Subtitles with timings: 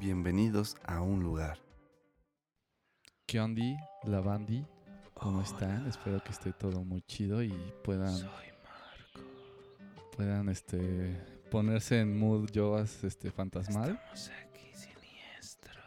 [0.00, 1.58] Bienvenidos a un lugar.
[3.26, 3.62] ¿Qué onda,
[4.04, 4.64] la bandi?
[5.12, 5.46] ¿Cómo Hola.
[5.46, 5.86] están?
[5.86, 7.52] Espero que esté todo muy chido y
[7.84, 9.20] puedan, Marco.
[10.16, 11.20] puedan este,
[11.50, 14.00] ponerse en mood yoas este, fantasmal.
[14.14, 15.82] Estamos aquí siniestro.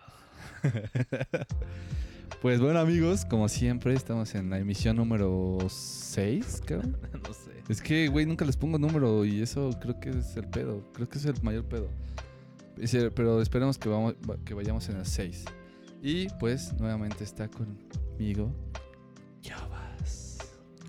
[2.42, 6.82] Pues bueno, amigos, como siempre, estamos en la emisión número 6, creo.
[7.28, 7.52] no sé.
[7.70, 10.84] Es que, güey, nunca les pongo número y eso creo que es el pedo.
[10.92, 11.88] Creo que es el mayor pedo.
[13.16, 15.46] Pero esperemos que, vamos, que vayamos en el 6.
[16.02, 18.52] Y pues nuevamente está conmigo.
[19.44, 20.40] Yovas.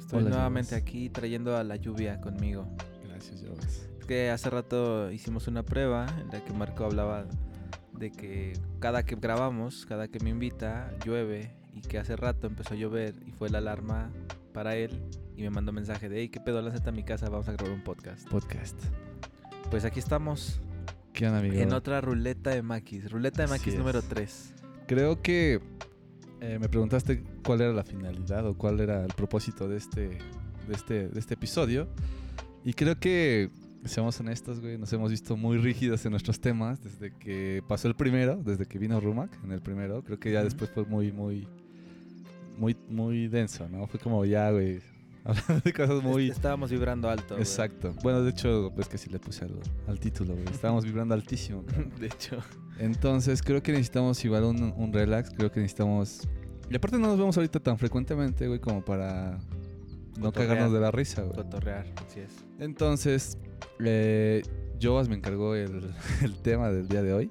[0.01, 0.83] Estoy Hola, nuevamente Yovas.
[0.89, 2.67] aquí trayendo a la lluvia conmigo.
[3.07, 3.91] Gracias, Yovas.
[4.01, 7.27] Es que hace rato hicimos una prueba en la que Marco hablaba
[7.99, 12.75] de que cada que grabamos, cada que me invita, llueve y que hace rato empezó
[12.75, 14.11] a llover y fue la alarma
[14.53, 15.03] para él
[15.37, 16.61] y me mandó mensaje de, hey, ¿qué pedo?
[16.61, 18.29] Lánzate a mi casa, vamos a grabar un podcast.
[18.29, 18.79] Podcast.
[19.71, 20.61] Pues aquí estamos
[21.13, 21.57] ¿Qué onda, amigo?
[21.57, 23.79] en otra ruleta de maquis, ruleta de Así maquis es.
[23.79, 24.55] número 3.
[24.87, 25.61] Creo que
[26.41, 30.75] eh, me preguntaste cuál era la finalidad o cuál era el propósito de este, de
[30.75, 31.89] este, de este episodio.
[32.65, 33.51] Y creo que,
[33.85, 37.95] seamos honestos, güey, nos hemos visto muy rígidos en nuestros temas desde que pasó el
[37.95, 40.03] primero, desde que vino Rumac en el primero.
[40.03, 41.49] Creo que ya después fue muy, muy,
[42.59, 43.87] muy, muy denso, ¿no?
[43.87, 44.81] Fue como ya, güey,
[45.25, 46.31] hablando de cosas muy...
[46.31, 47.35] Estábamos vibrando alto.
[47.35, 47.41] güey.
[47.41, 47.95] Exacto.
[48.03, 50.47] Bueno, de hecho, pues que sí le puse al, al título, güey.
[50.47, 51.65] Estábamos vibrando altísimo.
[52.01, 52.39] De hecho.
[52.79, 56.29] Entonces creo que necesitamos igual un, un relax, creo que necesitamos...
[56.71, 59.39] Y aparte no nos vemos ahorita tan frecuentemente, güey, como para
[60.23, 61.37] no cagarnos de la risa, güey.
[61.37, 62.33] Cotorrear, así es.
[62.59, 63.39] Entonces,
[63.81, 64.43] eh,
[64.81, 67.31] Joas me encargó el, el tema del día de hoy.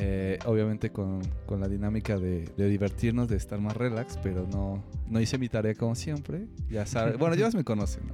[0.00, 4.84] Eh, obviamente con, con la dinámica de, de divertirnos, de estar más relax, pero no,
[5.08, 6.46] no hice mi tarea como siempre.
[6.70, 8.12] Ya sabes, bueno, Joas me conoce, ¿no?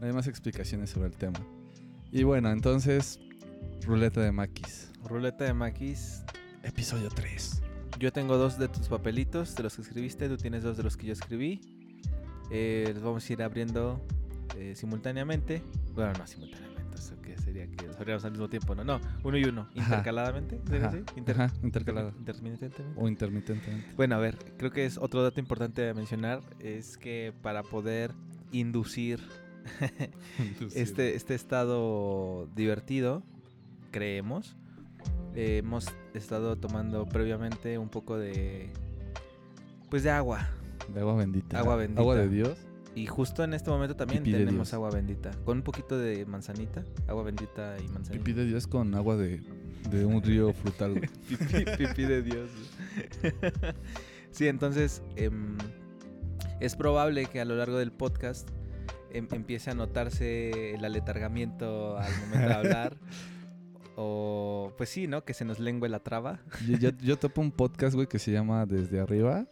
[0.00, 1.38] No hay más explicaciones sobre el tema.
[2.10, 3.20] Y bueno, entonces,
[3.86, 4.90] ruleta de maquis.
[5.04, 6.24] Ruleta de maquis,
[6.64, 7.62] Episodio 3.
[8.00, 10.96] Yo tengo dos de tus papelitos, de los que escribiste, tú tienes dos de los
[10.96, 11.60] que yo escribí.
[12.50, 14.00] Eh, los vamos a ir abriendo
[14.56, 15.62] eh, simultáneamente.
[15.94, 19.36] Bueno, no simultáneamente, eso que sería que los abriéramos al mismo tiempo, no, no, uno
[19.38, 21.04] y uno, intercaladamente, ¿sería Ajá, así?
[21.16, 22.12] Inter- ajá, intercalado.
[22.18, 22.82] intermitentemente.
[22.96, 23.94] O intermitentemente.
[23.96, 28.12] Bueno, a ver, creo que es otro dato importante a mencionar, es que para poder
[28.52, 29.20] inducir
[30.74, 33.22] este, este estado divertido,
[33.90, 34.56] creemos.
[35.34, 38.70] eh, hemos estado tomando previamente un poco de.
[39.90, 40.48] Pues de agua.
[40.92, 41.58] De agua bendita.
[41.58, 42.00] Agua bendita.
[42.00, 42.56] Agua de Dios.
[42.94, 45.30] Y justo en este momento también Pipí tenemos agua bendita.
[45.44, 46.82] Con un poquito de manzanita.
[47.06, 48.12] Agua bendita y manzanita.
[48.12, 49.42] Pipí de Dios con agua de,
[49.90, 50.94] de un río frutal.
[51.28, 52.50] pipí, pipí de Dios.
[54.30, 55.58] sí, entonces em,
[56.60, 58.48] es probable que a lo largo del podcast
[59.10, 62.96] em- empiece a notarse el aletargamiento al momento de hablar.
[63.96, 65.22] o pues sí, ¿no?
[65.24, 66.40] Que se nos lengüe la traba.
[66.66, 69.46] yo, yo, yo topo un podcast, güey, que se llama Desde Arriba.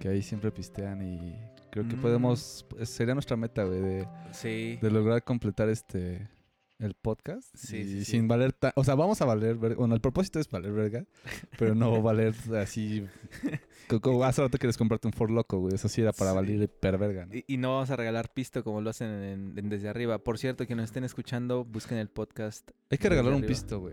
[0.00, 1.36] Que ahí siempre pistean y
[1.70, 2.00] creo que Mm.
[2.02, 2.66] podemos...
[2.82, 4.78] Sería nuestra meta, güey, de, Sí.
[4.82, 6.28] de lograr completar este...
[6.78, 7.54] El podcast.
[7.54, 8.10] Sí, y sí, sí.
[8.12, 8.54] sin valer...
[8.54, 9.56] ta- O sea, vamos a valer...
[9.56, 9.76] verga.
[9.76, 11.04] Bueno, el propósito es valer verga.
[11.58, 13.06] Pero no valer así...
[13.86, 15.74] co- Como hace rato quieres comprarte un Ford Loco, güey.
[15.74, 17.34] Eso sí era para valer per verga, ¿no?
[17.34, 20.16] Y, y no vamos a regalar pisto como lo hacen en- en desde arriba.
[20.20, 22.70] Por cierto, que nos estén escuchando, busquen el podcast.
[22.88, 23.48] Hay que regalar un arriba.
[23.48, 23.92] pisto, güey.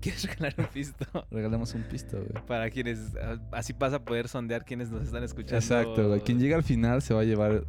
[0.00, 1.06] ¿Quieres regalar un pisto?
[1.30, 2.44] Regalemos un pisto, güey.
[2.46, 5.56] Para quienes, ah, así pasa a poder sondear quienes nos están escuchando.
[5.58, 6.20] Exacto, güey.
[6.20, 7.64] Quien llega al final se va a llevar.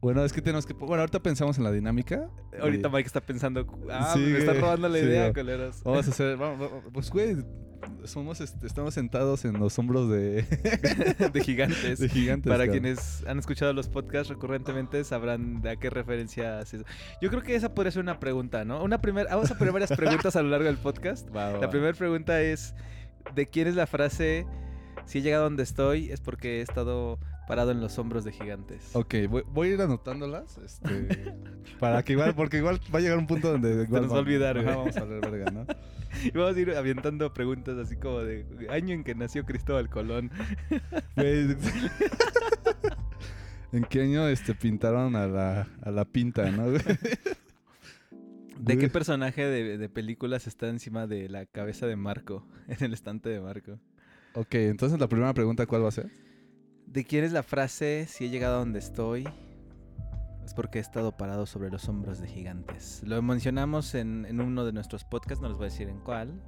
[0.00, 0.72] Bueno, es que tenemos que.
[0.74, 2.28] Bueno, ahorita pensamos en la dinámica.
[2.60, 5.82] Ahorita Mike está pensando, ah, Sí, me está robando la idea, coleros.
[5.82, 6.36] Vamos a hacer.
[6.36, 7.36] vamos- vamos- pues, güey.
[8.04, 10.42] Somos, este, estamos sentados en los hombros de,
[11.32, 11.98] de gigantes.
[11.98, 12.50] de gigantes.
[12.50, 16.86] Para quienes han escuchado los podcasts recurrentemente sabrán de a qué referencia hace eso.
[17.20, 18.82] Yo creo que esa podría ser una pregunta, ¿no?
[18.82, 21.28] Una primera, vamos a poner varias preguntas a lo largo del podcast.
[21.34, 22.74] Va, va, La primera pregunta es,
[23.34, 24.46] ¿de quién es la frase,
[25.04, 28.94] si he llegado donde estoy es porque he estado parado en los hombros de gigantes?
[28.94, 30.58] Ok, voy, voy a ir anotándolas.
[30.58, 31.34] Este,
[31.80, 32.34] para que igual.
[32.34, 33.82] Porque igual va a llegar un punto donde.
[33.84, 35.66] igual nos va a olvidar, Ajá, vamos a hablar verga, ¿no?
[36.24, 40.30] Y vamos a ir avientando preguntas así como de año en que nació Cristóbal Colón.
[43.70, 46.70] ¿En qué año este, pintaron a la, a la pinta, no?
[46.70, 52.46] ¿De qué personaje de, de películas está encima de la cabeza de Marco?
[52.66, 53.78] En el estante de Marco.
[54.32, 56.10] Ok, entonces la primera pregunta, ¿cuál va a ser?
[56.86, 59.28] ¿De quién es la frase si he llegado a donde estoy?
[60.44, 63.02] Es porque he estado parado sobre los hombros de gigantes.
[63.04, 66.40] Lo mencionamos en, en uno de nuestros podcasts, no les voy a decir en cuál.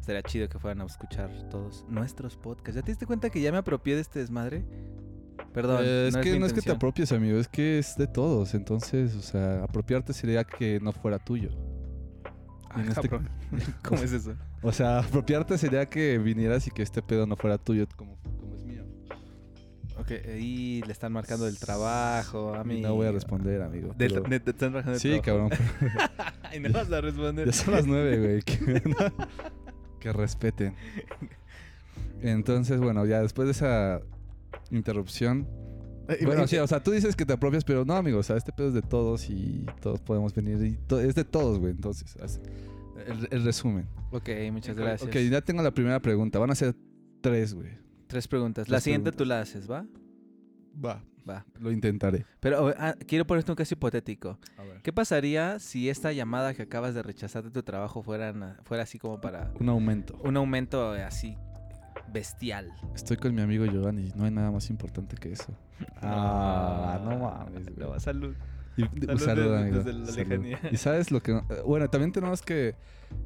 [0.00, 2.76] Estaría chido que fueran a escuchar todos nuestros podcasts.
[2.76, 4.64] ¿Ya te diste cuenta que ya me apropié de este desmadre?
[5.52, 5.82] Perdón.
[5.84, 8.54] Eh, es no que no es que te apropies, amigo, es que es de todos.
[8.54, 11.50] Entonces, o sea, apropiarte sería que no fuera tuyo.
[12.70, 13.10] Ah, este-.
[13.82, 14.34] ¿Cómo es eso?
[14.60, 18.18] O sea, apropiarte sería que vinieras y que este pedo no fuera tuyo como.
[19.98, 22.80] Ok, ahí le están marcando el trabajo a Y mí.
[22.80, 23.94] no voy a responder, amigo.
[23.98, 25.50] Del- pero- ne- te están marcando el Sí, trabajo.
[25.50, 25.58] cabrón.
[26.56, 27.46] y no vas a responder.
[27.46, 28.42] Ya son las nueve, güey.
[28.42, 28.82] Que,
[30.00, 30.74] que respeten.
[32.22, 34.00] Entonces, bueno, ya después de esa
[34.70, 35.46] interrupción.
[36.24, 38.18] Bueno, sí, o sea, tú dices que te apropias, pero no, amigo.
[38.18, 40.62] O sea, este pedo es de todos y todos podemos venir.
[40.64, 41.72] Y to- es de todos, güey.
[41.72, 42.16] Entonces,
[43.06, 43.86] el, el resumen.
[44.10, 45.02] Ok, muchas gracias.
[45.08, 46.38] Ok, ya tengo la primera pregunta.
[46.38, 46.74] Van a ser
[47.20, 47.68] tres, güey.
[48.08, 48.68] Tres preguntas.
[48.68, 49.24] La siguiente preguntas.
[49.24, 49.86] tú la haces, ¿va?
[50.84, 51.02] Va.
[51.28, 51.44] Va.
[51.60, 52.24] Lo intentaré.
[52.40, 54.38] Pero ah, quiero ponerte un caso hipotético.
[54.56, 54.80] A ver.
[54.82, 58.98] ¿Qué pasaría si esta llamada que acabas de rechazar de tu trabajo fueran, fuera así
[58.98, 60.18] como para Un aumento.
[60.24, 61.36] un aumento eh, así
[62.10, 62.72] bestial?
[62.94, 65.52] Estoy con mi amigo Giovanni y no hay nada más importante que eso.
[66.02, 67.88] Ah, no mames, güey.
[67.88, 68.34] No, salud.
[68.76, 68.82] Y-
[69.18, 69.76] Salud desde- amigo.
[69.78, 70.16] desde la Salud.
[70.18, 70.60] lejanía.
[70.72, 71.32] Y sabes lo que...
[71.32, 72.74] no- Bueno, también tenemos que,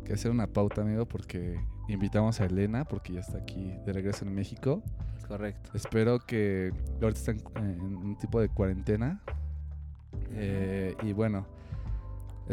[0.05, 4.25] que hacer una pauta, amigo, porque invitamos a Elena, porque ya está aquí de regreso
[4.25, 4.82] en México.
[5.19, 5.70] Es correcto.
[5.75, 9.20] Espero que ahorita está en, en un tipo de cuarentena.
[10.31, 11.46] Eh, y bueno,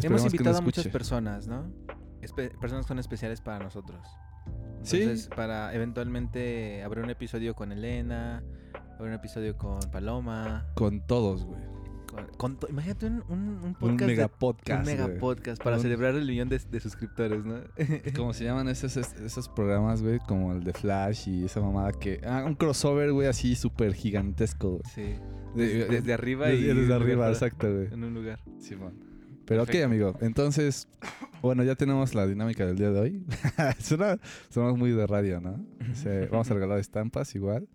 [0.02, 1.66] Hemos invitado a muchas personas, ¿no?
[2.22, 4.06] Espe- personas que son especiales para nosotros.
[4.84, 5.02] Sí.
[5.02, 8.44] Entonces, para eventualmente habrá un episodio con Elena,
[8.94, 10.68] habrá un episodio con Paloma.
[10.75, 11.60] Con todos, güey.
[12.38, 14.00] Con- imagínate un, un, un Un podcast.
[14.01, 14.80] de- mega podcast.
[14.80, 15.19] un mega güey.
[15.19, 17.60] podcast para Un- celebrar el millón de, de suscriptores, ¿no?
[18.16, 20.19] ¿Cómo se llaman esos, es- esos programas, güey?
[20.19, 22.21] Como el de Flash y esa mamada que...
[22.25, 24.81] Ah, un crossover, güey, así súper gigantesco, güey.
[24.94, 25.16] sí.
[25.56, 26.63] De- Desde, arriba desde- y.
[26.68, 27.88] desde un arriba, exacto, güey.
[27.92, 28.39] En un lugar.
[28.60, 28.94] Simón.
[29.50, 29.86] Pero ok, Perfecto.
[29.88, 30.13] amigo.
[30.22, 30.88] Entonces,
[31.42, 33.25] bueno, ya tenemos la dinámica del día de hoy.
[33.80, 34.18] Suena,
[34.50, 35.66] sonamos muy de radio, ¿no?
[35.92, 37.68] O sea, vamos a regalar estampas igual.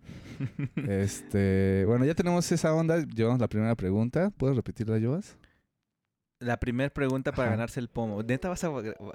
[0.89, 3.05] Este, bueno, ya tenemos esa onda.
[3.05, 4.31] Llevamos la primera pregunta.
[4.37, 5.37] ¿Puedes repetirla, Joas?
[6.41, 7.57] La primera pregunta para Ajá.
[7.57, 8.23] ganarse el pomo.
[8.23, 8.71] ¿Neta vas a.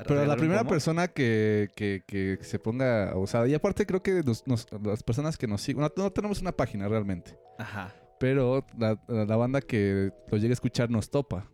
[0.08, 0.72] Pero la un primera pomo?
[0.72, 3.48] persona que, que, que se ponga abusada.
[3.48, 5.82] Y aparte creo que nos- nos- las personas que nos siguen...
[5.84, 7.38] No, no tenemos una página realmente.
[7.58, 7.94] Ajá.
[8.20, 11.50] Pero la, la banda que lo llegue a escuchar nos topa.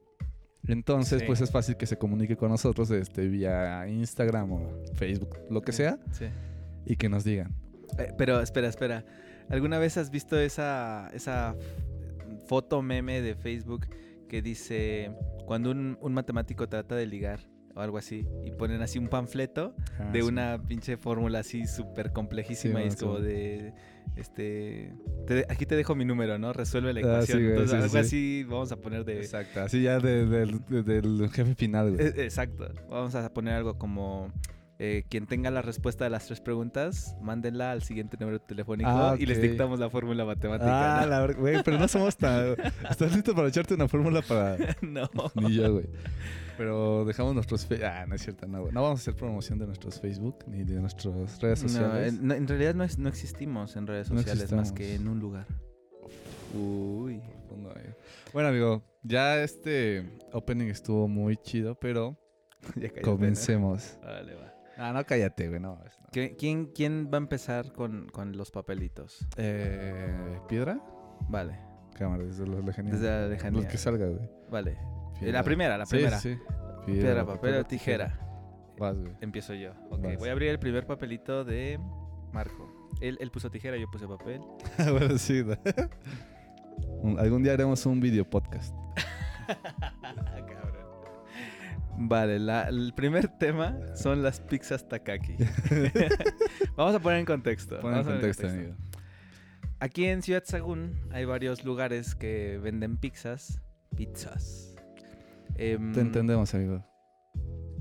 [0.67, 1.25] Entonces, Sí.
[1.27, 5.71] pues es fácil que se comunique con nosotros este, vía Instagram o Facebook, lo que
[5.71, 6.25] sea, Sí.
[6.85, 7.53] y que nos digan.
[7.97, 9.05] Eh, pero espera, espera.
[9.49, 11.55] ¿Alguna vez has visto esa, esa
[12.47, 13.87] foto meme de Facebook
[14.27, 15.11] que dice
[15.45, 17.39] cuando un, un matemático trata de ligar
[17.75, 22.11] o algo así y ponen así un panfleto Ah, de una pinche fórmula así súper
[22.13, 23.73] complejísima y es como de
[24.15, 24.93] este
[25.27, 26.53] te aquí te dejo mi número, ¿no?
[26.53, 27.39] Resuelve la Ah, ecuación.
[27.39, 27.97] sí, Entonces, sí, algo sí.
[27.97, 31.95] así vamos a poner de Exacto, así ya de- del- de- del jefe final.
[31.95, 32.07] güey.
[32.07, 32.69] Eh, Exacto.
[32.89, 34.31] Vamos a poner algo como
[34.77, 39.15] eh, quien tenga la respuesta de las tres preguntas, mándenla al siguiente número telefónico Ah,
[39.17, 40.99] y les dictamos la fórmula matemática.
[40.99, 41.07] Ah, ¿no?
[41.07, 42.55] la verdad, güey, pero no somos tan...
[42.89, 44.57] ¿Estás listo para echarte una fórmula para...?
[44.81, 45.09] no.
[45.35, 45.85] Ni yo, güey.
[46.57, 47.67] Pero dejamos nuestros...
[47.83, 48.71] Ah, no es cierto, no.
[48.71, 52.13] No vamos a hacer promoción de nuestros Facebook ni de nuestras redes sociales.
[52.21, 55.45] no, en realidad no, es- no existimos en redes sociales más que en un lugar.
[56.53, 57.21] Uy.
[58.33, 62.17] Bueno, amigo, ya este opening estuvo muy chido, pero
[62.75, 63.97] Ya cállate, comencemos.
[64.03, 64.53] Vale, va.
[64.77, 65.79] Ah, no, cállate, güey, no.
[65.85, 66.07] es- no.
[66.11, 69.25] ¿Qui- ¿Quién, ¿Quién va a empezar con, con los papelitos?
[69.37, 70.79] Eh, ¿Piedra?
[71.29, 71.59] Vale.
[71.97, 72.93] Cámara, desde la lejanía.
[72.93, 73.61] Desde la lejanía.
[73.61, 74.29] Lo que salga, güey.
[74.49, 74.77] Vale.
[75.19, 75.39] Piedra.
[75.39, 76.19] La primera, la primera.
[76.19, 76.41] sí, sí.
[76.85, 78.19] Piedra, papel o tijera.
[78.77, 79.13] Vas, güey.
[79.21, 79.71] Empiezo yo.
[79.89, 80.17] Ok, Vas.
[80.17, 81.79] voy a abrir el primer papelito de
[82.33, 82.71] Marco.
[83.01, 84.41] Él, él puso tijera, yo puse papel.
[84.91, 85.43] bueno, sí.
[87.17, 88.73] Algún día haremos un video podcast.
[91.97, 95.35] Vale, la- el primer tema son las pizzas Takaki.
[96.75, 97.79] Vamos a poner en contexto.
[97.79, 98.73] Pon en contexto, amigo.
[99.79, 103.61] Aquí en Ciudad Sagún hay varios lugares que venden pizzas.
[103.95, 104.74] Pizzas.
[105.55, 106.83] Em, Te entendemos, amigo.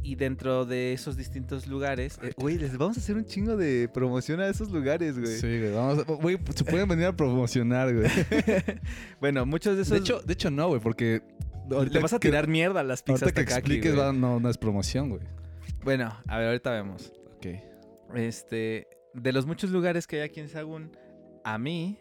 [0.03, 2.19] y dentro de esos distintos lugares.
[2.23, 5.39] eh, Güey, les vamos a hacer un chingo de promoción a esos lugares, güey.
[5.39, 5.73] Sí, güey.
[5.73, 8.07] Vamos a- Güey, se pueden venir a promocionar, güey.
[9.21, 9.93] bueno, muchos de esos.
[9.93, 11.23] De hecho, de hecho no, güey, porque...
[11.91, 14.07] le vas a que- tirar mierda a las pizzas Ahorita que Takaki, expliques, güey.
[14.07, 15.23] va- no, no es promoción, güey.
[15.83, 17.13] Bueno, a ver, ahorita vemos.
[17.37, 17.47] Ok.
[18.15, 20.93] Este, de los muchos lugares que hay aquí en Sagún,
[21.45, 21.99] a mí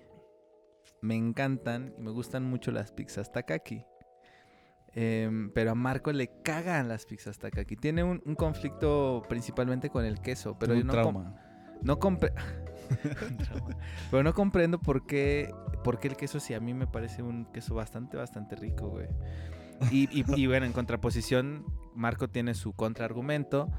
[1.01, 3.86] me encantan y me gustan mucho las pizzas Takaki.
[4.96, 7.76] Em, pero a Marco le cagan las pizzas Takaki.
[7.76, 11.36] Tiene un, un conflicto principalmente con el queso, pero yo no, com- trauma.
[11.82, 12.34] no compre-
[14.12, 15.52] pero no comprendo por qué,
[15.84, 19.08] por qué el queso si a mí me parece un queso bastante, bastante rico, güey.
[19.92, 23.70] Y, y- y bueno, en contraposición, Marco tiene su contraargumento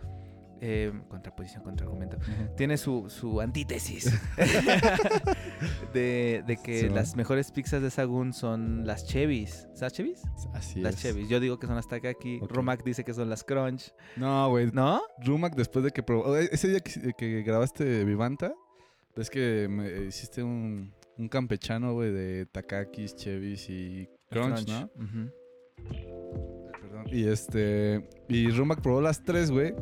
[0.60, 2.16] eh, contraposición, contraargumento,
[2.56, 4.18] tiene su, su antítesis
[5.94, 9.68] de, de que Sí, las mejores pizzas de Sagún son las Chevys.
[9.74, 10.22] ¿Sabes Chevys?
[10.52, 11.02] Así Las es.
[11.02, 11.28] Chevys.
[11.28, 12.40] Yo digo que son las Takaki.
[12.42, 12.50] Ok.
[12.52, 13.92] Romac dice que son las Crunch.
[14.16, 14.70] No, güey.
[14.72, 15.00] ¿No?
[15.24, 16.36] Rumac después de que probó...
[16.36, 18.54] e- Ese día que, que grabaste Vivanta,
[19.16, 24.90] ves que me hiciste un, un campechano, güey, de Takakis, Chevys y Crunch, ¿no?
[24.96, 25.30] Ujú.
[26.80, 27.04] Perdón.
[27.12, 28.08] Y este.
[28.28, 29.74] Y Rumac probó las tres, güey.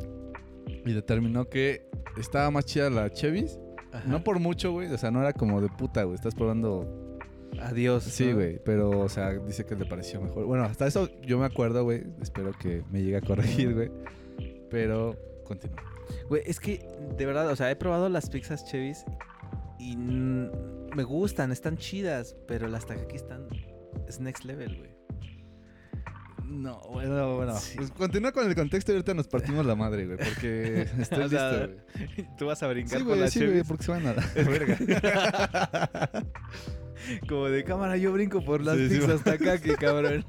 [0.85, 1.89] Y determinó que
[2.19, 3.59] estaba más chida la Chevys.
[3.93, 4.05] Ajá.
[4.07, 4.93] No por mucho, güey.
[4.93, 6.15] O sea, no era como de puta, güey.
[6.15, 7.19] Estás probando.
[7.61, 8.05] Adiós.
[8.05, 8.37] Sí, ¿no?
[8.37, 8.59] güey.
[8.65, 10.47] Pero, o sea, dice que le pareció mejor.
[10.47, 12.05] Bueno, hasta eso yo me acuerdo, güey.
[12.21, 13.91] Espero que me llegue a corregir, güey.
[14.71, 15.83] Pero, continúa.
[16.29, 19.05] Güey, es que, de verdad, o sea, he probado las pizzas Chevys
[19.79, 23.47] y me gustan, están chidas, pero las Takaki están...
[24.09, 24.92] Es next level, güey.
[26.53, 27.57] No, bueno, bueno.
[27.59, 27.77] Sí.
[27.77, 30.19] Pues continúa con el contexto y ahorita nos partimos la madre, güey.
[30.19, 31.75] Porque estoy O sea, listo,
[32.07, 32.29] güey.
[32.39, 34.27] Tú vas a brincar Sí, por güey, las sí, güey, porque se van a la
[34.35, 36.23] verga.
[37.29, 40.25] Como de cámara, yo brinco por las Sí, pizzas Takaki, cabrón.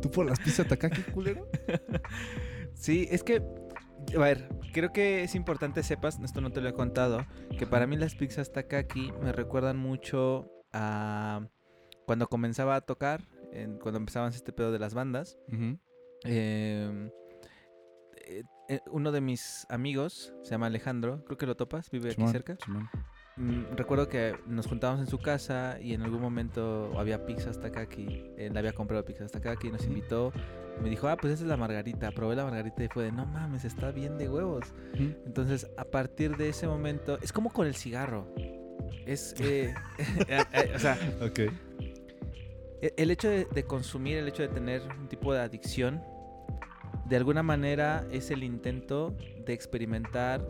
[0.00, 1.48] ¿Tú por las pizzas Takaki, culero?
[2.74, 3.42] Sí, es que,
[4.14, 7.24] a ver, creo que es importante sepas, esto no te lo he contado,
[7.58, 11.46] que para mí las pizzas Takaki me recuerdan mucho a
[12.04, 13.22] cuando comenzaba a tocar,
[13.52, 15.38] en- cuando empezaban este pedo de las bandas.
[15.48, 15.78] Ujú.
[16.24, 17.10] eh,
[18.26, 22.26] eh, eh, uno de mis amigos se llama Alejandro, creo que lo topas, vive aquí
[22.26, 22.56] cerca.
[23.36, 28.32] Mm, recuerdo que nos juntábamos en su casa y en algún momento había pizzas Takaki.
[28.38, 29.90] Él había comprado pizzas Takaki, nos Ujú.
[29.90, 30.32] invitó.
[30.82, 32.10] Me dijo, ah, pues esa es la margarita.
[32.12, 34.64] Probé la margarita y fue de, no mames, está bien de huevos.
[34.94, 38.26] Entonces, a partir de ese momento, es como con el cigarro.
[39.04, 39.74] Es, eh,
[40.74, 41.40] o sea, Ok.
[42.80, 46.02] E- el hecho de, de consumir, el hecho de tener un tipo de adicción,
[47.08, 50.46] de alguna manera es el intento de experimentar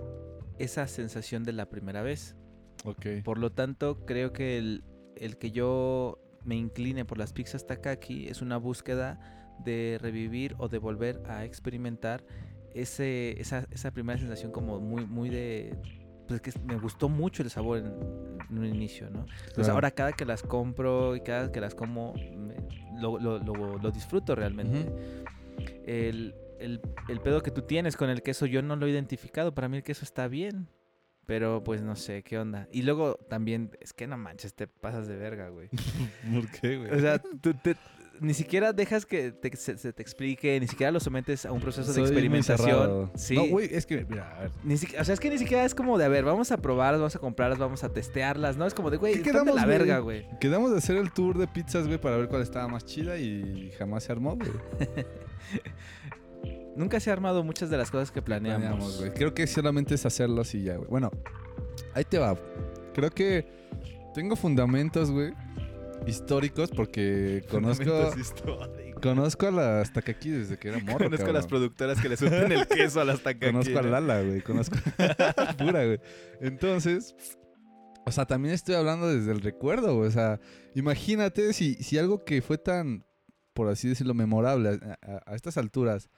[0.58, 2.36] esa sensación de la primera vez.
[2.84, 3.06] Ok.
[3.24, 4.84] Por lo tanto, creo que el,
[5.16, 9.20] el que yo me incline por las pizzas Takaki es una búsqueda
[9.64, 12.24] de revivir o de volver a experimentar
[12.74, 15.76] ese, esa, esa primera sensación como muy, muy de...
[16.26, 17.86] Pues que me gustó mucho el sabor en,
[18.50, 19.20] en un inicio, ¿no?
[19.20, 19.74] Entonces Claro.
[19.74, 22.56] ahora cada que las compro y cada que las como, me-
[23.00, 24.86] lo, lo- lo- lo disfruto realmente.
[25.86, 29.54] el, el, el pedo que tú tienes con el queso yo no lo he identificado.
[29.54, 30.68] Para mí el queso está bien.
[31.26, 32.68] Pero pues no sé, ¿qué onda?
[32.70, 35.68] Y luego también, es que no manches, te pasas de verga, güey.
[36.32, 36.92] ¿Por qué, güey?
[36.92, 37.74] O sea, tú te-
[38.20, 41.60] ni siquiera dejas que te- se, se te explique, ni siquiera lo sometes a un
[41.60, 43.10] proceso de Soy experimentación.
[43.14, 43.34] Sí.
[43.34, 44.50] No, güey, es que, mira, a ver.
[44.64, 47.00] Ni o sea, es que ni siquiera es como de, a ver, vamos a probarlas,
[47.00, 48.66] vamos a comprarlas, vamos a testearlas, ¿no?
[48.66, 49.78] Es como de, güey, ¿Qué están de quedamos, la güey?
[49.78, 50.26] verga, güey.
[50.40, 53.72] Quedamos de hacer el tour de pizzas, güey, para ver cuál estaba más chida y
[53.78, 54.50] jamás se armó, güey.
[56.76, 58.60] Nunca se ha armado muchas de las cosas que planeamos.
[58.62, 59.10] Planeamos, güey.
[59.12, 60.88] Creo que solamente es hacerlo así ya, güey.
[60.90, 61.10] Bueno,
[61.94, 62.36] ahí te va.
[62.94, 63.46] Creo que
[64.14, 65.32] tengo fundamentos, güey,
[66.06, 68.10] históricos porque conozco
[69.02, 72.52] conozco a las Takaki desde que era morro, Conozco a las productoras que le sueltan
[72.52, 73.52] el queso a las Takaki.
[73.52, 73.82] Conozco a.
[73.82, 74.40] Lala, güey.
[74.40, 74.76] Conozco.
[75.58, 76.00] Pura, güey.
[76.40, 77.14] Entonces,
[78.04, 80.08] o sea, también estoy hablando desde el recuerdo, güey.
[80.08, 80.40] O sea,
[80.74, 83.04] imagínate si, si algo que fue tan,
[83.52, 86.08] por así decirlo, memorable a, a- a estas alturas,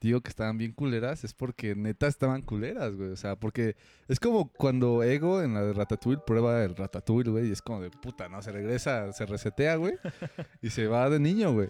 [0.00, 3.10] digo que estaban bien culeras, es porque neta estaban culeras, güey.
[3.10, 3.76] O sea, porque
[4.08, 7.80] es como cuando Ego en la de Ratatouille prueba el Ratatouille, güey, y es como
[7.80, 8.42] de puta, ¿no?
[8.42, 9.94] Se regresa, se resetea, güey,
[10.62, 11.68] y se va de niño, güey.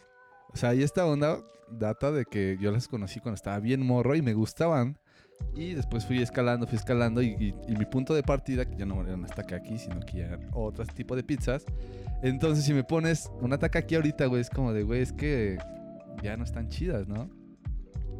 [0.52, 1.38] O sea, y esta onda
[1.70, 4.98] data de que yo las conocí cuando estaba bien morro y me gustaban.
[5.54, 8.86] Y después fui escalando, fui escalando y, y- y mi punto de partida, que ya
[8.86, 11.66] no eran las Takaki, sino que ya eran otro tipo de pizzas.
[12.22, 15.58] Entonces si me pones una Takaki ahorita, güey, es como de, güey, es que
[16.22, 17.28] ya no están chidas, ¿no?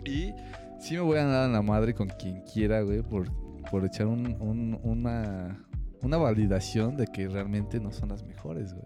[0.07, 0.35] Y
[0.81, 3.29] sí me voy a dar a la madre con quien quiera, güey, por,
[3.71, 5.65] por echar un- un- una,
[6.03, 8.85] una validación de que realmente no son las mejores, güey.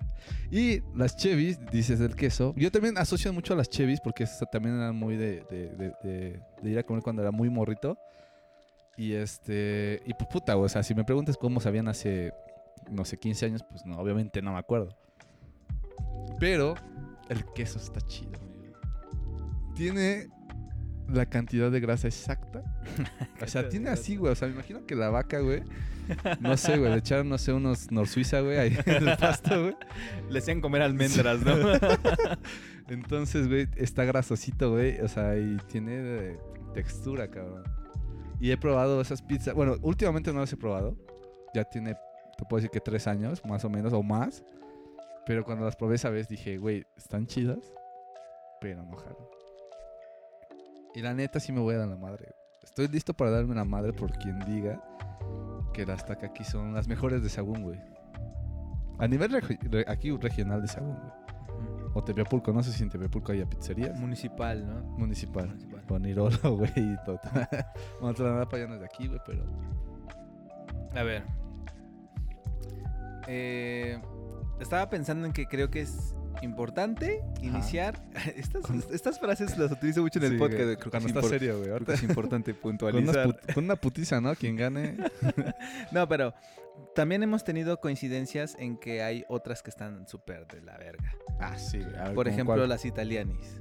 [0.51, 2.55] Y las Chevys, dices del queso.
[2.57, 6.83] Yo también asocio mucho a las Chevys porque también eran muy de, de- ir a
[6.83, 7.99] comer cuando era muy morrito.
[8.97, 10.03] Y este.
[10.07, 12.33] Y pues puta, güey, O sea, si me preguntas cómo sabían hace,
[12.91, 14.97] no sé, 15 años, pues no, obviamente no me acuerdo.
[16.39, 16.75] Pero
[17.29, 18.79] el queso está chido, amigo.
[19.75, 20.29] Tiene
[21.13, 22.63] la cantidad de grasa exacta.
[23.43, 24.33] O sea, tiene así, güey.
[24.33, 25.63] O sea, me imagino que la vaca, güey.
[26.41, 26.91] No sé, güey.
[26.91, 29.77] Le echaron, no sé, unos Norsuiza, güey, ahí en el pasto, güey.
[30.29, 31.55] Le hacían comer almendras, ¿no?
[32.89, 35.01] Entonces, güey, está grasosito, güey.
[35.01, 36.37] O sea, y tiene
[36.75, 37.65] textura, cabrón.
[38.41, 39.55] Y he probado esas pizzas.
[39.55, 40.97] Bueno, últimamente no las he probado.
[41.55, 44.45] Ya tiene, te puedo decir que tres años, más o menos, o más.
[45.27, 47.73] Pero cuando las probé esa vez dije, güey, están chidas,
[48.61, 49.40] pero no jalo.
[50.95, 52.35] Y la neta sí me voy a dar la madre.
[52.63, 54.83] Estoy listo para darme la madre por quien diga
[55.73, 57.81] que las Takaki son las mejores de Sagún, güey.
[58.99, 61.13] A nivel re- aquí regional de Sagún, güey.
[61.95, 63.99] O Tepeapulco, no sé si en Tepeapulco haya pizzerías.
[63.99, 64.81] Municipal, ¿no?
[64.99, 65.49] Municipal.
[65.49, 65.83] Municipal.
[65.87, 67.21] Con Irolo, güey, y todo.
[68.01, 69.45] bueno, Tlanapa ya no es de aquí, güey, pero...
[70.95, 71.25] A ver.
[73.27, 74.01] Eh,
[74.61, 78.03] estaba pensando en que creo que es importante iniciar.
[78.37, 80.63] Estas, estas frases las utilizo mucho en el Sí, podcast.
[80.63, 81.71] güey, Creo que, cuando es está serio, güey.
[81.71, 83.27] creo que es importante con, puntualizar.
[83.27, 84.35] put- con una putiza, ¿no?
[84.35, 84.97] Quien gane...
[85.93, 86.35] No, pero
[86.95, 91.13] también hemos tenido coincidencias en que hay otras que están súper de la verga.
[91.39, 92.69] Ah, sí, ver, Por ¿cómo ejemplo, cuál?
[92.69, 93.59] las italianis.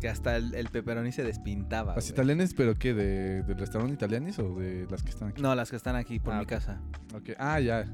[0.00, 1.94] Que hasta el, el pepperoni se despintaba.
[1.94, 2.12] ¿Las güey.
[2.12, 2.92] italianas, pero qué?
[2.92, 5.40] ¿De, ¿Del restaurante italianis o de las que están aquí?
[5.40, 6.48] No, las que están aquí por Ah, mi ok.
[6.50, 6.80] casa.
[7.14, 7.30] Ok.
[7.38, 7.84] Ah, ya.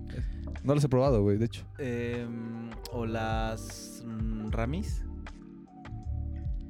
[0.64, 1.64] No los he probado, güey, de hecho.
[1.78, 5.04] Em, o las mm, ramis.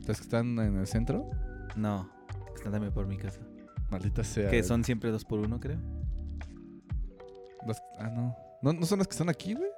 [0.06, 1.30] Las que están en el centro,
[1.76, 2.10] No,
[2.48, 3.40] que están también por mi casa.
[3.90, 4.50] maldita sea.
[4.50, 4.68] Que güey.
[4.68, 5.78] son siempre dos por uno, creo.
[7.66, 8.36] Las- ah, no.
[8.62, 8.72] no.
[8.72, 9.70] ¿No son las que están aquí, güey?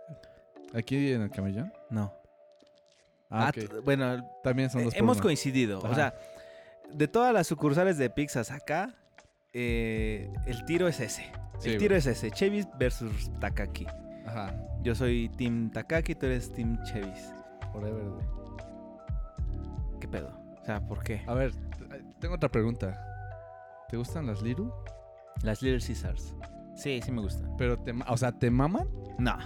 [0.75, 1.73] Aquí en el camellón.
[1.91, 2.13] No.
[3.35, 5.81] Ah, Ah, bueno, También son eh, dos por hemos coincidido.
[5.81, 6.15] O sea,
[6.93, 8.95] de todas las sucursales de pizzas acá,
[9.53, 11.31] eh, el tiro es ese.
[11.59, 11.99] Sí, el tiro güey.
[11.99, 12.31] es ese.
[12.31, 13.87] Chevis versus Takaki.
[14.27, 14.55] Ajá.
[14.83, 17.33] Yo soy Team Takaki, tú eres Team Chevis.
[17.73, 18.25] Forever, güey.
[20.01, 20.31] ¿Qué pedo?
[20.61, 21.23] O sea, ¿por qué?
[21.27, 22.99] A ver, t- tengo otra pregunta.
[23.89, 24.73] ¿Te gustan las Liru?
[25.43, 26.35] Las Little Caesars.
[26.75, 27.55] Sí, sí me gustan.
[27.57, 28.89] Pero te, o sea, ¿te maman?
[29.19, 29.37] No.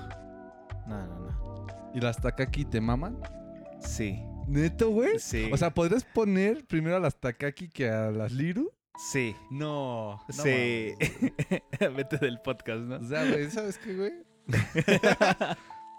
[0.87, 1.67] No, no, no.
[1.95, 3.19] ¿Y las Takaki te maman?
[3.81, 4.19] Sí.
[4.47, 5.19] ¿Neto, güey?
[5.19, 5.49] Sí.
[5.53, 8.73] O sea, ¿podrías poner primero a las Takaki que a las Liru?
[9.13, 9.37] sí.
[9.51, 10.19] No.
[10.31, 10.95] sí.
[11.97, 12.97] Vete del podcast, ¿no?
[12.97, 14.13] O sea, güey, ¿sabes qué, güey?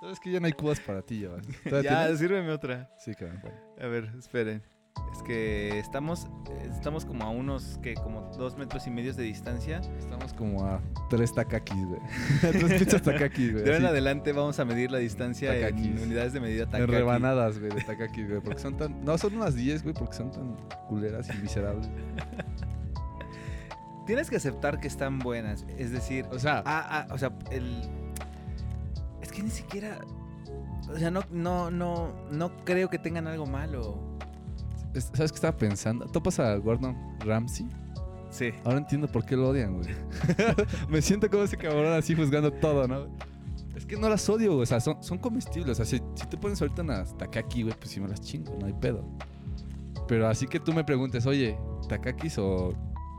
[0.02, 1.30] ¿Sabes que ya no hay cubas para ti, ya?
[1.70, 2.20] ¿Todavía Ya, tienes?
[2.20, 2.90] sírveme otra.
[3.00, 3.42] Sí, cabrón.
[3.80, 4.64] A ver, esperen.
[5.14, 6.28] Es que estamos,
[6.72, 9.82] estamos como a unos, que como dos metros y medio de distancia.
[9.98, 12.02] Estamos como a tres takakis, güey.
[12.42, 13.64] tres pizzas takakis, güey.
[13.64, 16.02] De ahora en adelante vamos a medir la distancia en Takakis.
[16.02, 16.92] unidades de medida en takaki.
[16.92, 18.42] rebanadas, güey, de takakis, güey.
[18.42, 19.04] Porque son tan...
[19.04, 20.56] No, son unas 10, güey, porque son tan
[20.88, 21.90] culeras y miserables.
[24.06, 25.66] Tienes que aceptar que están buenas.
[25.78, 27.84] Es decir, O sea, ah, ah, o sea, el...
[29.22, 30.00] Es que ni siquiera...
[30.90, 34.09] O sea, no, no, no, no creo que tengan algo malo.
[34.94, 36.06] Es- ¿sabes qué estaba pensando?
[36.08, 37.68] ¿Topas a Gordon Ramsay?
[38.30, 38.52] Sí.
[38.64, 39.90] Ahora entiendo por qué lo odian, güey.
[40.90, 43.08] Me siento como ese cabrón así juzgando todo, ¿no?
[43.76, 44.64] Es que no las odio, güey.
[44.64, 45.72] O sea, son, son comestibles.
[45.80, 48.56] O sea, si, si tú pones ahorita unas takaki, güey, pues sí me las chingo,
[48.60, 49.04] no hay pedo.
[50.08, 52.74] Pero así que tú me preguntes, oye, ¿takakis o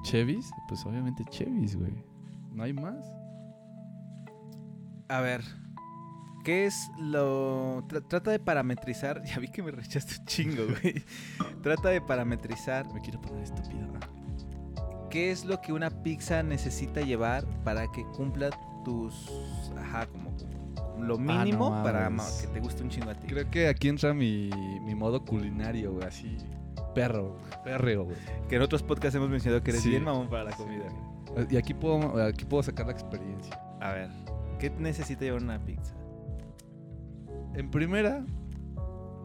[0.05, 0.49] chevis?
[0.69, 1.93] Pues obviamente chevis, güey.
[2.53, 3.05] No hay más.
[5.09, 5.43] A ver,
[6.45, 7.83] ¿qué es lo...
[7.89, 9.23] tra- trata de parametrizar...
[9.25, 11.03] Ya vi que me rechaste un chingo, güey.
[11.63, 13.87] trata de parametrizar Me quiero poner estúpido.
[15.11, 18.51] qué es lo que una pizza necesita llevar para que cumpla
[18.85, 19.31] tus...
[19.79, 20.31] Ajá, como,
[21.01, 23.27] lo mínimo no para que te guste un chingo a ti.
[23.27, 24.51] Creo que aquí entra mi,
[24.85, 26.37] mi modo culinario, güey, así.
[26.95, 28.17] Perro, perreo, güey.
[28.49, 29.91] Que en otros podcasts hemos mencionado que eres Sí.
[29.91, 30.85] bien mamón para la comida.
[31.49, 33.59] Y aquí puedo, aquí puedo sacar la experiencia.
[33.81, 34.11] A ver,
[34.59, 35.95] ¿qué necesita llevar una pizza?
[37.55, 38.25] En primera,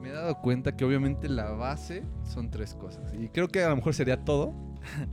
[0.02, 3.14] me he dado cuenta que obviamente la base son tres cosas.
[3.14, 4.54] Y creo que a lo mejor sería todo,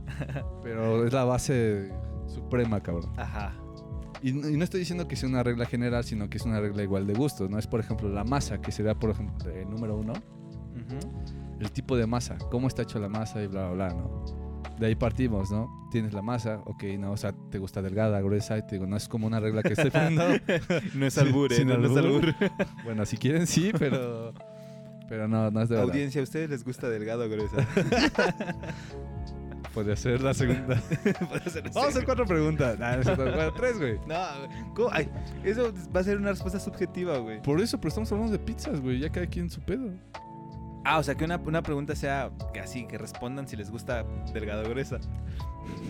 [0.63, 1.91] pero es la base
[2.27, 3.11] suprema, cabrón.
[3.17, 3.53] Ajá.
[4.21, 6.59] Y, no- y no estoy diciendo que sea una regla general, sino que es una
[6.59, 7.59] regla igual de gustos, ¿no?
[7.59, 10.13] Es, por ejemplo, la masa, que sería, por ejemplo, el número uno.
[11.59, 14.25] El tipo de masa, cómo está hecho la masa y bla, bla, bla, ¿no?
[14.79, 15.87] De ahí partimos, ¿no?
[15.91, 18.97] Tienes la masa, ok, no, o sea, te gusta delgada, gruesa, y te digo, no
[18.97, 20.23] es como una regla que estoy poniendo.
[20.95, 21.65] No es albur, ¿eh?
[21.65, 22.33] No, no es albur.
[22.83, 24.33] bueno, si quieren sí, pero...
[25.09, 25.91] Pero no, no es de verdad.
[25.91, 27.67] Audiencia, ¿a ustedes les gusta delgado o gruesa?
[29.73, 30.79] Puede ser la segunda.
[31.49, 32.77] Ser Vamos a hacer cuatro preguntas.
[32.77, 33.99] Nah, bueno, tres, güey.
[34.07, 34.89] No, ¿cómo?
[34.91, 35.09] Ay,
[35.43, 37.41] eso va a ser una respuesta subjetiva, güey.
[37.41, 38.99] Por eso, pero estamos hablando de pizzas, güey.
[38.99, 39.91] Ya cada quien su pedo.
[40.85, 44.03] Ah, o sea, que una, una pregunta sea que así, que respondan si les gusta
[44.33, 44.99] delgado o gruesa.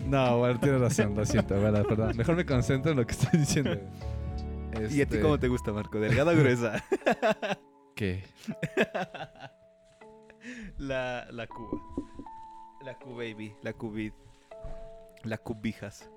[0.06, 2.16] No, bueno, tienes razón, lo siento, verdad, perdón.
[2.16, 3.72] Mejor me concentro en lo que estoy diciendo.
[4.74, 5.98] ¿Y a ti Este, cómo te gusta, Marco?
[5.98, 6.84] ¿Delgado o gruesa?
[7.96, 8.24] ¿Qué?
[10.78, 11.80] La, la Cuba.
[12.84, 13.54] La Q-Baby.
[13.62, 14.12] La Cubid.
[15.22, 16.10] La Cubijas.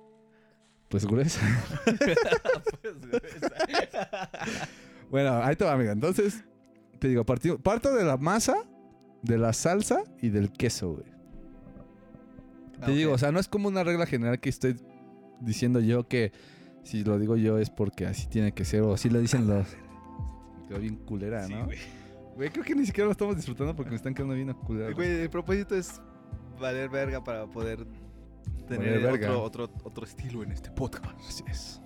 [0.88, 1.40] Pues gruesa.
[2.82, 4.30] Pues, gruesa.
[5.10, 5.92] Bueno, ahí te va, amiga.
[5.92, 6.44] Entonces,
[6.98, 8.56] te digo, parto de la masa,
[9.22, 11.06] de la salsa y del queso, güey.
[12.80, 14.76] Te Ah, digo, o sea, no es como una regla general que estoy
[15.40, 16.32] diciendo yo que
[16.84, 19.66] si lo digo yo es porque así tiene que ser o así lo dicen los...
[20.62, 21.64] Me quedó bien culera, Sí, ¿no?
[21.64, 21.78] güey.
[22.36, 24.92] Güey, creo que ni siquiera lo estamos disfrutando porque me están quedando bien culera.
[24.92, 26.00] Güey, el propósito es
[26.60, 27.84] valer verga para poder
[28.68, 31.18] Tener otro, otro, otro estilo en este podcast.
[31.26, 31.80] Así es.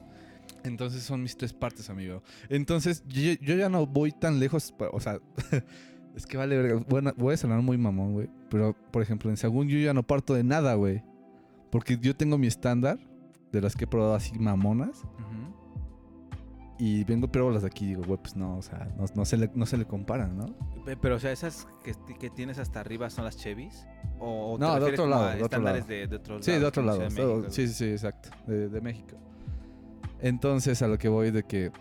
[0.64, 2.22] Entonces son mis tres partes, amigo.
[2.48, 4.74] Entonces yo, yo ya no voy tan lejos.
[4.92, 5.18] O sea,
[6.16, 6.84] es que vale verga.
[6.88, 8.28] Bueno, voy a sonar muy mamón, güey.
[8.50, 11.02] Pero, por ejemplo, en Sagún yo ya no parto de nada, güey.
[11.70, 12.98] Porque yo tengo mi estándar
[13.50, 15.02] de las que he probado así mamonas.
[16.78, 19.36] Y vengo, pero las de aquí digo, güey, pues no, o sea, no, no se,
[19.36, 20.46] le, no se le comparan, ¿no?
[20.84, 23.86] Pe- Pero, o sea, esas que, que tienes hasta arriba son las Chevys.
[24.18, 25.80] ¿O, No, de otro lado, de otro lado.
[25.84, 27.08] de, de Sí, de otro lado.
[27.08, 28.30] Ciudad de México, sí, sí, sí, exacto.
[28.48, 29.16] De México.
[30.22, 31.72] Entonces, a lo que voy de que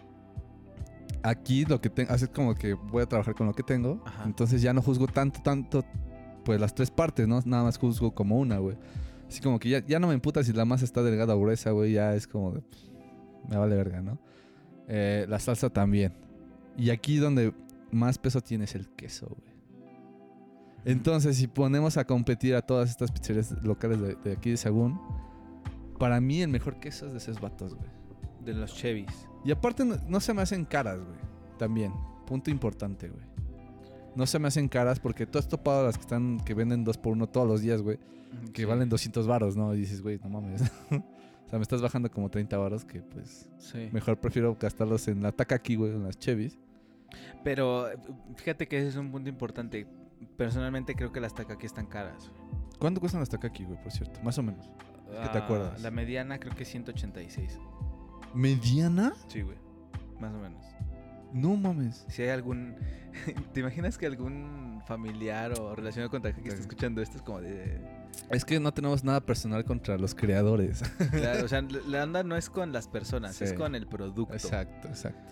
[1.23, 4.01] aquí lo que tengo, así es como que voy a trabajar con lo que tengo.
[4.05, 4.23] Ajá.
[4.25, 5.85] Entonces ya no juzgo tanto, tanto,
[6.43, 7.39] pues las tres partes, ¿no?
[7.45, 8.77] Nada más juzgo como una, güey.
[9.27, 11.71] Así como que ya, ya no me imputa si la masa está delgada o gruesa,
[11.71, 11.93] güey.
[11.93, 12.63] Ya es como de,
[13.47, 14.19] me vale verga, ¿no?
[14.87, 16.13] Eh, la salsa también.
[16.77, 17.53] Y aquí donde
[17.91, 19.51] más peso tiene es el queso, güey.
[20.83, 24.99] Entonces, si ponemos a competir a todas estas pizzerías locales de, de aquí de Sagún,
[25.99, 28.00] para mí el mejor queso es de esos vatos, güey.
[28.43, 29.27] De los Chevys.
[29.45, 31.19] Y aparte no, no se me hacen caras, güey.
[31.57, 31.93] También.
[32.25, 33.23] Punto importante, güey.
[34.15, 36.97] No se me hacen caras porque tú has topado las que están que venden dos
[36.97, 37.97] por uno todos los días, güey.
[38.53, 39.73] Que valen 200 varos, ¿no?
[39.73, 40.61] Y dices, güey, no mames.
[40.91, 43.89] o sea, me estás bajando como 30 varos que pues Sí.
[43.91, 46.57] mejor prefiero gastarlos en la taca aquí, güey, en las Chevys.
[47.43, 47.87] Pero
[48.35, 49.87] fíjate que ese es un punto importante.
[50.37, 52.31] Personalmente creo que las aquí están caras.
[52.79, 54.19] ¿Cuánto cuestan las aquí, güey, por cierto?
[54.23, 54.65] Más o menos.
[55.07, 55.81] ¿Qué te Ah, acuerdas?
[55.81, 57.59] La mediana creo que es 186.
[58.33, 59.13] ¿Mediana?
[59.27, 59.57] Sí, güey.
[60.19, 60.63] Más o menos.
[61.33, 62.05] No mames.
[62.09, 62.75] Si hay algún...
[63.53, 67.17] ¿Te imaginas que algún familiar o relacionado con Takaki está escuchando esto?
[67.17, 67.79] Es como de...
[68.29, 70.81] Es que no tenemos nada personal contra los creadores.
[71.11, 73.45] Claro, o sea, la onda no es con las personas, Sí.
[73.45, 74.33] es con el producto.
[74.33, 75.31] Exacto, exacto.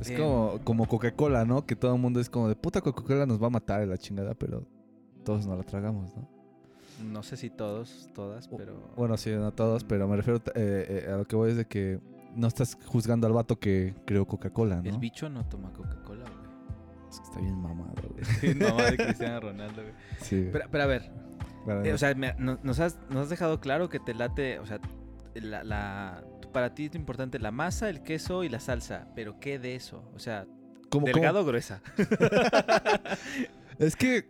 [0.00, 0.18] Es Em.
[0.18, 1.64] como, como Coca-Cola, ¿no?
[1.64, 3.96] Que todo el mundo es como de puta Coca-Cola nos va a matar en la
[3.96, 4.66] chingada, pero
[5.24, 6.28] todos nos la tragamos, ¿no?
[7.04, 8.90] No sé si todos, todas, pero...
[8.96, 11.66] Bueno, sí, no todos, pero me refiero eh, eh, a lo que voy es de
[11.66, 12.00] que
[12.34, 14.88] no estás juzgando al vato que creó Coca-Cola, ¿no?
[14.90, 16.46] El bicho no toma Coca-Cola, güey.
[17.10, 18.24] Es que está bien mamado, güey.
[18.40, 19.94] Sí, mamá de Cristiano Ronaldo, güey.
[20.20, 20.52] Sí, güey.
[20.52, 21.10] Pero, pero a ver,
[21.84, 24.66] eh, o sea, me- no- nos, has, nos has dejado claro que te late, o
[24.66, 24.80] sea,
[25.34, 29.58] la, la- para ti es importante la masa, el queso y la salsa, pero ¿qué
[29.58, 30.02] de eso?
[30.14, 30.46] O sea,
[30.88, 31.82] ¿Cómo- delgado o gruesa.
[33.78, 34.26] Es que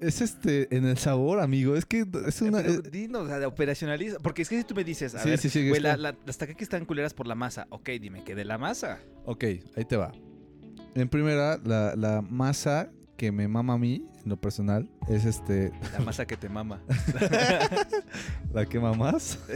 [0.00, 1.76] es este en el sabor, amigo.
[1.76, 2.62] Es que es una.
[2.62, 4.18] Pero eh, dinos, o sea, operacionaliza.
[4.18, 6.00] Porque es que si tú me dices, a Sí, ver, sí, sí, güey, la- que-
[6.02, 7.66] la- las taqueques están culeras por la masa.
[7.70, 9.00] Ok, dime, ¿qué de la masa?
[9.24, 9.44] ok,
[9.76, 10.12] ahí te va.
[10.94, 15.72] En primera, la, la masa que me mama a mí, en lo personal, es este.
[15.92, 16.80] La masa que te mama.
[18.54, 19.40] ¿La que mamas?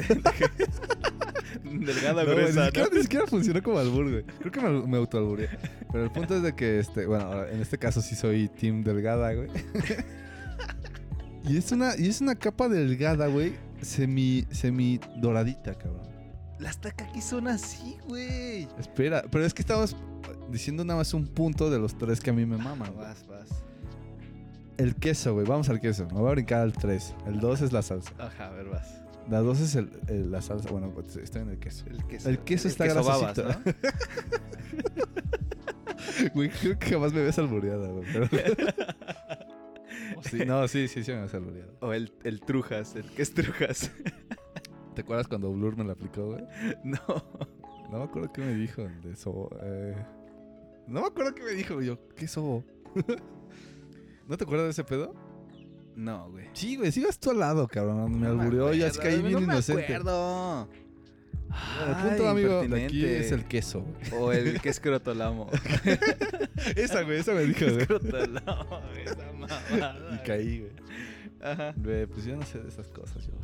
[1.62, 2.96] Delgada No, güey, gruesa, ni, siquiera, ¿no?
[2.96, 4.25] ni siquiera funcionó como albur, güey.
[4.25, 5.48] Creo que me, me autoalburé.
[5.92, 9.33] Pero el punto es de que, este, bueno, en este caso sí soy team delgada,
[9.33, 9.48] güey.
[11.44, 16.11] y es una, y es una capa delgada, güey, semi, semi doradita, cabrón.
[16.59, 18.66] Las taqueques son así, güey.
[18.79, 19.96] Espera, pero es que estamos
[20.52, 23.06] diciendo nada más un punto de los tres que a mí me maman, güey.
[23.06, 23.48] Vas, vas.
[24.78, 26.06] El queso, güey, vamos al queso.
[26.08, 27.14] Me voy a brincar al 3.
[27.26, 28.12] El 2 es la salsa.
[28.18, 29.00] Ajá, a ver, vas.
[29.30, 30.70] La 2 es el, el- la salsa.
[30.70, 31.84] Bueno, pues, estoy en el queso.
[31.88, 32.28] El queso.
[32.28, 33.48] El queso está babas, grasosito.
[33.48, 33.54] ¿no?
[36.34, 38.04] Güey, creo que jamás me ves albureada, güey.
[38.12, 38.28] pero-
[40.22, 41.70] Sí, no, sí, sí, sí me ves albureada.
[41.80, 43.90] O el, el trujas, el que es trujas.
[44.94, 46.44] ¿Te acuerdas cuando Blur me la aplicó, güey?
[46.84, 46.98] no.
[47.90, 49.50] No me acuerdo qué me dijo de eso.
[49.62, 49.94] Eh...
[50.86, 51.98] No me acuerdo qué me dijo yo.
[52.16, 52.64] ¿Qué sobo?
[54.28, 55.14] ¿No te acuerdas de ese pedo?
[55.96, 56.46] No, güey.
[56.54, 58.12] Sí, güey, sí vas tú al lado, cabrón.
[58.12, 59.82] Me No albureó y así caí bien no inocente.
[59.88, 60.68] Me acuerdo.
[61.86, 64.22] El punto, amigo, de aquí es el queso, güey.
[64.22, 65.50] O el que es crotolamo.
[66.76, 67.86] Esa, güey, esa me dijo, güey.
[67.86, 70.14] crotolamo, esa mamada.
[70.14, 70.72] Y caí, güey.
[71.42, 71.74] Ajá.
[71.76, 73.34] Güey, pues yo no sé de esas cosas, yo.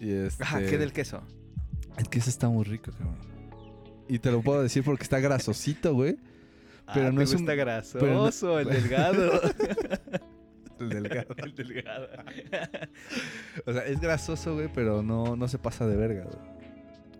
[0.00, 0.42] y este...
[0.42, 1.22] Ajá, ¿qué del queso?
[1.96, 3.18] El queso está muy rico, cabrón.
[4.10, 6.16] Y te lo puedo decir porque está grasosito, güey.
[6.92, 9.40] Pero Ah, no ¿te es un- gusta pero no- grasoso, el delgado.
[10.80, 11.34] El delgado.
[11.36, 12.08] el delgado.
[13.66, 16.60] O sea, es grasoso, güey, pero no, no se pasa de verga, güey.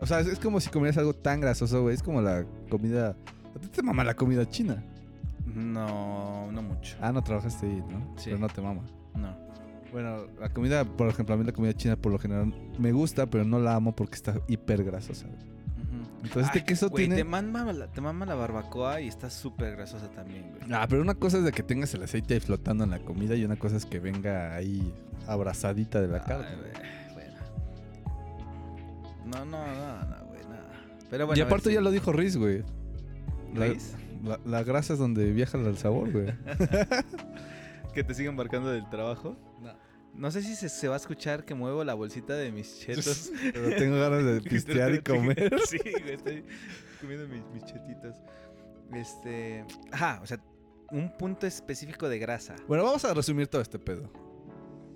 [0.01, 1.95] O sea, es, es como si comieras algo tan grasoso, güey.
[1.95, 3.15] Es como la comida...
[3.55, 4.83] ¿A ti te mama la comida china?
[5.47, 6.97] No, no mucho.
[7.01, 8.15] Ah, no trabajaste ahí, ¿no?
[8.17, 8.25] Sí.
[8.27, 8.83] Pero no te mama.
[9.15, 9.37] No.
[9.93, 13.27] Bueno, la comida, por ejemplo, a mí la comida china por lo general me gusta,
[13.27, 15.27] pero no la amo porque está hiper grasosa.
[15.27, 15.50] güey.
[16.23, 17.17] Entonces este Ay, queso güey, tiene...
[17.17, 20.63] Te mama, la, te mama la barbacoa y está súper grasosa también, güey.
[20.73, 23.35] Ah, pero una cosa es de que tengas el aceite ahí flotando en la comida
[23.37, 24.93] y una cosa es que venga ahí
[25.27, 26.47] abrazadita de la Ay, carne.
[27.15, 27.39] bueno.
[29.27, 30.71] No, no, no, no, güey, nada.
[31.11, 31.39] Pero bueno.
[31.39, 32.65] y aparte ya lo dijo Riz, güey.
[33.55, 33.95] ¿Riz?
[34.25, 36.27] la- la grasa es donde viaja el sabor, güey.
[37.95, 39.37] Que te siguen marcando del trabajo.
[40.15, 43.31] No sé si se, se va a escuchar que muevo la bolsita de mis chetos.
[43.53, 45.51] Pero tengo ganas de pistear y comer.
[45.67, 46.45] Sí, güey, estoy
[47.01, 48.17] comiendo mis, mis chetitos.
[48.93, 49.65] Este.
[49.93, 50.43] Ajá, o sea,
[50.91, 52.57] un punto específico de grasa.
[52.67, 54.11] Bueno, vamos a resumir todo este pedo.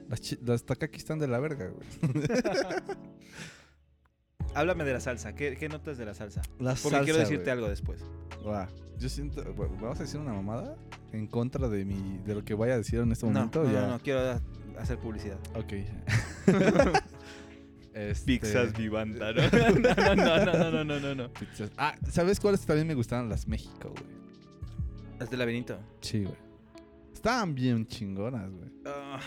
[0.08, 1.88] Las, las takaki están de la verga, güey.
[4.54, 5.34] Háblame de la salsa.
[5.34, 6.42] ¿Qué, qué notas de la salsa?
[6.58, 8.02] La Porque quiero decirte algo después.
[8.46, 10.76] Va, Yo siento, bueno, ¿vamos a decir una mamada?
[11.12, 13.62] En contra de mi, de lo que vaya a decir en este momento.
[13.64, 13.80] no, ya.
[13.82, 14.40] no, no, quiero
[14.78, 15.38] hacer publicidad.
[15.54, 15.72] Ok.
[17.94, 19.42] Este, Pizzas Vivanta, ¿no?
[19.42, 21.32] No, no, no, no, no, no, no.
[21.32, 21.70] pizzas.
[21.76, 23.28] Ah, ¿sabes cuáles también me gustaban?
[23.28, 25.18] Las México, güey.
[25.20, 25.78] Las de laberinto.
[26.00, 26.34] Sí, güey.
[27.12, 28.68] Estaban bien chingonas, güey.
[28.84, 29.20] Ah.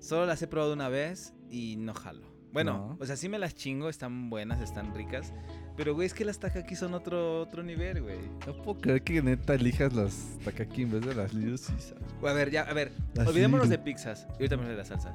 [0.00, 2.26] solo las he probado una vez y no jalo.
[2.52, 2.96] Bueno, No.
[3.00, 5.32] o sea, sí me las chingo, están buenas, están ricas.
[5.76, 8.18] Pero, güey, es que las aquí son otro, otro nivel, güey.
[8.46, 11.98] No puedo creer que neta elijas las Takaki en vez de las Caesar.
[12.24, 14.26] A ver, ya, a ver, Las olvidémonos de pizzas.
[14.38, 15.12] Y ahorita me de la salsa.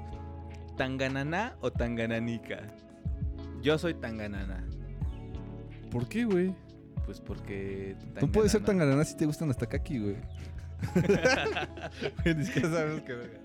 [0.77, 2.59] ¿Tangananá o tangananica?
[3.61, 4.65] Yo soy tanganana.
[5.91, 6.53] ¿Por qué, güey?
[7.05, 7.95] Pues porque.
[8.19, 10.15] Tú puedes ser tan tanganana- ganana si te gustan las Takaki, güey.
[12.23, 13.39] Güey, Ni siquiera sabemos qué verga.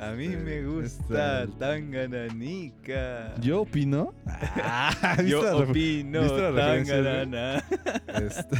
[0.00, 3.34] A mí me gusta tangananica.
[3.40, 4.12] Yo opino.
[4.26, 6.22] Ah, ¿viste Yo opino
[6.54, 7.62] tanganana.
[8.08, 8.56] Este-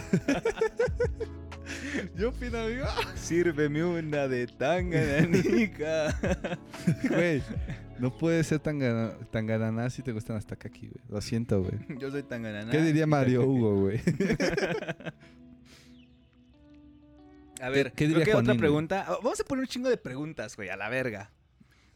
[2.16, 2.84] Yo opino, amigo.
[3.14, 6.14] Sírveme una de tangananica.
[7.08, 7.42] Güey,
[7.98, 11.04] no puedes ser tan, gana- tan ganana si te gustan las Takaki, güey.
[11.08, 11.74] Lo siento, güey.
[11.98, 12.70] Yo soy tanganana.
[12.70, 13.42] ¿Qué diría Mario.
[13.44, 14.00] Hugo, güey?
[17.64, 19.04] A ver, qué creo diría que otra pregunta.
[19.08, 21.30] Ah, Vamos a poner un chingo de preguntas, güey, a la verga.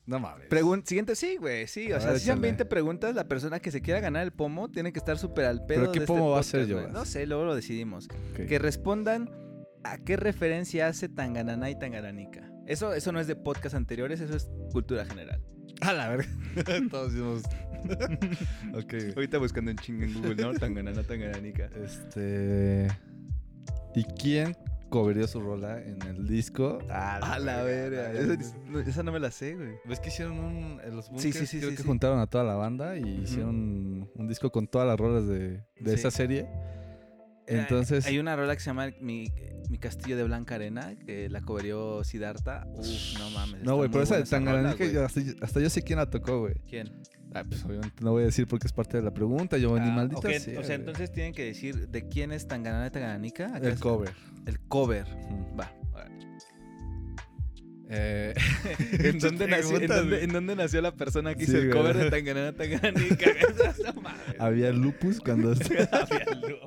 [0.06, 0.48] No mames.
[0.48, 1.92] Pregun- siguiente, sí, güey, sí.
[1.92, 2.40] O A sea, ver, si échale.
[2.40, 5.66] 20 preguntas, la persona que se quiera ganar el pomo tiene que estar súper al
[5.66, 6.90] pedo ¿Pero qué de este pomo va a podcast, ser, güey.
[6.90, 8.08] No sé, luego lo decidimos.
[8.32, 8.46] Ok.
[8.46, 9.30] Que respondan
[9.84, 12.50] a qué referencia hace Tanganana y Tangananica.
[12.66, 15.42] Eso, eso no es de podcast anteriores, eso es cultura general.
[15.82, 16.26] A la verga.
[16.90, 17.42] Todos decimos.
[18.74, 19.12] ok, güey.
[19.14, 20.54] Ahorita buscando en chinga en Google, ¿no?
[20.54, 21.68] Tanganana, Tangananica.
[21.84, 22.88] Este.
[23.94, 24.56] ¿Y quién
[24.88, 26.78] coverió su rola en el disco?
[26.90, 28.12] A la verga.
[28.12, 29.72] Esa- Esa, no- esa no me la sé, güey.
[29.84, 30.80] ¿Ves que hicieron un.
[30.84, 31.88] En los Sí, bunkers, sí, sí, creo sí, que sí.
[31.88, 35.48] juntaron a toda la banda y hicieron un disco con todas las rolas de,
[35.80, 35.90] de Sí.
[35.94, 36.46] esa serie.
[37.46, 38.04] Entonces.
[38.06, 39.32] Hay una rola que se llama Mi,
[39.70, 42.66] Mi Castillo de Blanca Arena, que la coverió Siddhartha.
[42.74, 42.86] Uf,
[43.18, 43.62] no mames.
[43.62, 44.24] No, güey, pero esa de
[44.92, 46.54] yo hasta, hasta yo sé quién la tocó, güey.
[46.68, 46.90] ¿Quién?
[47.38, 49.58] Ah, pues obviamente no voy a decir porque es parte de la pregunta.
[49.58, 52.86] Yo ni Ah, maldita sea, O sea, entonces tienen que decir de quién es Tanganana
[52.86, 53.54] y Tangananica.
[53.54, 54.10] ¿A qué El cover.
[54.46, 55.04] El cover.
[55.58, 55.72] Va.
[57.90, 58.34] Eh,
[58.98, 60.24] ¿En dónde, nació, en, dónde, güey.
[60.24, 63.30] en dónde nació la persona que Sí, hizo el cover de Tanganana Tanganica?
[64.38, 65.52] Había lupus cuando.
[65.52, 66.58] Había luz.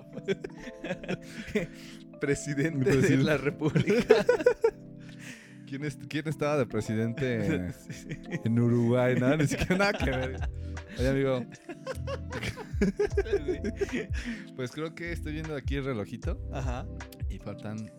[2.19, 4.25] Presidente de la República.
[5.71, 7.71] ¿Quién, es- quién estaba de presidente
[8.43, 9.15] en Uruguay?
[9.17, 10.49] Nada, ni siquiera nada que ver.
[10.99, 11.45] Oye, amigo.
[14.55, 16.85] Pues creo que estoy viendo aquí el relojito Ajá.
[17.29, 17.89] y faltan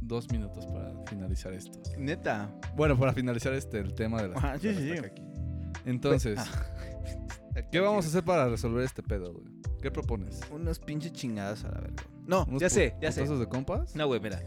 [0.00, 1.78] dos minutos para finalizar esto.
[1.98, 2.52] Neta.
[2.76, 5.22] Bueno, para finalizar este el tema de las, Ajá, sí, las sí, sí.
[5.84, 6.40] Entonces,
[7.70, 9.46] ¿qué vamos a hacer para resolver este pedo, güey?
[9.80, 10.40] ¿Qué propones?
[10.50, 12.02] Unos pinches chingados a la verga.
[12.26, 13.20] No, ¿Unos ya sé, ya sé.
[13.20, 13.94] putazos de compas?
[13.94, 14.42] No, güey, mira.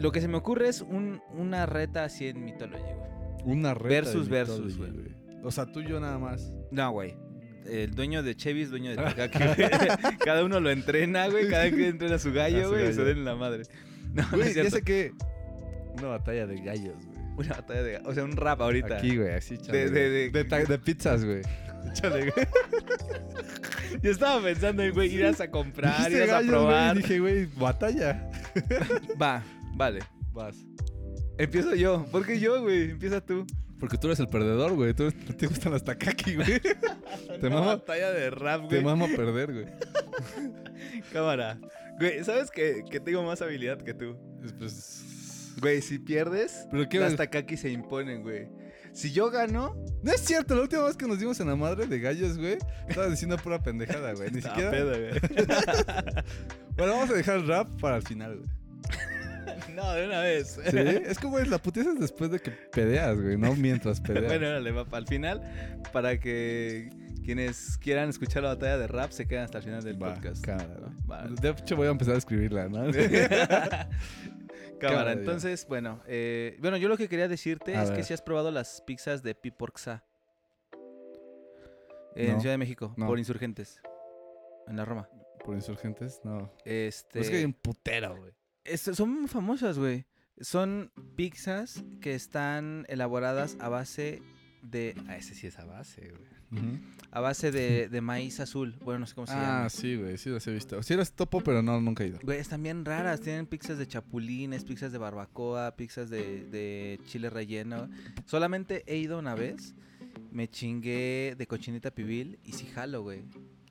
[0.00, 3.10] Lo que se me ocurre es un, una reta así en Mythology, güey.
[3.56, 4.90] Una reta Versus, de versus, güey.
[5.42, 6.52] O sea, tú y yo nada más.
[6.70, 7.16] No, güey.
[7.66, 9.70] El dueño de Chevy es dueño de Takaki, güey.
[10.24, 11.48] Cada uno lo entrena, güey.
[11.48, 12.88] Cada quien entrena a su gallo, güey.
[12.90, 13.62] Y se den en la madre.
[14.12, 15.12] No, no Güey, es ya sé que...
[15.98, 17.18] Una batalla de gallos, güey.
[17.36, 17.96] Una batalla de...
[18.04, 18.96] O sea, un rap ahorita.
[18.98, 19.90] Aquí, güey, así, chale.
[19.90, 21.42] De- de- de- de pizzas, güey.
[21.90, 22.46] Échale, güey.
[24.02, 26.96] Yo estaba pensando en, güey, irás a comprar, irás a gallos, güey, probar.
[26.96, 28.30] y dije, güey, batalla.
[29.20, 29.42] Va,
[29.80, 30.00] vale.
[30.32, 30.56] Vas.
[31.38, 32.04] Empiezo yo.
[32.12, 32.90] ¿Por qué yo, güey?
[32.90, 33.46] Empieza tú.
[33.78, 34.92] Porque tú eres el perdedor, güey.
[34.92, 36.60] Tú te gustan las takaki, güey.
[37.40, 38.84] Te Una mama, batalla de rap, te güey.
[38.84, 39.66] mama perder, güey.
[41.12, 41.58] Cámara.
[41.98, 44.16] Güey, ¿sabes que, que tengo más habilidad que tú?
[44.58, 45.54] Pues...
[45.60, 46.98] Güey, si pierdes, ¿Pero qué?
[46.98, 48.48] las Takaki se imponen, güey.
[48.92, 51.86] Si yo gano, No es cierto, la última vez que nos dimos en la madre
[51.86, 54.30] de gallos, güey, estaba diciendo pura pendejada, güey.
[54.30, 54.70] Ni siquiera...
[54.70, 55.10] pedo, güey.
[56.76, 58.48] Bueno, vamos a dejar el rap para el final, güey.
[59.82, 60.58] No, de una vez.
[60.70, 60.76] ¿Sí?
[60.78, 64.26] Es como, güey, la putiza es después de que pedeas, güey, no mientras pedeas.
[64.26, 65.42] bueno, órale, va para el final.
[65.92, 66.90] Para que
[67.24, 70.44] quienes quieran escuchar la batalla de rap se queden hasta el final del Va, podcast.
[70.44, 70.92] cámara.
[71.10, 71.26] Va.
[71.26, 72.84] De hecho, voy a empezar a escribirla, ¿no?
[74.80, 78.22] Cámara, entonces, bueno, eh, bueno, yo lo que quería decirte A es que si has
[78.22, 80.02] probado las pizzas de Piporxa
[82.16, 83.06] en No, Ciudad de México, no.
[83.06, 83.80] por insurgentes,
[84.66, 85.06] en la Roma.
[85.44, 86.50] Por insurgentes, no.
[86.64, 88.32] Este, Es que hay un putero, güey.
[88.64, 90.06] Es- son muy famosas, güey.
[90.40, 94.22] Son pizzas que están elaboradas a base
[94.62, 94.94] de...
[95.08, 96.30] Ah, ese sí es a base, güey.
[97.12, 98.76] A base de, de maíz azul.
[98.82, 99.66] Bueno, no sé cómo se llama.
[99.66, 100.82] Ah, sí, güey, sí las he visto.
[100.82, 102.18] Sí las topo, pero no, nunca he ido.
[102.22, 103.20] Güey, están bien raras.
[103.20, 107.88] Tienen pizzas de chapulines, pizzas de barbacoa, pizzas de, de chile relleno.
[108.24, 109.74] Solamente he ido una vez.
[110.32, 113.20] Me chingué de cochinita pibil y sí jalo, güey.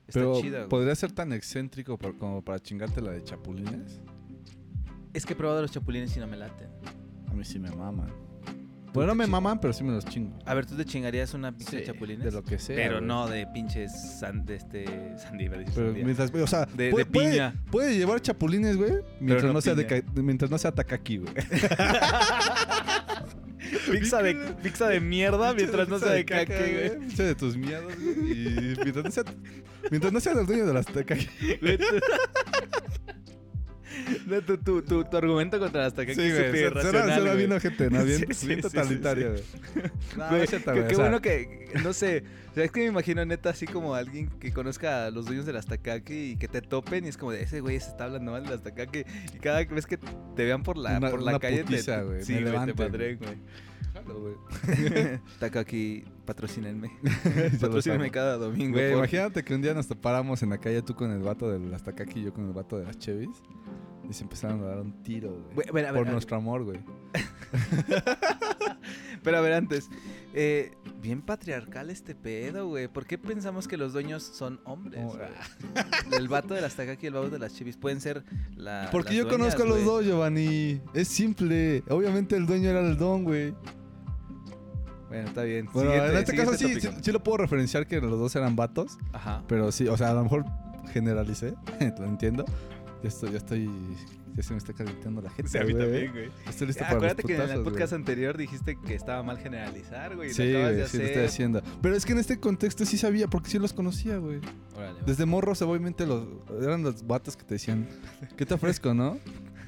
[0.06, 0.68] Está Pero, güey.
[0.68, 4.00] ¿podría ser tan excéntrico por- como para chingarte la de chapulines?
[5.12, 6.68] Es que he probado los chapulines y no me laten.
[7.28, 8.12] A mí sí me maman.
[8.92, 10.36] Bueno, no me maman, pero sí me los chingo.
[10.44, 12.24] A ver, ¿tú te chingarías una pizza de chapulines?
[12.24, 12.74] De lo que sea.
[12.74, 13.06] Pero güey.
[13.06, 14.84] no de pinches san, de este
[15.16, 16.04] sandía, Pero sandía.
[16.04, 17.54] mientras, o sea, De- puede, de puede- piña.
[17.70, 20.02] Puede, llevar chapulines, güey, mientras no no, sea de piña.
[20.02, 21.32] ca- mientras no sea takaki, güey.
[23.92, 26.98] pizza de pizza de mierda mientras no sea de caca, güey.
[26.98, 28.42] Pizza de tus miedos, güey.
[28.42, 29.24] Y mientras no sea,
[29.90, 31.28] mientras no sea el dueño de las takaki.
[31.60, 31.84] Güey, tú-
[34.26, 36.50] No, tu, tu, tu, tu argumento contra las tacacas Sí, güey.
[37.22, 37.36] güey.
[37.36, 38.04] bien ojete, ¿no?
[38.04, 39.42] Bien, Sí, sí, bien sí, sí, totalitario, güey.
[40.16, 42.80] No, Güey, qué, güey, qué o sea, bueno que, no sé, o sea, es que
[42.80, 45.66] me imagino neta así como alguien que conozca a los dueños de las
[46.32, 48.50] y que te topen y es como de ese güey se está hablando mal de
[48.50, 48.62] las
[49.34, 52.04] y cada vez que te vean por la, Una- por la una calle putiza, te,
[52.04, 53.36] güey, sí, me güey, te madren, güey.
[55.40, 56.90] Takaki, patrocínenme.
[57.60, 58.74] Patrocínenme cada domingo.
[58.74, 61.50] Güey, por- imagínate que un día nos topáramos en la calle tú con el vato
[61.50, 63.28] de las Takaki y yo con el vato de las Chevis.
[64.10, 65.68] Y se empezaron a dar un tiro, güey.
[65.68, 66.10] Por ver.
[66.10, 66.80] nuestro amor, güey.
[69.22, 69.88] Pero a ver, antes,
[70.34, 72.88] eh, bien patriarcal este pedo, güey.
[72.88, 75.04] ¿Por qué pensamos que los dueños son hombres?
[75.06, 76.18] Oh, güey?
[76.18, 78.24] El vato de las Takaki y el vato de las Chivis pueden ser
[78.56, 78.88] la.
[78.90, 80.80] Porque las yo dueñas, conozco a los dos, Giovanni.
[80.92, 81.84] Es simple.
[81.88, 83.54] Obviamente el dueño era el don, güey.
[85.08, 85.68] Bueno, está bien.
[85.72, 88.56] Bueno, Siguiente- en este caso sí, sí, sí lo puedo referenciar que los dos eran
[88.56, 88.98] vatos.
[89.12, 89.44] Ajá.
[89.46, 90.44] Pero sí, o sea, a lo mejor
[90.92, 91.54] generalicé.
[91.98, 92.44] lo entiendo.
[93.02, 93.70] Ya estoy, ya estoy.
[94.36, 95.50] Ya se me está calentando la gente.
[95.50, 96.30] Sí, a mí también, güey.
[96.48, 99.38] Estoy listo Ah, para Acuérdate que en el putazos, podcast anterior dijiste que estaba mal
[99.38, 100.32] generalizar, güey.
[100.32, 101.62] Sí, güey, sí lo estoy haciendo.
[101.82, 104.40] Pero es que en este contexto sí sabía, porque sí los conocía, güey.
[105.06, 106.26] Desde morros, obviamente, los,
[106.62, 107.88] eran los vatos que te decían,
[108.36, 109.18] ¿qué te ofrezco, no?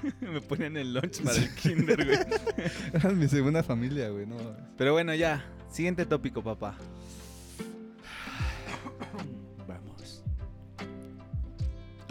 [0.20, 2.18] Me ponen el lunch para el kinder, güey.
[2.92, 4.36] Eran mi segunda familia, güey, no.
[4.76, 5.44] Pero bueno, ya.
[5.70, 6.76] Siguiente tópico, papá.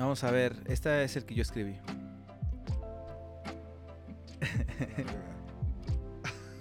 [0.02, 0.24] Vamos.
[0.24, 0.56] A ver.
[0.66, 1.76] Este es el que yo escribí.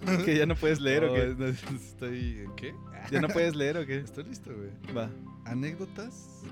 [0.26, 1.34] que ya no puedes leer o qué.
[1.74, 2.74] Estoy, ¿qué?
[3.10, 3.96] ¿Ya no puedes leer o qué?
[4.00, 4.70] Estoy listo, güey.
[4.94, 5.08] Va.
[5.46, 6.42] Anécdotas,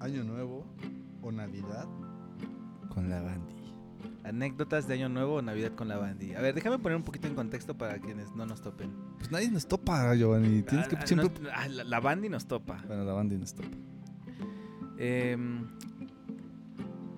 [0.00, 0.64] Año Nuevo
[1.20, 1.86] o Navidad
[2.88, 3.54] con la bandi.
[4.24, 6.34] Anécdotas de Año Nuevo o Navidad con la bandi.
[6.34, 8.90] A ver, déjame poner un poquito en contexto para quienes no nos topen.
[9.18, 10.62] Pues nadie nos topa, Giovanni.
[10.62, 11.30] Tienes que Ah, ah, siempre...
[11.52, 12.82] ah, la, la bandi nos topa.
[12.86, 13.76] Bueno, la bandi nos topa.
[14.98, 15.66] Em,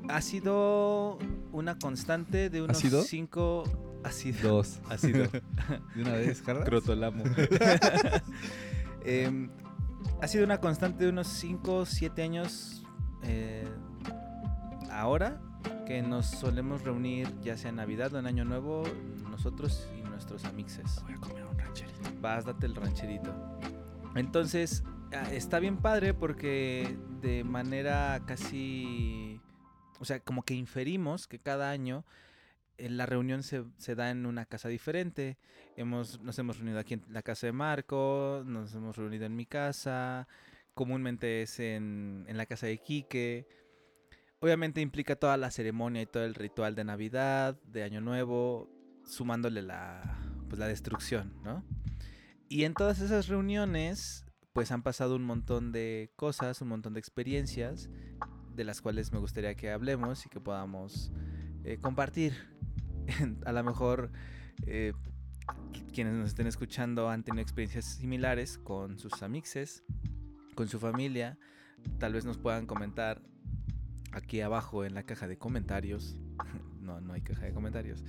[0.08, 1.18] ha sido
[1.52, 3.02] una constante de unos sido?
[3.02, 3.64] cinco...
[4.04, 4.48] Ha sido.
[4.48, 4.78] Dos.
[4.88, 5.26] Ha sido.
[5.94, 6.64] ¿De una vez, Jarra?
[6.64, 7.24] Crotolamo.
[10.20, 12.84] Ha sido una constante de unos 5 7 años
[13.22, 13.68] eh,
[14.90, 15.40] ahora
[15.86, 18.84] que nos solemos reunir ya sea en Navidad o en Año Nuevo,
[19.30, 21.02] nosotros y nuestros amixes.
[21.04, 22.10] Voy a comer un rancherito.
[22.20, 23.32] Vas, date el rancherito.
[24.14, 29.40] Entonces, ah, está bien padre porque de manera casi...
[29.98, 32.04] O sea, como que inferimos que cada año
[32.78, 35.36] eh, la reunión se, se da en una casa diferente.
[35.76, 39.46] Hemos, nos hemos reunido aquí en la casa de Marco, nos hemos reunido en mi
[39.46, 40.28] casa,
[40.74, 43.46] comúnmente es en, en la casa de Quique.
[44.40, 48.70] Obviamente implica toda la ceremonia y todo el ritual de Navidad, de Año Nuevo,
[49.04, 51.64] sumándole la, pues, la destrucción, ¿no?
[52.48, 57.00] Y en todas esas reuniones, pues han pasado un montón de cosas, un montón de
[57.00, 57.90] experiencias,
[58.58, 61.12] de las cuales me gustaría que hablemos y que podamos
[61.62, 62.34] eh, compartir.
[63.46, 64.10] A lo mejor
[64.66, 64.92] eh,
[65.94, 69.84] quienes nos estén escuchando han tenido experiencias similares con sus amixes,
[70.56, 71.38] con su familia.
[71.98, 73.22] Tal vez nos puedan comentar
[74.10, 76.16] aquí abajo en la caja de comentarios.
[76.88, 78.02] No, no hay caja de comentarios.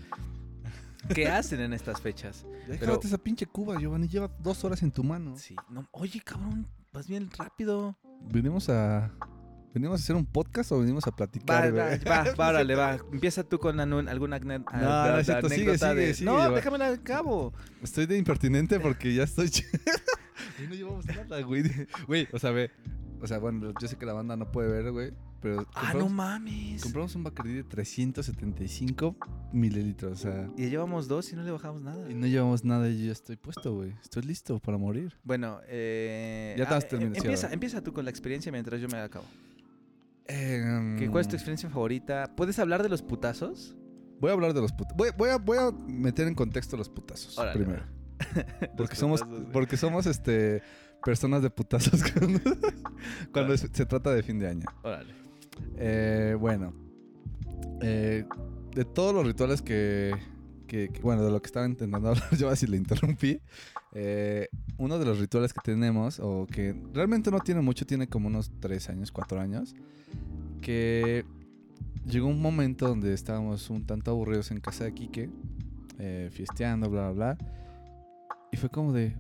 [1.14, 2.46] ¿Qué hacen en estas fechas?
[2.62, 4.08] Ya Pero- déjate esa pinche cuba, Giovanni.
[4.08, 5.36] Lleva dos horas en tu mano.
[5.38, 7.98] Sí, no, oye, cabrón, vas bien rápido.
[8.32, 9.12] ¿Venimos a...
[9.74, 12.98] ¿Venimos a hacer un podcast o venimos a platicar, va, va, va, órale, va.
[13.12, 16.88] Empieza tú con alguna agne- No, no cierto, sigue, anécdota sigue, de- sigue, No, déjamela
[16.88, 17.54] al cabo.
[17.84, 19.50] Estoy de impertinente porque ya estoy...
[20.68, 21.64] No llevamos nada, güey.
[22.08, 22.72] Güey, o sea, ve...
[23.22, 25.12] O sea, bueno, yo sé que la banda no puede ver, güey.
[25.42, 26.82] Pero Ah, no mames.
[26.82, 29.16] compramos un Bacardí de 375
[29.54, 30.50] mililitros, o sea...
[30.58, 32.10] Y ya llevamos dos y no le bajamos nada.
[32.10, 33.94] Y no llevamos nada y yo ya estoy puesto, güey.
[34.02, 35.14] Estoy listo para morir.
[35.24, 36.56] Bueno, eh...
[36.58, 39.26] Ya ah, estás terminando, empieza, empieza tú con la experiencia mientras yo me acabo.
[40.30, 42.32] ¿Qué, ¿Cuál es tu experiencia favorita?
[42.36, 43.76] ¿Puedes hablar de los putazos?
[44.20, 44.96] Voy a hablar de los putazos.
[44.98, 47.84] Voy, voy a, voy a meter en contexto los putazos Órale, primero.
[48.78, 49.44] Porque somos, güey.
[49.52, 50.62] porque somos este
[51.04, 52.40] personas de putazos cuando,
[53.32, 54.66] cuando es- se trata de fin de año.
[54.84, 55.14] Órale.
[55.78, 56.74] Eh, bueno,
[57.82, 58.26] eh,
[58.76, 60.14] de todos los rituales que,
[60.68, 63.42] que- que- bueno, de lo que estaba intentando hablar yo, así le interrumpí.
[63.94, 68.28] eh, uno de los rituales que tenemos, o que realmente no tiene mucho, tiene como
[68.28, 69.74] unos 3 años, 4 años,
[70.60, 71.26] que
[72.06, 75.30] llegó un momento donde estábamos un tanto aburridos en casa de Quique,
[75.98, 77.38] eh, fiesteando, bla, bla, bla.
[78.52, 79.16] Y fue como de,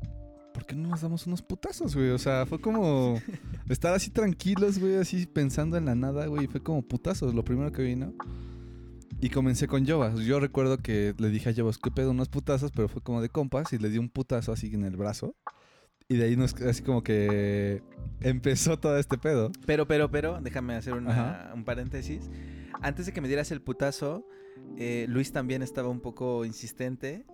[0.54, 2.10] ¿por qué no nos damos unos putazos, güey?
[2.10, 3.22] O sea, fue como
[3.70, 6.46] estar así tranquilos, güey, así pensando en la nada, güey.
[6.46, 8.14] y Fue como putazos, lo primero que vino.
[9.22, 10.20] Y comencé con Jovas.
[10.20, 12.12] Yo recuerdo que le dije a Jovas, ¿qué pedo?
[12.12, 14.96] Unos putazos, pero fue como de compas y le di un putazo así en el
[14.96, 15.36] brazo.
[16.12, 17.84] Y de ahí nos, así como que
[18.22, 19.52] empezó todo este pedo.
[19.68, 22.32] Pero, pero, pero, déjame hacer una- un paréntesis.
[22.82, 24.26] Antes de que me dieras el putazo,
[24.78, 27.28] eh, Luis también estaba un poco insistente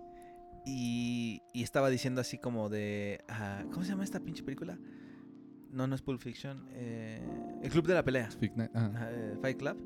[0.66, 3.24] y, y estaba diciendo así como de...
[3.30, 4.78] ah, ¿Cómo se llama esta pinche película?
[5.70, 6.66] No, no es Pulp Fiction.
[6.72, 7.20] eh,
[7.62, 8.28] el Club de la Pelea.
[8.54, 8.70] Night,
[9.42, 9.76] Fight Club.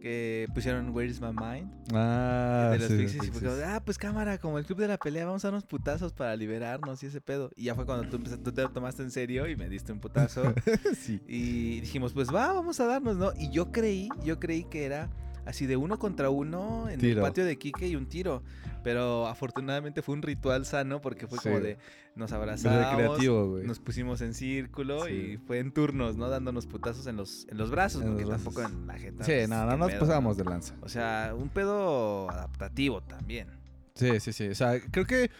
[0.00, 1.72] Que pusieron Where is my mind?
[1.92, 3.46] Ah, de los sí, Pixies, y sí.
[3.64, 7.02] ah, pues cámara, como el club de la pelea, vamos a unos putazos para liberarnos
[7.02, 7.50] y ese pedo.
[7.56, 9.92] Y ya fue cuando tú, empezaste, tú te lo tomaste en serio y me diste
[9.92, 10.54] un putazo.
[10.96, 11.20] sí.
[11.26, 13.32] y dijimos, pues va, vamos a darnos, ¿no?
[13.36, 15.10] Y yo creí, yo creí que era
[15.46, 17.20] así de uno contra uno en Tiro.
[17.20, 18.42] el patio de Quique y un tiro.
[18.84, 21.78] Pero afortunadamente fue un ritual sano porque fue como de
[22.14, 23.66] nos abrazamos, Recreativo, güey.
[23.66, 25.12] nos pusimos en círculo Sí.
[25.12, 26.28] y fue en turnos, ¿no?
[26.28, 28.54] Dándonos putazos en los, en los brazos, En los porque brazos.
[28.54, 29.24] tampoco en la jeta.
[29.24, 30.34] Sí, pues, no, no nos ¿no?
[30.34, 30.74] de lanza.
[30.82, 33.48] O sea, un pedo adaptativo también.
[33.94, 34.48] Sí, sí, sí.
[34.48, 35.30] O sea, creo que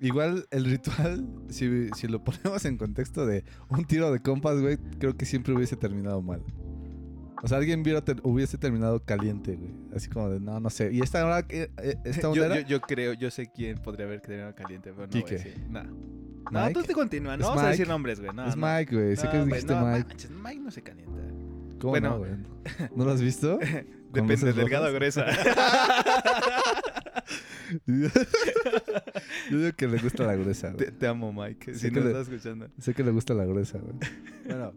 [0.00, 4.78] igual el ritual, si, si lo ponemos en contexto de un tiro de compas, güey,
[4.98, 6.42] creo que siempre hubiese terminado mal.
[7.44, 9.70] O sea, alguien ter- hubiese terminado caliente, güey.
[9.94, 10.90] Así como de, no, no sé.
[10.94, 11.68] Y esta hora, eh,
[12.04, 15.12] esta Yo, onda yo, yo creo, yo sé quién podría haber terminado caliente, pero no
[15.12, 15.34] Quique.
[15.34, 15.60] decir.
[15.68, 15.82] No.
[16.72, 18.32] Tú te continúa, Es no vamos a decir nombres, güey.
[18.34, 18.66] No, es no.
[18.66, 19.14] Mike, güey.
[19.16, 20.08] Sé que güey, dijiste no, Mike.
[20.08, 21.20] manches, Mike no se calienta.
[21.80, 22.10] ¿Cómo bueno.
[22.10, 22.30] no, güey?
[22.96, 23.58] ¿No lo has visto?
[24.14, 25.26] Depende, luces delgada o gruesa.
[29.50, 30.98] Yo digo que le gusta la gruesa, te, güey.
[30.98, 31.74] te amo, Mike.
[31.74, 32.68] Sé Si que le- estás escuchando.
[32.78, 33.94] Sé que le gusta la gruesa, güey.
[34.44, 34.74] Bueno,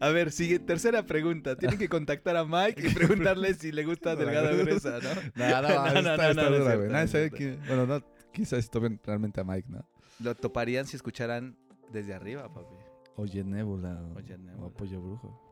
[0.00, 1.54] A ver, sigue, tercera pregunta.
[1.56, 5.10] Tienen que contactar a Mike y preguntarle si le gusta delgada o gruesa, ¿no?
[5.34, 6.86] no, no, No, no, no, no, no dura, güey.
[6.88, 7.58] no Nadie sabe quién.
[7.66, 9.86] Bueno, no, quizás si tomen realmente a Mike, ¿no?
[10.20, 11.54] Lo toparían si escucharan
[11.92, 12.74] desde arriba, papi.
[13.16, 14.00] Oye, Nébula.
[14.02, 14.66] O, Oye, Nébula.
[14.66, 15.46] o Pollo Brujo.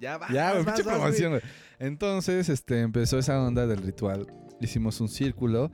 [0.00, 0.28] Ya va.
[0.32, 1.42] ya, vas, vas, promoción, güey.
[1.80, 4.26] Entonces, este, empezó esa onda del ritual.
[4.60, 5.70] Hicimos un círculo.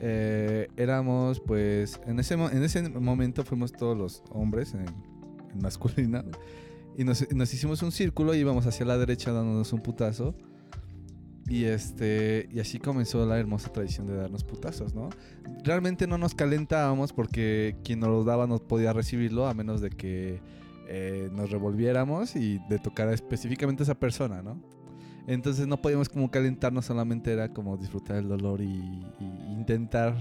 [0.00, 4.86] Eh, éramos, pues, en ese, en ese momento fuimos todos los hombres en,
[5.60, 6.24] masculina.
[6.96, 10.34] Y nos, nos hicimos un círculo y íbamos hacia la derecha dándonos un putazo.
[11.48, 15.08] Y este y así comenzó la hermosa tradición de darnos putazos, ¿no?
[15.64, 19.88] Realmente no nos calentábamos porque quien nos lo daba no podía recibirlo a menos de
[19.88, 20.42] que
[20.88, 24.60] eh, nos revolviéramos y de tocar específicamente a esa persona, ¿no?
[25.28, 28.66] Entonces no podíamos como calentarnos, solamente era como disfrutar el dolor y,
[29.20, 30.16] y intentar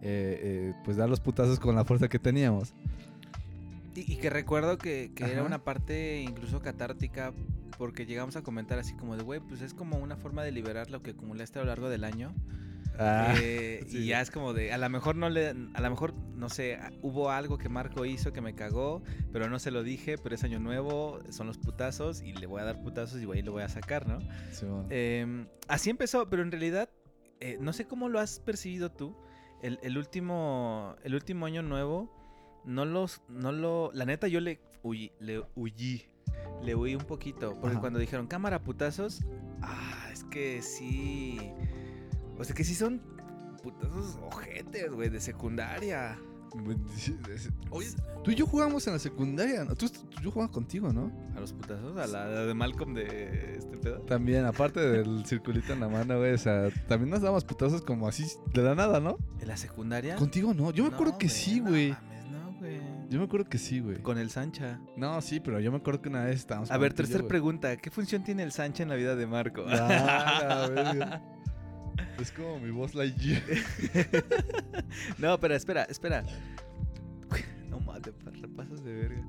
[0.00, 2.72] eh, eh, pues dar los putazos con la fuerza que teníamos.
[3.94, 7.34] Y, y que recuerdo que, que era una parte incluso catártica
[7.78, 10.90] porque llegamos a comentar así como de, güey, pues es como una forma de liberar
[10.90, 12.34] lo que acumulaste a lo largo del año.
[12.98, 13.98] Ah, Eh, sí.
[13.98, 16.78] Y ya es como de, a lo mejor no le, a lo mejor, no sé,
[17.00, 19.02] hubo algo que Marco hizo que me cagó,
[19.32, 22.60] pero no se lo dije, pero es año nuevo, son los putazos y le voy
[22.60, 24.18] a dar putazos y güey, lo voy a sacar, ¿no?
[24.90, 26.90] Eh, así empezó, pero en realidad,
[27.40, 29.14] eh, no sé cómo lo has percibido tú.
[29.62, 32.12] El, el último, el último año nuevo,
[32.64, 36.04] no los, no lo, la neta yo le huí, le huyí,
[36.62, 37.80] le huí un poquito, porque Ajá.
[37.80, 39.24] cuando dijeron cámara putazos,
[39.62, 41.38] ah, es que sí,
[42.38, 43.00] o sea que sí son
[43.62, 46.18] putazos ojetes, güey, de secundaria.
[47.70, 47.88] Oye,
[48.24, 49.64] tú y yo jugamos en la secundaria.
[49.64, 49.74] ¿no?
[49.74, 51.12] Tú, tú- yo jugaba contigo, ¿no?
[51.36, 54.00] A los putazos, a la, la de Malcolm de este pedo.
[54.00, 56.32] También, aparte del circulito en la mano, güey.
[56.32, 59.18] O sea, también nos dábamos putazos como así de la nada, ¿no?
[59.40, 60.16] ¿En la secundaria?
[60.16, 60.70] Contigo no.
[60.70, 61.90] Yo me No, acuerdo que sí, güey.
[61.90, 61.98] No,
[62.58, 62.80] güey.
[63.08, 63.98] Yo me acuerdo que sí, güey.
[63.98, 64.80] Con el Sancha.
[64.96, 66.70] No, sí, pero yo me acuerdo que una vez estábamos.
[66.70, 67.76] A ver, yo, tercera pregunta.
[67.76, 69.64] ¿Qué función tiene el Sancha en la vida de Marco?
[69.68, 71.22] Ah, la.
[72.20, 73.42] Es como mi voz Lightyear.
[75.18, 76.24] no, pero espera, espera.
[77.68, 79.22] No mames, repasas de verga.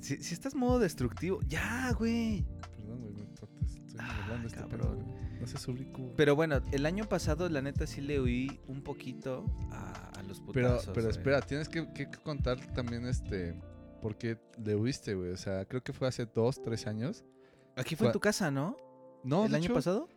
[0.00, 2.44] Si, si estás modo destructivo, ya, güey.
[2.76, 3.22] Perdón, güey, me.
[3.22, 4.80] Estoy Ah, hablando este cabrón.
[4.80, 5.21] pedo, güey.
[5.42, 6.12] No sé su rico.
[6.16, 10.40] Pero bueno, el año pasado, la neta, sí le oí un poquito a, a los
[10.40, 10.86] putazos.
[10.94, 11.10] pero güey.
[11.10, 13.54] espera, tienes que, que contar también este.
[14.00, 15.30] ¿Por qué le huiste, güey?
[15.30, 17.24] O sea, creo que fue hace dos, tres años.
[17.76, 18.76] Aquí fue en tu casa, ¿no?
[19.24, 20.08] No, ¿El año hecho, pasado?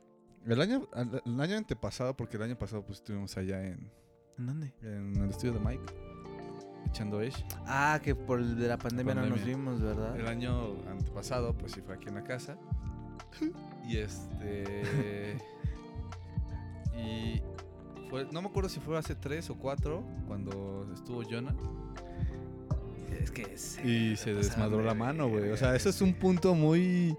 [0.45, 0.87] El año,
[1.25, 3.91] el año antepasado, porque el año pasado pues estuvimos allá en,
[4.37, 4.73] ¿En dónde?
[4.81, 5.83] en el estudio de Mike,
[6.87, 7.43] echando Edge.
[7.65, 9.55] Ah, que por el de la pandemia, no nos Pandemia.
[9.57, 10.19] vimos, ¿verdad?
[10.19, 12.57] El año antepasado, pues sí fue aquí en la casa.
[13.87, 15.37] Y este.
[16.97, 17.41] y
[18.09, 21.55] fue, no me acuerdo si fue hace tres o cuatro, cuando estuvo Jonah.
[23.19, 25.51] Es que se Y se desmadró la mano, güey.
[25.51, 27.15] O sea, eso es un punto muy.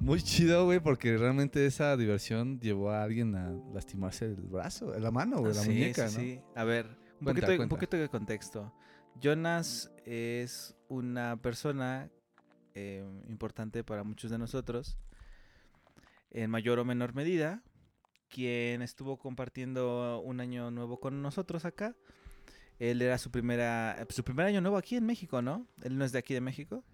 [0.00, 5.10] Muy chido, güey, porque realmente esa diversión llevó a alguien a lastimarse el brazo, la
[5.10, 6.22] mano, güey, la Sí, muñeca, sí, ¿no?
[6.22, 6.40] sí.
[6.54, 6.86] A ver,
[7.18, 8.72] un, Cuenta, poquito, un poquito de contexto.
[9.20, 12.08] Jonas es una persona
[12.76, 14.96] eh, importante para muchos de nosotros,
[16.30, 17.62] en mayor o menor medida,
[18.28, 21.94] quien estuvo compartiendo un año nuevo con nosotros acá.
[22.78, 25.66] Él era su primera su primer año nuevo aquí en México, ¿no?
[25.82, 26.84] Él no es de aquí de México.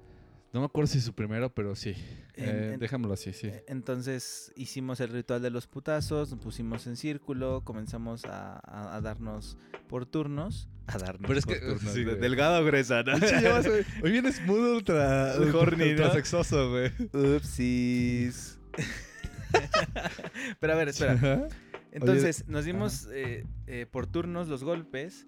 [0.52, 1.90] No me acuerdo si su primero, pero sí.
[2.34, 3.48] En- Eh, en- déjamelo así, sí.
[3.48, 8.94] Eh, Entonces hicimos el ritual de los putazos, nos pusimos en círculo, comenzamos a, a-
[8.96, 9.58] a darnos
[9.88, 10.68] por turnos.
[10.86, 11.92] A darnos Pero es por que- turnos.
[11.94, 13.14] sí, de- delgado gruesa, ¿no?
[14.04, 16.12] Hoy vienes mood ultra, Horny, ultra ¿no?
[16.14, 16.92] sexoso, güey.
[17.12, 18.58] Upsis.
[20.60, 21.48] Pero a ver, espera.
[21.92, 25.26] Entonces, nos dimos eh, eh, por turnos los golpes.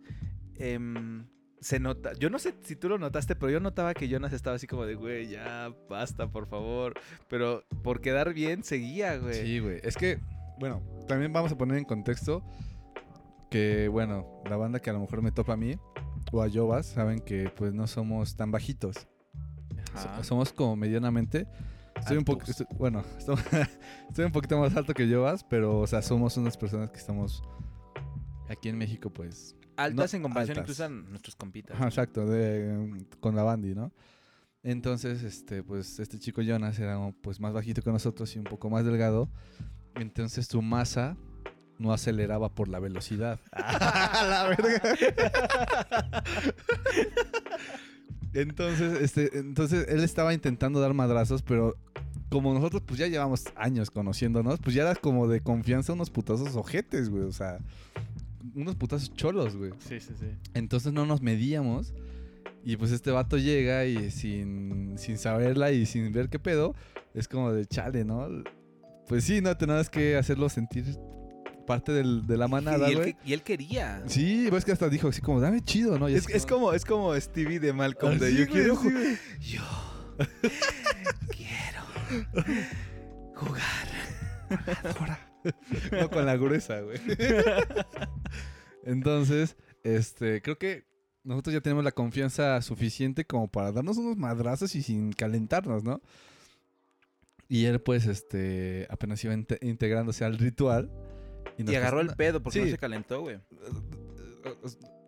[0.56, 1.26] Em,
[1.60, 4.56] se nota, yo no sé si tú lo notaste, pero yo notaba que Jonas estaba
[4.56, 6.94] así como de, güey, ya basta, por favor.
[7.28, 9.34] Pero por quedar bien, seguía, güey.
[9.34, 9.80] Sí, güey.
[9.82, 10.20] Es que,
[10.58, 12.44] bueno, también vamos a poner en contexto
[13.50, 15.76] que, bueno, la banda que a lo mejor me topa a mí
[16.32, 19.06] o a Jovas saben que pues no somos tan bajitos.
[19.94, 20.22] Ajá.
[20.24, 21.46] somos como medianamente.
[21.98, 22.44] Estoy un poco,
[22.76, 23.36] bueno, estoy,
[24.08, 27.42] estoy un poquito más alto que Jovas, pero, o sea, somos unas personas que estamos
[28.48, 29.56] aquí en México, pues.
[29.76, 30.70] Altas No, en comparación altas.
[30.70, 31.76] incluso a nuestros compitas.
[31.76, 33.92] Ajá, exacto, de, con la bandi, ¿no?
[34.62, 38.68] Entonces, este, pues, este chico Jonas era pues más bajito que nosotros y un poco
[38.70, 39.28] más delgado.
[39.94, 41.16] Entonces su masa
[41.78, 43.38] no aceleraba por la velocidad.
[43.52, 44.82] la verga.
[48.40, 51.76] entonces, este, entonces él estaba intentando dar madrazos, pero
[52.28, 56.56] como nosotros pues ya llevamos años conociéndonos, pues ya era como de confianza unos putazos
[56.56, 57.24] ojetes, güey.
[57.24, 57.58] O sea,
[58.54, 59.72] unos putazos cholos, güey.
[59.78, 60.26] Sí, sí, sí.
[60.54, 61.94] Entonces no nos medíamos.
[62.64, 66.74] Y pues este vato llega y sin, sin saberla y sin ver qué pedo,
[67.14, 68.28] es como de chale, ¿no?
[69.06, 70.84] Pues sí, no tenés que hacerlo sentir
[71.66, 73.16] parte del- de la manada, y, él, güey.
[73.24, 74.02] y él quería.
[74.06, 76.08] Sí, ves que hasta dijo así como, dame chido, ¿no?
[76.08, 78.14] Y Es, es como, es como Stevie de Malcolm.
[78.16, 78.88] Ah, de, sí, yo quiero sí.
[79.40, 79.62] Yo
[81.30, 81.82] quiero
[83.34, 83.88] jugar.
[85.92, 86.98] No, con la gruesa, güey.
[88.84, 90.84] Entonces, este, creo que
[91.22, 96.00] nosotros ya tenemos la confianza suficiente como para darnos unos madrazos y sin calentarnos, ¿no?
[97.48, 100.90] Y él, pues, este, apenas iba inte- integrándose al ritual.
[101.58, 103.38] Nos Y agarró el pedo porque no se calentó, güey.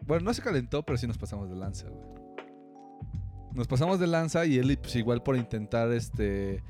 [0.02, 2.18] Bueno, no se calentó, pero sí nos pasamos de lanza, güey.
[3.54, 6.62] Nos pasamos de lanza y él, pues, igual por intentar, este,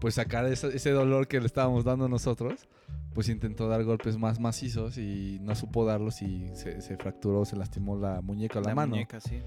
[0.00, 2.68] pues, sacar ese, ese dolor que le estábamos dando nosotros,
[3.14, 7.56] pues intentó dar golpes más macizos y no supo darlos y se, se fracturó, se
[7.56, 8.90] lastimó la muñeca o la, mano.
[8.90, 9.42] muñeca, sí.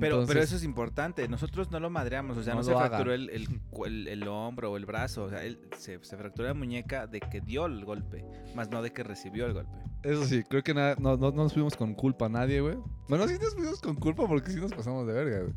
[0.00, 1.26] Pero, Entonces, pero eso es importante.
[1.28, 2.36] Nosotros no lo madreamos.
[2.36, 3.48] O sea, no, No se fracturó el, el,
[3.86, 5.24] el- el hombro o el brazo.
[5.24, 8.24] O sea, él se, se fracturó la muñeca de que dio el golpe,
[8.54, 9.72] más no de que recibió el golpe.
[10.02, 12.76] Eso sí, creo que nada, no, no, no nos fuimos con culpa a nadie, güey.
[13.08, 15.52] Bueno, sí nos fuimos con culpa porque sí nos pasamos de verga, güey.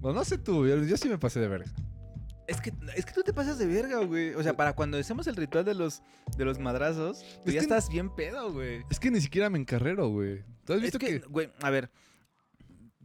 [0.00, 1.70] Bueno, no sé tú, yo, yo sí me pasé de verga.
[2.48, 4.34] Es que, es que tú te pasas de verga, güey.
[4.34, 6.02] O sea, para cuando hacemos el ritual de los,
[6.36, 8.82] de los madrazos, tú Es ya estás bien pedo, güey.
[8.90, 10.42] Es que ni siquiera me encarrero, güey.
[10.64, 11.26] ¿Tú has Es visto que, que...
[11.28, 11.88] güey, a ver.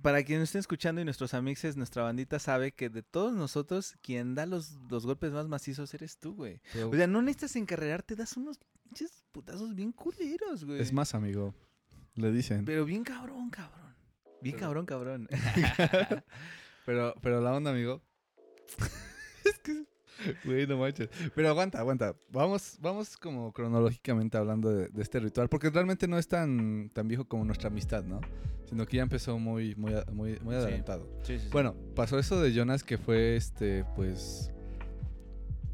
[0.01, 4.35] Para quienes estén escuchando y nuestros amixes, nuestra bandita sabe que de todos nosotros, quien
[4.35, 6.61] da los, los golpes más macizos eres tú, güey.
[6.85, 10.79] O sea, no necesitas encarrerarte, das unos pinches putazos bien culeros, güey.
[10.79, 11.55] Es más, amigo.
[12.15, 12.65] Le dicen.
[12.65, 13.95] Pero bien cabrón, cabrón.
[14.41, 15.27] Bien cabrón, cabrón.
[16.85, 18.01] Pero, pero la onda, amigo.
[19.43, 19.83] es que.
[20.45, 21.09] Güey, no manches.
[21.35, 22.15] Pero aguanta, aguanta.
[22.31, 25.49] Vamos, vamos como cronológicamente hablando de, de este ritual.
[25.49, 28.21] Porque realmente no es tan, tan viejo como nuestra amistad, ¿no?
[28.69, 31.07] Sino que ya empezó muy, muy, muy, muy adelantado.
[31.23, 31.49] Sí, sí, sí.
[31.51, 34.51] Bueno, pasó eso de Jonas que fue este, pues.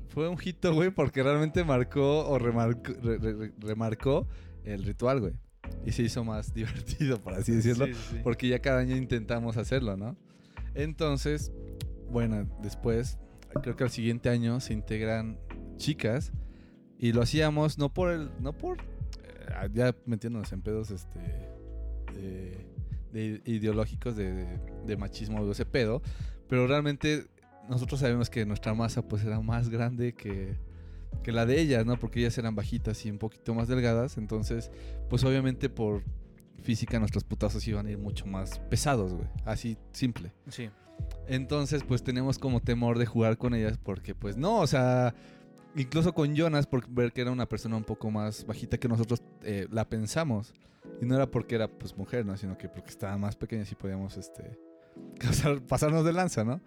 [0.10, 4.28] Fue un hito, güey, porque realmente marcó o remarcó, re- re- re- remarcó
[4.64, 5.34] el ritual, güey.
[5.86, 7.88] Y se hizo más divertido, por así decirlo.
[8.24, 10.16] Porque ya cada año intentamos hacerlo, ¿no?
[10.76, 11.52] Entonces,
[12.12, 13.18] bueno, después,
[13.62, 15.38] creo que al siguiente año se integran
[15.78, 16.32] chicas
[16.98, 21.20] y lo hacíamos no por el, no por, eh, ya metiéndonos en pedos, este,
[22.14, 22.66] de,
[23.12, 26.02] de ideológicos de, de- de machismo de ese pedo,
[26.48, 27.26] pero realmente
[27.70, 30.58] nosotros sabemos que nuestra masa pues era más grande que,
[31.24, 31.98] que la de ellas, ¿no?
[31.98, 34.18] Porque ellas eran bajitas y un poquito más delgadas.
[34.18, 34.70] Entonces,
[35.10, 36.04] pues obviamente por
[36.62, 39.28] física nuestros putazos iban a ir mucho más pesados, güey.
[39.46, 40.34] Así, simple.
[40.50, 40.70] Sí.
[41.28, 45.16] Entonces, pues tenemos como temor de jugar con ellas porque, pues no, o sea,
[45.76, 49.22] incluso con Jonas, por ver que era una persona un poco más bajita que nosotros,
[49.44, 50.54] eh, la pensamos.
[51.02, 52.36] Y no era porque era, pues, mujer, ¿no?
[52.36, 54.60] Sino que porque estaban más pequeñas y podíamos, este,
[55.20, 56.60] causar- pasarnos de lanza, ¿no?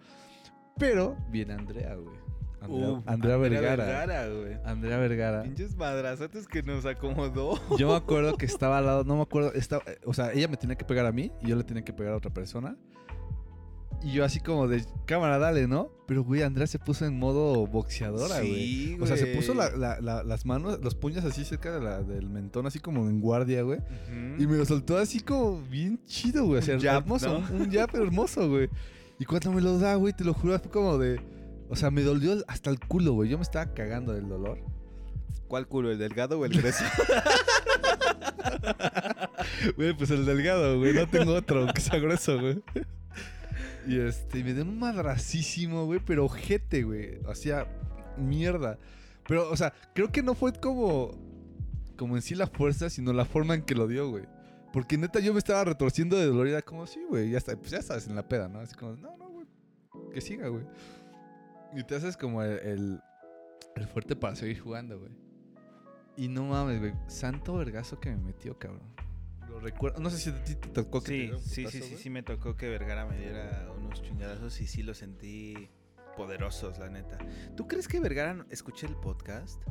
[0.79, 2.15] Pero viene Andrea, güey.
[2.59, 3.85] Andrea, Uh, Andrea Vergara.
[3.85, 4.57] Vergara, güey.
[4.65, 5.43] Andrea Vergara.
[5.43, 7.59] Pinches madrazotes que nos acomodó.
[7.77, 10.47] Yo me acuerdo que estaba al lado, no me acuerdo, estaba, eh, o sea, ella
[10.47, 12.75] me tenía que pegar a mí y yo le tenía que pegar a otra persona.
[14.03, 15.89] Y yo así como de, cámara, dale, ¿no?
[16.07, 18.55] Pero, güey, Andrea se puso en modo boxeadora, güey.
[18.55, 21.81] Sí, O sea, se puso la- la- la- las manos, los puños así cerca de
[21.81, 23.79] la- del mentón, así como en guardia, güey.
[24.37, 26.59] Y me lo soltó así como bien chido, güey.
[26.59, 28.69] O sea, Un jab, hermoso, un jab hermoso, güey.
[29.19, 31.19] Y cuando me lo da, güey, te lo juro, fue como de...
[31.69, 33.29] O sea, me dolió hasta el culo, güey.
[33.29, 34.59] Yo me estaba cagando del dolor.
[35.49, 35.91] ¿Cuál culo?
[35.91, 36.83] ¿El delgado o el grueso?
[39.75, 40.93] Güey, pues el delgado, güey.
[40.93, 42.61] No tengo otro que sea grueso, güey.
[43.87, 47.19] Y este, me dio un madracísimo, güey, pero ojete, güey.
[47.25, 47.67] Hacía
[48.17, 48.77] mierda.
[49.27, 51.11] Pero, o sea, creo que no fue como.
[51.95, 54.25] Como en sí la fuerza, sino la forma en que lo dio, güey.
[54.71, 57.71] Porque neta yo me estaba retorciendo de dolor y era como, sí, güey, ya pues
[57.71, 58.59] ya estás en la peda, ¿no?
[58.59, 59.47] Así como, no, no, güey.
[60.13, 60.65] Que siga, güey.
[61.73, 63.01] Y te haces como el, el,
[63.75, 65.11] el fuerte para seguir jugando, güey.
[66.17, 66.93] Y no mames, güey.
[67.07, 68.96] Santo vergazo que me metió, cabrón.
[69.57, 69.99] Lo recuerdo.
[69.99, 71.89] No sé si a ti te tocó que te Sí, un sí, putazo, sí, sí,
[71.89, 72.03] güey.
[72.03, 75.67] sí me tocó que Vergara me diera unos chingadazos y sí los sentí
[76.15, 77.17] poderosos, la neta.
[77.55, 79.61] ¿Tú crees que Vergara escuché el podcast?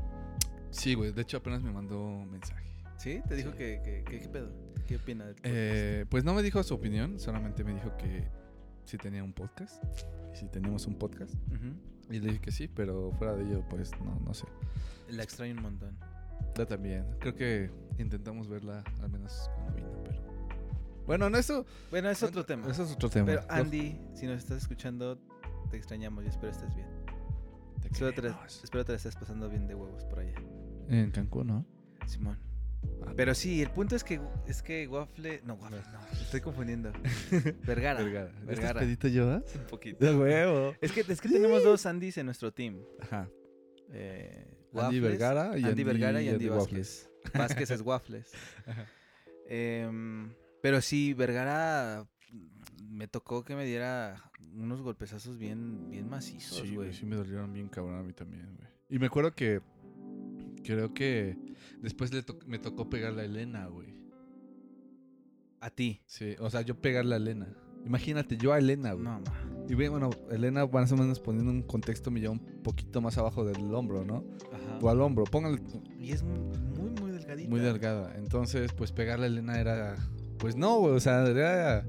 [0.71, 1.13] Sí, güey.
[1.13, 2.67] De hecho, apenas me mandó mensaje.
[2.99, 3.23] ¿Sí?
[3.29, 3.59] ¿Te dijo Sí.
[3.59, 4.53] que, que- que- qué pedo?
[4.89, 5.55] ¿Qué opina del podcast?
[5.57, 8.29] Eh, pues no me dijo su opinión, solamente me dijo que
[8.85, 9.83] sí tenía un podcast.
[10.33, 11.33] Y si teníamos un podcast.
[12.11, 14.47] Y le dije que sí, pero fuera de ello, pues no, no sé.
[15.09, 15.97] La extraño un montón.
[16.65, 17.05] También.
[17.19, 20.23] Creo que intentamos verla al menos cuando vino, pero.
[21.07, 21.67] Bueno, no, eso.
[21.91, 22.69] Bueno, es otro tema.
[22.71, 23.27] Eso es otro tema.
[23.27, 25.19] Pero Andy, si nos estás escuchando,
[25.71, 26.89] te extrañamos y espero estés bien.
[27.81, 28.29] te Espero te,
[28.65, 30.35] espero te la estés pasando bien de huevos por allá.
[30.89, 31.67] En Cancún, ¿no?
[32.07, 32.39] Simón.
[33.05, 35.43] Ah, Pero sí, el punto es que es que Waffle.
[35.45, 36.93] No, Waffle, no, estoy confundiendo.
[37.67, 38.03] Vergara.
[38.03, 38.33] Vergara.
[38.45, 38.53] Vergara.
[38.53, 39.27] ¿Estás pedito yo?
[39.37, 40.05] Un poquito.
[40.05, 40.75] De huevo.
[40.81, 42.81] Es que, es que tenemos dos Andys en nuestro team.
[43.01, 43.29] Ajá.
[43.93, 47.11] Eh, Andy Vergara y Andy, Andy- Vergara y Andy Andy Vázquez.
[47.35, 48.33] Vázquez es Waffles.
[49.49, 52.07] Em, pero sí, Vergara
[52.89, 56.75] me tocó que me diera unos golpezazos bien, bien macizos, Sí, güey.
[56.89, 58.69] güey, sí me dolieron bien cabrón a mí también, güey.
[58.89, 59.61] Y me acuerdo que
[60.65, 61.37] creo que
[61.81, 63.95] después le to- me tocó pegarle a Elena, güey.
[65.61, 66.03] A ti.
[66.07, 67.47] Sí, o sea, yo pegarle a Elena.
[67.87, 69.05] Imagínate, yo a Elena, güey.
[69.05, 69.67] No, ma.
[69.69, 73.45] Y bueno, Elena más o menos poniendo un contexto me lleva un poquito más abajo
[73.45, 74.25] del hombro, ¿no?
[74.53, 74.79] Ajá.
[74.81, 75.61] O al hombro, póngale
[75.99, 76.39] Y es muy,
[77.01, 77.51] muy delgadita.
[77.51, 78.15] muy delgada.
[78.17, 79.97] Entonces, pues pegarle a Elena era,
[80.39, 81.85] pues no, güey, o sea, era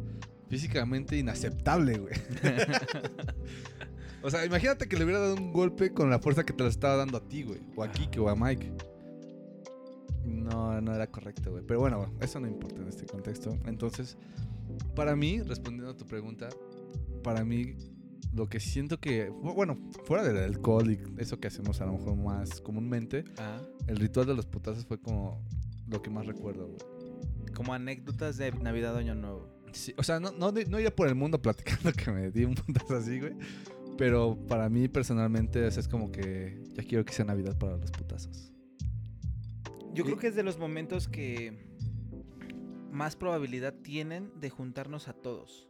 [0.49, 2.13] físicamente inaceptable, güey.
[4.23, 6.69] o sea, imagínate que le hubiera dado un golpe con la fuerza que te la
[6.69, 7.59] estaba dando a ti, güey.
[7.75, 8.71] O a Kike o a Mike.
[10.25, 11.63] No, no era correcto, güey.
[11.65, 13.57] Pero bueno, eso no importa en este contexto.
[13.65, 14.17] Entonces,
[14.95, 16.49] para mí, respondiendo a tu pregunta,
[17.23, 17.75] para mí,
[18.33, 22.15] lo que siento que, bueno, fuera del alcohol y eso que hacemos a lo mejor
[22.15, 25.41] más comúnmente, Ah, el ritual de los putazos fue como
[25.87, 26.79] lo que más recuerdo, güey.
[27.55, 29.47] como anécdotas de Navidad Año Nuevo.
[29.71, 32.55] Sí, o sea, no, no, no iría por el mundo platicando que me di un
[32.55, 33.33] putazo así, güey.
[33.97, 38.51] Pero para mí personalmente es como que ya quiero que sea Navidad para los putazos.
[39.93, 41.66] Yo creo que es de los momentos que
[42.91, 45.67] más probabilidad tienen de juntarnos a todos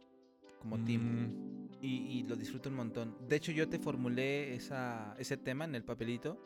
[0.60, 1.02] como team.
[1.02, 3.16] Mm, Y, y lo disfruto un montón.
[3.28, 6.36] De hecho, yo te formulé esa, ese tema en el papelito.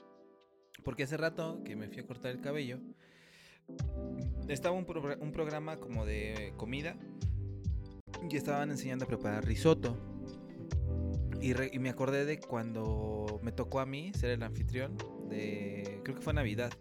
[0.84, 2.78] Porque hace rato que me fui a cortar el cabello.
[4.48, 4.84] Estaba un,
[5.20, 6.96] un programa como de comida.
[8.28, 9.96] Y estaban enseñando a preparar risotto.
[11.40, 14.96] Y, re- y me acordé de cuando me tocó a mí ser el anfitrión
[15.28, 16.00] de...
[16.04, 16.72] Creo que fue Navidad.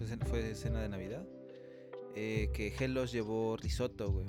[0.00, 1.26] Cen- fue cena de Navidad.
[2.16, 4.26] Eh, que Helos llevó risotto, güey.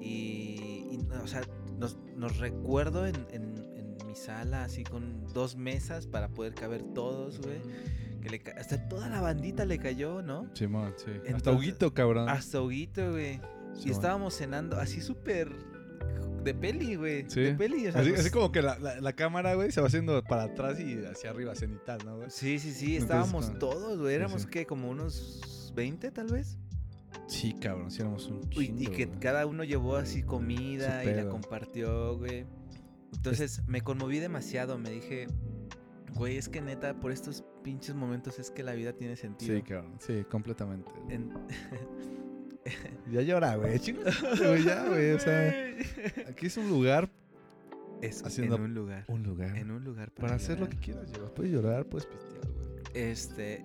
[0.00, 1.42] Y, o sea,
[1.78, 6.82] nos, nos recuerdo en, en- en mi sala así con dos mesas para poder caber
[6.94, 7.60] todos, güey.
[8.20, 10.50] Que le hasta toda la bandita le cayó, ¿no?
[10.54, 11.12] Simón, sí.
[11.32, 12.28] Hasta Huguito, cabrón.
[12.28, 13.40] Hasta Huguito, güey.
[13.84, 15.52] Y estábamos cenando así súper
[16.42, 17.24] de peli, güey.
[17.28, 17.40] Sí.
[17.42, 19.80] De peli, o sea, Así, nos- así como que la, la- la cámara, güey, se
[19.80, 22.30] va haciendo para atrás y hacia arriba, cenital, ¿no, güey?
[22.30, 24.14] Sí, sí, sí, estábamos con- todos, güey.
[24.14, 24.48] Éramos sí.
[24.48, 26.56] que como unos 20 tal vez.
[27.26, 29.20] Sí, cabrón, sí éramos un chingo, y que güey.
[29.20, 32.46] cada uno llevó así comida Su y la compartió, güey.
[33.14, 35.26] Entonces me conmoví demasiado, me dije,
[36.14, 39.54] Güey, es que neta, por estos pinches momentos es que la vida tiene sentido.
[39.54, 39.96] Sí, cabrón.
[40.00, 40.90] Sí, completamente.
[41.04, 41.14] güey.
[41.16, 41.32] En-
[43.10, 43.78] Ya llora, güey.
[44.38, 45.12] Güey, ya, güey.
[45.12, 45.54] O sea,
[46.28, 47.08] aquí es un lugar,
[48.02, 49.04] es haciendo en un lugar.
[49.08, 49.56] un lugar.
[49.56, 51.32] En un lugar para hacer lo que quieras, llevar.
[51.32, 52.82] Puedes llorar, puedes pistear, güey.
[52.94, 53.64] Este.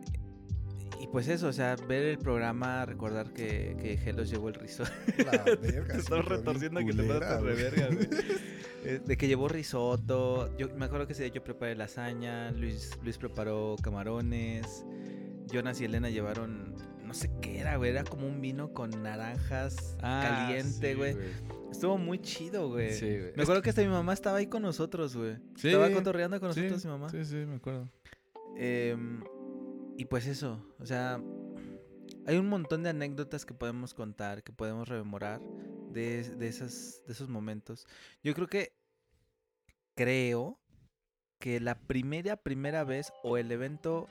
[1.04, 4.90] Y pues eso, o sea, ver el programa, recordar que, que Gelos llevó el risotto.
[5.18, 5.98] La verga.
[5.98, 8.08] Te quedó retorciendo que te pasas de verga, güey.
[8.86, 10.54] Eh, De que llevó risotto.
[10.58, 12.52] Yo me acuerdo que ese día yo preparé lasaña.
[12.52, 14.86] Luis, Luis preparó camarones.
[15.50, 16.76] Jonas y Elena llevaron.
[17.06, 17.92] No sé qué era, güey.
[17.92, 21.16] Era como un vino con naranjas Ah, caliente, sí, güey.
[21.72, 22.92] Estuvo muy chido, güey.
[22.94, 23.32] Sí, güey.
[23.38, 25.38] Me acuerdo que hasta mi mamá estaba ahí con nosotros, güey.
[25.56, 25.70] Sí.
[25.70, 27.10] Estaba cotorreando con nosotros mi mamá.
[27.10, 27.90] Sí, sí, me acuerdo.
[28.58, 29.24] Em,
[29.98, 31.22] y pues eso, o sea,
[32.26, 35.42] hay un montón de anécdotas que podemos contar, que podemos rememorar
[35.92, 37.88] de, de, esas, de esos momentos.
[38.24, 38.74] Yo creo que,
[39.96, 40.60] creo
[41.40, 44.08] que la primera, primera vez o el evento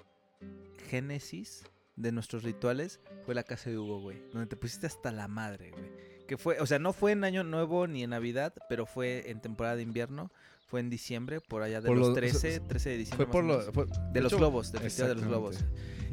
[0.89, 1.65] génesis
[1.97, 4.23] de nuestros rituales fue la casa de Hugo, güey.
[4.33, 5.91] Donde te pusiste hasta la madre, güey.
[6.27, 9.41] Que fue, o sea, no fue en Año Nuevo ni en Navidad, pero fue en
[9.41, 10.31] temporada de invierno.
[10.73, 13.27] Fue en diciembre, por allá de Por los lo- 13, 13 de diciembre.
[13.27, 13.61] Fue por lo.
[13.75, 15.59] fue- De los hecho- globos, del festival de los globos.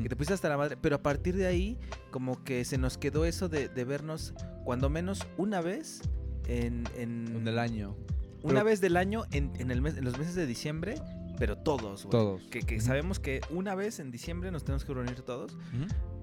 [0.03, 0.75] Que te pusiste hasta la madre.
[0.75, 1.79] Pero a partir de ahí,
[2.11, 4.33] como que se nos quedó eso de, de vernos,
[4.65, 6.01] cuando menos una vez
[6.49, 6.83] en.
[6.97, 7.95] en En el año.
[8.43, 10.95] Una pero- vez del año en, en el mes, en los meses de diciembre,
[11.37, 12.11] pero todos, güey.
[12.11, 12.41] Todos.
[12.51, 15.57] Que, que sabemos que una vez en diciembre nos tenemos que reunir todos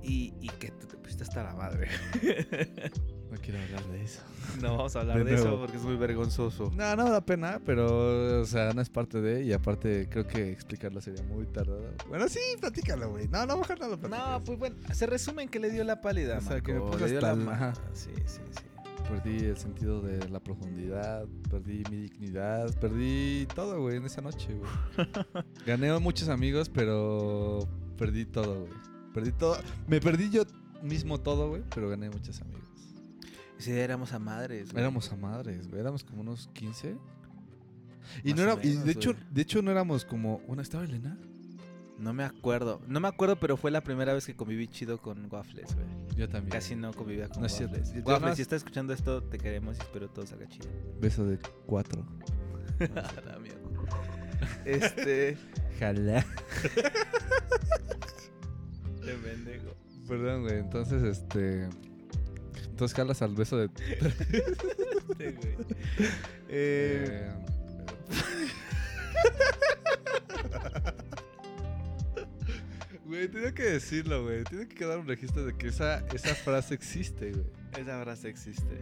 [0.02, 1.88] y, y que te, te pusiste hasta la madre.
[3.30, 4.20] No quiero hablar de eso.
[4.62, 6.70] No vamos a hablar De de, eso porque es muy vergonzoso.
[6.74, 9.42] No, no da pena, pero, o sea, no es parte de.
[9.42, 11.82] Y aparte, creo que explicarlo sería muy tardado.
[12.08, 13.28] Bueno, sí, platícalo, güey.
[13.28, 14.42] No, no, mejor no lo No, platicas.
[14.46, 16.38] pues bueno, se resumen que le dio la pálida.
[16.38, 17.74] O sea, que me le dio hasta la.
[17.92, 18.62] Sí, sí, sí.
[19.08, 24.54] Perdí el sentido de la profundidad, perdí mi dignidad, perdí todo, güey, en esa noche,
[24.54, 24.70] güey.
[25.66, 28.72] Gané muchos amigos, pero perdí todo, güey.
[29.14, 29.58] Perdí todo.
[29.86, 30.42] Me perdí yo
[30.82, 32.65] mismo todo, güey, pero gané muchos amigos.
[33.58, 34.72] Sí, éramos a madres.
[34.72, 34.82] güey.
[34.82, 35.80] Éramos a madres, güey.
[35.80, 36.96] Éramos como unos 15.
[38.22, 41.18] Y Más no era, y de hecho, de hecho no éramos como, ¿una estaba Elena?
[41.98, 42.80] No me acuerdo.
[42.86, 45.86] No me acuerdo, pero fue la primera vez que conviví chido con Waffles, güey.
[46.16, 46.50] Yo también.
[46.50, 47.78] Casi no convivía con No es cierto.
[47.78, 48.04] Waffles.
[48.06, 50.68] Waffles, si estás escuchando esto, te queremos y espero todo salga chido.
[51.00, 52.06] Beso de cuatro.
[54.66, 55.38] Este.
[55.78, 56.26] Jala.
[59.04, 59.74] De pendejo.
[60.08, 60.58] Perdón, güey.
[60.58, 61.68] Entonces, este.
[62.76, 63.70] Entonces jalas al beso de.
[65.08, 65.56] Este, güey.
[66.50, 67.30] Eh, Eh,
[73.06, 74.42] Güey, tenía que decirlo, güey.
[74.44, 77.46] Tiene que quedar un registro de que esa, esa frase existe, güey.
[77.78, 78.78] esa frase existe.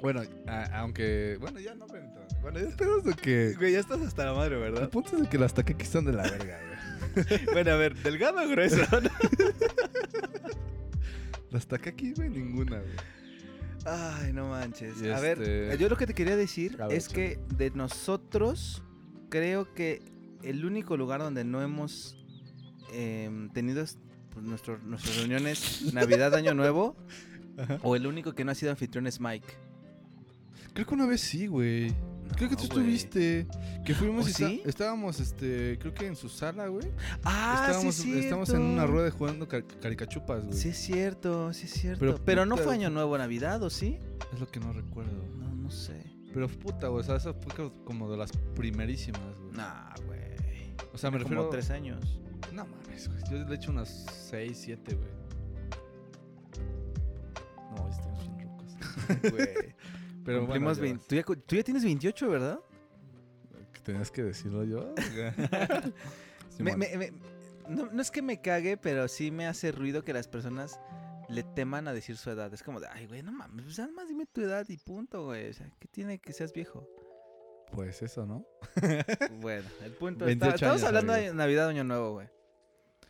[0.00, 1.36] Bueno, a- aunque.
[1.40, 2.00] Bueno, ya no me.
[2.40, 3.54] Bueno, ya esperas de que.
[3.58, 4.88] Güey, ya estás hasta la madre, El ¿verdad?
[4.88, 6.58] punto es de que las taquequis son de la verga,
[7.16, 7.44] güey.
[7.52, 8.76] bueno, a ver, delgado o grueso.
[11.50, 12.92] Las taquequis, güey, ninguna, güey.
[13.86, 15.00] Ay, no manches.
[15.02, 17.70] Y A ver, este- yo lo que te quería decir A ver, es que de
[17.70, 18.82] nosotros,
[19.30, 20.02] creo que
[20.42, 22.16] el único lugar donde no hemos
[22.92, 23.98] em, tenido es,
[24.32, 26.96] pues, nuestro- nuestras reuniones Navidad, Año Nuevo,
[27.56, 27.78] Ajá.
[27.82, 29.46] o el único que no ha sido anfitrión es Mike.
[30.74, 31.92] Creo que una vez sí, güey.
[32.36, 32.94] Creo que tú güey.
[32.94, 33.46] estuviste.
[33.84, 34.62] Que fuimos ¿Oh, y sí?
[34.64, 36.86] estábamos, este, creo que en su sala, güey.
[37.24, 40.56] Ah, estábamos, sí es estábamos en una rueda jugando car- caricachupas, güey.
[40.56, 42.00] Sí es cierto, sí es cierto.
[42.00, 43.98] Pero Pero, no fue Año Nuevo, Navidad, ¿o sí?
[44.32, 45.12] Es lo que no recuerdo.
[45.38, 46.02] No, no sé.
[46.32, 47.00] Pero puta, güey.
[47.00, 49.52] O sea, eso fue co- como de las primerísimas, güey.
[49.56, 50.20] Nah, güey.
[50.92, 51.50] o sea, me Como refiero.
[51.50, 52.20] tres años.
[52.52, 53.20] No mames, güey.
[53.30, 55.08] Yo le he hecho unas 6, 7, güey.
[57.76, 58.76] No, estamos bien rucos.
[59.32, 59.74] Güey.
[60.30, 62.60] Pero Cumplimos bueno, 20 ¿Tú, ya, cu- tú ya tienes 28, ¿verdad?
[63.84, 64.94] Tenías que decirlo yo.
[66.58, 66.78] Me- Simón.
[66.78, 67.12] me- me-
[67.68, 70.78] no, no es que me cague, pero sí me hace ruido que las personas
[71.28, 72.52] le teman a decir su edad.
[72.52, 75.24] Es como de, ay, güey, no mames, pues nada más dime tu edad y punto,
[75.26, 75.48] güey.
[75.50, 76.88] O sea, ¿qué tiene que seas viejo?
[77.72, 78.44] Pues eso, ¿no?
[79.40, 81.28] Bueno, el punto 28 está, Estamos años, hablando amigo.
[81.28, 82.28] de Navidad, Año Nuevo, güey.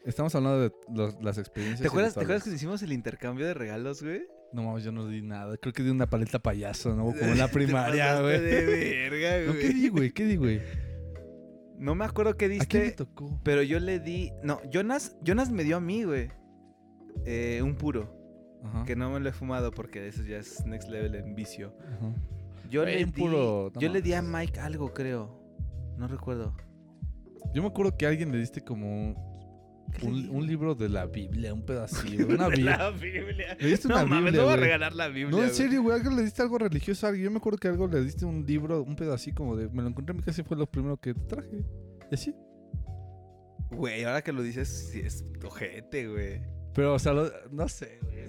[0.04, 1.80] Estamos hablando de los- las experiencias.
[1.82, 4.26] ¿Te acuerdas, ¿Te acuerdas que hicimos el intercambio de regalos, güey?
[4.52, 5.56] No mames, yo no di nada.
[5.56, 7.04] Creo que di una paleta payaso, ¿no?
[7.06, 8.40] Como en la primaria, güey.
[8.40, 9.60] de verga, No, güey.
[9.62, 10.10] ¿Qué di, güey?
[10.12, 10.60] ¿Qué di, güey?
[11.78, 13.40] No me acuerdo qué ¿A quién le diste, tocó?
[13.42, 14.32] pero yo le di...
[14.42, 16.28] No, Jonas, Jonas me dio a mí, güey.
[17.24, 18.84] Eh, un puro, Ajá.
[18.84, 21.74] que no me lo he fumado porque eso ya es next level en vicio.
[21.96, 22.12] Ajá.
[22.70, 24.22] Yo le di, puro, yo le di a.
[24.22, 25.40] Mike algo, creo.
[25.96, 26.54] No recuerdo.
[27.54, 29.29] Yo me acuerdo que a alguien le diste como ¿Qué le
[30.02, 32.76] un, libro de la Biblia, un pedacito, una Biblia.
[32.78, 33.56] La Biblia.
[33.58, 35.30] Le diste No una mames, Biblia, no voy a regalar la Biblia.
[35.30, 37.24] No, en serio, güey, algo le diste algo religioso a alguien.
[37.26, 39.68] Yo me acuerdo que algo le diste un libro, un pedacito como de.
[39.68, 41.64] Me lo encontré en mi casa y fue lo primero que te traje.
[42.10, 42.34] Y así.
[43.70, 46.40] Güey, ahora que lo dices, sí es ojete, güey.
[46.74, 48.20] Pero, o sea, lo- no sé, güey.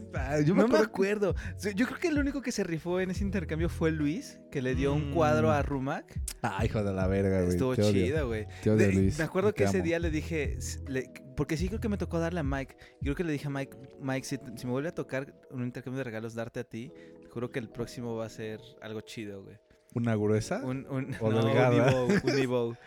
[0.46, 1.30] Yo me no me acuerdo.
[1.30, 1.36] acuerdo.
[1.58, 4.62] Sí, Yo creo que el único que se rifó en ese intercambio fue Luis, que
[4.62, 5.52] le dio un cuadro Mm.
[5.52, 6.20] a Rumac.
[6.42, 7.50] Ah, hijo de la verga, güey.
[7.52, 8.48] Estuvo chido, güey.
[8.66, 10.58] Me acuerdo que ese día le dije,
[10.88, 12.76] le- porque sí creo que me tocó darle a Mike.
[13.02, 16.00] Creo que le dije a Mike, Mike, si, si me vuelve a tocar un intercambio
[16.00, 19.44] de regalos, darte a ti, te juro que el próximo va a ser algo chido,
[19.44, 19.58] güey.
[19.94, 20.62] ¿Una gruesa?
[20.64, 22.04] Un, un, ¿O no, delgada?
[22.04, 22.78] un un Evo.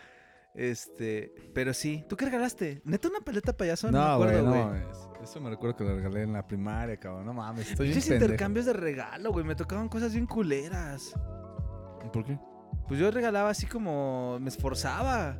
[0.55, 2.05] Este, pero sí.
[2.07, 2.81] ¿Tú qué regalaste?
[2.85, 3.91] ¿Neta una paleta payaso?
[3.91, 4.73] No, güey, no.
[5.21, 7.25] Eso me recuerdo que lo regalé en la primaria, cabrón.
[7.25, 8.13] No mames, estoy pendejo.
[8.13, 9.45] intercambios de regalo, güey.
[9.45, 11.13] Me tocaban cosas bien culeras.
[12.13, 12.39] ¿Por qué?
[12.87, 14.37] Pues yo regalaba así como.
[14.39, 15.37] Me esforzaba.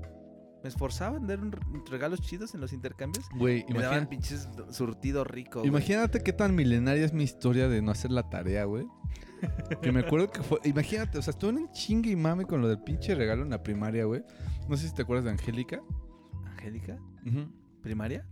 [0.66, 1.52] Me esforzaba en dar un-
[1.92, 3.24] regalos chidos en los intercambios.
[3.38, 5.64] Güey, me daban pinches surtido rico.
[5.64, 8.88] imagínate qué tan milenaria es mi historia de no hacer la tarea, güey.
[9.84, 10.58] Que me acuerdo que fue.
[10.64, 13.62] Imagínate, o sea, estuve en chingue y mame con lo del pinche regalo en la
[13.62, 14.24] primaria, güey.
[14.68, 15.84] No sé si te acuerdas de Angélica.
[16.46, 16.98] ¿Angélica?
[17.84, 18.26] ¿Primaria?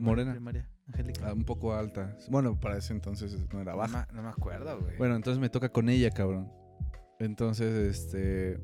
[0.00, 0.32] Morena.
[0.32, 0.66] Primaria.
[0.86, 1.28] Angélica.
[1.28, 2.16] Ah, un poco alta.
[2.30, 4.08] Bueno, para ese entonces no era baja.
[4.14, 4.96] no me acuerdo, güey.
[4.96, 6.50] Bueno, entonces me toca con ella, cabrón.
[7.18, 8.58] Entonces, este.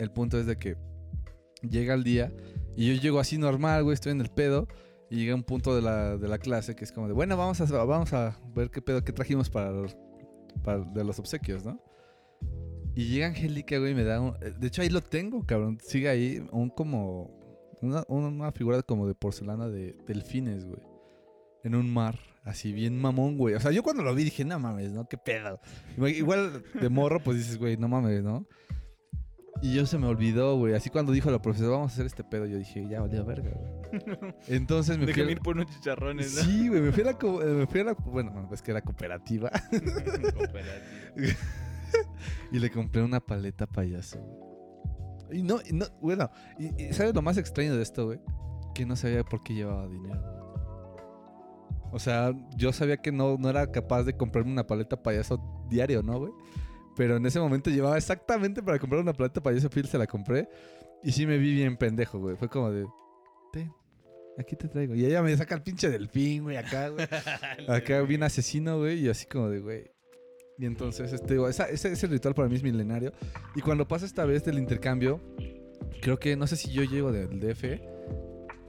[0.00, 0.76] El punto es de que
[1.62, 2.30] llega el día
[2.76, 4.68] y yo llego así normal, güey, estoy en el pedo.
[5.10, 7.60] Y llega un punto de la, de la clase que es como de, bueno, vamos
[7.60, 9.70] a, vamos a ver qué pedo, qué trajimos para,
[10.62, 11.78] para de los obsequios, ¿no?
[12.96, 14.34] Y llega Angélica, güey, y me da un...
[14.58, 15.78] De hecho, ahí lo tengo, cabrón.
[15.82, 17.30] Sigue ahí un como...
[17.80, 20.80] Una, una figura como de porcelana de delfines, güey.
[21.64, 23.54] En un mar, así bien mamón, güey.
[23.54, 25.06] O sea, yo cuando lo vi dije, no mames, ¿no?
[25.06, 25.60] ¿Qué pedo?
[25.98, 28.46] Igual de morro, pues dices, güey, no mames, ¿no?
[29.62, 30.74] Y yo se me olvidó, güey.
[30.74, 33.50] Así cuando dijo la profesora, vamos a hacer este pedo, yo dije, ya valió verga,
[33.50, 34.34] güey.
[34.48, 35.12] Entonces me fui.
[35.14, 36.42] Déjame a- ir por unos chicharrones, ¿no?
[36.42, 37.14] Sí, güey, me fui a la.
[37.18, 39.50] co- eh, Me fui a la bueno, es que era cooperativa.
[42.52, 44.18] y le compré una paleta payaso.
[44.20, 45.38] güey.
[45.38, 48.20] Y no, y no bueno, y, y ¿sabes lo más extraño de esto, güey?
[48.74, 50.22] Que no sabía por qué llevaba dinero.
[51.92, 55.40] O sea, yo sabía que no, no era capaz de comprarme una paleta payaso
[55.70, 56.32] diario, ¿no, güey?
[56.96, 60.48] Pero en ese momento llevaba exactamente para comprar una paleta payaso, Phil se la compré.
[61.02, 62.36] Y sí me vi bien pendejo, güey.
[62.36, 62.86] Fue como de,
[63.52, 63.72] ten,
[64.38, 64.94] aquí te traigo.
[64.94, 67.06] Y ella me saca el pinche delfín, güey, acá, güey.
[67.68, 69.90] Acá bien asesino, güey, y así como de, güey.
[70.56, 73.12] Y entonces, este, digo, esa- ese, ese ritual para mí es milenario.
[73.56, 75.20] Y cuando pasa esta vez del intercambio,
[76.00, 77.64] creo que, no sé si yo llego del DF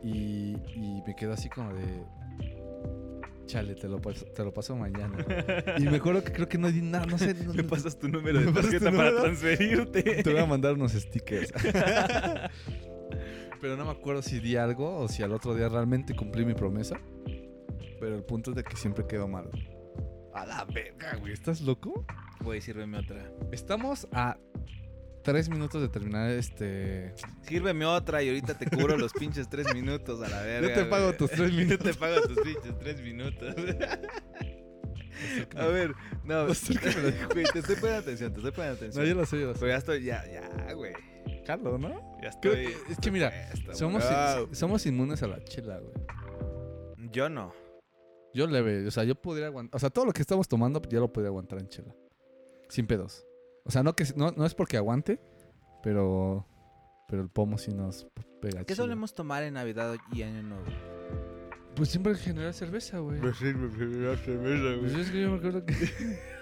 [0.03, 2.03] y, y me quedo así como de,
[3.45, 5.17] chale, te lo, paso- te lo paso mañana.
[5.23, 5.37] güey".
[5.79, 7.33] Y me acuerdo que creo que no di nada, no sé.
[7.33, 9.21] no- Me pasas tu número de ¿Me pasas tu tarjeta para número?
[9.23, 10.23] transferirte.
[10.23, 11.51] te voy a mandar unos stickers.
[13.61, 16.53] Pero no me acuerdo si di algo o si al otro día realmente cumplí mi
[16.53, 16.99] promesa.
[17.99, 19.49] Pero el punto es de que siempre quedó mal.
[20.33, 21.33] A la verga, güey.
[21.33, 22.05] ¿Estás loco?
[22.41, 23.31] Güey, sírveme otra.
[23.51, 24.37] Estamos a
[25.25, 27.13] tres minutos de terminar este.
[27.41, 30.69] Sírveme otra y ahorita te cubro los pinches tres minutos a la verga.
[30.69, 31.17] Yo te pago güey.
[31.17, 31.79] tus tres Yo minutos.
[31.91, 33.55] te pago tus pinches tres minutos.
[35.55, 36.45] A ver, no.
[37.33, 39.03] Güey, te estoy poniendo atención, te estoy poniendo atención.
[39.03, 39.67] No, yo lo sé, yo lo Pero sé.
[39.69, 40.93] ya estoy, ya, ya, güey.
[41.45, 42.17] Carlos, ¿no?
[42.21, 42.51] Ya estoy.
[42.67, 43.31] que- es que mira,
[43.73, 44.03] Somos,
[44.51, 45.93] somos inmunes a la chela, güey.
[47.11, 47.53] Yo no.
[48.33, 49.75] Yo leve, o sea, yo podría aguantar.
[49.77, 51.95] O sea, todo lo que estamos tomando, yo lo podría aguantar en chela.
[52.67, 53.25] Sin pedos.
[53.65, 55.19] O sea, no que no, no es porque aguante,
[55.83, 56.47] pero.
[57.07, 58.07] Pero el pomo sí nos
[58.41, 58.61] pega.
[58.61, 58.85] ¿Qué chido.
[58.85, 60.63] solemos tomar en Navidad y Año Nuevo?
[61.75, 63.19] Pues siempre en general cerveza, güey.
[63.19, 65.73] Pues sí, me primera cerveza, Pues es que yo me acuerdo que.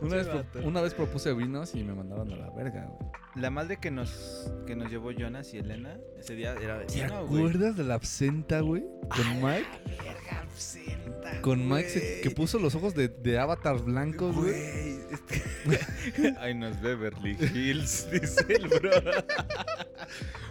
[0.00, 0.60] una, vez, pro- vato.
[0.66, 3.10] una vez propuse vinos y me mandaron a la verga, güey.
[3.36, 6.86] La mal de que nos, que nos llevó Jonas y Elena, ese día era de
[6.86, 7.44] ¿Te vino, güey.
[7.44, 8.82] acuerdas de la absenta, güey?
[9.08, 9.66] Con Mike.
[9.86, 14.50] Verga, absenta, Con Mike se- que puso los ojos de, de avatar blancos, güey.
[14.52, 18.90] Güey, este- Ay, nos Beverly Hills, dice el bro.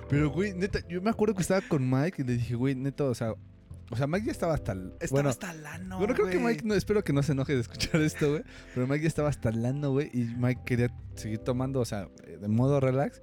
[0.09, 3.03] Pero, güey, neta, yo me acuerdo que estaba con Mike y le dije, güey, neta,
[3.05, 3.33] o sea.
[3.91, 4.73] O sea, Mike ya estaba hasta.
[4.73, 6.37] Estaba bueno, hasta lano, Bueno, creo que.
[6.39, 8.43] Mike, no, espero que no se enoje de escuchar esto, güey.
[8.75, 10.09] Pero Mike ya estaba hasta el lano, güey.
[10.13, 13.21] Y Mike quería seguir tomando, o sea, eh, de modo relax.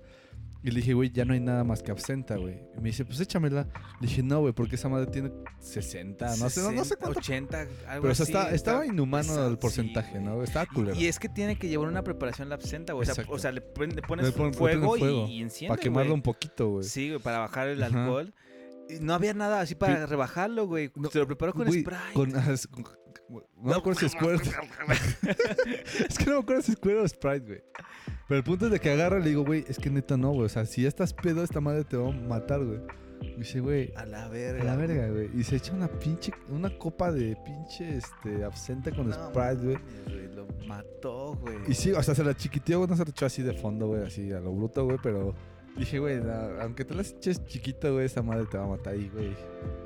[0.63, 2.61] Y le dije, güey, ya no hay nada más que absenta, güey.
[2.77, 3.69] Y me dice, pues échamela.
[4.01, 6.97] Le dije, no, güey, porque esa madre tiene 60, no sé, no, no sé 60,
[6.99, 7.21] cuánto.
[7.21, 7.71] 80, algo
[8.03, 10.43] Pero o sea, así, está- estaba está inhumano el porcentaje, sí, ¿no?
[10.43, 10.97] Estaba culero.
[10.99, 13.03] Y es que tiene que llevar una preparación la absenta, güey.
[13.03, 13.33] O sea, Exacto.
[13.33, 16.23] o sea, le, pon- le pones Le pon- fuego, y, y enciende, Para quemarlo un
[16.23, 16.85] poquito, güey.
[16.85, 18.03] Sí, güey, para bajar el Ajá.
[18.03, 18.35] alcohol.
[19.01, 20.91] No había nada así para rebajarlo, güey.
[20.95, 22.01] No, Se lo preparó con Güey, Sprite.
[22.15, 24.15] con- con- no me acuerdo si es
[26.09, 27.63] es que no me acuerdo si es o Sprite, güey.
[28.29, 30.31] Pero el punto es de que agarra y le digo, güey, es que neta no,
[30.31, 30.47] güey.
[30.47, 32.81] O sea, si ya estás pedo, esta madre te va a matar, güey.
[33.23, 34.61] Y dice, güey, A la verga.
[34.63, 35.31] a la verga, güey.
[35.35, 39.79] Y se echa una pinche, una copa de pinche, este, absenta con Sprite, güey.
[40.35, 41.57] Lo mató, güey.
[41.69, 43.89] Y sí, o sea, se la chiquiteó, güey, no se la echó así de fondo,
[43.89, 45.35] güey, así a lo bruto, güey, pero
[45.77, 46.21] Dije, güey,
[46.61, 49.35] aunque te las eches chiquito, güey, esa madre te va a matar ahí, güey.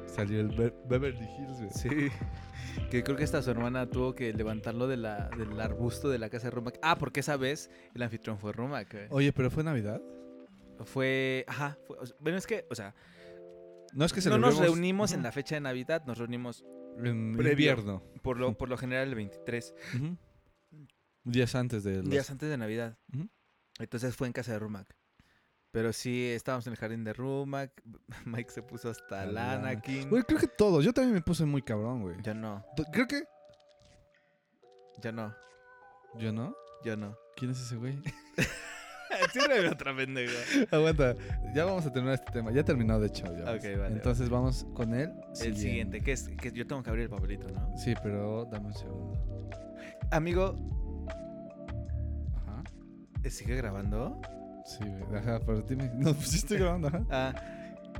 [0.06, 1.70] Salió el Be- Beverly Hills, güey.
[1.70, 2.08] Sí.
[2.90, 6.30] Que creo que hasta su hermana tuvo que levantarlo de la, del arbusto de la
[6.30, 6.78] casa de Rumac.
[6.82, 8.92] Ah, porque esa vez el anfitrión fue Rumac.
[8.92, 9.06] güey.
[9.10, 10.00] Oye, pero fue Navidad.
[10.84, 11.44] Fue.
[11.48, 11.76] Ajá.
[11.86, 12.94] fue- o sea, bueno, es que, o sea,
[13.92, 16.64] No es que no nos reunimos en la fecha de Navidad, nos reunimos
[17.02, 18.02] En invierno.
[18.22, 20.16] por lo, por lo general el 23, Ujú.
[21.24, 22.08] Días antes de los...
[22.08, 22.96] días antes de Navidad.
[23.80, 24.96] Entonces fue en casa de Rumac.
[25.72, 27.70] Pero sí, estábamos en el jardín de Rumac.
[28.24, 30.08] Mike se puso hasta la- Anakin.
[30.10, 30.84] Güey, creo que todos.
[30.84, 32.16] Yo también me puse muy cabrón, güey.
[32.22, 33.22] Yo no, Creo que...
[35.02, 35.34] yo no,
[36.18, 36.54] ¿Yo no?
[36.84, 37.16] yo no.
[37.36, 37.98] ¿Quién es ese güey?
[39.32, 40.32] Sírveme otra pendeja.
[40.76, 41.14] Aguanta,
[41.54, 42.52] ya vamos a terminar este tema.
[42.52, 43.24] Ya terminó, de hecho.
[43.36, 45.12] ya vale, Entonces vamos con él.
[45.40, 47.76] El siguiente, que es que yo tengo que abrir el papelito, ¿no?
[47.76, 49.50] Sí, pero dame un segundo.
[50.12, 50.54] Amigo,
[52.36, 52.62] Ajá.
[53.28, 54.20] ¿sigue grabando?
[54.64, 55.18] Sí, güey.
[55.20, 55.90] Ajá, pero dime.
[55.94, 57.02] No, pues sí estoy grabando, ajá.
[57.10, 57.34] Ah,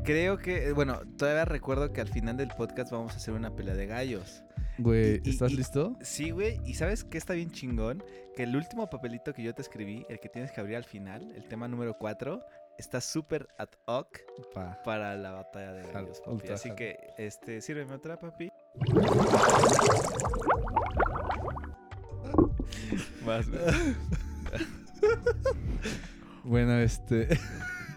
[0.04, 3.74] creo que, bueno, todavía recuerdo que al final del podcast vamos a hacer una pelea
[3.74, 4.42] de gallos.
[4.78, 5.96] Güey, y- ¿estás y- listo?
[6.00, 8.02] Sí, güey, y ¿sabes qué está bien chingón?
[8.36, 11.32] Que el último papelito que yo te escribí, el que tienes que abrir al final,
[11.36, 12.40] el tema número 4,
[12.78, 14.20] está súper ad hoc
[14.54, 14.80] Pa.
[14.84, 16.30] para la batalla de Jalo, gallos, papi.
[16.32, 16.76] ultra Así jalo.
[16.76, 18.50] que, este, sírveme otra, papi.
[23.26, 23.61] Más, güey.
[26.45, 27.28] Bueno, este.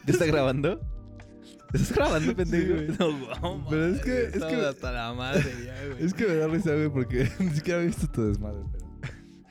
[0.05, 0.81] ¿Ya está grabando?
[1.73, 2.73] ¿Estás grabando, pendejo?
[2.75, 2.87] güey.
[2.99, 6.05] no, wow, Pero es que- madre, es que- hasta la madre ya, güey.
[6.05, 8.83] Es que me da risa, güey, porque ni siquiera he visto tu desmadre, pero.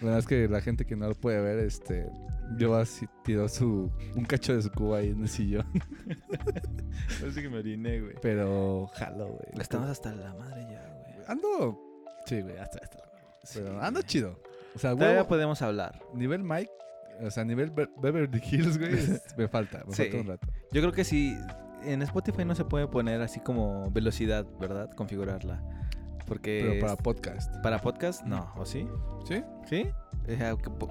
[0.01, 2.07] Bueno, es que la gente que no lo puede ver, este.
[2.59, 3.91] Yo así tiró su.
[4.15, 5.67] un cacho de su cuba ahí en el sillón.
[7.21, 8.15] Parece que me oriné, güey.
[8.21, 9.61] Pero jalo, güey.
[9.61, 11.25] Estamos hasta la madre ya, güey.
[11.29, 11.79] Ando.
[12.27, 12.99] Sí, güey, hasta hasta.
[13.55, 14.05] Pero Sí, ando güey.
[14.05, 14.39] chido.
[14.75, 16.01] O sea, Todavía huevo, podemos hablar.
[16.15, 16.71] nivel Mike.
[17.23, 18.93] O sea, nivel Be- Beverly Hills, güey.
[19.37, 20.03] me falta, me Sí.
[20.05, 20.49] falta un rato.
[20.73, 21.37] Yo creo que sí.
[21.85, 24.91] En Spotify no se puede poner así como velocidad, ¿verdad?
[24.93, 25.61] Configurarla.
[26.27, 26.67] Porque.
[26.69, 27.55] Pero para podcast.
[27.63, 28.53] para podcast, no.
[28.57, 28.87] ¿O sí?
[29.27, 29.43] ¿Sí?
[29.69, 29.89] ¿Sí?
[30.27, 30.37] Que
[30.79, 30.89] po-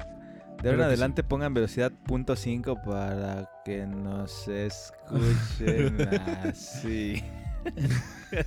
[0.62, 6.02] de ahora en adelante pongan velocidad punto .5 para que nos escuchen
[6.46, 7.24] así.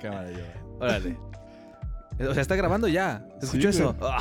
[0.00, 0.40] Cámara, yo.
[0.80, 1.16] Órale.
[2.20, 3.26] O sea, está grabando ya.
[3.40, 3.96] Sí, ¿Escuchó eso?
[4.00, 4.20] Ah.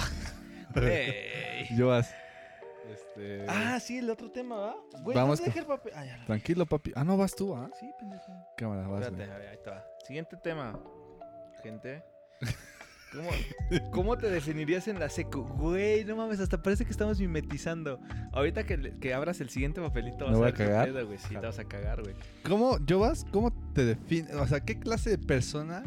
[1.78, 2.14] Yo vas.
[3.16, 3.46] Este.
[3.48, 4.76] Ah, sí, el otro tema, ¿va?
[5.02, 5.94] Güey, Vamos ¿dónde con- dejé el papel?
[5.96, 6.92] Ah, ya Tranquilo, papi.
[6.96, 7.70] Ah, no, vas tú, ¿ah?
[7.80, 8.26] Sí, pendejo.
[8.58, 9.86] Cámara, vas, Espérate, a ver, ahí está.
[10.06, 10.80] Siguiente tema.
[11.64, 12.04] Gente.
[13.14, 13.30] ¿Cómo,
[13.92, 15.44] cómo te definirías en la seco?
[15.44, 18.00] Güey, no mames, hasta parece que estamos mimetizando.
[18.34, 20.86] Ahorita que, que abras el siguiente papelito vas ¿Me voy a ver qué cagar?
[20.88, 21.18] pedo, güey.
[21.20, 22.14] Sí, te vas a cagar, güey.
[22.44, 23.26] ¿Cómo, yo vas?
[23.32, 24.34] ¿Cómo te defines?
[24.36, 25.84] O sea, ¿qué clase de persona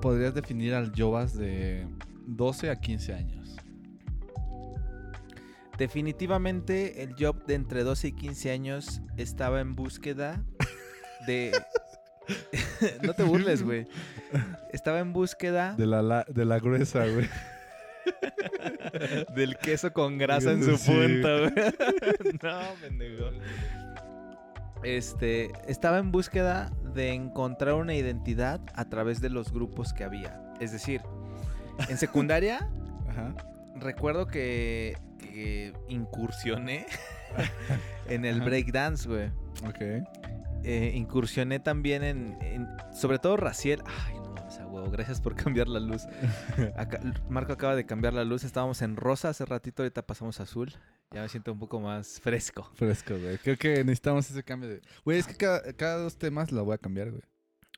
[0.00, 1.88] podrías definir al Jovas de
[2.28, 3.56] 12 a 15 años?
[5.80, 10.44] Definitivamente el job de entre 12 y 15 años estaba en búsqueda
[11.26, 11.52] de...
[13.02, 13.86] no te burles, güey.
[14.74, 17.26] Estaba en búsqueda De la, la- de la gruesa, güey.
[19.34, 20.92] del queso con grasa en su Sí.
[20.92, 21.52] punta, güey.
[22.42, 23.30] no, pendejo.
[24.82, 30.42] Este, estaba en búsqueda de encontrar una identidad a través de los grupos que había.
[30.60, 31.00] Es decir,
[31.88, 32.68] en secundaria
[33.08, 33.34] Ajá.
[33.76, 36.86] recuerdo que, que incursioné
[38.06, 39.28] en el breakdance, güey.
[39.66, 40.06] Ok.
[40.62, 43.82] Eh, incursioné también en, en- sobre todo Raciel.
[43.86, 44.90] Ay, no mames, a huevo.
[44.90, 46.02] Gracias por cambiar la luz.
[46.76, 48.44] Acá- Marco acaba de cambiar la luz.
[48.44, 50.72] Estábamos en rosa hace ratito, ahorita pasamos a azul.
[51.12, 52.70] Ya me siento un poco más fresco.
[52.74, 53.36] Fresco, güey.
[53.38, 54.80] Creo que necesitamos ese cambio de.
[55.04, 57.22] Güey, es que cada, cada dos temas lo voy a cambiar, güey.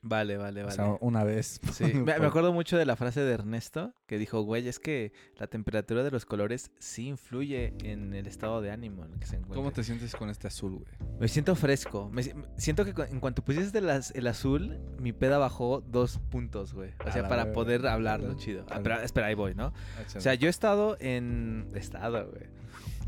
[0.05, 0.75] Vale, vale, O vale.
[0.75, 1.61] sea, una vez.
[1.73, 5.13] Sí, me, me acuerdo mucho de la frase de Ernesto que dijo, güey, es que
[5.37, 9.25] la temperatura de los colores sí influye en el estado de ánimo en el que
[9.25, 9.55] se encuentra.
[9.55, 11.17] ¿Cómo te sientes con este azul, güey?
[11.19, 12.09] Me siento fresco.
[12.11, 16.19] Me si- siento que en cuanto pusiste el, az- el azul, mi peda bajó dos
[16.29, 16.91] puntos, güey.
[17.05, 18.39] O sea, para poder hablarlo Dale.
[18.39, 18.65] chido.
[18.69, 19.73] Ah, pero, espera, ahí voy, ¿no?
[20.15, 21.69] O sea, yo he estado en...
[21.75, 22.43] Estado, güey.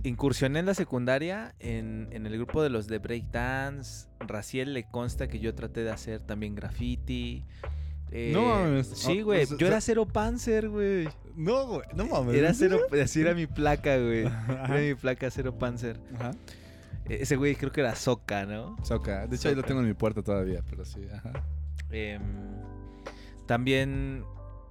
[0.04, 4.08] Incursioné en la secundaria en, en el grupo de los de breakdance.
[4.20, 7.44] Raciel le consta que yo traté de hacer también graffiti.
[8.12, 8.88] Eh, No mames.
[8.88, 9.44] Sí, Ah, güey.
[9.44, 11.08] o sea, Yo era cero panzer, güey.
[11.36, 11.88] No, güey.
[11.96, 12.36] No mames.
[12.36, 12.80] Era ¿en cero...
[13.04, 14.26] Así era mi placa, güey.
[14.48, 16.00] Era mi placa cero panzer.
[16.16, 16.32] Ajá.
[17.10, 18.78] Eh, Ese güey creo que era Soca, ¿no?
[18.84, 19.26] Soca.
[19.28, 21.02] De hecho, ahí lo tengo en mi puerta todavía, pero sí.
[21.12, 21.34] Ajá.
[21.90, 22.22] Em,
[23.48, 24.24] también,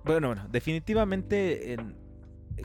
[0.05, 1.97] bueno, bueno, definitivamente en-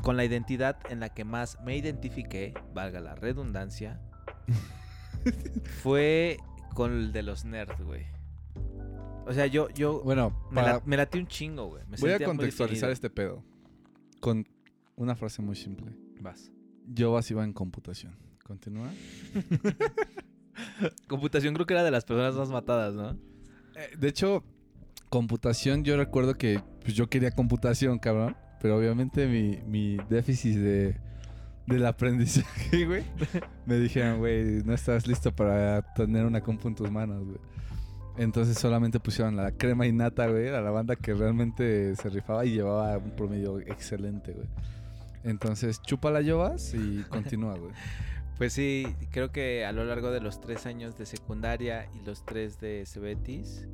[0.02, 4.00] con la identidad en la que más me identifiqué, valga la redundancia,
[5.84, 6.38] fue
[6.74, 8.06] con el de los nerds, güey.
[9.26, 11.84] O sea, yo, yo Bueno, me, para, la- me latí un chingo, güey.
[11.88, 13.44] Me voy a contextualizar este pedo
[14.20, 14.48] con
[14.96, 15.94] una frase muy simple.
[16.20, 16.52] Vas.
[16.88, 18.18] Yo vas iba en computación.
[18.44, 18.90] Continúa.
[21.08, 23.12] Computación creo que era de las personas más matadas, ¿no?
[23.76, 24.44] Eh, de hecho,
[25.10, 28.36] computación, yo recuerdo que pues, yo quería computación, cabrón.
[28.62, 30.96] Pero obviamente mi, mi déficit de,
[31.66, 33.04] del aprendizaje, güey,
[33.66, 37.40] me dijeron, güey, no estás listo para tener una compu en tus manos, güey.
[38.18, 42.46] Entonces solamente pusieron la crema y nata, güey, a la banda que realmente se rifaba
[42.46, 44.48] y llevaba un promedio excelente, güey.
[45.24, 47.72] Entonces, chupa la llevas y continúa, güey.
[48.38, 52.26] Pues sí, creo que a lo largo de los tres años de secundaria y los
[52.26, 53.68] tres de Cebetis,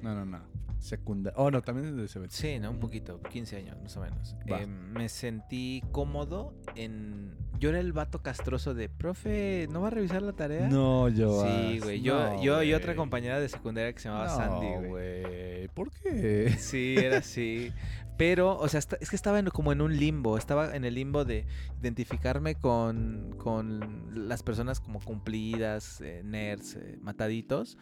[0.00, 0.40] No, no, no.
[0.82, 1.38] Secundaria.
[1.38, 2.30] Oh, no, también es de CBT.
[2.30, 2.70] sí, ¿no?
[2.70, 4.34] Un poquito, 15 años más o menos.
[4.46, 7.34] Eh, me sentí cómodo en...
[7.60, 10.68] Yo era el vato castroso de, profe, ¿no va a revisar la tarea?
[10.68, 11.44] No, yo.
[11.46, 12.00] Sí, güey.
[12.02, 14.88] Yo, yo y otra compañera de secundaria que se llamaba Sandy, güey.
[14.88, 15.68] güey.
[15.68, 16.50] ¿Por qué?
[16.58, 17.72] Sí, era así.
[18.18, 20.36] Pero, o sea, es que estaba en- como en un limbo.
[20.38, 21.46] Estaba en el limbo de
[21.80, 27.78] identificarme con, con las personas como cumplidas, eh, nerds, eh, mataditos.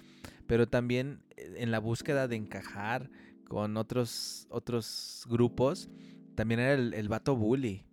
[0.47, 3.11] Pero también eh, en la búsqueda de encajar
[3.49, 5.91] con otros, otros grupos.
[6.37, 7.85] También era el, el vato bully.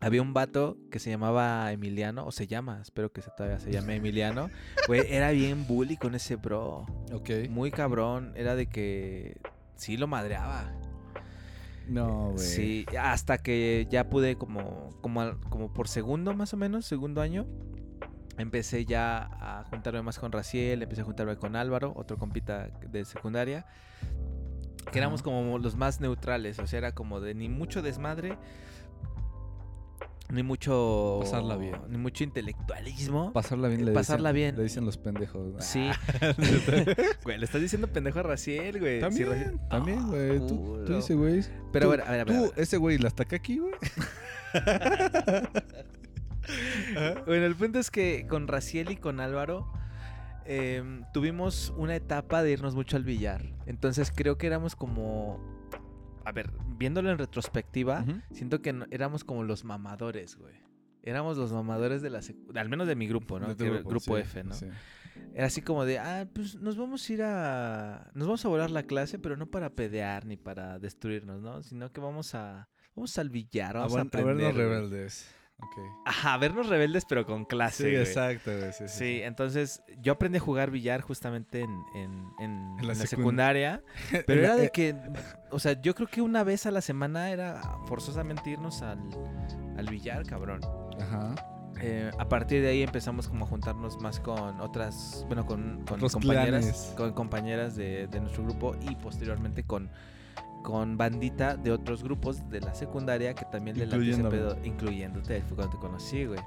[0.00, 3.72] Había un vato que se llamaba Emiliano, o se llama, espero que se, todavía se
[3.72, 4.50] llame Emiliano.
[5.08, 6.84] Era bien bully con ese bro.
[7.12, 7.30] Ok.
[7.48, 8.34] Muy cabrón.
[8.36, 9.40] Era de que
[9.76, 10.70] sí lo madreaba.
[11.86, 12.38] No, güey.
[12.38, 17.46] Sí, hasta que ya pude como, como, como por segundo más o menos, segundo año,
[18.38, 23.04] empecé ya a juntarme más con Raciel, empecé a juntarme con Álvaro, otro compita de
[23.04, 23.66] secundaria,
[24.90, 28.36] que éramos como los más neutrales, o sea, era como de ni mucho desmadre,
[30.30, 31.18] ni mucho...
[31.22, 31.76] Pasarla bien.
[31.88, 33.32] Ni mucho intelectualismo.
[33.32, 34.56] Pasarla bien le Pasarla dicen, bien.
[34.56, 35.54] Le dicen los pendejos.
[35.64, 35.88] Sí.
[37.24, 38.96] güey, le estás diciendo pendejo a Raciel, güey.
[38.96, 40.38] Sí, También, Raciel- también, Ah, güey.
[40.46, 41.40] tú, tú dices, güey.
[41.72, 43.58] Pero Tú- a ver, a ver, a ver, a Tú, ese güey, ¿la ataca aquí,
[43.58, 43.72] güey?
[47.26, 49.66] Bueno, el punto es que con Raciel y con Álvaro
[50.44, 53.42] em, tuvimos una etapa de irnos mucho al billar.
[53.66, 55.40] Entonces creo que éramos como.
[56.26, 60.54] A ver, viéndolo en retrospectiva, siento que no- éramos como los mamadores, güey.
[61.02, 62.20] Éramos los mamadores de la
[62.56, 63.56] al menos de mi grupo, ¿no?
[63.56, 64.52] Que grupo sí, F, ¿no?
[64.52, 64.66] sí.
[65.34, 68.10] Era así como de, ah, pues nos vamos a ir a.
[68.14, 71.62] Nos vamos a volar la clase, pero no para pedear ni para destruirnos, ¿no?
[71.62, 72.68] Sino que vamos a.
[72.96, 74.34] Vamos al billar, A, vamos a, a aprender.
[74.36, 74.66] vernos güey.
[74.66, 75.32] rebeldes.
[75.58, 75.78] Ok.
[76.04, 77.84] Ajá, vernos rebeldes, pero con clase.
[77.84, 78.02] Sí, güey.
[78.02, 78.72] exacto, güey.
[78.72, 82.94] Sí, sí, Sí, entonces yo aprendí a jugar billar justamente en, en- en- En la
[82.94, 83.82] secundaria.
[84.26, 84.94] Pero era de eh, que,
[85.50, 88.98] o sea, yo creo que una vez a la semana era forzosamente irnos al,
[89.78, 90.60] al billar, cabrón.
[91.00, 91.34] Ajá.
[91.80, 96.00] Eh, a partir de ahí empezamos como a juntarnos más con otras, bueno, con, con
[96.00, 99.90] compañeras, con compañeras de, de nuestro grupo y posteriormente con,
[100.66, 105.40] con bandita de otros grupos de la secundaria que también le late ese pedo, incluyéndote,
[105.42, 106.40] fue cuando te conocí, güey.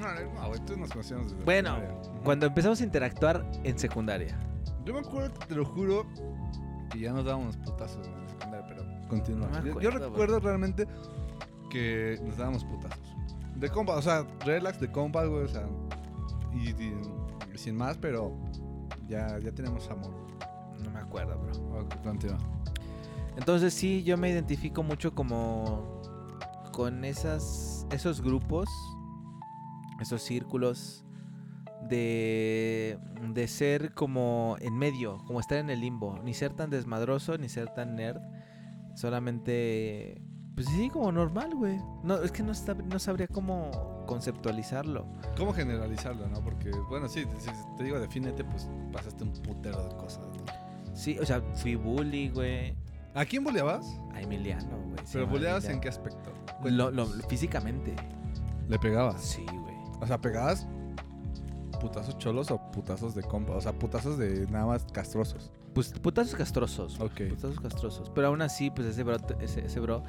[0.00, 0.08] No,
[0.42, 2.00] no, güey, tú nos conocíamos desde la Bueno, primaria.
[2.00, 2.22] Ujú.
[2.24, 4.36] Cuando empezamos a interactuar en secundaria.
[4.84, 6.04] Yo me acuerdo, te lo juro,
[6.90, 9.46] que ya nos dábamos putazos en la secundaria, pero continúa.
[9.48, 10.88] No me Yo- yo, acuerdo, recuerdo realmente
[11.70, 13.14] que nos dábamos putazos.
[13.54, 15.64] De compa, o sea, relax de compa, güey, o sea,
[16.52, 17.00] y, y-
[17.54, 18.36] sin más, pero
[19.06, 20.12] ya, ya tenemos amor.
[20.82, 21.80] No me acuerdo, bro.
[21.82, 22.38] Ok, continúa.
[23.36, 26.00] Entonces sí, yo me identifico mucho como
[26.72, 28.68] con esas, esos grupos,
[30.00, 31.04] esos círculos
[31.88, 32.98] de,
[33.32, 37.48] de ser como en medio, como estar en el limbo, ni ser tan desmadroso, ni
[37.48, 38.20] ser tan nerd,
[38.94, 40.20] solamente,
[40.54, 41.78] pues sí, como normal, güey.
[42.04, 45.06] No, es que no, sab- no sabría cómo conceptualizarlo.
[45.36, 46.42] ¿Cómo generalizarlo, no?
[46.42, 50.94] Porque, bueno, sí, si te digo defínete, pues pasaste un putero de cosas, ¿no?
[50.94, 52.76] Sí, o sea, fui bully, güey.
[53.14, 53.86] ¿A quién boleabas?
[54.14, 55.04] A Emiliano, güey.
[55.12, 56.32] ¿Pero boleabas en qué aspecto?
[56.64, 57.94] Lo- lo- físicamente.
[58.68, 59.20] ¿Le pegabas?
[59.22, 59.74] Sí, güey.
[60.00, 60.66] O sea, pegabas
[61.80, 63.54] putazos cholos o putazos de compa.
[63.54, 65.50] O sea, putazos de nada más castrosos.
[65.74, 67.00] Pues putazos castrosos.
[67.00, 67.22] Ok.
[67.30, 68.10] Putazos castrosos.
[68.14, 70.02] Pero aún así, pues ese bro, ese, ese bro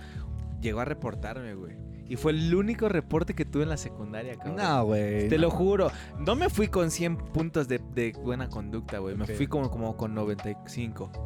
[0.62, 1.76] llegó a reportarme, güey.
[2.12, 4.58] Y fue el único reporte que tuve en la secundaria, cabrón.
[4.58, 5.30] No, güey.
[5.30, 5.44] Te no.
[5.44, 5.90] lo juro.
[6.20, 9.16] No me fui con 100 puntos de, de buena conducta, güey.
[9.16, 11.10] Me fui como, como con 95.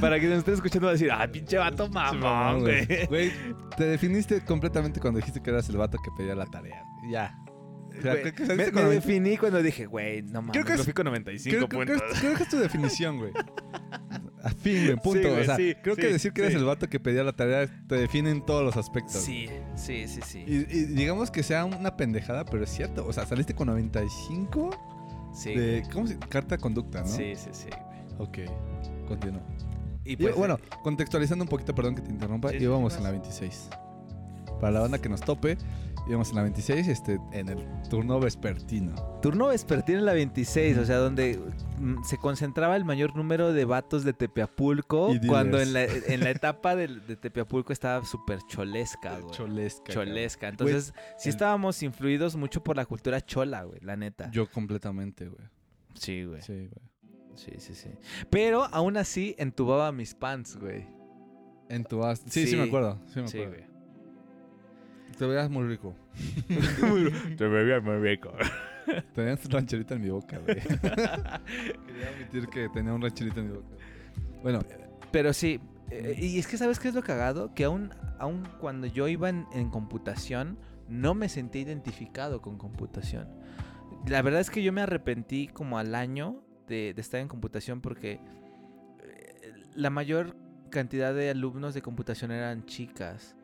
[0.00, 3.06] Para que nos estén escuchando va a decir, ah, pinche vato mamón, güey.
[3.06, 3.32] Güey,
[3.76, 6.82] te definiste completamente cuando dijiste que eras el vato que pedía la tarea.
[7.10, 7.36] Ya.
[7.98, 10.72] O sea, Güey, creo que me, me definí cuando dije, güey, no mames, Creo que
[10.74, 12.08] es- fui con 95 Creo, creo- puntos.
[12.08, 13.32] creo- creo que es tu definición, güey.
[14.42, 15.12] A fin, güey, punto.
[15.22, 17.24] Sí, güey, o sea, sí, creo sí, que decir que eres el vato que pedía
[17.24, 19.14] la tarea te define en todos los aspectos.
[19.14, 20.44] Sí, sí, sí, sí.
[20.46, 23.06] Y, y digamos que sea una pendejada, pero es cierto.
[23.06, 24.70] O sea, saliste con 95
[25.32, 25.80] sí, de.
[25.80, 25.90] güey.
[25.92, 27.06] ¿Cómo se Carta de conducta, ¿no?
[27.06, 28.28] sí, sí, sí, güey.
[28.28, 28.38] Ok.
[29.08, 29.42] Continúa.
[30.04, 33.04] Y Y, pues, bueno, eh, contextualizando un poquito, perdón que te interrumpa, íbamos sí, en
[33.04, 33.20] la vas.
[33.22, 33.70] 26.
[34.60, 35.56] para la banda que nos tope,
[36.06, 38.94] íbamos en la 26, este, en el turno vespertino.
[39.22, 41.38] Turno vespertino en la 26, o sea, donde
[41.78, 46.30] mm, se concentraba el mayor número de vatos de Tepeapulco, cuando en la, en la
[46.30, 49.34] etapa del- de, Tepeapulco estaba súper cholesca, güey.
[49.34, 49.92] Cholesca.
[49.92, 50.48] Cholesca.
[50.48, 54.30] Entonces, sí el- estábamos influidos mucho por la cultura chola, güey, la neta.
[54.30, 55.46] Yo completamente, güey.
[55.94, 56.42] sí, güey.
[56.42, 56.90] Sí, güey.
[57.36, 57.88] Sí, sí, sí.
[58.30, 60.86] Pero aún así entubaba mis pants, güey.
[61.68, 62.56] En tu as- Sí, sí, Sí.
[62.56, 63.00] me acuerdo.
[63.12, 63.56] Sí, me Sí, acuerdo.
[63.64, 63.73] güey.
[65.16, 65.94] Te veías muy rico.
[67.36, 68.32] Te bebía muy rico.
[69.14, 70.56] Tenías un rancherito en mi boca, güey.
[71.86, 73.76] Quería admitir que tenía un rancherito en mi boca.
[74.42, 74.60] Bueno,
[75.10, 75.60] Pero sí,
[75.90, 77.54] eh, y es que ¿sabes qué es lo cagado?
[77.54, 80.58] Que aún, aún cuando yo iba en, en computación,
[80.88, 83.28] no me sentí identificado con computación.
[84.06, 87.80] La verdad es que yo me arrepentí como al año de, de estar en computación
[87.80, 88.20] porque
[89.02, 90.36] eh, la mayor
[90.70, 93.36] cantidad de alumnos de computación eran chicas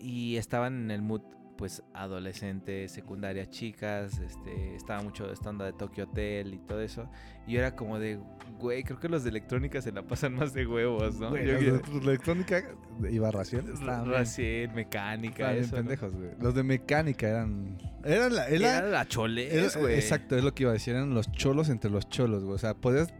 [0.00, 1.22] y estaban en el mood
[1.56, 7.06] pues adolescente, secundaria, chicas, este, estaba mucho esta onda de Tokyo Hotel y todo eso.
[7.46, 8.18] Y yo era como de,
[8.58, 11.28] güey, creo que los de electrónica se la pasan más de huevos, ¿no?
[11.28, 11.62] güey, Yo los
[11.92, 12.62] de electrónica
[13.10, 15.72] iba bien- Racing, mecánica, eso.
[15.76, 15.82] ¿no?
[15.82, 16.30] pendejos, güey.
[16.40, 17.76] Los de mecánica eran.
[18.04, 18.48] Eran la.
[18.48, 19.96] Era, Era, la choles, era- güey.
[19.96, 20.94] exacto, es lo que iba a decir.
[20.94, 22.54] Eran los cholos entre los cholos, güey.
[22.54, 23.12] O sea, podías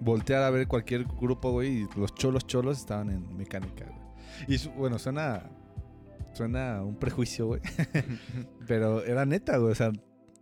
[0.00, 4.54] voltear a ver cualquier grupo, güey, y los cholos cholos estaban en mecánica, güey.
[4.54, 5.44] Y bueno, suena.
[6.36, 7.60] Suena un prejuicio, güey.
[8.66, 9.72] Pero era neta, güey.
[9.72, 9.90] O sea,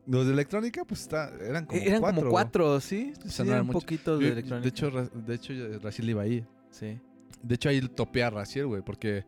[0.07, 2.21] los de electrónica, pues está, eran como Eran cuatro.
[2.21, 3.12] como cuatro, ¿sí?
[3.27, 4.62] Sí, eran poquitos de electrónica.
[4.62, 5.53] de hecho, de hecho,
[5.83, 6.47] Raciel iba ahí.
[6.71, 7.01] sí.
[7.43, 9.27] De hecho, ahí topé a Raciel, güey, porque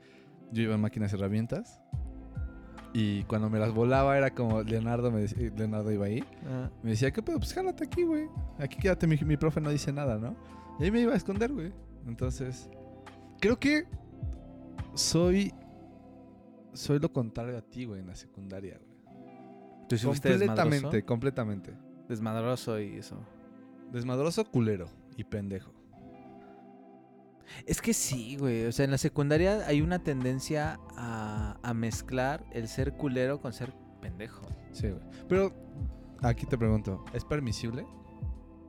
[0.51, 1.83] yo iba en máquinas y herramientas.
[2.95, 6.25] Y cuando me las volaba era como Leonardo, me decía- Leonardo iba ahí.
[6.47, 7.37] Ah, Me decía, ¿qué pedo?
[7.39, 8.27] Pues jálate aquí, güey.
[8.59, 10.35] Aquí quédate, mi, mi profe no dice nada, ¿no?
[10.81, 11.73] Y ahí me iba a esconder, güey.
[12.07, 12.71] Entonces,
[13.39, 13.85] creo que
[14.95, 15.53] soy.
[16.77, 18.97] Soy lo contrario a ti, güey, en la secundaria, güey.
[19.89, 21.07] ¿Tú sí fuiste Completamente, desmadroso?
[21.07, 21.75] completamente.
[22.09, 23.17] Desmadroso y eso.
[23.93, 24.87] Desmadroso, culero
[25.17, 25.73] y pendejo.
[27.67, 28.67] Es que sí, güey.
[28.67, 33.53] O sea, en la secundaria hay una tendencia a, a mezclar el ser culero con
[33.53, 34.47] ser pendejo.
[34.73, 35.03] Sí, güey.
[35.29, 35.53] Pero
[36.23, 37.87] aquí te pregunto, ¿es permisible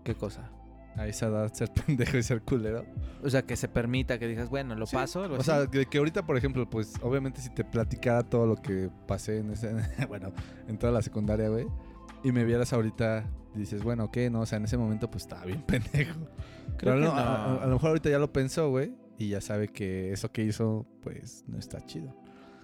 [0.04, 0.52] ¿Qué cosa?
[0.98, 2.86] A esa edad ser pendejo y ser culero?
[3.24, 4.95] O sea, que se permita que digas, bueno, lo Sí.
[4.95, 5.22] paso.
[5.22, 5.44] O así.
[5.44, 9.40] sea, que, que ahorita, por ejemplo, pues obviamente si te platicara todo lo que pasé
[9.40, 9.74] en ese,
[10.07, 10.32] bueno,
[10.68, 11.68] en toda la secundaria, güey,
[12.24, 13.26] y me vieras ahorita,
[13.56, 16.19] dices, bueno, ok, no, o sea, en ese momento pues estaba bien pendejo.
[16.78, 17.61] Creo Pero que no, a- A, no.
[17.61, 20.86] a lo mejor ahorita ya lo pensó, güey, y ya sabe que eso que hizo,
[21.02, 22.15] pues no está chido.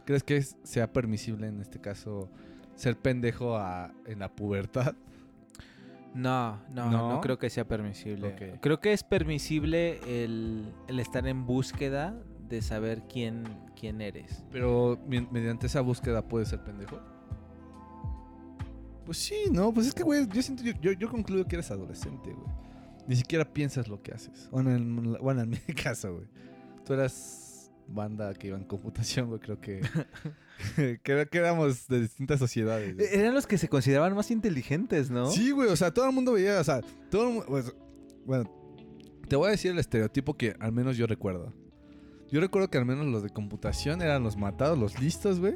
[0.06, 2.30] ¿Crees que es- sea permisible en este caso
[2.76, 4.96] ser pendejo a- en la pubertad?
[6.14, 7.22] No, no, no, ¿No?
[7.22, 8.58] creo que sea permisible.
[8.62, 12.16] Creo que es permisible el, el estar en búsqueda
[12.48, 13.44] de saber quién,
[13.80, 14.44] quién eres.
[14.52, 17.00] Pero mi- mediante esa búsqueda puede ser pendejo.
[19.06, 21.72] Pues sí, no, pues es que, güey, yo siento, yo, yo, yo concluyo que eres
[21.72, 22.48] adolescente, güey.
[23.08, 24.48] Ni siquiera piensas lo que haces.
[24.52, 26.28] Bueno, en, bueno, en mi caso, güey.
[26.86, 29.82] Tú eras banda que iba en computación, güey, creo que...
[30.76, 32.96] que, que éramos de distintas sociedades.
[32.96, 33.08] güey.
[33.12, 35.30] Eran los que se consideraban más inteligentes, ¿no?
[35.30, 37.74] Sí, güey, o sea, todo el mundo veía, o sea, todo el mu- pues,
[38.26, 38.50] bueno,
[39.28, 41.54] te voy a decir el estereotipo que al menos yo recuerdo.
[42.30, 45.56] Yo recuerdo que al menos los de computación eran los matados, los listos, güey.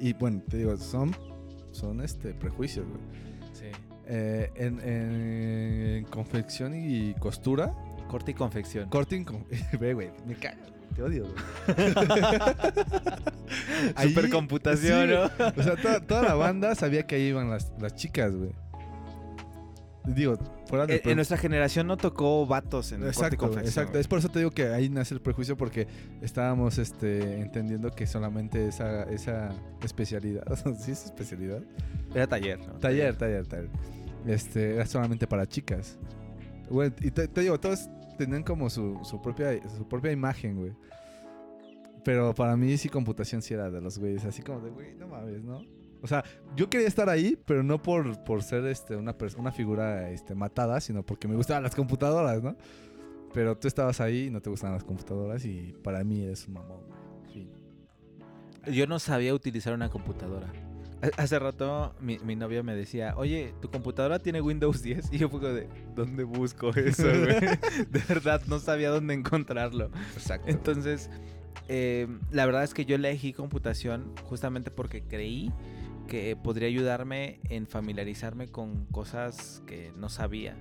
[0.00, 1.16] Y bueno, te digo, son,
[1.70, 3.00] son este, prejuicios, güey.
[3.52, 3.64] Sí.
[4.06, 7.74] Eh, en, en confección y costura,
[8.08, 8.88] Corte y confección.
[8.88, 9.44] corting, con...
[9.80, 10.40] ve, güey, me güey,
[10.98, 11.94] te odio, güey.
[13.94, 15.24] Ahí- Supercomputación, sí, ¿no?
[15.56, 18.50] O sea, toda, toda la banda sabía que ahí iban las, las chicas, güey.
[20.06, 20.96] Digo, fuera de...
[21.04, 23.10] En, en nuestra generación no tocó vatos en corte y
[23.68, 24.00] Exacto, güey.
[24.00, 25.86] Es por eso te digo que ahí nace el prejuicio porque
[26.22, 29.50] estábamos este, entendiendo que solamente esa, esa
[29.82, 30.42] especialidad,
[30.80, 31.60] ¿sí es especialidad?
[32.14, 32.72] Era taller, ¿no?
[32.74, 33.70] Taller, taller, taller.
[34.26, 35.96] Este, era solamente para chicas.
[36.70, 37.88] Güey, y te, te digo, todos
[38.18, 40.72] tenían como su, su propia, su propia imagen, güey.
[42.04, 45.08] Pero para mí sí computación sí era de los güeyes, así como de, güey, no
[45.08, 45.62] mames, ¿no?
[46.00, 46.24] O sea,
[46.54, 50.80] yo quería estar ahí, pero no por, por ser este, una, una figura este, matada,
[50.80, 52.56] sino porque me gustaban las computadoras, ¿no?
[53.34, 56.54] Pero tú estabas ahí y no te gustaban las computadoras y para mí eres un
[56.54, 57.08] mamón, güey.
[58.74, 60.52] Yo no sabía utilizar una computadora.
[61.02, 65.12] Ha- Hace rato mi, mi novia me decía, oye, ¿tu computadora tiene Windows 10?
[65.12, 67.40] Y yo fue de, ¿dónde busco eso, güey?
[67.90, 69.90] De verdad, no sabía dónde encontrarlo.
[70.14, 70.48] Exacto.
[70.48, 71.10] Entonces,
[71.68, 75.52] eh, la verdad es que yo elegí computación justamente porque creí
[76.08, 80.56] que podría ayudarme en familiarizarme con cosas que no sabía.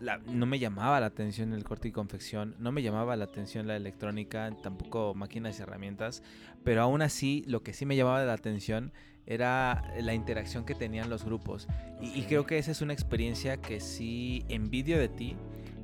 [0.00, 3.66] la- no me llamaba la atención el corte y confección, no me llamaba la atención
[3.66, 6.22] la electrónica, tampoco máquinas y herramientas,
[6.62, 8.92] pero aún así lo que sí me llamaba la atención
[9.30, 11.68] era la interacción que tenían los grupos.
[12.00, 15.36] Y, y creo que esa es una experiencia que sí envidio de ti,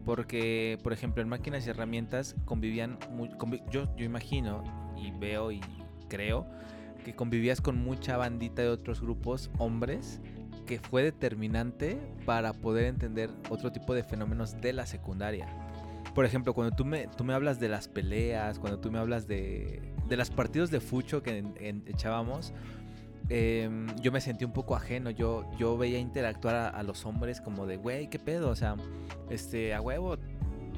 [0.07, 4.65] porque, por ejemplo, en máquinas y herramientas convivían, mu- convi- yo, yo imagino
[4.97, 5.61] y veo y
[6.09, 6.47] creo
[7.05, 10.21] que convivías con mucha bandita de otros grupos, hombres,
[10.67, 15.47] que fue determinante para poder entender otro tipo de fenómenos de la secundaria.
[16.15, 19.27] Por ejemplo, cuando tú me, tú me hablas de las peleas, cuando tú me hablas
[19.27, 22.55] de, de los partidos de fucho que en- en- echábamos,
[23.29, 25.11] em, yo me sentí un poco ajeno.
[25.11, 28.51] Yo, yo veía interactuar a, a los hombres como de, güey, ¿qué pedo?
[28.51, 28.77] O sea,
[29.31, 30.17] este, a huevo,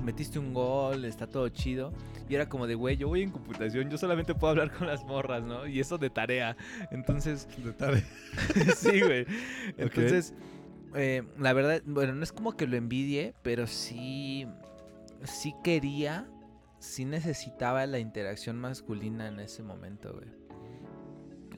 [0.03, 1.93] metiste un gol, está todo chido.
[2.29, 5.05] Y era como de, güey, yo voy en computación, yo solamente puedo hablar con las
[5.05, 5.67] morras, ¿no?
[5.67, 6.57] Y eso de tarea.
[6.91, 8.05] Entonces, De tarde.
[8.77, 9.27] sí, güey.
[9.77, 10.35] Entonces,
[10.95, 14.47] eh, la verdad, bueno, no es como que lo envidie, pero sí,
[15.23, 16.29] sí quería,
[16.79, 20.29] sí necesitaba la interacción masculina en ese momento, güey.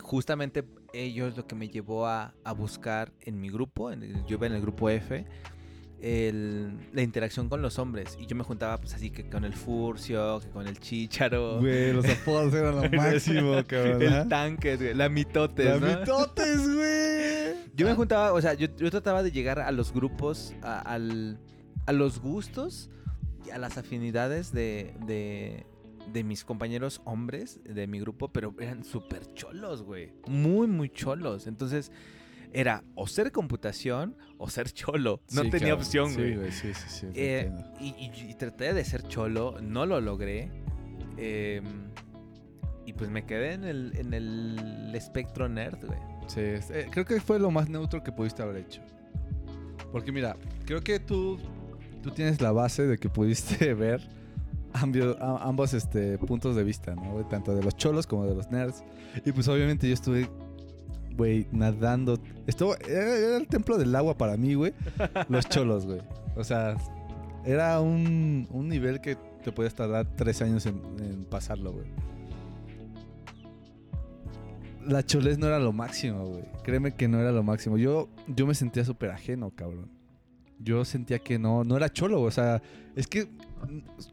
[0.01, 0.63] Justamente
[0.93, 4.37] ello es lo que me llevó a, a buscar en mi grupo, en el- yo
[4.37, 5.25] iba en el grupo F,
[6.01, 8.17] el- la interacción con los hombres.
[8.19, 11.59] Y yo me juntaba pues así que con el Furcio, que con el Chícharo.
[11.59, 14.01] Güey, los apodos eran lo máximo, cabrón.
[14.01, 14.27] El ¿ah?
[14.27, 15.99] tanque, güey, la mitotes, La ¿no?
[15.99, 17.69] mitotes, güey.
[17.75, 21.39] Yo me juntaba, o sea, yo, yo trataba de llegar a los grupos, a, al-
[21.85, 22.89] a los gustos
[23.45, 25.65] y a las afinidades de, de,
[26.11, 30.13] de mis compañeros hombres de mi grupo, pero eran súper cholos, güey.
[30.27, 31.47] Muy, muy cholos.
[31.47, 31.91] Entonces,
[32.51, 35.21] era o ser computación o ser cholo.
[35.33, 36.35] No Sí, tenía opción, Sí, güey.
[36.37, 37.07] güey, sí, sí, sí.
[37.13, 40.51] Eh, y, y- y traté de ser cholo, no lo logré.
[41.17, 41.89] em,
[42.85, 45.99] y pues me quedé en el, en el espectro nerd, güey.
[46.27, 48.81] Sí, eh, creo que fue lo más neutro que pudiste haber hecho.
[49.91, 51.37] Porque mira, creo que tú,
[52.01, 54.07] tú tienes la base de que pudiste ver
[54.73, 57.25] ambos este, puntos de vista, ¿no?
[57.27, 58.83] Tanto de los cholos como de los nerds.
[59.25, 60.29] Y pues obviamente yo estuve,
[61.15, 62.19] güey, nadando.
[62.47, 64.73] Estuvo, era, el templo del agua para mí, güey.
[65.29, 66.01] Los cholos, güey.
[66.35, 66.77] O sea,
[67.45, 71.85] era un, un nivel que te podías tardar tres años en, en pasarlo, güey.
[74.85, 76.43] La cholez no era lo máximo, güey.
[76.63, 77.77] Créeme que no era lo máximo.
[77.77, 79.89] Yo, yo me sentía súper ajeno, cabrón.
[80.59, 82.61] Yo sentía que no, no era cholo, o sea,
[82.95, 83.29] es que,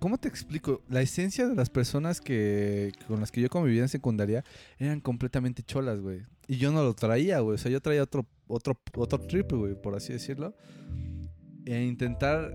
[0.00, 0.82] ¿cómo te explico?
[0.88, 4.44] La esencia de las personas que con las que yo convivía en secundaria
[4.78, 6.22] eran completamente cholas, güey.
[6.48, 7.54] Y yo no lo traía, güey.
[7.54, 10.54] O sea, yo traía otro, otro, otro trip, güey, por así decirlo.
[11.64, 12.52] E intentar,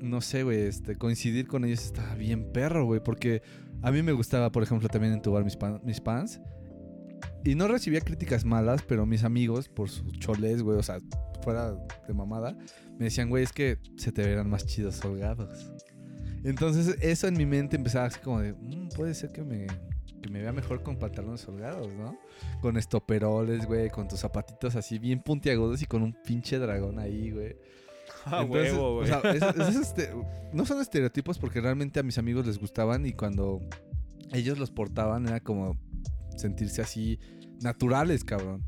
[0.00, 3.00] no sé, güey, este, coincidir con ellos estaba bien perro, güey.
[3.02, 3.42] Porque
[3.82, 6.40] a mí me gustaba, por ejemplo, también entubar mis, pan- mis pants.
[7.44, 10.98] Y no recibía críticas malas, pero mis amigos, por sus choles, güey, o sea,
[11.42, 11.72] fuera
[12.08, 12.56] de mamada,
[12.98, 15.72] me decían, güey, es que se te verán más chidos holgados.
[16.44, 19.66] Entonces, eso en mi mente empezaba así como de, "Mm, puede ser que me,
[20.22, 22.16] que me vea mejor con pantalones holgados, ¿no?
[22.60, 27.30] Con estoperoles, güey, con tus zapatitos así bien puntiagudos y con un pinche dragón ahí,
[27.30, 27.56] güey.
[28.24, 29.10] Ah, Entonces, huevo, güey.
[29.10, 30.10] O sea, es- es este-
[30.52, 33.60] no son estereotipos porque realmente a mis amigos les gustaban y cuando
[34.32, 35.76] ellos los portaban era como
[36.36, 37.18] sentirse así
[37.60, 38.64] naturales, cabrón.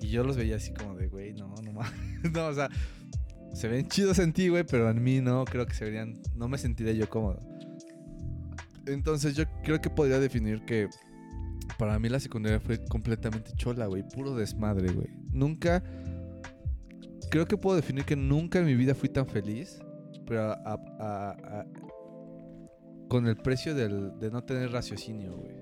[0.00, 1.92] Y yo los veía así como de, güey, no, no mames.
[2.32, 2.68] No, o sea,
[3.52, 6.48] se ven chidos en ti, güey, pero en mí no, creo que se verían, no
[6.48, 7.40] me sentiría yo cómodo.
[8.86, 10.88] Entonces yo creo que podría definir que
[11.78, 15.08] para mí la secundaria fue completamente chola, güey, puro desmadre, güey.
[15.32, 15.82] Nunca,
[17.30, 19.80] creo que puedo definir que nunca en mi vida fui tan feliz,
[20.26, 21.66] pero a-
[23.08, 25.56] con el precio del- de no tener raciocinio, güey.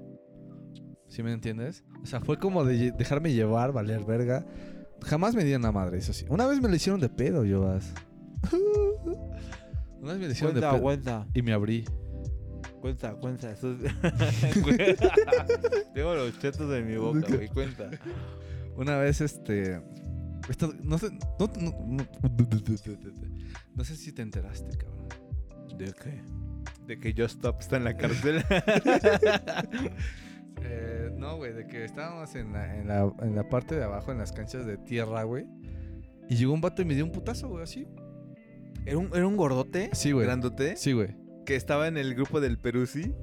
[1.09, 1.83] ¿Sí me entiendes?
[2.03, 4.45] O sea, fue como de dejarme llevar, valer verga.
[5.05, 6.27] Jamás me dieron la madre, eso sí.
[6.29, 7.93] Una vez me lo hicieron de pedo, yo vas.
[10.01, 10.81] Una vez me lo hicieron de pedo.
[10.81, 11.85] cuenta, Y me abrí.
[12.81, 13.51] cuenta, cuenta.
[13.51, 13.79] Eso es-
[15.95, 17.91] Tengo los chetos en mi boca, güey, cuenta.
[18.77, 19.81] Una vez, este.
[20.49, 21.11] Esto, no sé.
[21.39, 22.09] No, no, no-
[23.75, 25.09] no sé si te enteraste, cabrón.
[25.77, 26.23] ¿De qué?
[26.87, 28.43] De que Just Stop está en la cárcel.
[30.63, 34.13] Eh, no, güey, de que estábamos en la, en, la, en la parte de abajo,
[34.13, 35.47] en las canchas de tierra, güey.
[36.29, 37.87] Y llegó un vato y me dio un putazo, güey, así.
[38.85, 39.91] ¿Era un, era un gordote?
[39.93, 40.27] Sí, güey.
[40.27, 40.77] ¿Grandote?
[40.77, 41.17] Sí, güey.
[41.45, 43.15] Que estaba en el grupo del ¿sí?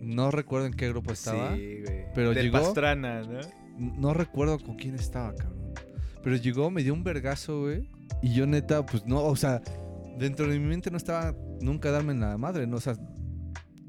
[0.00, 1.54] No recuerdo en qué grupo estaba.
[1.56, 2.04] Sí, güey.
[2.14, 3.40] pero Del llegó- Pastrana, ¿no?
[3.78, 5.72] No recuerdo con quién estaba, cabrón.
[6.22, 7.88] Pero llegó, me dio un vergazo, güey.
[8.22, 9.62] Y yo neta, pues no, o sea,
[10.18, 12.94] dentro de mi mente no estaba nunca darme en la madre, no, o sea,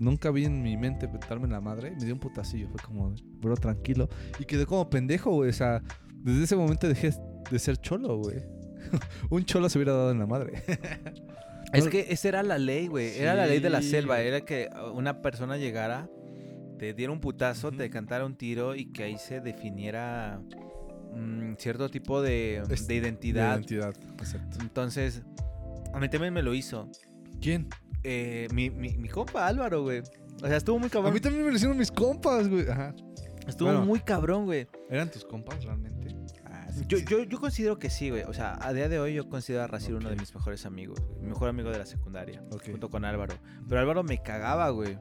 [0.01, 1.91] nunca vi en mi mente darme en la madre.
[1.91, 4.09] Me dio un putacillo, fue como, bro, tranquilo.
[4.39, 5.49] Y quedé como pendejo, güey.
[5.49, 5.81] O sea,
[6.15, 7.11] desde ese momento dejé
[7.49, 8.37] de ser cholo, güey.
[9.29, 10.63] un cholo se hubiera dado en la madre.
[11.73, 13.17] Es que esa era la ley, güey.
[13.17, 14.19] Era la ley de la selva.
[14.19, 16.09] Era que una persona llegara,
[16.77, 20.41] te diera un putazo, te cantara un tiro y que ahí se definiera
[21.15, 23.51] mm, cierto tipo de, Es- de identidad.
[23.51, 24.57] De identidad, exacto.
[24.59, 25.21] Entonces,
[25.93, 26.89] a mí también me lo hizo.
[27.41, 27.67] ¿Quién?
[28.03, 30.01] Eh, mi, mi, mi compa Álvaro, güey.
[30.43, 31.13] O sea, estuvo muy A cabrón.
[31.13, 32.67] mí también me lo hicieron mis compas, güey.
[32.69, 32.95] Ajá.
[33.47, 33.85] Estuvo Bueno.
[33.85, 34.67] muy cabrón, güey.
[34.89, 36.15] ¿Eran tus compas realmente?
[36.45, 37.05] Ah, sí, Yo, sí.
[37.09, 38.23] yo, yo considero que sí, güey.
[38.23, 40.99] O sea, a día de hoy yo considero a Racir uno de mis mejores amigos.
[40.99, 41.21] güey.
[41.21, 42.43] Mi mejor amigo de la secundaria.
[42.51, 42.67] Ok.
[42.71, 43.35] Junto con Álvaro.
[43.67, 44.97] Pero Álvaro me cagaba, güey.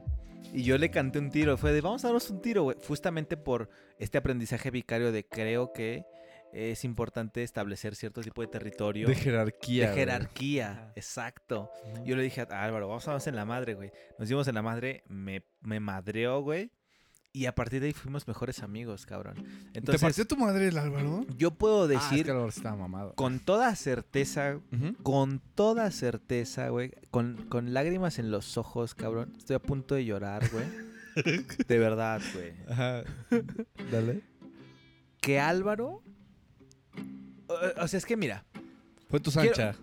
[0.53, 1.55] Y yo le canté un tiro.
[1.57, 2.77] Fue de, vamos a darnos un tiro, güey.
[2.87, 3.69] Justamente por
[3.99, 6.03] este aprendizaje vicario de creo que
[6.53, 9.07] es importante establecer cierto tipo de territorio.
[9.07, 9.89] De jerarquía.
[9.89, 11.69] de jerarquía, exacto.
[12.05, 13.91] Yo le dije a Álvaro, vamos a darnos en la madre, güey.
[14.19, 16.71] Nos dimos en la madre, me, me madreó, güey.
[17.33, 19.35] Y a partir de ahí fuimos mejores amigos, cabrón.
[19.71, 21.25] ¿Te Entonces, partió tu madre el Álvaro?
[21.37, 23.13] yo puedo Ah, es decir que estaba mamado.
[23.15, 24.59] con toda certeza,
[25.01, 29.33] con toda certeza, güey, con, con lágrimas en los ojos, cabrón.
[29.37, 30.65] Estoy a punto de llorar, güey.
[31.67, 32.51] De verdad, güey.
[32.69, 33.03] Ajá.
[33.89, 34.21] Dale.
[35.21, 36.03] Que Álvaro...
[37.51, 38.45] O, o sea, es que mira,
[39.09, 39.75] Fue tu Quiero- Sancha.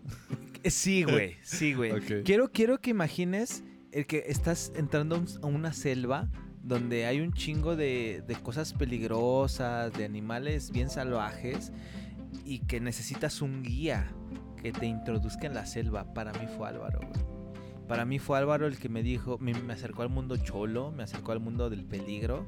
[0.62, 1.92] eh, sí, güey, sí, güey.
[2.24, 3.62] Quiero, quiero que imagines
[3.92, 6.28] el que estás entrando a una selva
[6.62, 11.72] donde hay un chingo de, de cosas peligrosas, de animales bien salvajes
[12.44, 14.10] y que necesitas un guía
[14.62, 16.12] que te introduzca en la selva.
[16.14, 17.24] Para mí fue Álvaro, güey.
[17.86, 21.02] Para mí fue Álvaro el que me dijo, me, me acercó al mundo cholo, me
[21.04, 22.46] acercó al mundo del peligro,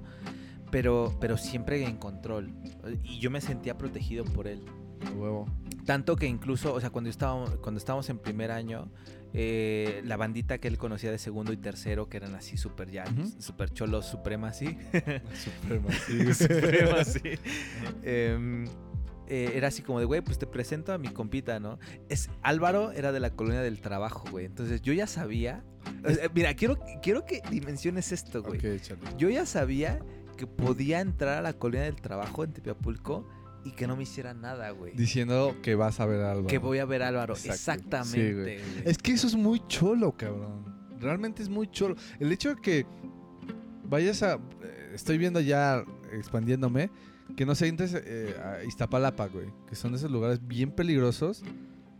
[0.70, 2.52] pero, pero siempre en control.
[3.04, 4.62] Y yo me sentía protegido por él.
[5.16, 5.46] Huevo.
[5.86, 8.90] Tanto que incluso, o sea, cuando estábamos, cuando estábamos en primer año,
[9.32, 13.04] eh, la bandita que él conocía de segundo y tercero, que eran así súper ya,
[13.04, 13.30] Ujú.
[13.40, 14.76] súper cholos, supremacy.
[15.34, 15.88] Suprema.
[16.34, 17.20] supremacy.
[18.02, 18.64] Em,
[19.28, 21.78] eh, era así como de, güey, pues te presento a mi compita, ¿no?
[22.08, 24.44] Es, Álvaro era de la colonia del trabajo, güey.
[24.44, 25.62] Entonces yo ya sabía.
[26.04, 28.60] o sea, mira, quiero, quiero que dimensiones esto, güey.
[29.16, 30.00] Yo ya sabía
[30.36, 33.28] que podía entrar a la colonia del trabajo en Tepiapulco
[33.64, 34.94] y que no me hiciera nada, güey.
[34.94, 36.46] Diciendo que vas a ver a Álvaro.
[36.48, 37.34] Que voy a ver a Álvaro.
[37.34, 37.52] Exacto.
[37.54, 38.10] Exactamente.
[38.28, 38.82] Sí, güey.
[38.84, 40.64] Es que eso es muy cholo, cabrón.
[40.98, 41.96] Realmente es muy cholo.
[42.18, 42.86] El hecho de que
[43.84, 44.34] vayas a.
[44.62, 46.90] eh, Estoy viendo ya, expandiéndome,
[47.36, 49.46] que no se entres eh, a Iztapalapa, güey.
[49.68, 51.42] Que son esos lugares bien peligrosos.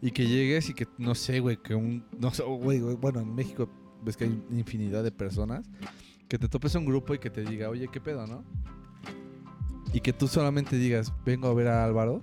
[0.02, 2.04] Y que llegues y que, no sé, güey, que un.
[2.18, 3.68] No sé, güey, güey, bueno, en México
[4.02, 5.68] ves que hay infinidad de personas.
[6.26, 8.44] Que te topes un grupo y que te diga, oye, ¿qué pedo, no?
[9.92, 12.20] Y que tú solamente digas, vengo a ver a Álvaro.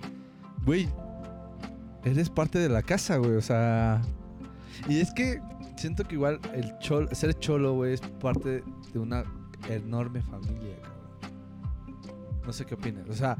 [0.66, 0.88] Güey,
[2.06, 3.36] eres parte de la casa, güey.
[3.36, 4.02] O sea.
[4.88, 5.42] Y es que
[5.78, 8.64] siento que igual el chol, ser cholo, güey, es parte
[8.94, 9.24] de una
[9.70, 12.42] enorme familia, cabrón.
[12.46, 13.10] No sé qué opinas.
[13.10, 13.38] O sea,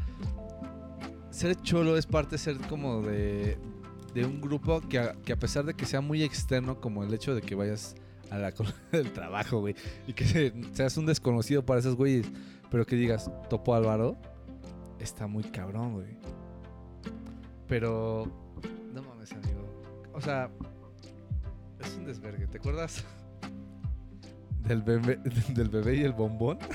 [1.30, 3.58] ser cholo es parte de ser como de,
[4.14, 7.14] de un grupo que a, que a pesar de que sea muy externo, como el
[7.14, 7.96] hecho de que vayas
[8.30, 8.54] a la
[8.92, 9.76] del trabajo, güey,
[10.08, 12.26] y que se- seas un desconocido para esos güeyes,
[12.70, 14.18] pero que digas, topo Álvaro,
[15.00, 16.18] está muy cabrón, güey.
[17.68, 18.28] Pero,
[18.94, 19.84] no mames, amigo.
[20.14, 20.50] O sea,
[21.80, 22.48] es un desvergue.
[22.48, 23.04] ¿Te acuerdas
[24.68, 25.20] del bebé,
[25.54, 26.60] del bebé y el bombón?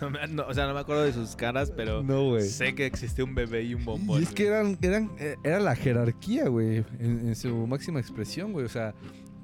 [0.00, 3.22] No no, o sea, no me acuerdo de sus caras, pero No, sé que existía
[3.22, 4.20] un bebé y un bombón.
[4.20, 8.54] Y es que eran, eran, eh, era la jerarquía, güey, en, en su máxima expresión,
[8.54, 8.64] güey.
[8.64, 8.94] O sea,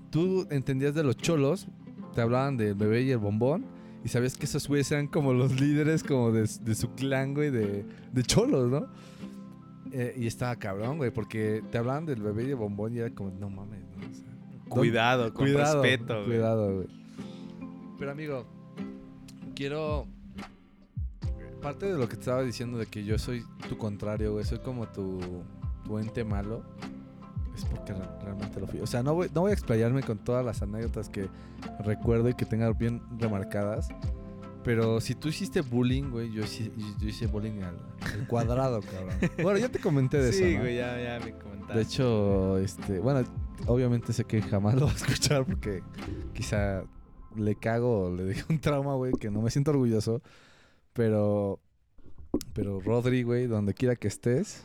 [0.08, 1.68] tú entendías de los cholos,
[2.14, 3.66] te hablaban del bebé y el bombón,
[4.06, 7.50] y sabías que esos güeyes eran como los líderes como de, de su clan, güey,
[7.50, 8.86] de, de cholos, ¿no?
[9.90, 13.32] Eh, y estaba cabrón, güey, porque te hablaban del bebé el bombón y era como,
[13.32, 14.08] no mames, ¿no?
[14.08, 16.14] O sea, Cuidado, con cuidado, respeto.
[16.14, 16.26] güey.
[16.26, 16.88] Cuidado, güey.
[17.98, 18.46] Pero amigo,
[19.56, 20.06] quiero.
[21.60, 24.44] Parte de lo que te estaba diciendo de que yo soy tu contrario, güey.
[24.44, 25.18] Soy como tu,
[25.84, 26.62] tu ente malo.
[27.56, 28.80] Es porque re- realmente lo fui.
[28.80, 31.28] O sea, no voy, no voy a explayarme con todas las anécdotas que
[31.80, 33.88] recuerdo y que tenga bien remarcadas.
[34.62, 37.76] Pero si tú hiciste bullying, güey, yo, hice- yo hice bullying al,
[38.12, 39.14] al cuadrado, cabrón.
[39.42, 40.54] Bueno, ya te comenté de Sí, eso.
[40.56, 40.60] ¿no?
[40.64, 41.74] güey, ya, ya me comentaste.
[41.74, 43.26] De hecho, este, bueno,
[43.66, 45.82] obviamente sé que jamás lo va a escuchar porque
[46.34, 46.82] quizá
[47.36, 50.20] le cago o le dejo un trauma, güey, que no me siento orgulloso.
[50.92, 51.60] Pero,
[52.52, 54.64] pero Rodri, güey, donde quiera que estés,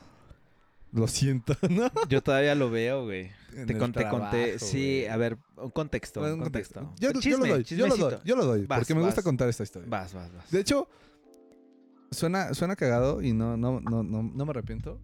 [0.91, 1.91] lo siento, ¿no?
[2.09, 3.31] yo todavía lo veo, güey.
[3.65, 4.59] Te conté, conté.
[4.59, 5.07] Sí, güey.
[5.07, 6.19] a ver, un contexto.
[6.21, 6.81] Bueno, un un contexto.
[6.81, 7.05] contexto.
[7.05, 9.21] Yo, yo Chisme, lo doy, yo lo doy, yo lo doy, Vas, porque me gusta
[9.21, 9.89] contar esta historia.
[9.89, 10.49] Vas, vas, vas.
[10.51, 10.87] De hecho,
[12.11, 14.99] suena, suena cagado y no, no, no, no, no me arrepiento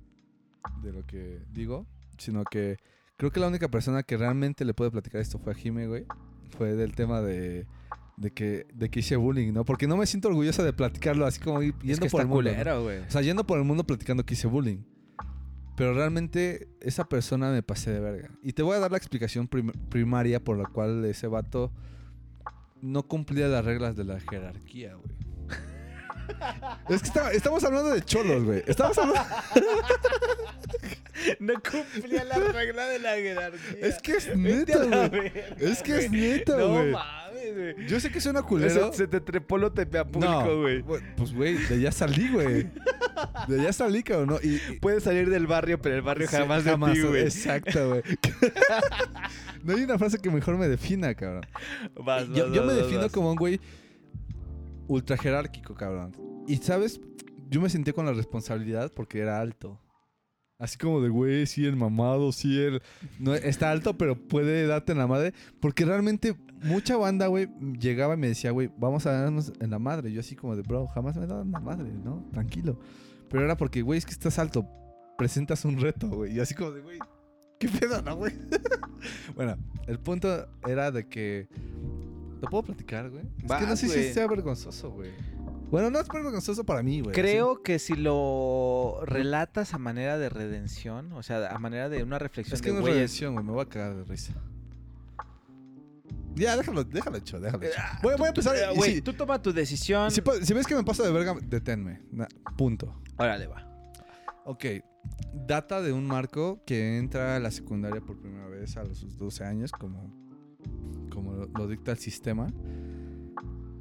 [0.82, 1.86] de lo que digo,
[2.18, 2.78] sino que
[3.18, 6.06] creo que la única persona que realmente le puede platicar esto fue a Jime, güey.
[6.58, 7.68] Fue del tema de,
[8.16, 9.66] de, que, de que hice bullying, ¿no?
[9.66, 12.28] Porque no me siento orgullosa de platicarlo así como yendo es que por está el
[12.28, 12.50] mundo.
[13.08, 14.80] O sea, yendo por el mundo platicando que hice bullying.
[15.78, 18.30] Pero realmente esa persona me pasé de verga.
[18.42, 21.72] Y te voy a dar la explicación prim- primaria por la cual ese vato
[22.82, 25.16] no cumplía las reglas de la jerarquía, güey.
[26.90, 28.64] Es que está- estamos hablando de cholos, güey.
[28.68, 29.22] Estamos hablando...
[31.40, 33.80] No cumplía la regla de la jerarquía.
[33.88, 35.32] Es que es neta, güey.
[35.60, 36.22] Es que es güey.
[36.22, 36.92] neta, No güey.
[37.52, 37.88] Mames, güey.
[37.88, 38.92] Yo sé que suena culero.
[38.92, 40.84] Se, se te trepó lo tepea público, No, güey.
[40.84, 42.70] Pues, güey, de allá salí, güey.
[43.48, 44.30] De allá salí, cabrón.
[44.30, 44.38] ¿no?
[44.42, 47.24] Y, y- Puedes salir del barrio, pero el barrio Sí, jamás de ti, güey.
[47.24, 48.04] Exacto, güey.
[49.64, 51.46] no hay una frase que mejor me defina, cabrón.
[51.96, 53.60] Vas, yo vas, yo me vas, defino como un güey
[54.88, 56.16] ultra jerárquico, cabrón.
[56.48, 57.00] Y, ¿sabes?
[57.50, 59.80] Yo me sentí con la responsabilidad porque era alto.
[60.60, 62.82] Así como de, güey, sí, el mamado, sí, el...
[63.20, 65.34] No, está alto, pero puede darte en la madre.
[65.60, 67.48] Porque realmente mucha banda, güey,
[67.80, 70.12] llegaba y me decía, güey, vamos a darnos en la madre.
[70.12, 72.26] Yo así como de, bro, jamás me he dado en la madre, ¿no?
[72.32, 72.80] Tranquilo.
[73.30, 74.68] Pero era porque, güey, es que estás alto.
[75.18, 76.36] Presentas un reto, güey.
[76.36, 77.00] Y así como de, güey,
[77.60, 78.34] ¿qué pedo, no, güey?
[79.36, 79.58] bueno,
[79.88, 81.48] el punto era de que...
[82.42, 83.24] ¿Lo puedo platicar, güey?
[83.44, 85.12] Es que no sé si sea vergonzoso, güey.
[85.72, 87.16] Bueno, no es vergonzoso para mí, güey.
[87.16, 92.20] Creo que si lo relatas a manera de redención, o sea, a manera de una
[92.20, 93.46] reflexión Es que de no es redención, güey.
[93.46, 94.34] Me voy a cagar de risa.
[96.38, 97.76] Ya, déjalo, déjalo hecho, déjalo hecho.
[97.80, 98.56] Ah, Voy, voy a empezar.
[98.74, 100.12] Y Güey, si, tú toma tu decisión.
[100.12, 102.02] si pa- si ves que me paso de verga, deténme.
[102.12, 102.28] Na-
[102.58, 103.02] punto.
[103.18, 103.64] Órale, va.
[104.46, 104.66] Ok.
[105.34, 109.44] Data de un marco que entra a la secundaria por primera vez a los 12
[109.46, 110.14] años, como,
[111.12, 112.48] como lo, lo dicta el sistema.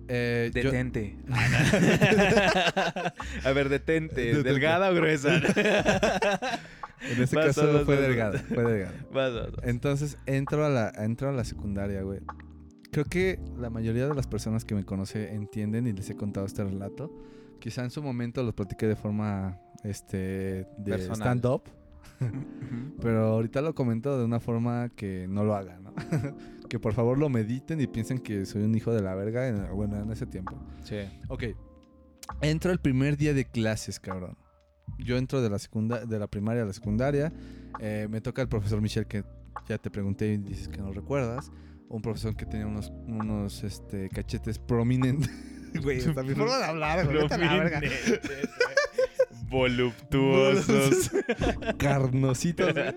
[0.09, 1.19] Eh, yo- Detente.
[3.45, 4.21] a ver, detente.
[4.21, 4.49] Detente.
[4.49, 5.35] ¿Delgada o gruesa?
[7.01, 8.43] en este Vas, caso vas, fue vas, delgado, vas.
[8.43, 8.95] fue delgado.
[9.13, 9.65] Vas, vas, vas.
[9.65, 12.21] Entonces entro a la, entro a la secundaria, güey.
[12.97, 16.47] Creo que la mayoría de las personas que me conoce entienden y les he contado
[16.47, 17.13] este relato.
[17.61, 21.65] Quizá en su momento los platiqué de forma este, de stand-up,
[23.03, 25.93] pero ahorita lo comento de una forma que no lo hagan, ¿no?
[26.71, 29.77] que por favor lo mediten y piensen que soy un hijo de la verga, en,
[29.77, 30.59] bueno, en ese tiempo.
[30.83, 31.01] Sí.
[31.29, 31.45] Ok.
[32.41, 34.39] Entro el primer día de clases, cabrón.
[34.97, 37.31] Yo entro de la, secunda de la primaria a la secundaria.
[37.79, 39.23] eh, me toca el profesor Michel, que
[39.69, 41.53] ya te pregunté y dices que no recuerdas.
[41.89, 45.31] Un profesor que tenía unos, unos este, cachetes prominentes.
[45.83, 47.29] Güey, hasta mi forma de hablar, güey.
[47.29, 47.83] verga.
[49.51, 51.11] Voluptuosos.
[51.79, 52.95] Carnositos, güey.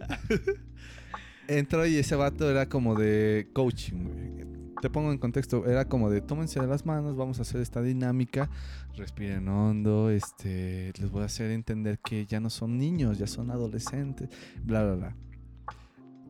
[1.50, 4.48] Entro y ese vato era como de coaching, güey.
[4.82, 7.82] Te pongo en contexto, era como de tómense de las manos, vamos a hacer esta
[7.82, 8.50] dinámica,
[8.96, 13.52] respiren hondo, este, les voy a hacer entender que ya no son niños, ya son
[13.52, 14.30] adolescentes,
[14.64, 15.16] bla, bla, bla.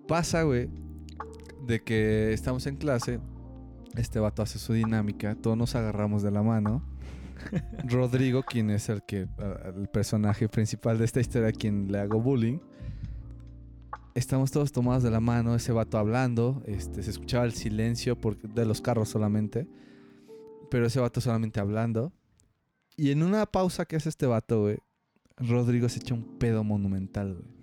[0.08, 0.68] Pasa, güey,
[1.66, 3.20] de que estamos en clase,
[3.96, 6.84] este vato hace su dinámica, todos nos agarramos de la mano.
[7.86, 9.28] Rodrigo, quien es el que
[9.78, 12.60] el personaje principal de esta historia, a quien le hago bullying.
[14.16, 18.48] Estamos todos tomados de la mano, ese vato hablando, este, se escuchaba el silencio porque,
[18.48, 19.68] de los carros solamente,
[20.70, 22.12] pero ese vato solamente hablando.
[22.98, 24.80] Y en una pausa que hace este vato, güey,
[25.38, 27.60] Rodrigo se echa un pedo monumental, güey.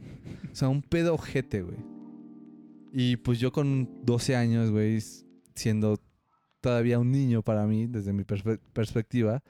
[0.50, 1.95] O sea, un pedo ojete, güey.
[2.98, 5.02] Y pues yo con 12 años, güey,
[5.54, 6.00] siendo
[6.62, 9.42] todavía un niño para mí, desde mi perspe- perspectiva,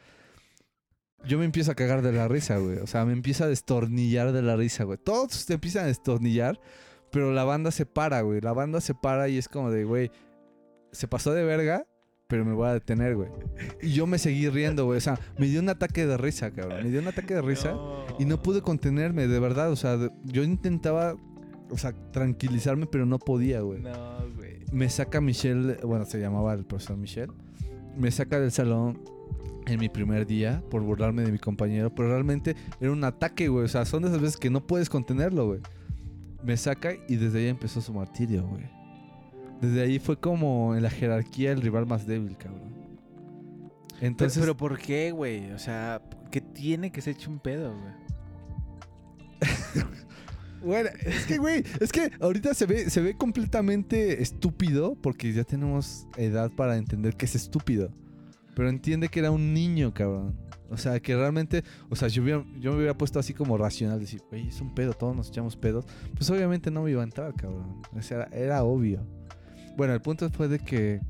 [1.24, 2.78] yo me empiezo a cagar de la risa, güey.
[2.78, 4.98] O sea, me empieza a destornillar de la risa, güey.
[4.98, 6.58] Todos te empiezan a destornillar,
[7.12, 8.40] pero la banda se para, güey.
[8.40, 10.10] La banda se para y es como de, güey,
[10.90, 11.86] se pasó de verga,
[12.26, 13.28] pero me voy a detener, güey.
[13.80, 14.98] Y yo me seguí riendo, güey.
[14.98, 16.82] O sea, me dio un ataque de risa, cabrón.
[16.82, 17.76] Me dio un ataque de risa.
[18.18, 19.70] Y no pude contenerme, de verdad.
[19.70, 21.14] O sea, yo intentaba,
[21.70, 23.80] o sea, tranquilizarme, pero no podía, güey.
[23.80, 24.58] No, güey.
[24.72, 27.32] Me saca Michelle, bueno, se llamaba el profesor Michelle.
[27.96, 29.00] Me saca del salón
[29.66, 33.64] en mi primer día por burlarme de mi compañero, pero realmente era un ataque, güey.
[33.64, 35.60] O sea, son de esas veces que no puedes contenerlo, güey.
[36.44, 38.64] Me saca y desde ahí empezó su martirio, güey.
[39.60, 42.74] Desde ahí fue como en la jerarquía el rival más débil, cabrón.
[44.00, 45.50] Entonces, pero, pero ¿por qué, güey?
[45.52, 47.94] O sea, ¿qué tiene que se eche un pedo, güey?
[50.62, 55.44] Bueno, es que, güey, es que ahorita se ve, se ve completamente estúpido porque ya
[55.44, 57.92] tenemos edad para entender que es estúpido.
[58.54, 60.34] Pero entiende que era un niño, cabrón.
[60.70, 64.22] O sea, que realmente, o sea, yo, yo me hubiera puesto así como racional, decir,
[64.30, 65.84] güey, es un pedo, todos nos echamos pedos.
[66.14, 67.82] Pues obviamente no me iba a entrar, cabrón.
[67.94, 69.06] O sea, era, era obvio.
[69.76, 71.00] Bueno, el punto fue de que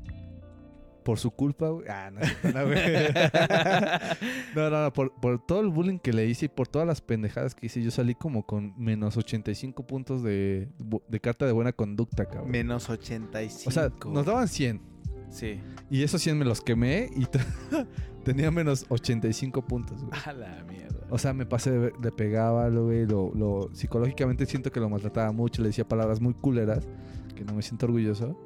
[1.07, 1.87] por su culpa, güey.
[1.87, 2.19] Ah, no,
[2.51, 2.77] no, güey.
[4.55, 6.99] No, no, no, por, por todo el bullying que le hice y por todas las
[6.99, 10.67] pendejadas que hice, yo salí como con menos 85 puntos de,
[11.21, 12.51] carta de buena conducta, cabrón.
[12.51, 13.69] Menos 85.
[13.69, 14.81] o sea, nos daban 100
[15.29, 15.59] Sí.
[15.89, 17.25] y esos 100 me los quemé y
[18.25, 20.19] Tenía menos 85 puntos, güey.
[20.25, 21.07] A la mierda.
[21.09, 25.31] O sea, me pasé, de- le pegaba, güey, lo, lo- psicológicamente siento que lo maltrataba
[25.31, 26.85] mucho, le decía palabras muy culeras,
[27.35, 28.37] que no me siento orgulloso.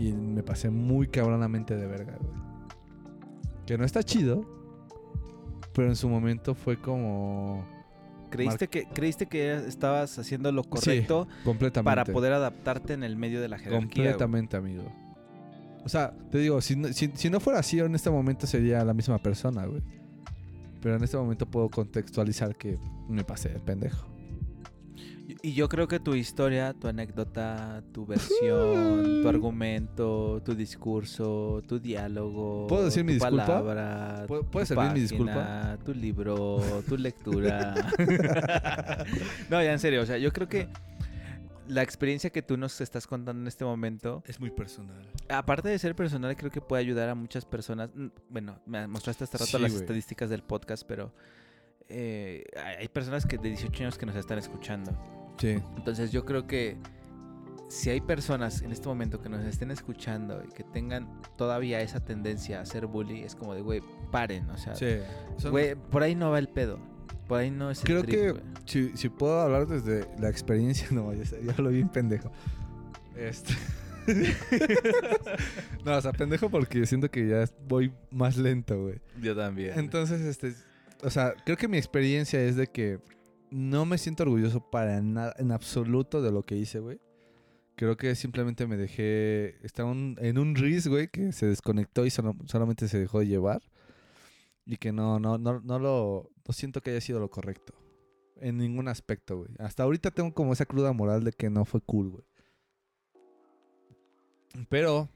[0.00, 2.32] Y me pasé muy cabronamente de verga, güey.
[3.66, 4.46] Que no está chido,
[5.74, 7.64] pero en su momento fue como
[8.30, 11.84] ¿Creíste que, ¿Creíste que estabas haciendo lo correcto completamente.
[11.84, 13.78] para poder adaptarte en el medio de la jerarquía?
[13.80, 13.90] güey?
[13.90, 14.84] Completamente, amigo.
[15.84, 18.82] O sea, te digo, si no, si, si no fuera así, en este momento sería
[18.84, 19.82] la misma persona, güey.
[20.80, 24.09] Pero en este momento puedo contextualizar que me pasé de pendejo.
[25.42, 31.78] Y- yo creo que tu historia, tu anécdota, tu versión, tu argumento, tu discurso, tu
[31.78, 33.46] diálogo, ¿Puedo decir mi tu disculpa?
[33.46, 37.74] palabra, ¿Puede- tu servir mi página, Tu libro, tu lectura.
[39.50, 40.68] no, ya en serio, o sea, yo creo que
[41.68, 45.08] la experiencia que tú nos estás contando en este momento, Es muy personal.
[45.28, 47.90] aparte de ser personal, creo que puede ayudar a muchas personas.
[47.94, 51.14] Mm, Bueno, me mostraste hace rato Sí, las estadísticas del podcast, pero
[51.88, 54.92] eh, hay hay personas que de 18 años que nos están escuchando.
[55.40, 55.58] Sí.
[55.76, 56.76] Entonces yo creo que
[57.68, 62.00] si hay personas en este momento que nos estén escuchando y que tengan todavía esa
[62.04, 63.80] tendencia a hacer bully, es como de, güey,
[64.10, 64.96] paren, o sea, Sí.
[65.38, 66.78] Son- güey, por ahí no va el pedo.
[67.28, 68.42] Por ahí no es el Creo trip, que güey.
[68.66, 72.30] si, si puedo hablar desde la experiencia, no, ya, ya lo vi pendejo.
[73.16, 73.54] Este.
[75.84, 79.00] no, o sea, pendejo porque siento que ya voy más lento, güey.
[79.20, 79.78] Yo también.
[79.78, 80.54] Entonces, este,
[81.02, 82.98] o sea, creo que mi experiencia es de que
[83.50, 87.00] no me siento orgulloso para nada, en absoluto de lo que hice, güey.
[87.76, 92.10] Creo que simplemente me dejé, estaba un- en un RIS, güey, que se desconectó y
[92.10, 93.62] solo- solamente se dejó de llevar.
[94.66, 97.74] Y que no, no, no, no lo, no siento que haya sido lo correcto.
[98.36, 99.50] En ningún aspecto, güey.
[99.58, 102.24] Hasta ahorita tengo como esa cruda moral de que no fue cool, güey.
[104.68, 105.08] Pero,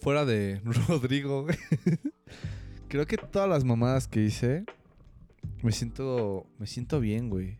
[0.00, 1.56] fuera de Rodrigo, güey.
[2.88, 4.64] Creo que todas las mamadas que hice,
[5.62, 7.58] me siento, me siento bien, güey.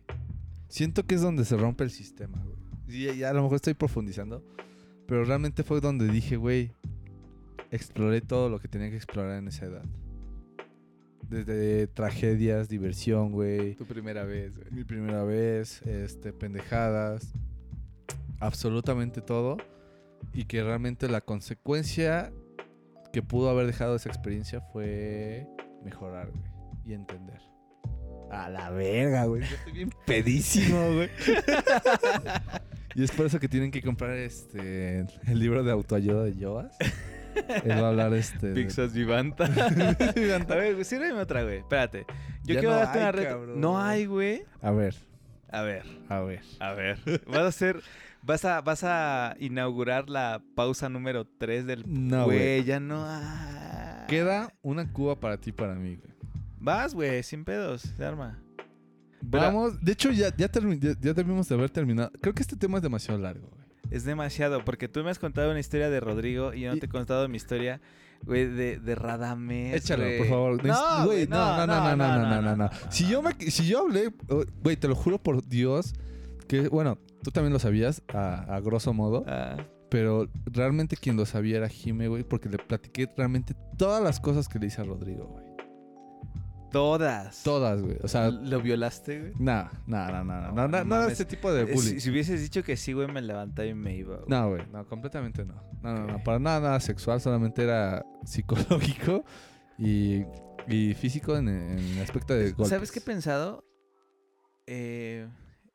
[0.67, 2.57] Siento que es donde se rompe el sistema, güey.
[2.87, 4.43] Y ya a lo mejor estoy profundizando,
[5.07, 6.71] pero realmente fue donde dije, güey,
[7.71, 9.85] exploré todo lo que tenía que explorar en esa edad.
[11.27, 13.75] Desde tragedias, diversión, güey.
[13.75, 14.71] Tu primera vez, güey.
[14.71, 17.31] Mi primera vez, este, pendejadas,
[18.39, 19.57] absolutamente todo.
[20.33, 22.31] Y que realmente la consecuencia
[23.13, 25.47] que pudo haber dejado esa experiencia fue
[25.83, 26.51] mejorar, güey.
[26.85, 27.48] Y entender.
[28.31, 29.41] A la verga, güey.
[29.41, 31.09] Yo estoy bien pedísimo, güey.
[32.95, 36.75] y es por eso que tienen que comprar este el libro de autoayuda de Joas.
[37.63, 38.47] Él va a hablar este.
[38.49, 39.45] de- Pixas Vivanta.
[39.45, 41.57] a ver, güey, sírveme otra, güey.
[41.59, 42.05] Espérate.
[42.43, 43.27] Yo Ya quiero no darte hay, una red.
[43.27, 43.61] cabrón.
[43.61, 44.43] No hay, güey.
[44.61, 44.95] A ver,
[45.51, 46.41] A ver, a ver.
[46.59, 46.97] a ver.
[47.27, 47.81] Vas a hacer.
[48.21, 51.83] Vas a, vas a inaugurar la pausa número 3 del.
[51.87, 52.37] No, güey.
[52.37, 54.05] Güey, ya no hay.
[54.07, 56.08] Queda una cuba para ti y para mí, güey.
[56.59, 57.81] Vas, güey, sin pedos.
[57.81, 58.39] Se arma.
[59.29, 62.11] Pero- Vamos, de hecho ya, ya, ya, ya debimos de haber terminado.
[62.21, 63.59] Creo que este tema es demasiado largo, güey.
[63.91, 66.79] Es demasiado, porque tú me has contado una historia de Rodrigo y yo no Y-
[66.79, 67.81] te he contado mi historia,
[68.23, 69.75] güey, de, de Radamés.
[69.83, 70.63] Échalo, por favor.
[70.65, 72.69] No, güey, güey, no, no, no, no, no, no, no, no.
[72.89, 73.33] Si yo me...
[73.39, 75.93] si yo hablé, oh, güey, te lo juro por Dios
[76.47, 79.57] que, bueno, tú también lo sabías a, a grosso modo, Ah,
[79.89, 84.47] pero realmente quien lo sabía era Jime, güey, porque le platiqué realmente todas las cosas
[84.47, 85.48] que le hice a Rodrigo, güey.
[86.71, 87.43] Todas.
[87.43, 87.97] Todas, güey.
[88.03, 89.33] O sea, ¿Lo violaste, güey?
[89.39, 91.13] nada, nada, nada, No, nada, no nada, nada de mames.
[91.13, 91.93] ese tipo de Eh, bullying.
[91.95, 94.17] Si, si hubieses dicho que sí, güey, me levantaba y me iba.
[94.17, 94.29] güey.
[94.29, 95.55] No, güey, no, completamente no.
[95.81, 99.23] No, no, no, para nada, nada sexual, solamente era psicológico
[99.77, 100.23] y,
[100.67, 102.69] y físico en, el aspecto de golpes.
[102.69, 103.63] ¿Sabes qué he pensado?
[104.67, 105.27] Eh,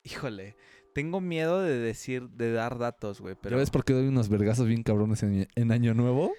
[0.03, 0.55] híjole,
[0.93, 3.55] tengo miedo de decir, de dar datos, güey, pero...
[3.55, 6.31] ¿Ya ves por qué doy unos vergazos bien cabrones en, en Año Nuevo?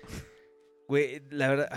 [0.89, 1.69] Güey, la verdad,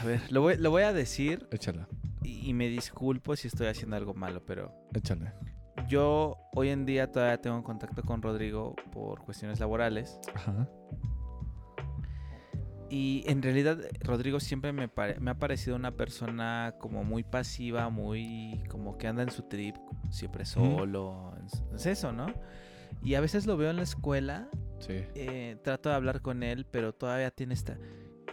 [0.00, 1.88] a ver, lo voy, lo voy a decir Échala,
[2.22, 5.34] y, y me disculpo si estoy haciendo algo malo, pero échala.
[5.88, 10.68] yo hoy en día todavía tengo contacto con Rodrigo por cuestiones laborales Ajá.
[12.90, 14.88] y en realidad Rodrigo siempre me,
[15.20, 19.76] me ha parecido una persona como muy pasiva, muy como que anda en su trip,
[20.10, 22.26] siempre solo, es- es eso, ¿no?
[23.02, 24.48] Y a veces lo veo en la escuela
[24.80, 24.94] Sí.
[25.14, 27.76] eh, trato de hablar con él, pero todavía tiene esta,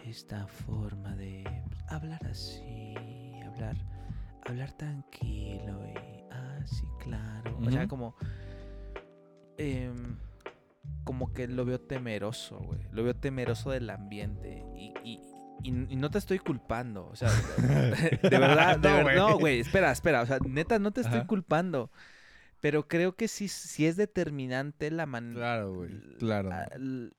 [0.04, 1.44] esta forma de
[1.88, 2.62] hablar así,
[3.56, 3.76] hablar,
[4.46, 7.58] hablar tranquilo y, ah, sí, claro.
[7.64, 8.14] O sea, como,
[9.58, 10.16] em,
[11.04, 12.80] como que lo veo temeroso, güey.
[12.92, 14.92] Lo veo temeroso del ambiente y...
[15.04, 15.20] y
[15.62, 19.16] y, y no te estoy culpando, o sea, de verdad, de No, ver- güey.
[19.16, 21.26] no, güey, espera, espera, o sea, neta, no te estoy Ajá.
[21.26, 21.90] culpando,
[22.60, 25.98] pero creo que sí, sí es determinante la manera, Claro, güey.
[26.18, 26.50] Claro.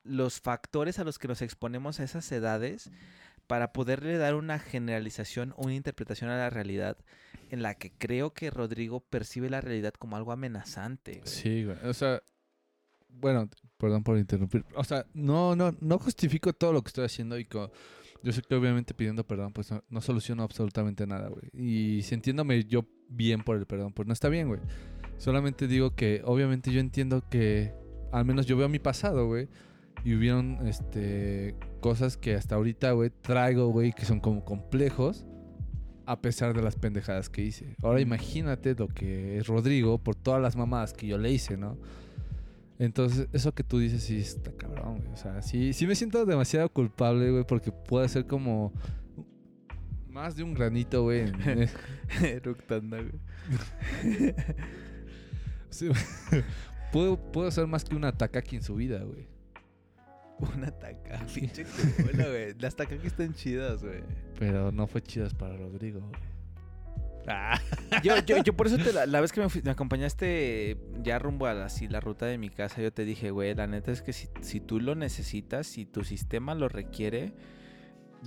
[0.04, 2.92] los factores a los que nos exponemos a esas edades
[3.48, 6.96] para poderle dar una generalización una interpretación a la realidad
[7.50, 11.14] en la que creo que Rodrigo percibe la realidad como algo amenazante.
[11.14, 11.26] güey.
[11.26, 11.76] Sí, güey.
[11.84, 12.22] O sea,
[13.08, 13.48] bueno,
[13.78, 14.64] perdón por interrumpir.
[14.74, 17.72] O sea, no, no, no justifico todo lo que estoy haciendo y co-
[18.22, 21.48] yo sé que obviamente pidiendo perdón, pues no, no soluciono absolutamente nada, güey.
[21.54, 24.60] Y sintiéndome yo bien por el perdón, pues no está bien, güey.
[25.16, 27.72] Solamente digo que obviamente yo entiendo que
[28.12, 29.48] al menos yo veo mi pasado, güey.
[30.04, 35.26] Y hubieron este cosas que hasta ahorita, güey, traigo, güey, que son como complejos
[36.06, 37.76] a pesar de las pendejadas que hice.
[37.82, 41.76] Ahora imagínate lo que es Rodrigo por todas las mamadas que yo le hice, ¿no?
[42.78, 45.12] Entonces, eso que tú dices sí está cabrón, güey.
[45.12, 48.72] O sea, sí, sí me siento demasiado culpable, güey, porque puede ser como
[50.08, 51.20] más de un granito, güey.
[51.44, 51.68] en-
[52.24, 54.34] Eructando, güey.
[56.92, 59.28] Puedo, puedo ser más que una Takaki en su vida, güey.
[60.56, 62.54] Una taca, pinche culo, güey.
[62.58, 64.02] Las tacas que están chidas, güey.
[64.38, 66.20] Pero no fue chidas para Rodrigo, güey.
[67.30, 67.60] Ah.
[68.02, 71.18] Yo, yo, yo por eso te la, la vez que me, fui- me acompañaste ya
[71.18, 73.92] rumbo a la, así, la ruta de mi casa, yo te dije, güey, la neta
[73.92, 77.34] es que si, si tú lo necesitas, si tu sistema lo requiere,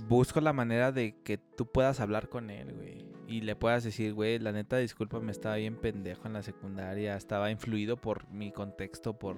[0.08, 3.04] busco la manera de que tú puedas hablar con él, güey.
[3.26, 7.50] Y le puedas decir, güey, la neta, discúlpame, estaba bien pendejo en la secundaria, estaba
[7.50, 9.36] influido por mi contexto, por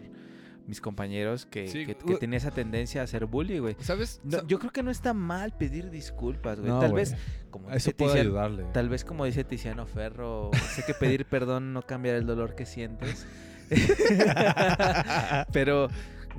[0.67, 3.77] mis compañeros, que, Sí, que, tenía esa tendencia a hacer bully, güey.
[3.81, 4.21] ¿Sabes?
[4.25, 6.71] No, yo creo que no está mal pedir disculpas, güey.
[6.73, 7.05] No, Tal güey.
[7.05, 7.17] vez,
[7.51, 8.65] como Eso dice puede Tiziano- ayudarle.
[8.73, 12.65] Tal vez como dice Tiziano Ferro, sé que pedir perdón no cambiará el dolor que
[12.67, 13.27] sientes.
[15.53, 15.89] Pero,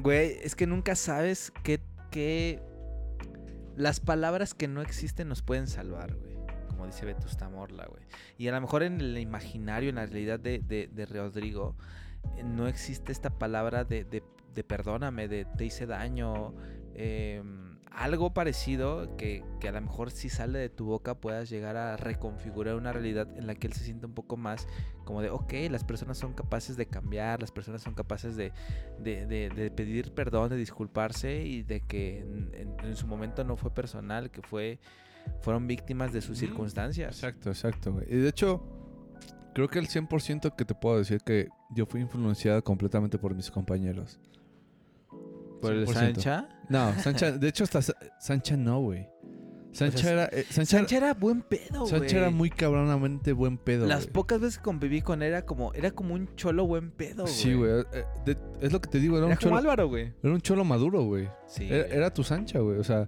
[0.02, 1.80] güey, es que nunca sabes qué,
[2.12, 2.62] qué...
[3.76, 6.34] Las palabras que no existen nos pueden salvar, güey.
[6.70, 8.04] Como dice Vetusta Morla, güey.
[8.38, 11.76] Y a lo mejor en el imaginario, en la realidad de, de- de Rodrigo,
[12.44, 14.24] no existe esta palabra de, de-
[14.54, 16.54] de perdóname, de te hice daño,
[16.94, 17.44] eh,
[17.92, 21.98] algo parecido que, que a lo mejor si sale de tu boca puedas llegar a
[21.98, 24.68] reconfigurar una realidad en la que él se sienta un poco más
[25.04, 28.52] como de, ok, las personas son capaces de cambiar, las personas son capaces de,
[29.00, 33.74] de, de- de pedir perdón, de disculparse y de que en, su momento no fue
[33.74, 34.80] personal, que fue
[35.42, 37.12] fueron víctimas de sus circunstancias.
[37.16, 38.00] Exacto, exacto.
[38.08, 38.62] Y de hecho,
[39.56, 43.50] creo que el 100% que te puedo decir que yo fui influenciado completamente por mis
[43.50, 44.20] compañeros.
[45.62, 45.94] ¿Por el 100%.
[45.94, 46.50] Sancha?
[46.70, 49.08] No, Sancha, de hecho hasta Sa- Sancha no, güey.
[49.72, 50.26] Sancha sea, era...
[50.28, 51.90] eh, Sancha, Sancha era buen pedo, güey.
[51.90, 55.74] Sancha era muy cabronamente buen pedo, Las pocas veces que conviví con él era como,
[55.74, 57.34] era como un cholo buen pedo, güey.
[57.34, 57.72] Sí, güey.
[57.92, 60.14] eh, es lo que te digo, era, Era un como cholo, Álvaro, güey.
[60.24, 61.28] era un cholo maduro, güey.
[61.48, 61.68] Sí.
[61.70, 62.78] Era, era tu Sancha, güey.
[62.80, 63.06] O sea,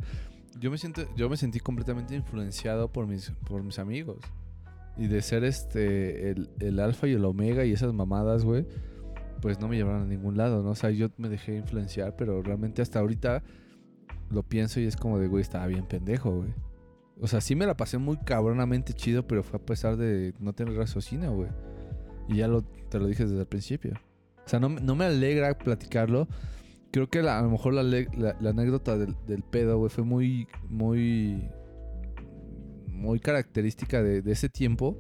[0.60, 4.18] yo me siento, yo me sentí completamente influenciado por mis, por mis amigos.
[4.98, 8.66] Y de ser este el, el alfa y el omega y esas mamadas, güey,
[9.42, 10.72] pues no me llevaron a ningún lado, ¿no?
[10.72, 13.44] O sea, yo me dejé influenciar, pero realmente hasta ahorita
[14.32, 16.54] lo pienso y es como de, güey, estaba bien pendejo, güey.
[17.22, 20.54] O sea, sí me la pasé muy cabronamente chido, pero fue a pesar de no
[20.54, 21.50] tener raciocinio, güey.
[22.28, 23.94] Y ya lo, te lo dije desde el principio.
[24.46, 26.28] O sea, no, no me alegra platicarlo.
[26.92, 30.04] Creo que la- a lo mejor la, la- la anécdota del, del pedo, güey, fue
[30.04, 31.50] muy, muy,
[32.98, 34.98] muy característica de, de ese tiempo.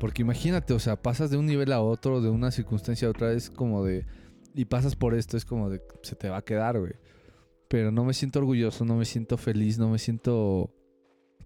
[0.00, 3.32] Porque imagínate, o sea, pasas de un nivel a otro, de una circunstancia a otra,
[3.32, 4.06] es como de...
[4.54, 5.82] Y pasas por esto, es como de...
[6.02, 6.94] Se te va a quedar, güey.
[7.68, 10.74] Pero no me siento orgulloso, no me siento feliz, no me siento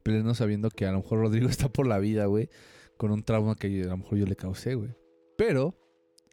[0.05, 2.49] pleno sabiendo que a lo mejor Rodrigo está por la vida, güey.
[2.97, 4.95] Con un trauma que a lo mejor yo le causé, güey.
[5.37, 5.75] Pero,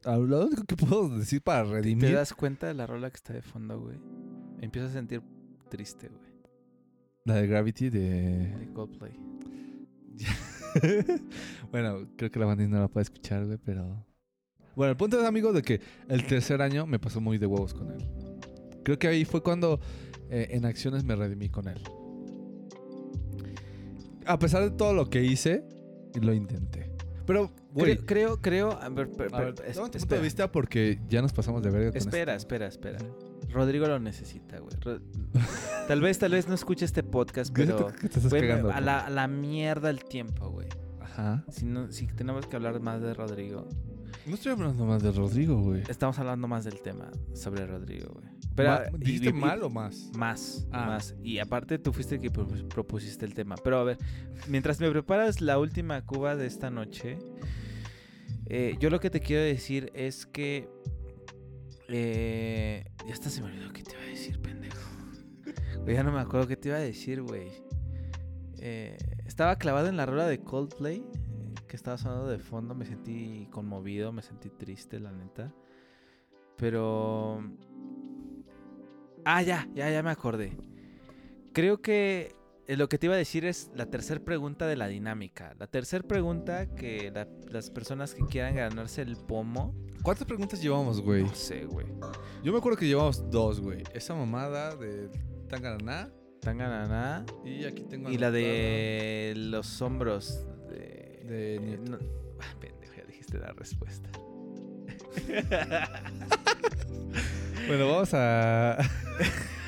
[0.05, 2.13] lo único que puedo decir para ¿Te redimir...
[2.13, 3.97] das cuenta de la rola que está de fondo, güey?
[4.59, 5.23] Empiezo a sentir
[5.69, 6.31] triste, güey.
[7.25, 8.55] La de Gravity de...
[8.57, 9.40] De Coldplay.
[11.71, 14.05] bueno, creo que la banda no la puede escuchar, güey, pero...
[14.75, 17.73] Bueno, el punto es, amigo, de que el tercer año me pasó muy de huevos
[17.73, 18.07] con él.
[18.83, 19.79] Creo que ahí fue cuando
[20.29, 21.81] eh, en acciones me redimí con él.
[24.25, 25.63] A pesar de todo lo que hice,
[26.21, 26.89] lo intenté.
[27.25, 28.71] Pero, güey, Creo, creo, creo...
[28.81, 30.21] A ver, per- a ver, per- es- dame tu punto espera.
[30.21, 32.55] de vista porque ya nos pasamos de verga con Espera, esto.
[32.55, 32.99] espera, espera.
[33.51, 34.73] Rodrigo lo necesita, güey.
[35.91, 37.87] Tal vez, tal vez no escuche este podcast, pero...
[37.87, 38.71] que estás güey, cagando.
[38.71, 40.69] a, la, a la mierda el tiempo, güey.
[41.01, 41.43] Ajá.
[41.49, 43.67] Si, no, si tenemos que hablar más de Rodrigo,
[44.25, 45.83] No estoy hablando más de Rodrigo, güey.
[45.89, 48.25] estamos hablando más del tema sobre Rodrigo, güey.
[48.55, 50.11] Pero, ¿Dijiste y- mal o más?
[50.15, 50.85] Más, Ah.
[50.85, 51.13] más.
[51.23, 53.55] Y aparte tú fuiste el que propus- propusiste el tema.
[53.61, 53.97] Pero a ver,
[54.47, 57.17] mientras me preparas la última cuba de esta noche,
[58.45, 60.69] eh, yo lo que te quiero decir es que...
[61.89, 64.60] eh, ya hasta se me olvidó qué te iba a decir, pendejo.
[65.83, 67.51] Güey, ya no me acuerdo qué te iba a decir, güey.
[68.59, 72.75] Eh, estaba clavado en la rola de Coldplay, eh, que estaba sonando de fondo.
[72.75, 75.53] Me sentí conmovido, me sentí triste, la neta.
[76.57, 77.43] Pero...
[79.25, 80.55] Ah, ya, ya, ya me acordé.
[81.53, 82.35] Creo que
[82.67, 85.55] eh, lo que te iba a decir es la tercera pregunta de la dinámica.
[85.59, 90.99] La tercera pregunta que la- las personas que quieran ganarse el pomo, ¿Cuántas preguntas llevamos,
[91.01, 91.23] güey?
[91.23, 91.85] no sé, güey.
[92.43, 93.83] Yo me acuerdo que llevamos dos, güey.
[93.93, 95.09] Esa mamada de
[95.51, 96.09] Tangaraná.
[96.41, 101.23] Tangananá y aquí tengo y la de los hombros de...
[101.25, 101.99] de no-
[102.39, 104.09] Ah, pendejo, ya dijiste la respuesta.
[107.67, 108.77] Bueno, vamos a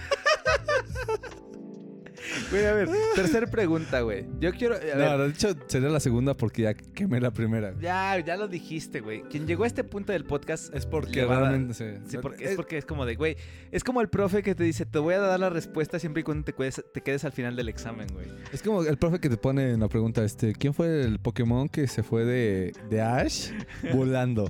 [2.51, 4.25] Güey, a ver, tercera pregunta, güey.
[4.39, 4.75] Yo quiero...
[4.75, 7.71] a ver, No, de hecho sería la segunda porque ya quemé la primera.
[7.71, 7.81] güey.
[7.83, 9.21] Ya, ya lo dijiste, güey.
[9.23, 11.73] Quien llegó a este punto del podcast Es porque realmente
[12.07, 13.37] Sí, porque, Eh, es porque es como de, güey,
[13.71, 16.23] es como el profe que te dice, te voy a dar la respuesta siempre y
[16.23, 18.27] cuando te quedes, te quedes al final del examen, güey.
[18.51, 21.69] Es como el profe que te pone en la pregunta, este, ¿quién fue el Pokémon
[21.69, 23.51] que se fue de, de Ash
[23.93, 24.49] volando?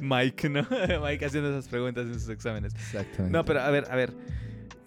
[0.00, 0.66] Mike, ¿no?
[1.04, 2.74] Mike haciendo esas preguntas en sus exámenes.
[2.74, 3.30] Exactamente.
[3.36, 4.12] No, pero a ver, a ver.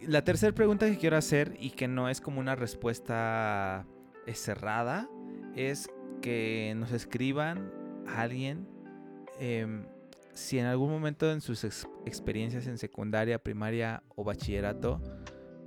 [0.08, 3.86] La tercera pregunta que quiero hacer y que no es como una respuesta
[4.26, 5.08] eh, cerrada
[5.56, 5.90] es
[6.22, 7.72] que nos escriban
[8.08, 8.68] a alguien
[9.40, 9.84] em,
[10.34, 15.00] si en algún momento en sus ex- experiencias en secundaria, primaria o bachillerato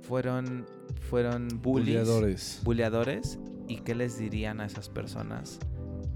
[0.01, 0.65] fueron,
[1.09, 2.61] fueron bullies, Buleadores.
[2.63, 5.59] buleadores y qué les dirían a esas personas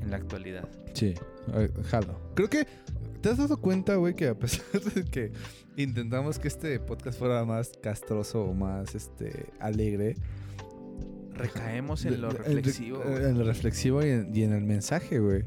[0.02, 0.68] en la actualidad.
[0.94, 1.14] Sí,
[1.54, 2.20] eh, jalo.
[2.36, 2.68] Creo que
[3.22, 4.66] te has dado cuenta, güey, que a pesar
[4.96, 5.32] de que
[5.78, 10.16] intentamos que este podcast fuera más castroso o más este alegre,
[11.40, 13.02] Recaemos en lo reflexivo.
[13.04, 15.46] En, lo reflexivo y en, y en el mensaje, güey.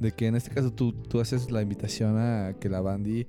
[0.00, 3.28] De que en este caso tú, tú haces la invitación a que la bandi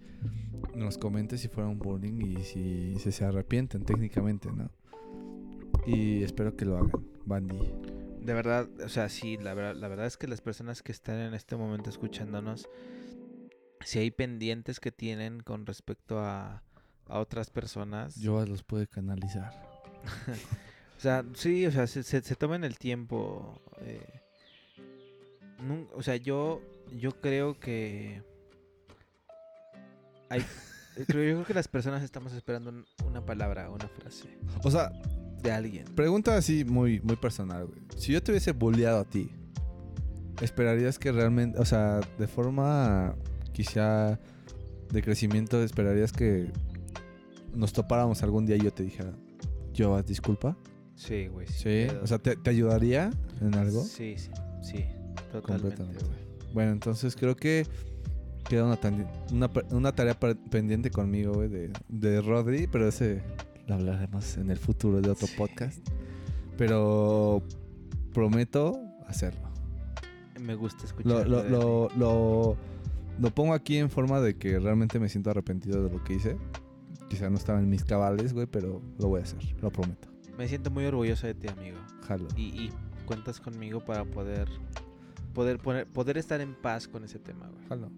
[0.76, 4.72] nos comente si fuera un bullying y si, si se arrepienten técnicamente, ¿no?
[5.86, 7.72] Y espero que lo hagan, bandi.
[8.22, 11.20] De verdad, o sea, sí, la verdad, la verdad es que las personas que están
[11.20, 12.68] en este momento escuchándonos,
[13.84, 16.64] si hay pendientes que tienen con respecto a,
[17.08, 19.52] a otras personas, Yo los puede canalizar.
[20.98, 23.62] o sea, sí, o sea, se, se, se tomen el tiempo.
[23.82, 24.22] eh,
[25.94, 26.62] o sea, yo,
[26.98, 28.24] yo creo que
[30.30, 34.28] hay, eh, creo, yo creo que las personas estamos esperando un- una palabra, una frase
[34.64, 34.92] O sea,
[35.44, 35.86] de alguien.
[35.96, 37.80] Pregunta así muy, muy personal, güey.
[37.98, 39.30] Si yo te hubiese bulleado a ti,
[40.42, 43.16] ¿esperarías que realmente, o sea, de forma
[43.54, 44.20] quizá
[44.92, 46.52] de crecimiento, esperarías que
[47.56, 49.12] nos topáramos algún día y yo te dijera,
[49.74, 50.58] yo, disculpa?
[50.96, 51.48] Sí, güey.
[51.48, 51.88] Sí.
[52.02, 53.10] O sea, ¿te, te ayudaría
[53.42, 53.84] en algo?
[53.84, 54.30] Sí, sí,
[54.62, 54.86] sí,
[55.32, 56.06] totalmente, Completamente.
[56.54, 57.66] Bueno, entonces creo que
[58.48, 58.80] queda una,
[59.32, 63.22] una, una tarea pe- pendiente conmigo, güey, de, de Rodri, pero ese
[63.68, 65.36] lo hablaremos en el futuro de otro Sí.
[65.38, 65.80] podcast.
[66.58, 67.42] Pero
[68.14, 69.50] prometo hacerlo.
[70.40, 70.86] Me gusta Lo,
[71.22, 71.28] escuchar.
[71.30, 72.58] lo, lo, lo,
[73.20, 76.38] lo pongo aquí en forma de que realmente me siento arrepentido de lo que hice.
[77.10, 80.08] Quizá no estaba en mis cabales, güey, pero lo voy a hacer, lo prometo.
[80.38, 81.78] Me siento muy orgulloso de ti, amigo.
[82.08, 82.28] Jalo.
[82.36, 82.74] Y, y
[83.06, 84.48] cuentas conmigo para poder
[85.34, 87.68] poder poner, poder estar en paz con ese tema, güey.
[87.68, 87.92] Jalo.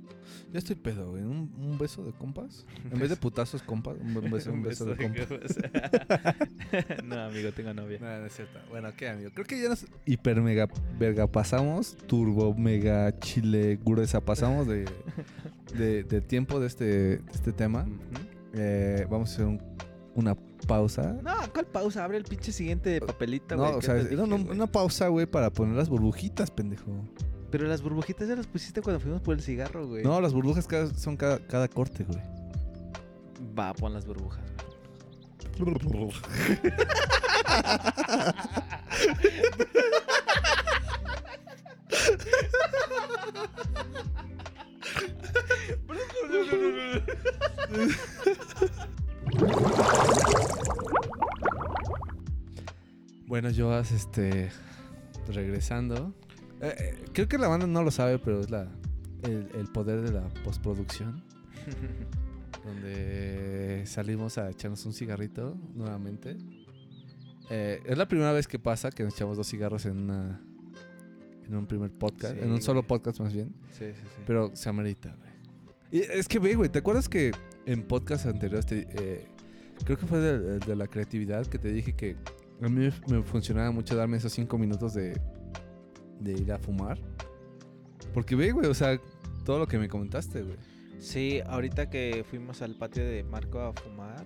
[0.52, 1.24] Ya estoy pedo, güey.
[1.24, 2.66] ¿Un, un beso de compas?
[2.92, 3.96] En vez de putazos, compas.
[4.00, 5.28] Un, beso, un beso de compas.
[7.04, 8.00] no, amigo, tengo novia.
[8.00, 8.60] No, no es cierto.
[8.70, 9.32] Bueno, ¿qué, amigo?
[9.34, 11.96] Creo que ya nos hiper mega verga pasamos.
[12.08, 14.86] Turbo mega chile gruesa pasamos de,
[15.78, 17.86] de, de tiempo de este, de este tema.
[18.54, 19.62] Eh, vamos a hacer un-
[20.16, 20.36] una
[20.68, 21.16] pausa.
[21.24, 22.04] No, ¿cuál pausa?
[22.04, 23.74] Abre el pinche siguiente papelito, No, güey.
[23.76, 26.92] o ¿qué sea, era una, una pausa, güey, para poner las burbujitas, pendejo.
[27.52, 30.04] Pero las burbujitas ya las pusiste cuando fuimos por el cigarro, güey.
[30.04, 32.20] No, las burbujas cada- son cada, cada corte, güey.
[33.58, 34.42] Va, pon las burbujas.
[53.28, 54.52] Bueno, yo este
[55.28, 56.14] regresando.
[56.62, 58.68] Eh, eh, creo que la banda no lo sabe, pero es la
[59.24, 61.24] el, el poder de la postproducción.
[62.66, 66.38] donde salimos a echarnos un cigarrito nuevamente.
[67.50, 70.42] Eh, es la primera vez que pasa que nos echamos dos cigarros en una
[71.46, 72.88] en un primer podcast, Sí, en un solo güey.
[72.88, 74.22] podcast más bien, Sí, sí, sí.
[74.26, 75.32] pero se amerita, güey.
[75.92, 77.32] Y es que ve, güey, ¿te acuerdas que
[77.66, 79.28] en podcast anteriores te, eh,
[79.84, 82.16] creo que fue de, de la creatividad que te dije que
[82.62, 85.20] a mí me funcionaba mucho darme esos cinco minutos de,
[86.20, 86.98] de ir a fumar?
[88.14, 89.00] Porque ve, güey, o sea,
[89.44, 90.58] todo lo que me comentaste, güey.
[91.00, 94.24] Sí, ahorita que fuimos al patio de Marco a fumar,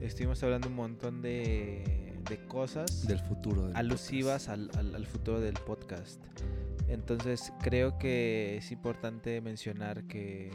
[0.00, 3.66] estuvimos hablando un montón de, de cosas Del futuro.
[3.66, 6.22] del alusivas al, al- al futuro del podcast.
[6.88, 10.50] Entonces creo que es importante mencionar que...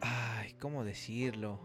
[0.00, 1.60] Ay, ¿cómo decirlo?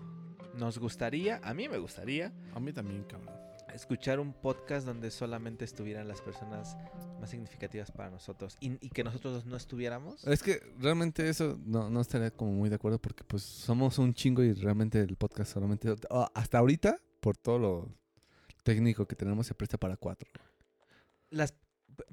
[0.53, 2.31] Nos gustaría, a mí me gustaría.
[2.53, 3.33] A mí también, cabrón.
[3.73, 6.77] escuchar un podcast donde solamente estuvieran las personas
[7.19, 10.25] más significativas para nosotros y, y que nosotros no estuviéramos.
[10.27, 14.13] Es que realmente eso no, no estaría como muy de acuerdo porque pues somos un
[14.13, 15.95] chingo y realmente el podcast solamente...
[16.33, 17.89] hasta ahorita, por todo lo
[18.63, 20.29] técnico que tenemos, se presta para cuatro.
[21.31, 21.55] Las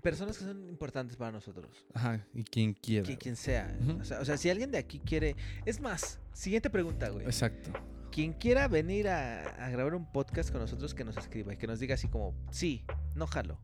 [0.02, 1.86] personas que son importantes para nosotros.
[1.92, 3.04] Ajá, y quien quiera.
[3.04, 3.76] Quien, quien sea.
[3.82, 4.00] Ujú.
[4.00, 5.36] o, sea, o sea, si alguien de aquí quiere...
[5.66, 7.26] Es más, siguiente pregunta, güey.
[7.26, 7.70] Exacto.
[8.12, 11.66] Quien quiera venir a, a grabar un podcast con nosotros, que nos escriba y que
[11.66, 12.84] nos diga así como, sí,
[13.14, 13.58] no jalo.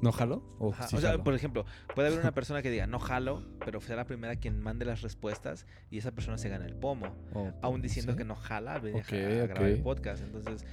[0.00, 0.44] ¿No jalo?
[0.60, 1.24] O, sí o sea, jalo?
[1.24, 4.60] por ejemplo, puede haber una persona que diga, no jalo, pero sea la primera quien
[4.60, 7.16] mande las respuestas y esa persona se gana el pomo.
[7.62, 8.18] Aún diciendo ¿sí?
[8.18, 10.22] que no jala al venir a grabar el podcast.
[10.22, 10.64] Entonces,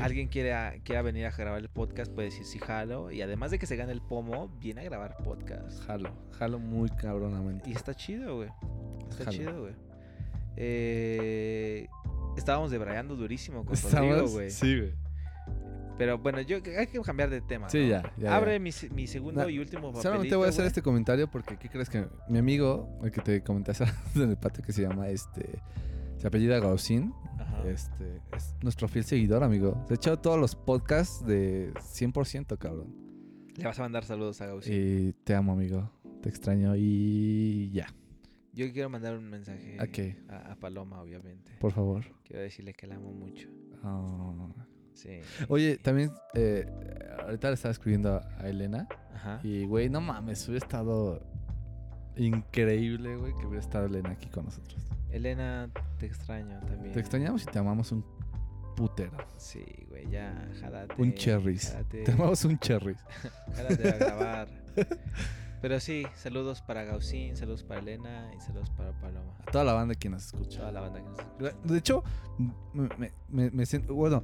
[0.00, 3.10] alguien quiere a- quiera venir a grabar el podcast, puede decir sí jalo.
[3.10, 5.82] Y además de que se gane el pomo, viene a grabar podcast.
[5.82, 6.12] Jalo.
[6.38, 7.68] Jalo muy cabronamente.
[7.68, 8.50] Y está chido, güey.
[9.10, 9.36] Está Jalo.
[9.36, 9.74] chido, güey.
[10.56, 11.88] Eh,
[12.36, 14.50] estábamos debrayando durísimo con Rodrigo, güey.
[14.50, 14.94] Sí, güey.
[15.98, 17.68] Pero bueno, yo hay que cambiar de tema.
[17.68, 17.88] Sí, ¿no?
[17.88, 18.58] ya, ya, Abre ya.
[18.58, 20.02] Mi, mi segundo y último papelito.
[20.02, 23.42] Solamente voy a hacer este comentario porque ¿qué crees que mi amigo, el que te
[23.42, 23.84] comentaste
[24.14, 25.60] en el patio que se llama este
[26.16, 27.66] se apellida Gausin, Ajá.
[27.66, 29.82] este es nuestro fiel seguidor, amigo.
[29.88, 32.94] Se ha echado todos los podcasts de 100%, cabrón.
[33.56, 34.72] Le vas a mandar saludos a Gausi.
[34.72, 35.90] Y te amo, amigo.
[36.22, 37.86] Te extraño y ya,
[38.52, 41.52] Yo quiero mandar un mensaje ¿A a, a Paloma, obviamente.
[41.60, 42.04] por favor.
[42.24, 43.48] Quiero decirle que la amo mucho.
[43.82, 44.52] Ah.
[44.92, 45.20] Sí.
[45.48, 46.66] Oye, también eh,
[47.22, 49.40] ahorita le estaba escribiendo a- Elena Ajá.
[49.42, 51.22] y güey, no mames, hubiera estado
[52.16, 54.84] increíble, güey, que hubiera estado Elena aquí con nosotros.
[55.10, 56.92] Elena, te extraño también.
[56.92, 58.04] Te extrañamos y te amamos un
[58.76, 59.16] putero.
[59.38, 60.94] Sí, güey, ya, jálate.
[61.00, 61.70] Un cherries.
[61.72, 62.94] Jálate, Te amamos un cherry.
[63.54, 64.48] jálate a grabar.
[65.60, 69.34] Pero sí, saludos para Gausín, saludos para Elena y saludos para Paloma.
[69.46, 70.60] A toda la banda que nos escucha.
[70.60, 71.54] Toda la banda que nos escucha.
[71.64, 72.02] De hecho,
[72.72, 74.22] me, me- me- me siento- bueno,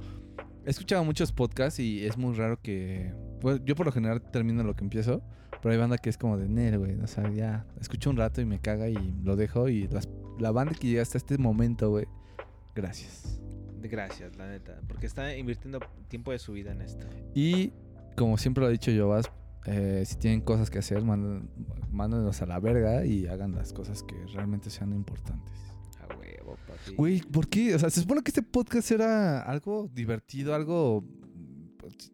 [0.65, 3.13] he escuchado muchos podcasts y es muy raro que...
[3.39, 5.21] pues, yo por lo general termino lo que empiezo,
[5.61, 6.99] pero hay banda que es como de Nel, güey.
[7.01, 10.09] O sea, ya escucho un rato y me caga y lo dejo y las-
[10.39, 12.07] la banda que llega hasta este momento, güey.
[12.73, 13.39] Gracias.
[13.81, 14.81] Gracias, la neta.
[14.87, 17.05] Porque está invirtiendo tiempo de su vida en esto.
[17.35, 17.71] Y
[18.15, 19.31] como siempre lo ha dicho Jovas,
[19.65, 21.49] eh, si tienen cosas que hacer, manden-
[21.91, 25.53] mándenlos a la verga y hagan las cosas que realmente sean importantes.
[26.01, 26.95] A huevo, papi.
[26.95, 27.75] Güey, ¿por qué?
[27.75, 31.03] O sea, se supone que este podcast era algo divertido, algo
[31.77, 32.11] pues,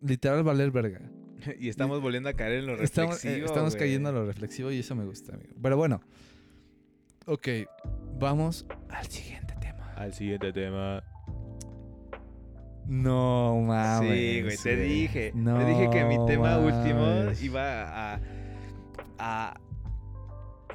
[0.00, 1.00] literal valer verga.
[1.60, 3.80] Y estamos volviendo a caer en lo Estamos, eh, reflexivo, estamos güey.
[3.80, 5.54] cayendo a lo reflexivo y eso me gusta, amigo.
[5.62, 6.00] Pero bueno,
[7.26, 7.48] ok,
[8.18, 9.92] vamos al siguiente tema.
[9.94, 11.02] Al siguiente tema.
[12.86, 14.10] No mames.
[14.10, 14.88] sí, güey, te güey.
[14.88, 15.32] dije.
[15.34, 18.20] No te dije que mi tema último iba a,
[19.18, 19.54] a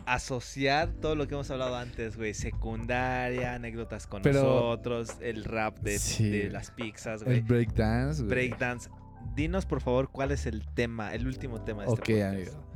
[0.05, 2.33] asociar todo lo que hemos hablado antes, güey.
[2.33, 6.29] Secundaria, anécdotas con Pero- nosotros, el rap de, Sí.
[6.29, 7.41] de las pizzas, El güey.
[7.41, 8.29] breakdance, güey.
[8.49, 8.89] Breakdance.
[9.35, 12.33] Dinos, por favor, cuál es el tema, el último tema de Ok, este podcast.
[12.55, 12.69] amigo.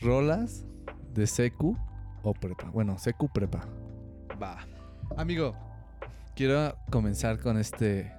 [0.00, 0.64] Rolas
[1.12, 1.76] de secu
[2.22, 2.70] o prepa.
[2.70, 3.66] Bueno, secu prepa.
[4.42, 4.66] Va.
[5.16, 5.54] Amigo,
[6.34, 8.12] quiero comenzar con este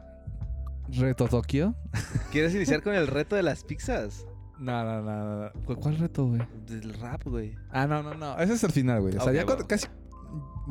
[0.90, 1.76] reto Tokio.
[2.32, 4.26] ¿Quieres iniciar con el reto de las pizzas?
[4.60, 5.52] No, no, no, no.
[5.66, 6.42] ¿Cu- ¿Cuál reto, güey?
[6.68, 7.56] Del rap, güey.
[7.72, 8.38] Ah, no, no, no.
[8.38, 9.16] Ese es el final, güey.
[9.18, 9.88] O sea, ya cuando- casi,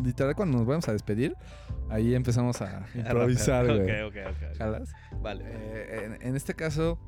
[0.02, 1.35] literal, cuando nos vamos a despedir,
[1.90, 4.02] ahí empezamos a improvisar, güey.
[4.02, 4.16] ok, ok.
[4.51, 4.56] ok.
[4.59, 4.93] ¿Jalas?
[5.20, 5.44] Vale.
[5.47, 6.98] Eh, en, en este caso,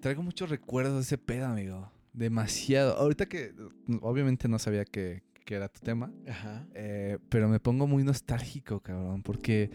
[0.00, 1.90] traigo muchos recuerdos de ese pedo, amigo.
[2.12, 2.96] Demasiado.
[2.96, 3.54] Ahorita que
[4.00, 6.66] obviamente no sabía que, que era tu tema, Ajá.
[6.74, 9.70] eh, pero me pongo muy nostálgico, cabrón, porque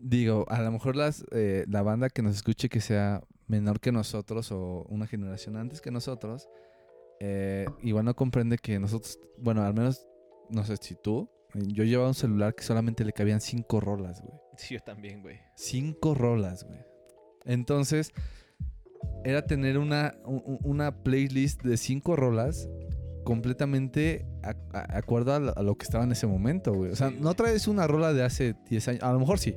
[0.00, 3.92] digo, a lo mejor las, eh, la banda que nos escuche que sea menor que
[3.92, 6.48] nosotros o una generación antes que nosotros,
[7.20, 10.06] eh, igual no comprende que nosotros, bueno, al menos,
[10.50, 14.38] no sé si tú, yo llevaba un celular que solamente le cabían cinco rolas, güey.
[14.56, 15.40] Sí, yo también, güey.
[15.56, 16.80] Cinco rolas, güey.
[17.44, 18.12] Entonces,
[19.24, 22.68] era tener una, una playlist de cinco rolas
[23.26, 26.92] completamente a- a- acuerdo a, lo- a lo que estaba en ese momento, güey.
[26.92, 29.02] O sea, Sí, no traes una rola de hace 10 años.
[29.02, 29.54] A lo mejor sí.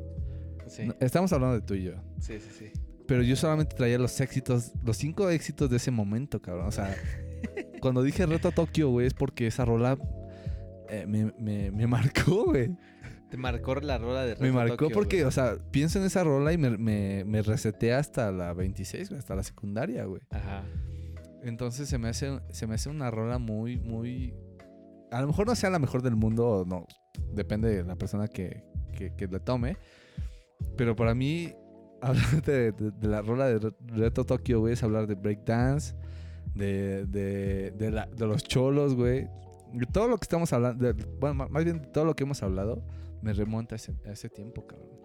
[0.68, 0.88] Sí.
[0.88, 1.94] No, Estamos hablando de tú y yo.
[2.20, 2.72] Sí, sí, sí.
[3.08, 6.68] Pero yo solamente traía los éxitos, los cinco éxitos de ese momento, cabrón.
[6.68, 6.94] O sea,
[7.82, 9.98] cuando dije Reto Tokio, güey, es porque esa rola
[10.90, 12.76] eh, me, me- me marcó, güey.
[13.30, 15.28] Te marcó la rola de Me Reto marcó Tokio, porque, güey.
[15.28, 19.20] o sea, pienso en esa rola y me, me, me reseteé hasta la 26, güey,
[19.20, 20.22] hasta la secundaria, güey.
[20.32, 20.64] Ajá.
[21.44, 24.34] Entonces se me hace, se me hace una rola muy, muy.
[25.11, 26.86] A lo mejor no sea la mejor del mundo, no.
[27.34, 28.64] Depende de la persona que,
[29.18, 29.78] que, la tome.
[30.78, 31.53] Pero para mí,
[32.02, 35.95] hablar de, la rola de Re- Reto Tokio, güey, es hablar de breakdance,
[36.56, 39.28] de, de, de, la- de los cholos, güey.
[39.94, 42.84] Todo lo que estamos hablando, bueno, más bien todo lo que hemos hablado,
[43.22, 44.99] me remonta a ese, a ese tiempo, cabrón.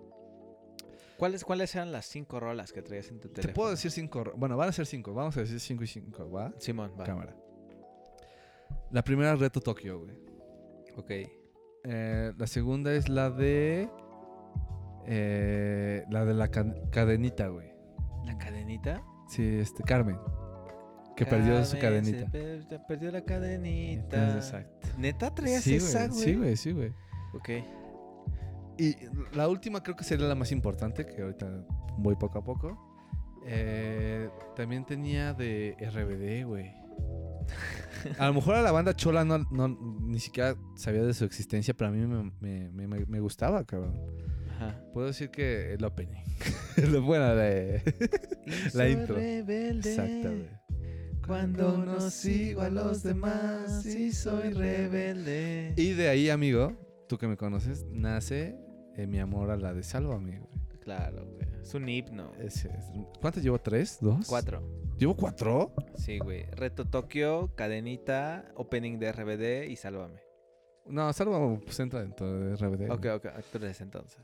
[1.24, 3.54] ¿Cuáles, ¿Cuáles eran las cinco rolas que traías en tu Te teléfono?
[3.54, 4.24] puedo decir cinco.
[4.36, 5.14] Bueno, van a ser cinco.
[5.14, 6.52] Vamos a decir cinco y cinco, ¿va?
[6.58, 7.04] Simón, va.
[7.04, 7.34] Cámara.
[8.90, 10.14] La primera, Reto Tokio, güey.
[10.98, 11.10] Ok.
[11.84, 13.88] Eh, la segunda es la de.
[15.06, 17.72] eh, la de la ca- cadenita, güey.
[18.26, 19.02] ¿La cadenita?
[19.26, 20.18] Sí, este, Carmen.
[21.16, 22.30] Que perdió su cadenita.
[22.30, 24.34] per- perdió la cadenita.
[24.34, 24.88] Exacto.
[24.98, 26.20] ¿Neta traías Sí, esa, güey?
[26.20, 26.92] Sí, güey, sí, güey.
[27.32, 27.48] Ok.
[28.78, 28.96] Y
[29.36, 31.64] la última creo que sería la más importante, que ahorita
[31.98, 32.90] voy poco a poco.
[33.46, 36.72] Eh, también tenía de RBD, güey.
[38.18, 41.74] A lo mejor a la banda Chola no, no- ni siquiera sabía de su existencia,
[41.74, 42.30] pero a mí me,
[42.70, 44.00] me- me- me- gustaba, cabrón.
[44.50, 44.80] Ajá.
[44.92, 46.22] Puedo decir que el opening.
[46.90, 47.82] Lo bueno de...
[48.46, 49.16] La soy intro.
[49.16, 50.64] rebelde Exacto, güey.
[51.26, 55.72] Cuando no sigo a los demás y soy rebelde.
[55.76, 56.72] Y de ahí, amigo,
[57.08, 58.58] tú que me conoces, nace
[58.96, 60.64] eh, mi amor a la de Sálvame, güey.
[60.80, 61.46] Claro, güey.
[61.62, 62.30] Es un himno.
[62.38, 62.90] Ese es-
[63.20, 63.58] ¿Cuántas llevo?
[63.58, 63.98] ¿Tres?
[64.00, 64.26] ¿Dos?
[64.28, 64.62] Cuatro.
[64.98, 65.72] ¿Llevo cuatro?
[65.96, 66.44] Sí, güey.
[66.52, 70.20] Reto Tokio, Cadenita, Opening de RBD y Sálvame.
[70.86, 72.90] No, Sálvame pues entra dentro de RBD.
[72.90, 73.14] Ok, güey.
[73.14, 73.26] ok.
[73.26, 74.20] Actores entonces.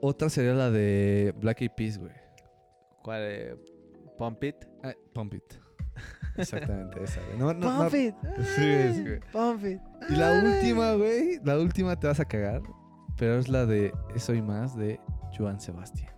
[0.00, 2.12] Otra sería la de Black Eyed Peas, güey.
[3.02, 3.20] ¿Cuál?
[3.22, 3.56] eh?
[4.18, 4.56] Pump It.
[4.82, 5.44] Ah, Pump It.
[6.36, 7.38] Exactamente, esa, güey.
[7.38, 7.78] No, no, no.
[7.84, 8.14] Pump It.
[8.56, 9.20] Sí, es, güey.
[9.32, 9.80] Pump It.
[10.10, 12.62] Y la última, güey, la última te vas a cagar,
[13.16, 15.00] pero es la de Eso y Más de
[15.36, 16.12] Joan Sebastián.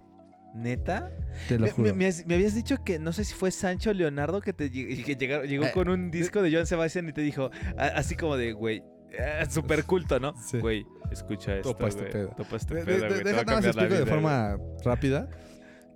[0.54, 1.10] ¿Neta?
[1.48, 1.94] Te lo Me, juro.
[1.94, 5.66] me- habías dicho que no sé si fue Sancho Leonardo que te que llegaron- llegó
[5.66, 8.82] Eh, con un disco de Joan Sebastián y te dijo a- así como de, güey,
[9.10, 10.32] eh, super culto, ¿no?
[10.40, 10.58] Sí.
[10.58, 12.28] Güey, escucha esto, Topa este pedo.
[12.30, 15.28] Topa este pedo, de- de- deja nada más explico de vida, forma rápida.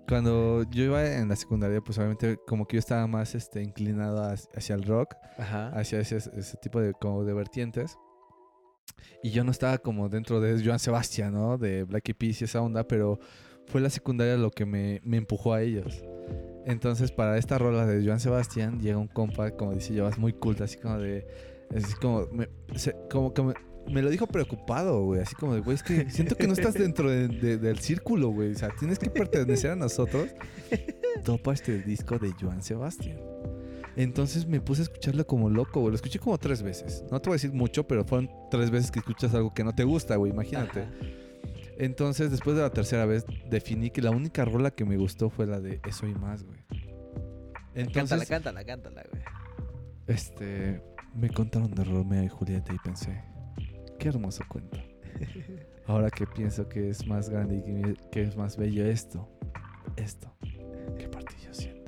[0.07, 4.23] Cuando yo iba en la secundaria, pues obviamente como que yo estaba más este, inclinado
[4.25, 5.69] hacia, hacia el rock, Ajá.
[5.69, 7.97] hacia ese, ese tipo de, como de vertientes.
[9.23, 11.59] Y yo no estaba como dentro de Joan Sebastián, ¿no?
[11.59, 13.19] De Black Eyed Peas y esa onda, pero
[13.67, 16.03] fue la secundaria lo que me, me empujó a ellos.
[16.67, 20.65] Entonces, para esta rola de Joan Sebastián, llega un compa, como dice Llevas, muy culto,
[20.65, 21.27] así como de...
[21.75, 23.55] Así como, me, se- como que me,
[23.91, 25.21] me lo dijo preocupado, güey.
[25.21, 28.29] Así como de, güey, es que siento que no estás dentro de- de- del círculo,
[28.31, 28.53] güey.
[28.53, 30.29] O sea, tienes que pertenecer a nosotros.
[31.25, 33.19] Topa este disco de Joan Sebastián.
[34.03, 35.91] Entonces me puse a escucharlo como loco, güey.
[35.91, 37.05] Lo escuché como tres veces.
[37.11, 39.75] No te voy a decir mucho, pero fueron tres veces que escuchas algo que no
[39.75, 40.33] te gusta, güey.
[40.33, 40.83] Imagínate.
[40.83, 40.91] Ajá.
[41.81, 45.47] Entonces, después de la tercera vez, definí que la única rola que me gustó fue
[45.47, 46.61] la de Eso y Más, güey.
[46.69, 49.23] Cántala, Entonces, cántala, cántala, güey.
[50.07, 50.83] este,
[51.15, 53.25] me contaron de Romeo y Julieta y pensé,
[53.99, 54.79] qué hermoso cuento.
[55.87, 59.27] Ahora que pienso que es más grande y que, que es más bello esto,
[59.97, 60.35] esto,
[60.99, 61.80] que parte yo siento.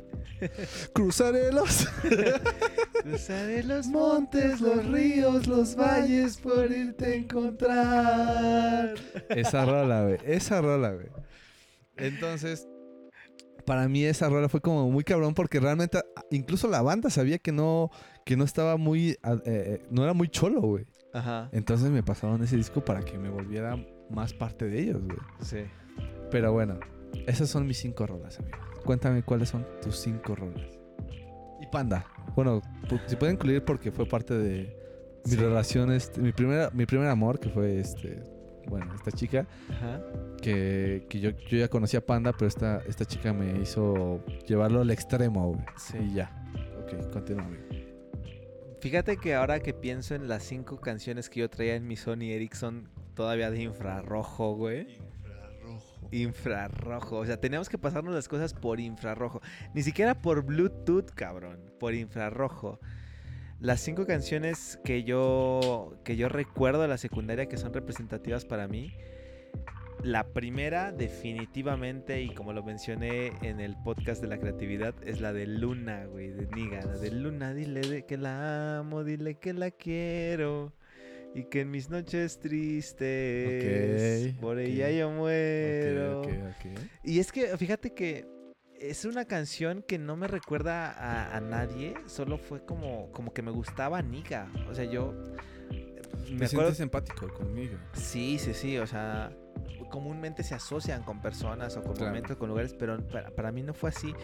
[0.93, 1.89] Cruzaré los
[3.03, 8.95] Cruzaré los montes, los ríos, los valles por irte a encontrar.
[9.29, 10.19] Esa rola, güey.
[10.25, 11.09] Esa rola, güey.
[11.97, 12.69] Entonces,
[13.65, 16.01] para mí esa rola fue como muy cabrón porque realmente
[16.31, 17.91] incluso la banda sabía que no
[18.25, 20.87] que no estaba muy eh, eh, no era muy cholo, güey.
[21.13, 21.49] Ajá.
[21.53, 23.77] Entonces me pasaron ese disco para que me volviera
[24.11, 25.19] más parte de ellos, güey.
[25.41, 25.65] Sí.
[26.31, 26.79] Pero bueno,
[27.27, 28.72] esas son mis cinco rolas, amigo.
[28.85, 30.79] Cuéntame cuáles son tus cinco rolas.
[31.61, 32.05] Y Panda.
[32.35, 32.61] Bueno,
[33.07, 34.77] si puede incluir porque fue parte de
[35.25, 35.37] mi Sí.
[35.37, 38.23] relación, este, mi, primera, mi primer amor, que fue este,
[38.67, 40.03] bueno, esta chica, Ajá.
[40.41, 44.81] que, que yo, yo ya conocía a Panda, pero esta, esta chica me hizo llevarlo
[44.81, 45.65] al extremo, güey.
[45.77, 45.99] Sí.
[45.99, 46.31] Y ya.
[46.83, 47.63] Ok, continúa, amigo.
[48.81, 52.33] Fíjate que ahora que pienso en las cinco canciones que yo traía en mi Sony
[52.33, 54.99] Ericsson todavía de infrarrojo, güey.
[56.13, 57.17] Infrarrojo.
[57.17, 59.41] O sea, teníamos que pasarnos las cosas por infrarrojo.
[59.75, 61.59] Ni siquiera por Bluetooth, cabrón.
[61.81, 62.79] Por infrarrojo.
[63.59, 68.69] Las cinco canciones que yo, que yo recuerdo de la secundaria que son representativas para
[68.69, 68.93] mí.
[70.03, 75.33] La primera, definitivamente, y como lo mencioné en el podcast de la creatividad, es la
[75.33, 76.85] de Luna, güey, de Niga.
[76.85, 80.73] La de Luna, dile que la amo, dile que la quiero.
[81.35, 86.21] Y que en mis noches tristes, Ok, por ella yo muero.
[86.21, 86.81] Ok, ok, ok.
[87.05, 88.27] Y es que, fíjate que
[88.79, 93.41] es una canción que no me recuerda a, a nadie, solo fue como, como que
[93.43, 94.51] me gustaba Niga.
[94.69, 95.15] O sea, yo
[96.31, 96.49] me Te acuerdo...
[96.49, 97.79] sientes empático conmigo.
[97.95, 99.33] Sí, sí, sí, o sea,
[99.91, 102.11] comúnmente se asocian con personas o con Claro.
[102.13, 104.15] momentos, con lugares, pero para, para mí no fue así.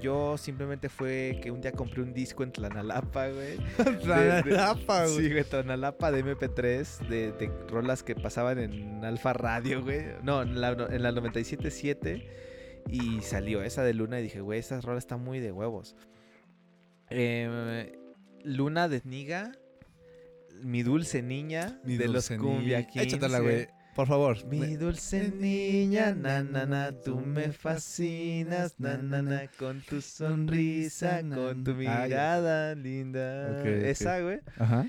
[0.00, 3.56] Yo simplemente fue que un día compré un disco en Tlanalapa, güey.
[4.02, 5.16] Tlanalapa, güey.
[5.26, 10.02] Sí, güey, Tlanalapa de MP3, de, de rolas que pasaban en Alfa Radio, güey.
[10.22, 12.24] No, en la, en la 97.7.
[12.90, 15.96] Y salió esa de Luna y dije, güey, esa rola está muy de huevos.
[17.10, 17.98] Eh,
[18.44, 19.52] Luna de Niga,
[20.62, 22.88] Mi Dulce Niña, Mi de dulce los Cumbia niña.
[22.90, 23.06] 15.
[23.06, 23.68] Échatela, güey.
[23.94, 24.44] Por favor.
[24.46, 30.00] Mi me- dulce niña, na, na, na, tú me fascinas, na, na, na, con tu
[30.00, 33.62] sonrisa, con tu Ah, mirada linda.
[33.64, 34.40] Esa, güey.
[34.58, 34.86] Ajá.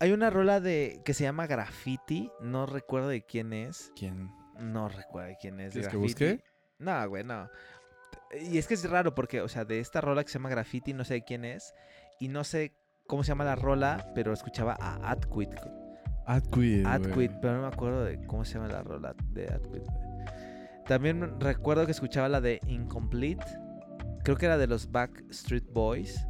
[0.00, 3.92] Hay una rola de que se llama Graffiti, no recuerdo de quién es.
[3.96, 4.30] ¿Quién?
[4.60, 5.72] No recuerdo de quién es.
[5.72, 6.24] ¿Quieres que Graffiti.
[6.24, 6.44] busque?
[6.78, 7.48] No, güey, no.
[8.50, 10.92] Y es que es raro porque, o sea, de esta rola que se llama Graffiti,
[10.92, 11.74] no sé de quién es.
[12.20, 12.72] Y no sé
[13.06, 15.50] cómo se llama la rola, pero escuchaba a Adquit.
[16.28, 16.84] Adquid.
[16.86, 19.68] Adquit, pero no me acuerdo de cómo se llama la rola de Adquit.
[19.68, 19.82] güey.
[20.86, 23.44] También recuerdo que escuchaba la de Incomplete.
[24.24, 26.26] Creo que era de los Backstreet Boys.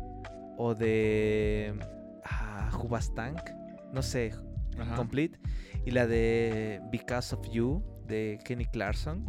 [0.57, 1.75] O de.
[2.25, 3.41] Ah, Hubastank.
[3.93, 4.33] No sé.
[4.79, 4.95] Ajá.
[4.95, 5.39] Complete.
[5.85, 9.25] Y la de Because of You de Kenny Clarkson.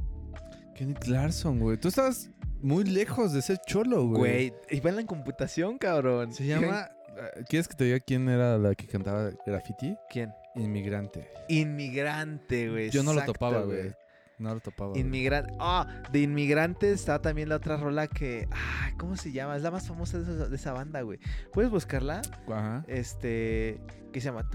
[0.75, 1.77] Kenny Clarkson, güey.
[1.77, 2.29] Tú estabas
[2.61, 4.49] muy lejos de ser cholo, güey.
[4.49, 6.31] Güey, iba en la computación, cabrón.
[6.33, 6.89] Se llama.
[7.49, 9.95] ¿Quieres que te diga quién era la que cantaba graffiti?
[10.09, 10.31] ¿Quién?
[10.55, 11.29] Inmigrante.
[11.47, 12.89] Inmigrante, güey.
[12.89, 13.93] Yo no lo topaba, güey.
[14.39, 14.97] No lo topaba.
[14.97, 15.53] Inmigrante.
[15.59, 18.47] Ah, de inmigrantes está también la otra rola que.
[18.51, 19.57] Ah, ¿cómo se llama?
[19.57, 21.19] Es la más famosa de esa, de esa banda, güey.
[21.51, 22.21] ¿Puedes buscarla?
[22.47, 22.85] Ajá.
[22.87, 23.81] Este.
[24.13, 24.49] Que se llama.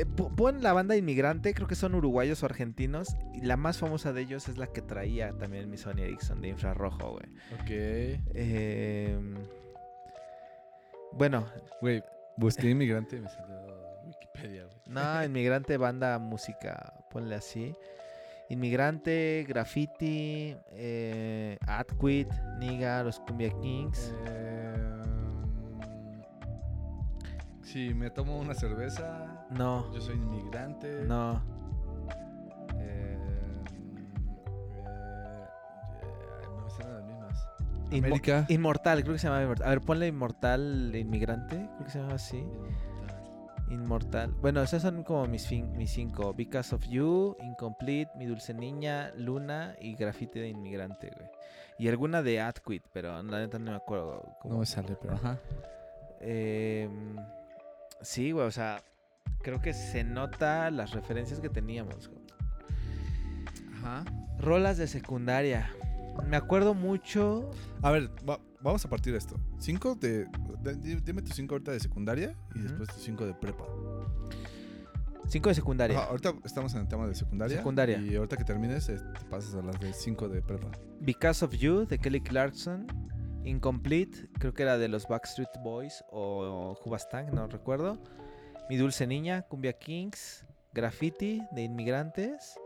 [0.00, 3.16] Eh, po- pon la banda inmigrante, creo que son uruguayos o argentinos.
[3.34, 6.48] Y la más famosa de ellos es la que traía también mi Sony Ericsson de
[6.48, 7.26] infrarrojo, güey.
[7.60, 8.20] Ok.
[8.34, 9.34] Em,
[11.12, 11.46] bueno,
[11.80, 12.02] Güey,
[12.36, 13.56] busqué inmigrante y me salió
[14.04, 14.76] Wikipedia, güey.
[14.86, 17.74] No, inmigrante, banda, música, ponle así.
[18.50, 24.14] Inmigrante, graffiti, eh, Adquit, Niga, los Cumbia Kings.
[24.26, 24.67] Em,
[27.72, 31.04] si me tomo una cerveza, No, yo soy inmigrante.
[31.06, 31.42] no.
[32.72, 33.18] Em, eh,
[36.02, 37.48] eh, me las mismas.
[37.90, 38.46] Inmo- América.
[38.48, 39.66] Inmortal, creo que se llama Inmortal.
[39.66, 42.44] A ver, ponle Inmortal Inmigrante, creo que se llama así.
[43.70, 44.32] Inmortal.
[44.40, 46.32] Bueno, esos son como mis, fin- mis cinco.
[46.32, 51.28] Because of You, Incomplete, Mi Dulce Niña, Luna y Graffiti de Inmigrante, güey.
[51.78, 54.22] Y alguna de Adquit, pero la neta no me acuerdo.
[54.40, 55.38] cómo- No me sale, pero ajá.
[56.20, 57.16] Em,
[58.02, 58.82] sí, güey, o sea,
[59.42, 62.08] creo que se nota las referencias que teníamos.
[62.08, 62.22] güey.
[63.78, 64.04] Ajá.
[64.38, 65.70] Rolas de secundaria.
[66.26, 67.50] Me acuerdo mucho.
[67.82, 69.36] A ver, va- vamos a partir de esto.
[69.58, 70.26] Cinco de,
[70.62, 73.64] de- di- Dime tus cinco ahorita de secunria y después tus cinco de prepa.
[75.28, 75.98] Cinco de secundaria.
[75.98, 77.58] Ajá, ahorita estamos en el tema de secundaria.
[77.58, 77.98] Secundaria.
[78.00, 80.68] Y ahorita que termines, eh, te pasas a las de cinco de prepa.
[81.00, 82.86] Because of You de Kelly Clarkson.
[83.44, 87.98] Incomplete, creo que era de los Backstreet Boys o, Hubastang, no recuerdo.
[88.68, 90.44] Mi Dulce Niña, Cumbia Kings.
[90.74, 92.58] Graffiti de Inmigrantes.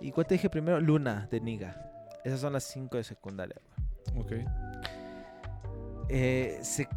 [0.00, 0.80] ¿Y cuál te dije primero?
[0.80, 1.90] Luna de Niga.
[2.22, 3.56] Esas son las cinco de secundaria.
[4.16, 4.32] Ok.
[6.08, 6.88] Eh, se-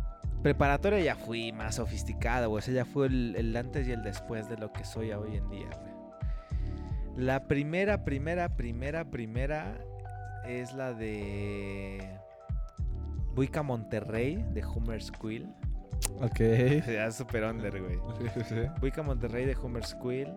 [0.44, 2.60] preparatoria ya fui más sofisticada, güey.
[2.60, 5.38] O sea, ya fue el, el antes y el después de lo que soy hoy
[5.38, 5.92] en día, güey.
[7.26, 9.78] La primera, primera, primera, primera
[10.46, 12.20] es la de
[13.36, 15.48] Buica Monterrey de Homer Squill.
[16.22, 16.40] Ok.
[16.88, 17.98] Ya super under, güey.
[18.82, 20.30] Buica Monterrey de Homer Squill.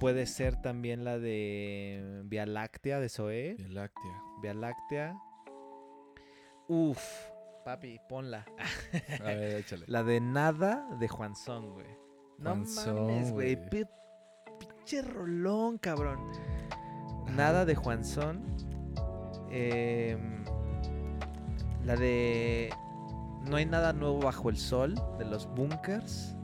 [0.00, 3.54] Puede ser también la de Vía Láctea de Zoé.
[3.58, 4.12] Vía Láctea.
[4.42, 5.16] Vía Láctea.
[6.68, 6.98] Uf,
[7.64, 8.44] papi, ponla.
[9.20, 9.84] A ver, échale.
[9.88, 11.86] La de nada de Juan Son, güey.
[12.38, 13.54] No mames, güey.
[13.54, 13.68] güey.
[13.70, 13.84] pi-
[14.58, 16.18] Pinche rolón, cabrón.
[17.36, 18.42] Nada de Juan Son.
[19.50, 20.44] Em,
[21.84, 22.70] la de
[23.48, 26.34] No hay nada nuevo bajo el sol de los bunkers.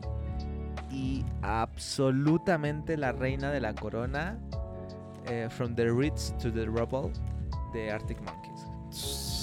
[0.91, 4.39] Y absolutamente la reina de la corona.
[5.27, 7.13] eh, From the Ritz to the Rubble
[7.73, 8.67] de Arctic Monkeys.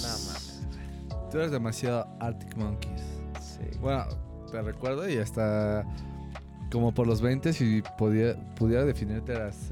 [0.02, 0.66] No mames.
[1.30, 3.02] Tú eres demasiado Arctic Monkeys.
[3.40, 3.78] Sí.
[3.80, 4.04] Bueno,
[4.50, 5.84] te recuerdo y hasta
[6.70, 9.70] como por los 20 si podía, pudiera definirte eras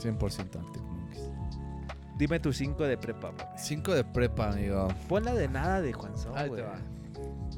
[0.00, 0.81] 100% Arctic.
[2.22, 3.58] Dime tu 5 de prepa, papi.
[3.58, 4.86] 5 de prepa, amigo.
[5.08, 6.62] Pon la de nada de Juan Son, Ahí güey.
[6.62, 6.76] te va.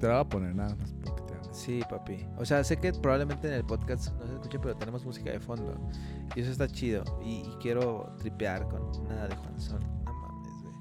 [0.00, 1.52] Te la voy a poner nada más porque te amo.
[1.52, 2.26] Sí, papi.
[2.38, 5.38] O sea, sé que probablemente en el podcast no se escuche, pero tenemos música de
[5.38, 5.78] fondo.
[6.34, 7.04] Y eso está chido.
[7.22, 9.80] Y, y quiero tripear con nada de Juan Son.
[10.06, 10.74] No mames, güey.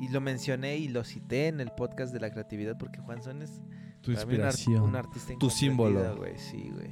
[0.00, 3.40] Y lo mencioné y lo cité en el podcast de la creatividad porque Juan Son
[3.40, 3.62] es
[4.02, 4.82] Tu para mí un, ar- inspiración.
[4.82, 6.00] un artista tu símbolo.
[6.00, 6.38] incomprendido, güey.
[6.38, 6.90] Sí, güey.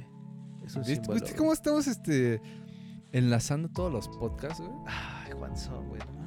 [0.65, 1.13] Es un ¿Viste, símbolo.
[1.13, 1.37] viste güey.
[1.37, 2.41] cómo estamos este,
[3.11, 4.73] enlazando todos los podcasts, güey?
[4.87, 6.01] Ay, Juan Son, güey.
[6.01, 6.22] no.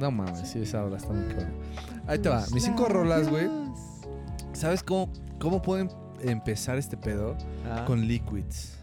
[0.00, 1.52] No mames, sí, esa rola está muy cabrón.
[2.06, 2.44] Ahí te va.
[2.52, 3.46] Mis cinco rolas, güey.
[4.52, 5.90] ¿Sabes cómo, cómo pueden
[6.22, 7.36] empezar este pedo?
[7.70, 7.84] Ah.
[7.86, 8.76] Con Liquids.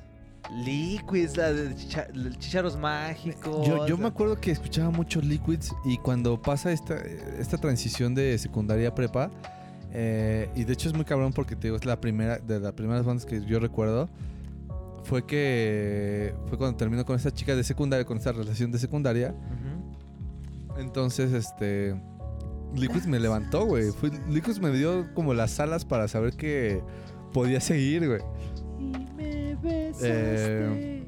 [0.63, 2.07] Liquids, la de chicha-
[2.39, 3.67] chicharos mágicos.
[3.67, 6.95] Yo, yo me acuerdo que escuchaba mucho Liquids y cuando pasa esta,
[7.37, 9.29] esta transición de secundaria a prepa,
[9.99, 12.73] Eh, y de hecho es muy cabrón porque te digo, es la primera, de las
[12.73, 14.09] primeras bandas que yo recuerdo.
[15.03, 19.33] Fue que fue cuando terminó con esta chica de secundaria, con esta relación de secundaria.
[20.77, 21.99] Entonces, este.
[22.75, 23.91] Liquids me levantó, güey.
[24.29, 26.81] Liquids me dio como las alas para saber que
[27.33, 28.21] podía seguir, güey.
[30.01, 31.03] Eh,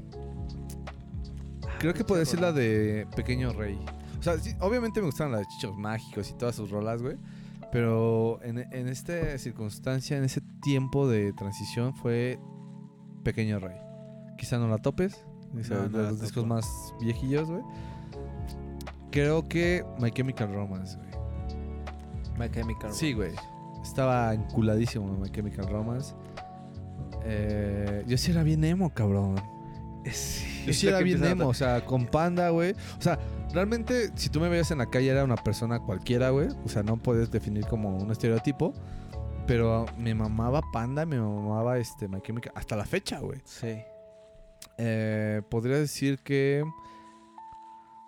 [1.78, 3.78] Creo que podría decir la de Pequeño Rey.
[4.18, 7.16] O sea, sí, obviamente me gustaban las de Chichos Mágicos y todas sus rolas, güey.
[7.72, 12.38] Pero en, en esta circunstancia, en ese tiempo de transición, fue
[13.22, 13.76] Pequeño Rey.
[14.36, 15.24] Quizá no la topes.
[15.58, 16.46] Es No, de los discos topo.
[16.46, 16.66] más
[17.00, 17.62] viejillos, güey.
[19.10, 21.10] Creo que My Chemical Romance, güey.
[22.38, 23.32] My Chemical Sí, güey.
[23.82, 26.14] Estaba enculadísimo en My Chemical Romance.
[27.24, 29.36] Eh, yo sí era bien emo, cabrón.
[30.12, 32.72] Sí, Yo sí era bien emo, o sea, con panda, güey.
[32.98, 33.18] O sea,
[33.52, 36.48] realmente, si tú me veías en la calle, era una persona cualquiera, güey.
[36.64, 38.72] O sea, no puedes definir como un estereotipo.
[39.46, 42.52] Pero me mamaba panda, me mamaba este My Chemical.
[42.54, 43.40] Hasta la fecha, güey.
[43.44, 43.82] Sí.
[44.78, 46.64] Eh, podría decir que.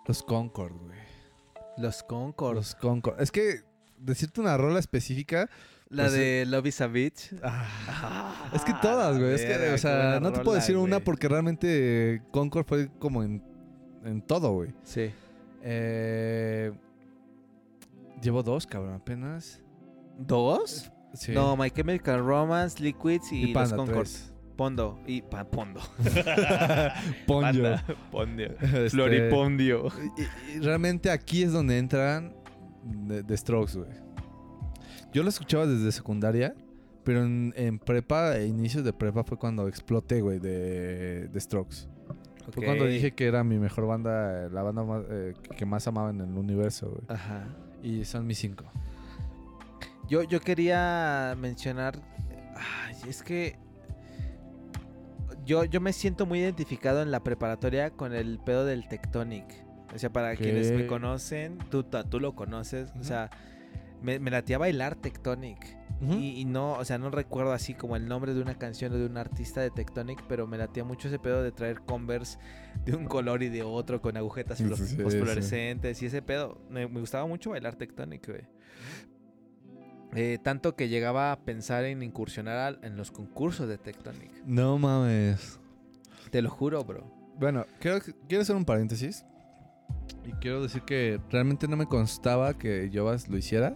[0.05, 0.97] Los Concord, güey.
[1.77, 2.55] Los Concord.
[2.55, 3.21] Los Concord.
[3.21, 3.61] Es que
[3.97, 5.49] decirte una rola específica.
[5.89, 7.35] la pues, de Love is a Bitch.
[7.43, 9.33] ah, es que todas, güey.
[9.33, 13.43] Es que, o sea, no te puedo decir una porque realmente Concord fue como en,
[14.03, 14.73] en todo, güey.
[14.83, 15.11] Sí.
[15.61, 16.71] Eh,
[18.21, 19.61] llevo dos, cabrón, apenas.
[20.17, 20.91] ¿Dos?
[21.13, 21.31] Sí.
[21.31, 24.07] No, My Chemical Romance, Liquids y, y Panda, los Concord.
[24.07, 24.32] tres.
[24.55, 24.99] Pondo.
[25.07, 25.79] Y pa- Pondo.
[27.27, 28.47] Panda, Pondio.
[28.61, 29.87] Este, Floripondio.
[30.17, 32.33] y- y realmente aquí es donde entran
[33.07, 33.89] The, The Strokes, güey.
[35.13, 36.55] Yo lo escuchaba desde secundaria,
[37.03, 41.87] pero en, en prepa, e inicios de prepa fue cuando exploté, güey, de The Strokes.
[42.51, 46.09] Fue cuando dije que era mi mejor banda, la banda más, eh, que más amaba
[46.09, 47.03] en el universo, güey.
[47.07, 47.45] Ajá.
[47.81, 48.65] Y son mis cinco.
[50.09, 51.99] Yo, yo quería mencionar.
[52.55, 53.57] Ay, es que.
[55.45, 59.45] Yo, yo me siento muy identificado en la preparatoria con el pedo del Tectonic.
[59.93, 62.91] O sea, para quienes me conocen, tú, tú lo conoces.
[62.99, 63.29] O sea,
[64.01, 65.77] me, me latía bailar Tectonic.
[66.01, 68.97] y, y no, o sea, no recuerdo así como el nombre de una canción o
[68.97, 72.39] de un artista de Tectonic, pero me latía mucho ese pedo de traer Converse
[72.83, 74.63] de un color y de otro con agujetas Sí,
[76.01, 76.59] y ese pedo.
[76.69, 78.41] Me, me gustaba mucho bailar Tectonic, güey.
[80.15, 84.31] Eh, tanto que llegaba a pensar en incursionar al- en los concursos de Tectonic.
[84.45, 85.59] No mames.
[86.29, 87.03] Te lo juro, bro.
[87.39, 89.25] Bueno, quiero, quiero hacer un paréntesis.
[90.25, 93.75] Y quiero decir que realmente no me constaba que Jovas lo hiciera.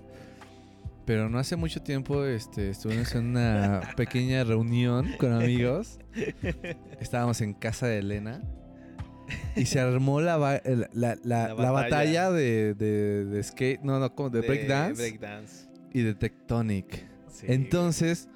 [1.06, 6.00] Pero no hace mucho tiempo este, estuvimos en una pequeña reunión con amigos.
[7.00, 8.42] Estábamos en casa de Elena.
[9.56, 10.62] Y se armó la, la,
[10.94, 12.32] la- La la batalla, batalla.
[12.32, 15.67] de, de, de skate, no, no, de, breakdance breakdance.
[15.94, 17.06] Y de tectonic.
[17.30, 17.46] Sí.
[17.50, 18.30] Entonces,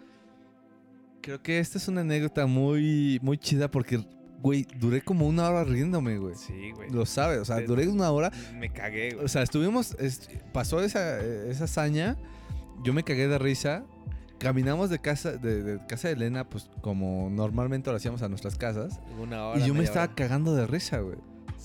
[1.22, 4.03] creo que esta es una anécdota muy, muy chida porque,
[4.41, 6.36] güey, duré como una hora riéndome, güey.
[6.36, 6.90] Sí, güey.
[6.91, 8.32] Lo sabes, o sea, duré una hora.
[8.56, 9.26] Me cagué, güey.
[9.26, 12.18] O sea, estuvimos, es- pasó esa, esa hazaña,
[12.84, 13.84] yo me cagué de risa.
[14.40, 18.56] Caminamos de casa de, de casa de Elena, pues como normalmente lo hacíamos a nuestras
[18.56, 18.99] casas.
[19.22, 19.60] Una hora.
[19.60, 20.15] y yo me estaba hora.
[20.15, 21.18] cagando de risa, güey.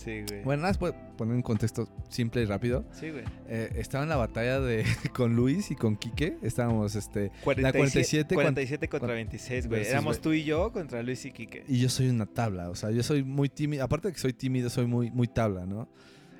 [0.06, 0.44] Sí, güey.
[0.44, 2.84] Bueno, nada más puedo poner un contexto simple y rápido.
[2.92, 3.24] Sí, güey.
[3.48, 6.38] Eh, estaba en la batalla de con Luis y con Quique.
[6.42, 9.84] Estábamos, este, 47 cuan- 47 contra 26, güey.
[9.84, 10.22] Éramos güey.
[10.22, 11.64] tú y yo contra Luis y Quique.
[11.66, 13.82] Y yo soy una tabla, o sea, yo soy muy tímido.
[13.82, 15.88] Aparte de que soy tímido, soy muy, muy tabla, ¿no?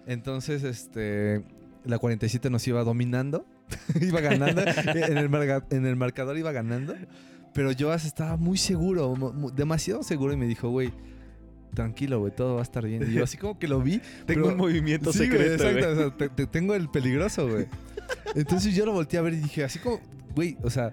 [0.07, 1.43] Entonces, este.
[1.85, 3.47] La 47 nos iba dominando.
[4.01, 4.63] iba ganando.
[4.63, 6.95] en, el en el marcador iba ganando.
[7.53, 9.15] Pero yo estaba muy seguro,
[9.57, 10.33] demasiado seguro.
[10.33, 10.93] Y me dijo, güey,
[11.77, 13.09] tranquilo, güey, todo va a estar bien.
[13.09, 13.99] Y yo así como que lo vi.
[14.27, 15.77] Tengo pero- un movimiento Sí, secreto, güey.
[15.77, 17.67] exacto, o sea, te, te tengo el peligroso, güey.
[18.35, 20.01] Entonces yo lo volteé a ver y dije, así como,
[20.35, 20.93] güey, o sea,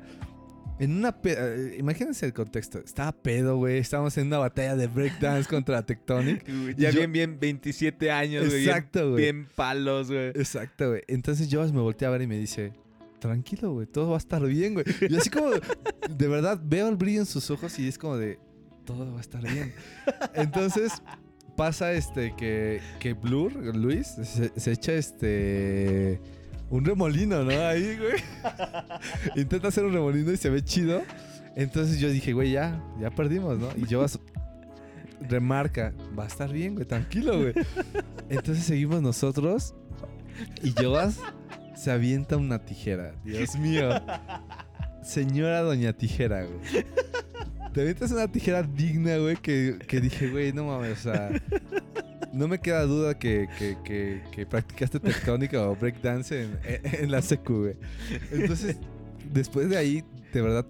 [0.79, 1.15] en una.
[1.23, 2.79] eh, imagínense el contexto.
[2.79, 3.77] Estaba pedo, güey.
[3.77, 6.45] Estábamos en una batalla de breakdance contra Tectonic.
[6.77, 8.65] Ya yo- bien, bien, 27 años, güey.
[8.65, 9.23] Exacto, güey.
[9.23, 10.29] Bien palos, güey.
[10.29, 11.01] Exacto, güey.
[11.07, 12.73] Entonces yo me volteé a ver y me dice,
[13.19, 14.85] tranquilo, güey, todo va a estar bien, güey.
[15.09, 18.39] Y así como, de verdad, veo el brillo en sus ojos y es como de,
[18.85, 19.73] todo va a estar bien.
[20.33, 21.01] Entonces
[21.55, 26.21] pasa este que, que Blur, Luis, se, echa este...
[26.69, 27.51] Un remolino, ¿no?
[27.51, 28.19] Ahí, güey.
[29.35, 31.03] Intenta hacer un remolino y se ve chido.
[31.55, 33.69] Entonces yo dije, güey, ya, ya perdimos, ¿no?
[33.75, 34.03] Y yo
[35.21, 37.53] remarca, va a estar bien, güey, tranquilo, güey.
[38.29, 39.75] Entonces seguimos nosotros
[40.63, 41.19] y Joas
[41.75, 43.15] se avienta una tijera.
[43.23, 43.89] Dios mío.
[45.03, 46.85] Señora Doña Tijera, güey.
[47.73, 51.29] Te avientas una tijera digna, güey, que, que dije, güey, no mames, o sea...
[52.31, 57.11] No me queda duda que, que, que, que practicaste tectónica o breakdance en, en, en
[57.11, 57.75] la secu, güey.
[58.31, 58.77] Entonces,
[59.31, 60.65] después de ahí, de verdad,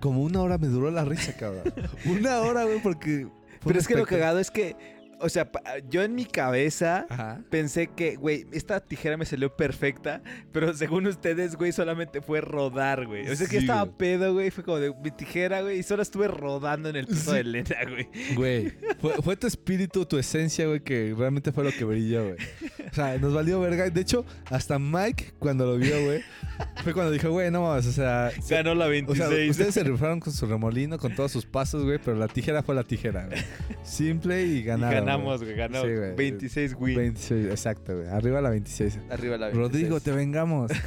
[0.00, 1.72] como una hora me duró la risa, cabrón.
[2.04, 3.26] una hora, güey, porque...
[3.64, 4.76] Pero es que lo cagado es que,
[5.22, 5.50] o sea,
[5.88, 7.40] yo en mi cabeza Ajá.
[7.50, 10.22] pensé que, güey, esta tijera me salió perfecta,
[10.52, 13.28] pero según ustedes, güey, solamente fue rodar, güey.
[13.28, 13.96] O sea, que estaba güey.
[13.96, 17.30] pedo, güey, fue como de mi tijera, güey, y solo estuve rodando en el piso
[17.30, 17.34] Sí.
[17.34, 18.08] de Elena, güey.
[18.34, 22.36] Güey, fue, fue tu espíritu, tu esencia, güey, que realmente fue lo que brilló, güey.
[22.90, 23.88] O sea, nos valió verga.
[23.88, 26.22] De hecho, hasta Mike, cuando lo vio, güey,
[26.82, 28.30] fue cuando dijo, güey, no mames, o sea...
[28.42, 29.28] se- Ganó la o 26.
[29.28, 32.62] sea, ustedes se rifaron con su remolino, con todos sus pasos, güey, pero la tijera
[32.62, 33.40] fue la tijera, güey.
[33.82, 35.04] Simple y Y ganaron.
[35.16, 35.88] Ganamos, güey, ganamos.
[35.88, 36.14] Sí, güey.
[36.14, 36.96] 26 wins.
[36.96, 38.08] 26, exacto, güey.
[38.08, 38.98] Arriba la 26.
[39.10, 39.54] Arriba la 26.
[39.54, 40.70] Rodrigo, te vengamos.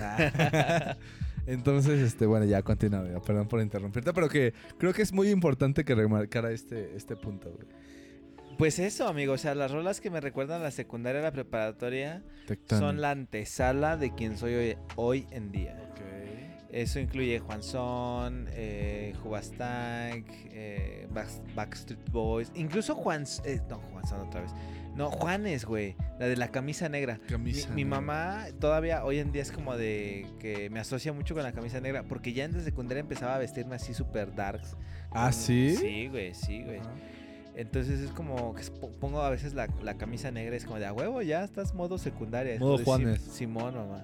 [1.47, 3.03] Entonces, este, bueno, ya continúa.
[3.25, 7.51] Perdón por interrumpirte, pero que creo que es muy importante que remarcara este, este punto,
[7.51, 7.67] güey.
[8.57, 11.31] Pues eso, amigo, o sea, las rolas que me recuerdan a la secundaria y la
[11.31, 12.23] preparatoria
[12.69, 15.75] son la antesala de quien soy hoy, hoy en día.
[16.75, 23.23] Eso incluye Juan Son, eh, Jubastank, eh, Back- Backstreet Boys, incluso Juan...
[23.45, 24.51] eh, no, Juan Son otra vez.
[24.93, 27.17] No, Juanes, güey, la de la camisa negra.
[27.23, 27.69] Mi, Camisa.
[27.69, 28.01] mi negra.
[28.01, 31.79] mamá todavía hoy en día es como de que me asocia mucho con la camisa
[31.79, 34.75] negra porque ya en la secundaria empezaba a vestirme así super darks.
[35.11, 35.77] ¿Ah, sí?
[35.77, 36.81] Sí, güey, sí, güey.
[37.55, 40.85] Entonces es como que po- pongo a veces la, la camisa negra, es como de
[40.87, 42.59] a huevo, ya estás modo secundaria.
[42.59, 43.21] Modo Juanes.
[43.21, 44.03] "Sim- Simón, mamá.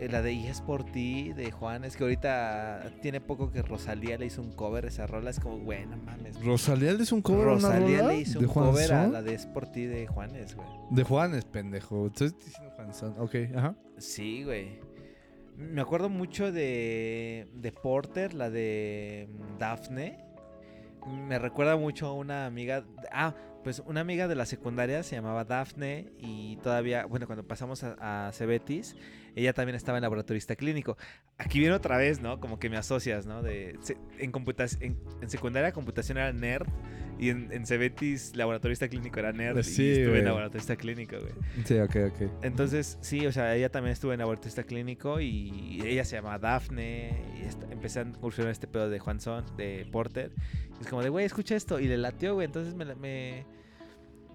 [0.00, 4.16] Eh, la de Y es por ti, de Juanes, que ahorita tiene poco que Rosalía
[4.16, 6.42] le hizo un cover, esa rola es como, güey, no mames.
[6.42, 8.92] ¿Rosalía le hizo un cover a una Rosalía rola le hizo de un Juan cover
[8.94, 10.66] a la de Es por ti de Juanes, güey.
[10.88, 12.06] De Juanes, pendejo.
[12.06, 13.14] Estoy diciendo Juan Son.
[13.18, 13.76] Ok, ajá.
[13.98, 14.80] Sí, güey.
[15.58, 20.24] Me acuerdo mucho de, de Porter, la de mm, Daphne.
[21.28, 22.84] Me recuerda mucho a una amiga.
[23.12, 27.84] Ah, pues una amiga de la secundaria se llamaba Daphne y todavía, bueno, cuando pasamos
[27.84, 28.96] a, a Cebetis,
[29.36, 30.96] ella también estaba en laboratorista clínico.
[31.38, 32.40] Aquí viene otra vez, ¿no?
[32.40, 33.42] Como que me asocias, ¿no?
[33.42, 33.78] De,
[34.18, 34.32] en,
[34.80, 36.66] en, en secundaria computación era nerd
[37.18, 41.32] y en, en Cebetis laboratorista clínico era nerd Sí, y estuve en laboratorista clínico, güey.
[41.66, 42.30] Sí, ok, ok.
[42.42, 47.22] Entonces, sí, o sea, ella también estuvo en abortista clínico y ella se llama Daphne.
[47.38, 50.32] Y est- empecé a incursionar este pedo de Juan Son, de Porter.
[50.78, 51.78] Y es como de, güey, escucha esto.
[51.78, 52.46] Y le latió, güey.
[52.46, 53.44] Entonces me,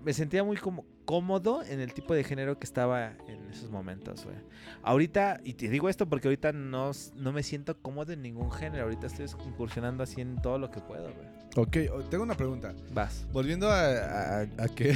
[0.03, 4.25] me sentía muy como cómodo en el tipo de género que estaba en esos momentos,
[4.25, 4.35] güey.
[4.83, 8.83] Ahorita, y te digo esto porque ahorita no, no me siento cómodo en ningún género.
[8.85, 11.27] Ahorita estoy incursionando así en todo lo que puedo, güey.
[11.57, 12.73] Ok, tengo una pregunta.
[12.93, 13.25] Vas.
[13.31, 14.93] Volviendo a, a- a que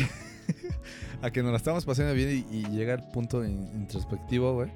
[1.21, 4.71] a que nos la estamos pasando bien y, y llega el punto in- introspectivo, güey.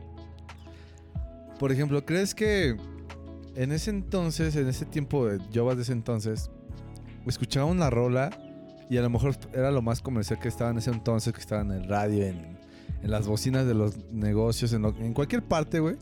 [1.60, 2.78] Por ejemplo, ¿crees que
[3.56, 6.50] en ese entonces, en ese tiempo de Jovas de ese entonces,
[7.26, 8.30] escuchaba una rola
[8.90, 11.62] y a lo mejor era lo más comercial que estaba en ese entonces, que estaba
[11.62, 12.58] en el radio, en,
[13.02, 15.96] en las bocinas de los negocios, en, lo- en cualquier parte, güey?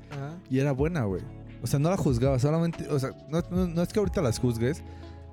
[0.49, 1.22] Y era buena, güey.
[1.64, 4.40] O sea, no la juzgaba, solamente, o sea, no, no- no es que ahorita las
[4.40, 4.84] juzgues,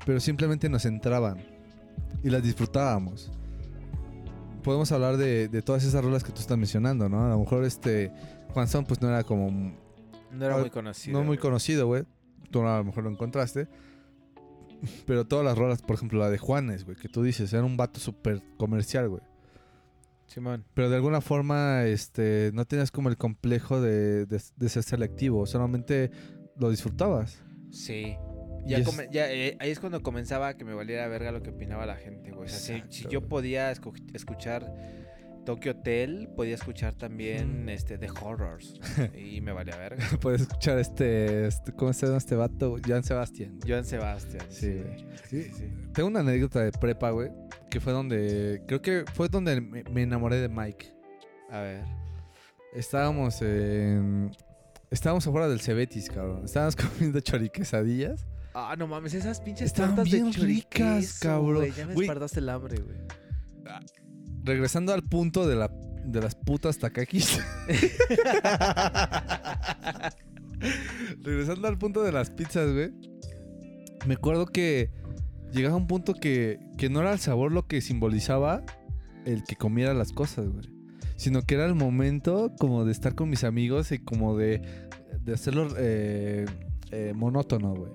[0.06, 1.38] pero simplemente nos entraban
[2.22, 3.30] y las disfrutábamos.
[4.62, 7.24] Podemos hablar de, de todas esas rolas que tú estás mencionando, ¿no?
[7.24, 8.12] A lo mejor este
[8.52, 9.50] Juan Son pues no era como
[10.32, 11.18] No era Ah, muy conocido.
[11.18, 12.04] no muy conocido, güey.
[12.50, 13.68] Tú a lo mejor lo encontraste.
[15.06, 17.76] Pero todas las rolas, por ejemplo, la de Juanes, güey, que tú dices, era un
[17.76, 19.22] vato súper comercial, güey.
[20.26, 20.64] Simón.
[20.74, 25.46] Pero de alguna forma, este, no tenías como el complejo de, de- de ser selectivo,
[25.46, 26.10] solamente
[26.56, 27.42] lo disfrutabas.
[27.70, 28.16] Sí.
[28.66, 32.30] Ya, eh, ahí es cuando comenzaba que me valiera verga lo que opinaba la gente,
[32.32, 32.44] güey.
[32.44, 33.70] O sea, si- yo podía
[34.12, 34.70] escuchar
[35.48, 37.70] Tokyo Hotel, podía escuchar también Ujú.
[37.70, 38.74] este The Horrors.
[39.16, 40.04] y me valía verga.
[40.20, 42.76] Puedes escuchar este, este- ¿cómo se llama este vato?
[42.86, 43.58] Joan Sebastián.
[43.66, 44.44] Joan Sebastián.
[44.50, 44.82] Sí,
[45.26, 45.72] Sí, sí.
[45.94, 47.30] Tengo una anécdota de prepa, güey,
[47.70, 50.92] que fue donde, creo que fue donde me, me enamoré de Mike.
[51.50, 51.84] A ver.
[52.74, 54.30] Estábamos en...
[54.90, 56.44] Estábamos afuera del Cebetis, cabrón.
[56.44, 58.26] Estábamos comiendo choriquesadillas.
[58.52, 61.66] Ah, no mames, esas pinches tortas bien de ricas, cabrón.
[61.74, 62.06] Ya me Güey.
[62.06, 62.98] espartaste el hambre, güey.
[64.48, 65.70] Regresando al punto de, la,
[66.06, 67.38] de las putas takakis.
[71.22, 72.90] Regresando al punto de las pizzas, güey.
[74.06, 74.90] Me acuerdo que
[75.52, 78.64] llegaba un punto que, que no era el sabor lo que simbolizaba
[79.26, 80.64] el que comiera las cosas, güey.
[81.16, 84.62] Sino que era el momento como de estar con mis amigos y como de,
[85.24, 86.46] de hacerlo eh,
[86.90, 87.92] eh, monótono, güey.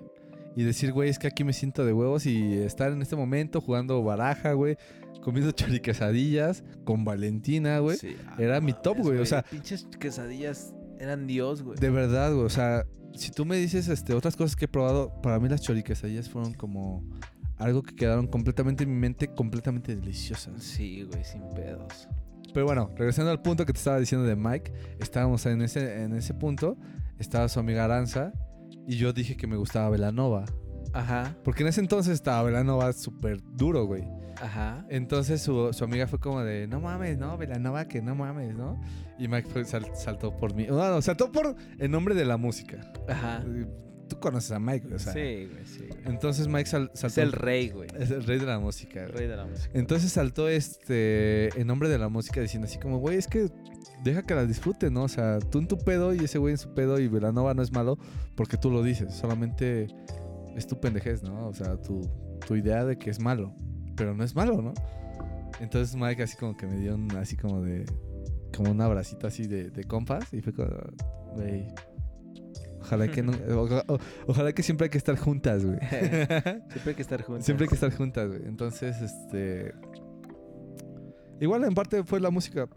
[0.55, 3.59] Y decir, güey, es que aquí me siento de huevos y estar en este momento
[3.59, 4.77] jugando baraja, güey.
[5.23, 7.97] Comiendo choriquesadillas con Valentina, güey.
[7.97, 11.77] Sí, ah, Era mi top, güey, o sea- Pinches quesadillas eran Dios, güey.
[11.79, 12.45] De verdad, güey.
[12.45, 15.61] O sea, si tú me dices este, otras cosas que he probado, para mí las
[15.61, 17.03] choriquesadillas fueron como
[17.57, 20.61] algo que quedaron completamente en mi mente, completamente deliciosas.
[20.63, 22.07] Sí, güey, sin pedos.
[22.53, 26.13] Pero bueno, regresando al punto que te estaba diciendo de Mike, estábamos en ese, en
[26.15, 26.77] ese punto,
[27.17, 28.31] estaba su amiga Aranza
[28.87, 30.45] Y yo dije que me gustaba Velanova.
[30.93, 34.03] Ajá, Porque en ese entonces estaba Velanova súper duro, güey.
[34.41, 34.85] Ajá.
[34.89, 38.80] Entonces su, su amiga fue como de, no mames, no, Velanova, que no mames, ¿no?
[39.19, 40.65] Y Mike fue- sal- saltó por mí.
[40.68, 42.80] No, no, saltó por el nombre de la música.
[43.07, 43.43] Ajá.
[44.10, 45.14] Tú conoces a Mike, güey, o sea.
[45.14, 45.85] sí, güey, sí.
[45.88, 46.01] güey.
[46.05, 47.22] Entonces Mike sal- Es saltó.
[47.22, 47.88] el rey, güey.
[47.97, 49.69] Es el rey de la música, El rey de la música.
[49.73, 53.49] Entonces saltó este en nombre de la música diciendo así como, güey, es que
[54.03, 55.03] deja que la disfrute, ¿no?
[55.03, 57.64] O sea, tú en tu pedo y ese güey en su pedo y Velanova no
[57.64, 57.97] es malo
[58.35, 59.88] porque tú lo dices, solamente
[60.55, 61.47] es tu pendejez, ¿no?
[61.47, 62.01] O sea, tu,
[62.45, 63.55] tu idea de que es malo,
[63.95, 64.73] pero no es malo, ¿no?
[65.59, 67.85] Entonces Mike así como que me dio un, así como de,
[68.55, 70.69] como un abracito así de, de compas y fue como,
[71.35, 71.67] güey,
[72.81, 73.33] ojalá que no,
[74.27, 75.77] ojalá que siempre hay que estar juntas, güey.
[76.69, 77.45] Siempre hay que estar juntos.
[77.45, 78.41] Siempre hay que estar juntas, güey.
[78.45, 79.73] Entonces, este.
[81.39, 82.67] Igual en parte fue la música.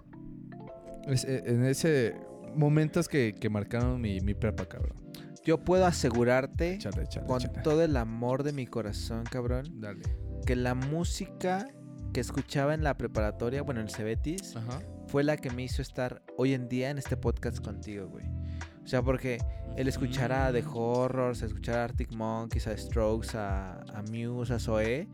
[1.06, 2.14] Es- eh, en ese.
[2.54, 4.96] Momentos que, que marcaron mi, mi prepa, cabrón.
[5.44, 6.78] Yo puedo asegurarte
[7.26, 10.02] con todo el amor de mi corazón, cabrón, Dale.
[10.46, 11.66] Que la música
[12.14, 14.80] que escuchaba en la preparatoria, bueno, en el Cebetis, Ajá.
[15.08, 18.24] fue la que me hizo estar hoy en día en este podcast contigo, güey.
[18.82, 19.38] O sea, porque
[19.76, 24.58] el escuchar a The Horrors, escuchar a Arctic Monkeys, a Strokes, a, a Muse, a
[24.60, 25.08] Zoe,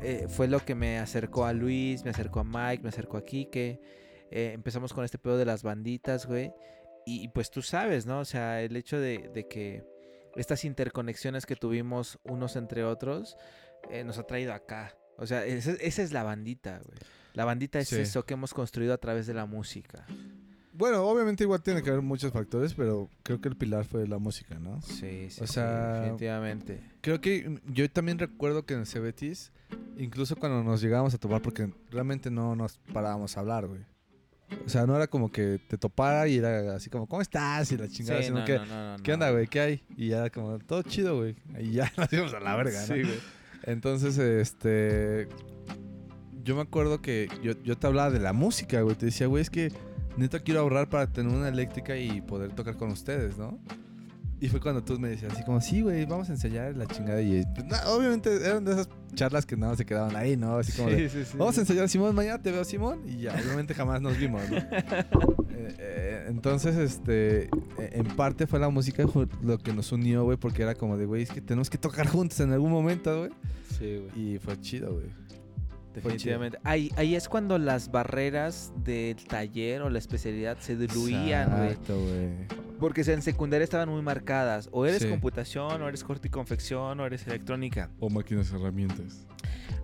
[0.00, 3.24] eh, fue lo que me acercó a Luis, me acercó a Mike, me acercó a
[3.24, 3.80] Kike.
[4.30, 6.52] Eh, empezamos con este pedo de las banditas, güey.
[7.04, 8.20] Y, y pues tú sabes, ¿no?
[8.20, 9.84] O sea, el hecho de, de que
[10.36, 13.36] estas interconexiones que tuvimos unos entre otros
[13.90, 14.94] eh, nos ha traído acá.
[15.16, 16.98] O sea, esa, esa es la bandita, güey.
[17.34, 17.96] La bandita es Sí.
[17.96, 20.06] eso que hemos construido a través de la música.
[20.72, 24.18] Bueno, obviamente igual tiene que haber muchos factores, pero creo que el pilar fue la
[24.18, 24.82] música, ¿no?
[24.82, 26.80] Sí, sí, O sí, sea, definitivamente.
[27.00, 29.52] Creo que yo también recuerdo que en el Cebetis,
[29.96, 33.82] incluso cuando nos llegábamos a topar, porque realmente no nos parábamos a hablar, güey.
[34.66, 37.70] O sea, no era como que te topara y era así como, ¿cómo estás?
[37.70, 39.46] Y la chingada, Sí, sino no, que, no, no, no, ¿qué onda, güey?
[39.46, 39.84] ¿Qué hay?
[39.96, 41.36] Y ya era como, todo chido, güey.
[41.60, 42.86] Y ya nos íbamos a la verga, ¿no?
[42.94, 43.18] Sí, güey.
[43.66, 45.28] Entonces, este.
[46.42, 48.96] Yo me acuerdo que yo, yo te hablaba de la música, güey.
[48.96, 49.72] Te decía, güey, es que
[50.16, 53.58] neta quiero ahorrar para tener una eléctrica y poder tocar con ustedes, ¿no?
[54.44, 57.22] Y fue cuando tú me decías así como, sí, güey, vamos a ensayar la chingada.
[57.22, 60.58] Y pues, na- obviamente eran de esas charlas que nada más se quedaban ahí, ¿no?
[60.58, 61.38] Así como de, Sí, sí, sí.
[61.38, 63.00] Vamos a ensayar, Simón, mañana te veo, Simón.
[63.06, 64.56] Y ya, obviamente jamás nos vimos, ¿no?
[65.56, 67.48] Eh, eh, entonces, este, eh,
[67.92, 69.04] en parte fue la música
[69.42, 72.06] lo que nos unió, güey, porque era como de, güey, es que tenemos que tocar
[72.08, 73.30] juntos en algún momento, güey.
[73.78, 74.34] Sí, güey.
[74.34, 75.06] Y fue chido, güey.
[75.94, 76.58] Definitivamente.
[76.64, 81.76] Ahí, ahí es cuando las barreras del taller o la especialidad se diluían, güey.
[82.80, 84.68] Porque en secundaria estaban muy marcadas.
[84.72, 85.08] O eres Sí.
[85.08, 87.90] computación, o eres corte y confección, o eres electrónica.
[88.00, 89.26] O máquinas herramientas.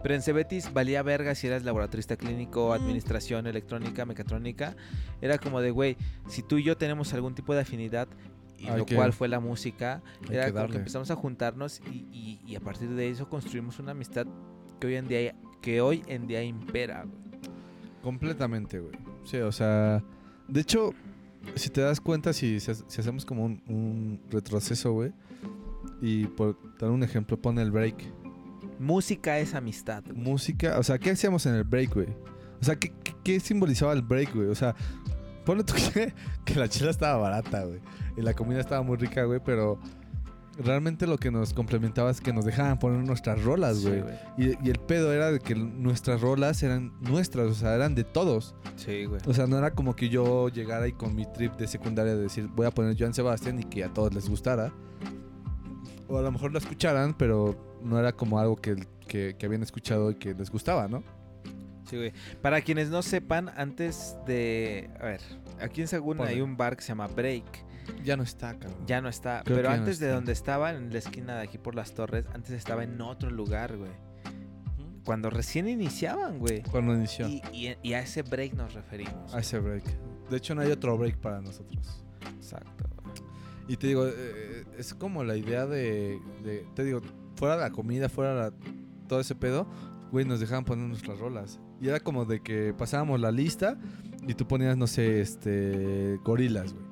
[0.02, 4.74] Pero en Cebetis valía verga si eras laboratorista clínico, administración, electrónica, mecatrónica.
[5.20, 5.96] Era como de, güey,
[6.28, 8.08] si tú y yo tenemos algún tipo de afinidad,
[8.58, 11.80] y Hay lo que- cual fue la música, era que como que empezamos a juntarnos
[11.90, 14.26] y, y- y a partir de eso construimos una amistad
[14.78, 17.20] que hoy en día, que hoy en día impera, güey.
[18.02, 18.94] Completamente, güey.
[19.24, 20.02] Sí, o sea,
[20.48, 20.92] de hecho,
[21.56, 25.12] si te das cuenta, si, si ha- si hacemos como un, un retroceso, güey,
[26.00, 27.96] y por dar un ejemplo, pone el break.
[28.78, 30.02] Música es amistad.
[30.04, 30.16] güey.
[30.16, 32.08] Música, o sea, ¿qué hacíamos en el break, güey?
[32.60, 34.48] O sea, ¿qué, qué, qué simbolizaba el break, güey?
[34.48, 34.74] O sea,
[35.44, 36.12] ponle tú que,
[36.44, 37.80] que la chela estaba barata, güey,
[38.16, 39.78] y la comida estaba muy rica, güey, pero
[40.62, 44.02] realmente lo que nos complementaba es que nos dejaban poner nuestras rolas, Sí, güey.
[44.38, 48.04] y, y el pedo era de que nuestras rolas eran nuestras, o sea, eran de
[48.04, 48.54] todos.
[48.76, 49.20] Sí, güey.
[49.26, 52.22] O sea, no era como que yo llegara ahí con mi trip de secundaria de
[52.22, 54.72] decir, voy a poner Joan Sebastián y que a todos les gustara.
[56.08, 58.76] O a lo mejor lo escucharan, pero no era como algo que,
[59.06, 61.02] que, que habían escuchado y que les gustaba, ¿no?
[61.88, 62.12] Sí, güey.
[62.42, 64.90] Para quienes no sepan, antes de...
[65.00, 65.20] A ver,
[65.60, 67.44] aquí en Sagún hay un bar que se llama Break.
[68.04, 68.86] Ya no está, cabrón.
[68.86, 69.42] Ya no está.
[69.44, 72.24] Creo pero no antes de donde estaba, en la esquina de aquí por las torres,
[72.34, 73.90] antes estaba en otro lugar, güey.
[75.04, 76.62] Cuando recién iniciaban, güey.
[76.62, 77.26] Cuando inició.
[77.28, 79.34] Y, y- y a ese break nos referimos.
[79.34, 79.84] A ese break.
[80.30, 82.04] De hecho, no hay otro break para nosotros.
[82.36, 82.84] Exacto.
[83.66, 87.00] Y te digo, eh, es como la idea de, de- Te digo,
[87.36, 88.52] fuera la comida, fuera la-
[89.08, 89.66] todo ese pedo,
[90.12, 91.60] güey, nos dejaban poner nuestras rolas.
[91.80, 93.78] Y era como de que pasábamos la lista
[94.28, 96.18] y tú ponías, no sé, este.
[96.24, 96.84] Gorilas, güey.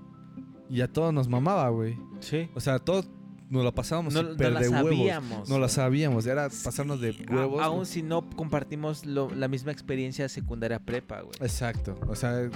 [0.70, 1.98] Y a todos nos mamaba, güey.
[2.20, 2.48] Sí.
[2.54, 3.08] O sea, todos
[3.50, 4.90] nos lo pasábamos No, no la de huevos.
[4.90, 5.48] sabíamos.
[5.48, 7.62] No la sabíamos, era pasarnos de Sí, a- huevos.
[7.62, 11.34] aún si no compartimos lo- la misma experiencia secundaria prepa, güey.
[11.40, 12.50] Exacto, o sea,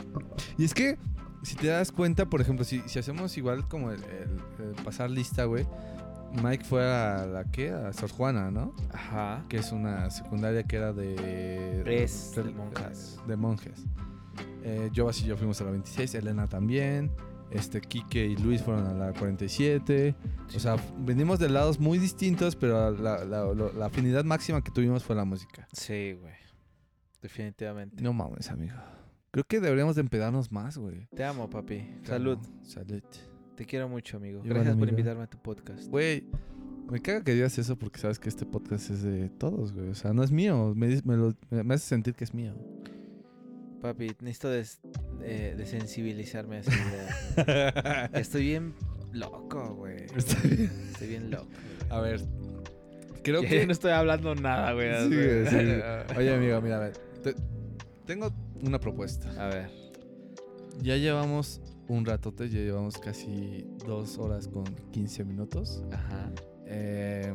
[0.59, 0.99] y es que
[1.43, 5.11] si te das cuenta, por ejemplo, si, si hacemos igual como el, el- el pasar
[5.11, 5.67] lista, güey,
[6.43, 8.75] Mike fue a la que, a Sor Juana, ¿no?
[8.93, 9.45] Ajá.
[9.49, 11.83] Que es una secundaria que era de...
[12.05, 13.19] Es de monjas.
[13.27, 13.85] De monjes.
[14.63, 17.11] Eh, Jovas y yo fuimos a la 26, Elena también.
[17.53, 20.15] Este, Quique y Luis fueron a la 47.
[20.57, 24.71] O sea, venimos de lados muy distintos, pero la, la- lo- la afinidad máxima que
[24.71, 25.69] tuvimos fue la música.
[25.73, 26.35] Sí, güey.
[27.21, 28.03] Definitivamente.
[28.03, 28.75] No mames, amigo.
[29.31, 31.07] Creo que deberíamos de empedarnos más, güey.
[31.15, 31.87] Te amo, papi.
[32.03, 32.39] Salud.
[32.63, 33.03] Salud.
[33.57, 34.43] Te quiero mucho, amigo.
[34.45, 35.89] Gracias por invitarme a tu podcast.
[35.89, 36.27] Güey,
[36.91, 39.89] me caga que digas eso porque sabes que este podcast es de todos, güey.
[39.89, 40.75] O sea, no es mío.
[40.75, 42.55] Me, me, lo- me hace sentir que es mío.
[43.83, 44.49] Papi, necesito
[45.23, 48.11] eh, desensibilizarme a esa idea.
[48.15, 48.75] Estoy bien
[49.13, 50.07] loco, güey.
[50.17, 51.49] Estoy bien loco.
[51.91, 52.21] A ver,
[53.25, 53.67] creo Ya que...
[53.67, 54.89] no estoy hablando nada, güey.
[55.09, 56.17] Sí, sí.
[56.17, 56.93] Oye, amigo, mira, a ver.
[57.25, 57.35] te-
[58.07, 58.33] tengo
[58.63, 59.29] una propuesta.
[59.37, 59.69] A ver.
[60.81, 65.83] Ya llevamos un ratote, ya llevamos casi dos horas con 15 minutos.
[65.93, 66.31] Ajá.
[66.67, 67.35] Eh,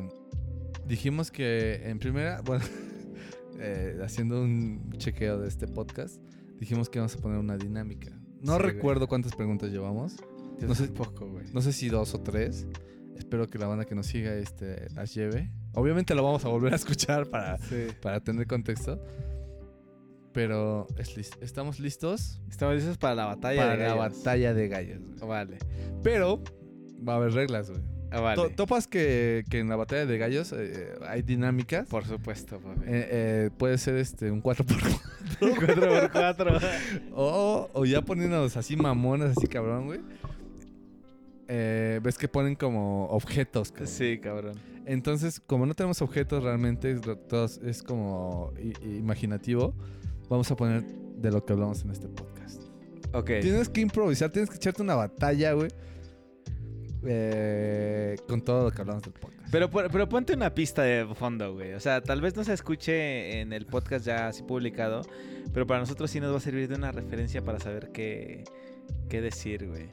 [0.86, 2.64] dijimos que en primera, bueno,
[3.60, 6.16] eh, haciendo un chequeo de este podcast,
[6.58, 8.10] dijimos que vamos a poner una dinámica.
[8.40, 8.72] No Sí, güey.
[8.74, 10.16] recuerdo cuántas preguntas llevamos.
[10.60, 11.46] No sé- poco, güey.
[11.52, 12.66] No sé si dos o tres.
[13.16, 15.50] Espero que la banda que nos siga este, las lleve.
[15.74, 17.86] Obviamente lo vamos a volver a escuchar para, Sí.
[18.00, 19.00] para tener contexto.
[20.32, 20.86] Pero
[21.40, 24.18] estamos listos Estamos listos para la batalla para de la gallos.
[24.18, 25.00] batalla de gallos.
[25.00, 25.28] güey.
[25.28, 25.58] Vale.
[26.02, 26.42] Pero
[27.06, 27.82] va a haber reglas, güey.
[28.10, 28.50] Ah, vale.
[28.50, 31.86] Topas que, que en la batalla de gallos eh, hay dinámicas.
[31.88, 32.80] Por supuesto, papi.
[32.86, 35.00] Eh, eh, puede ser este un 4x4.
[35.40, 36.60] 4x4.
[37.14, 40.00] o, o ya poniéndonos así mamonas, así cabrón, güey.
[41.48, 43.70] Eh, Ves que ponen como objetos.
[43.70, 43.88] cabrón.
[43.88, 44.54] sí, cabrón.
[44.86, 48.52] Entonces, como no tenemos objetos realmente, es, es- como
[48.82, 49.74] imaginativo,
[50.30, 52.62] vamos a poner de lo que hablamos en este podcast.
[53.12, 53.30] Ok.
[53.42, 55.68] Tienes que improvisar, tienes que echarte una batalla, güey.
[57.04, 59.48] Eh, con todo lo que hablamos del podcast.
[59.50, 61.74] Pero, pero ponte una pista de fondo, güey.
[61.74, 65.02] O sea, tal vez no se escuche en el podcast ya así publicado,
[65.52, 68.44] pero para nosotros sí nos va a servir de una referencia para saber qué,
[69.08, 69.88] qué decir, güey.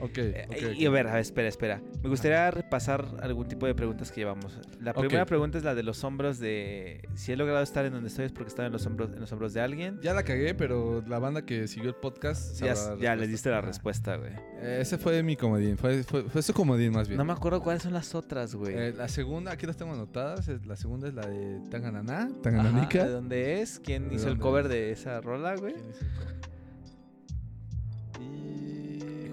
[0.00, 1.80] Ok, Eh, ok, y a ver, a ver, espera, espera.
[2.02, 4.58] Me gustaría repasar algún tipo de preguntas que llevamos.
[4.80, 7.08] La primera pregunta es la de los hombros de...
[7.14, 9.30] Si he logrado estar en donde estoy es porque estaba en los hombros, en los
[9.32, 9.98] hombros de alguien.
[10.02, 12.58] Ya la cagué, pero la banda que siguió el podcast.
[12.60, 13.26] Ya, ya le respuesta.
[13.26, 13.66] diste la Ajá.
[13.66, 14.32] respuesta, güey.
[14.62, 17.18] Eh, ese fue mi comodín, fue, fue, fue su comodín más bien.
[17.18, 18.74] No me acuerdo cuáles son las otras, güey.
[18.76, 20.48] Eh, la segunda, aquí las tengo anotadas.
[20.66, 23.04] La segunda es la de Tangananá, Ajá, Tangananica.
[23.04, 23.80] ¿De dónde es?
[23.80, 24.70] ¿Quién ¿De hizo el cover es?
[24.70, 25.74] de esa rola, güey?
[25.74, 26.49] ¿Quién hizo el cover?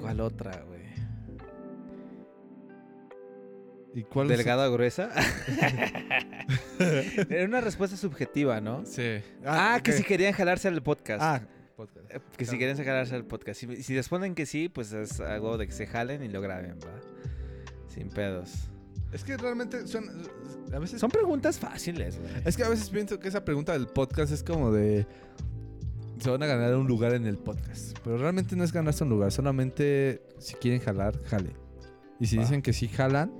[0.08, 0.78] ¿Cuál otra, güey?
[3.94, 5.10] ¿Y cuál es- ¿Delgada o gruesa?
[7.30, 8.86] Era una respuesta subjetiva, ¿no?
[8.86, 9.20] Sí.
[9.46, 9.98] Ah, que ok.
[9.98, 11.22] si querían jalarse al podcast.
[11.24, 11.42] Ah,
[11.76, 12.12] podcast.
[12.12, 13.60] Eh, Que si quieren jalarse al podcast.
[13.60, 16.78] Si, si responden que sí, pues es algo de que se jalen y lo graben,
[16.86, 17.00] ¿va?
[17.88, 18.70] Sin pedos.
[19.12, 20.04] Es que realmente son.
[20.74, 21.00] A veces.
[21.00, 22.32] Son preguntas fáciles, güey.
[22.46, 25.08] Es que a veces pienso que esa pregunta del podcast es como de.
[26.20, 27.98] Se van a ganar un lugar en el podcast.
[28.04, 29.32] Pero realmente no es ganarse un lugar.
[29.32, 31.52] Solamente si quieren jalar, jale.
[32.20, 33.32] Y si dicen que sí jalan,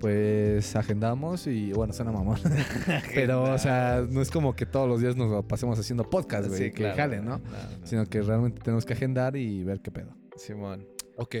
[0.00, 2.38] pues agendamos y bueno, suena mamón.
[3.14, 6.48] Pero, o sea, no es como que todos los días nos lo pasemos haciendo podcast,
[6.48, 6.58] güey.
[6.58, 7.40] Sí, que claro, jalen, ¿no?
[7.84, 10.16] Sino que realmente tenemos que agendar y ver qué pedo.
[10.36, 10.86] Simón.
[11.16, 11.36] Ok.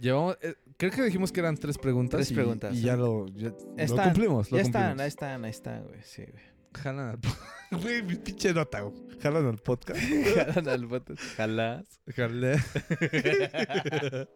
[0.00, 0.36] Llevamos.
[0.42, 2.18] eh, creo que dijimos que eran tres preguntas.
[2.18, 2.82] Tres y- preguntas, Y sí.
[2.84, 4.50] ya lo, ya lo cumplimos.
[4.50, 4.66] Lo Ya cumplimos.
[4.66, 6.00] están, ahí están, ahí están, güey.
[6.02, 6.42] Sí, güey.
[6.74, 7.54] Jalan al podcast.
[7.82, 8.94] Güey, mi pinche nota, güey.
[9.20, 10.00] Jalan al podcast.
[10.36, 11.22] Jalan al podcast.
[11.36, 12.00] Jalas.
[12.14, 12.56] Jalé.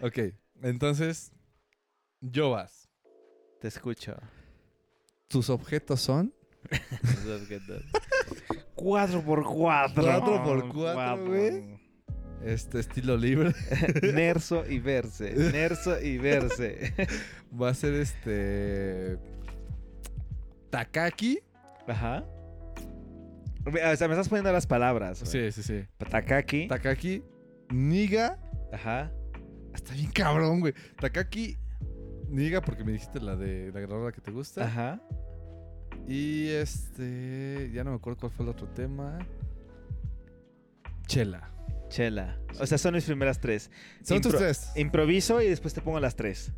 [0.00, 0.18] ok.
[0.62, 1.32] Entonces.
[2.20, 2.88] Yo vas.
[3.60, 4.16] Te escucho.
[5.28, 6.34] Tus objetos son.
[8.74, 10.02] Cuatro por cuatro.
[10.02, 11.80] Cuatro por cuatro, güey.
[12.44, 13.52] Este estilo libre.
[14.12, 15.32] Nerso y verse.
[15.32, 16.92] Nerso y verse.
[17.58, 19.18] Va a ser este.
[20.72, 21.38] Takaki.
[21.86, 22.24] Ajá.
[23.64, 25.20] O sea, me estás poniendo las palabras.
[25.22, 25.50] güey.
[25.50, 25.86] Sí, sí, sí.
[25.98, 26.66] Takaki.
[26.66, 27.22] Takaki.
[27.70, 28.38] Niga.
[28.72, 29.12] Ajá.
[29.74, 30.74] Está bien cabrón, güey.
[30.98, 31.56] Takaki.
[32.28, 34.64] Niga, porque me dijiste la de la rola que te gusta.
[34.64, 35.00] Ajá.
[36.08, 37.70] Y este.
[37.74, 39.18] Ya no me acuerdo cuál fue el otro tema.
[41.06, 41.50] Chela.
[41.88, 42.38] Chela.
[42.58, 43.70] O sea, son mis primeras tres.
[44.02, 44.70] Son tus Impro- tres.
[44.76, 46.50] Improviso y después te pongo las tres.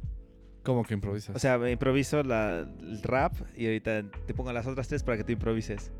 [0.64, 1.36] ¿Cómo que improvisas?
[1.36, 5.16] O sea, me improviso la, el rap y ahorita te pongo las otras tres para
[5.18, 5.92] que tú improvises.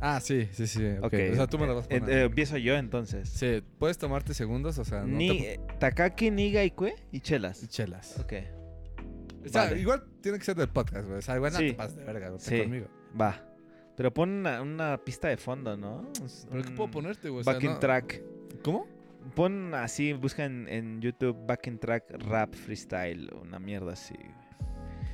[0.00, 0.86] ah, sí, sí, sí.
[0.98, 1.04] Ok.
[1.06, 1.14] Ok.
[1.32, 2.18] O sea, tú me la vas a Eh, poner.
[2.18, 3.28] eh, empiezo yo entonces.
[3.28, 5.52] sí, puedes tomarte segundos, o sea, no Ni, te...
[5.54, 7.66] eh, Takaki, Niga y Cue y chelas.
[7.68, 8.18] Chelas.
[8.20, 8.32] Ok.
[9.44, 9.80] O sea, Vale.
[9.80, 11.18] igual tiene que ser del podcast, güey.
[11.18, 11.68] O sea, igual no Sí.
[11.68, 12.58] te pases de verga, güey, Sí.
[12.62, 12.86] conmigo.
[13.20, 13.44] Va.
[13.96, 16.06] Pero pon una, una pista de fondo, ¿no?
[16.50, 17.40] ¿Pero qué puedo ponerte, güey?
[17.40, 18.22] O sea, Backing no- track.
[18.62, 18.86] ¿Cómo?
[19.34, 23.30] Pon así, busca en, en YouTube backing track rap freestyle.
[23.40, 24.14] Una mierda así.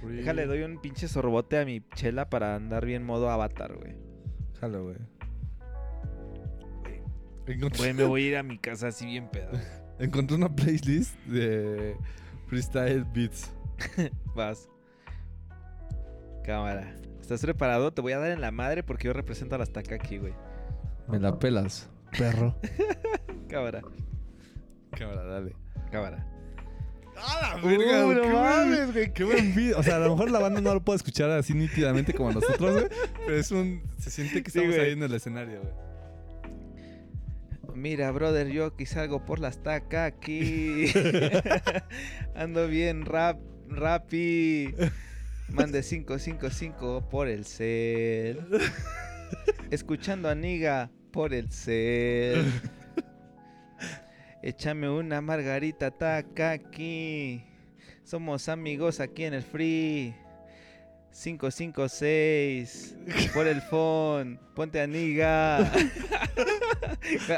[0.03, 0.17] güey.
[0.17, 3.95] Déjale, doy un pinche sorbote a mi chela para andar bien modo avatar, güey.
[4.61, 4.97] Jalo, güey.
[7.47, 9.51] Encontré- Güey, me voy a ir a mi casa así bien pedo.
[9.99, 11.97] Encontré una playlist de
[12.47, 13.55] freestyle beats.
[14.35, 14.69] Vas.
[16.45, 16.95] Cámara.
[17.21, 17.93] ¿Estás preparado?
[17.93, 20.35] Te voy a dar en la madre porque yo represento a las Takaki, güey.
[21.09, 22.55] Me la pelas, perro.
[23.55, 23.83] Cámara.
[24.99, 25.53] Cámara, dale.
[25.91, 26.27] Cámara.
[27.17, 29.13] ¡A la Uh, no mames, güey!
[29.13, 29.77] ¡Qué buen beat!
[29.77, 32.73] O sea, a lo mejor la banda no lo puede escuchar así nítidamente como nosotros,
[32.75, 32.87] güey.
[33.25, 33.83] Pero es un...
[34.01, 34.87] Se siente que Sí, estamos güey.
[34.89, 35.73] ahí en el escenario, güey.
[37.77, 40.93] Mira, brother, yo aquí salgo por las Takaki.
[42.35, 44.75] Ando bien rap, rapi.
[45.51, 48.41] Mande 555 por el cel.
[49.71, 52.45] Escuchando a Niga por el cel.
[54.47, 57.43] Échame una margarita Takaki.
[58.05, 60.15] Somos amigos aquí en el free.
[61.13, 62.95] 556
[63.33, 64.39] por el phone.
[64.55, 65.61] Ponte a Niga.
[65.61, 65.71] ah,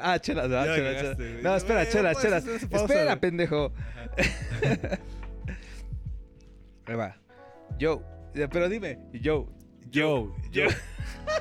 [0.02, 1.16] ah, Ya chelas, cagaste, chelas.
[1.16, 1.42] güey.
[1.44, 3.72] No, espera, hacer esa pausa, Espera, pendejo.
[6.86, 7.16] Ahí va.
[7.78, 8.02] Yo.
[8.34, 8.98] Pero dime.
[9.12, 9.46] Yo.
[9.92, 10.64] Yo, Yo.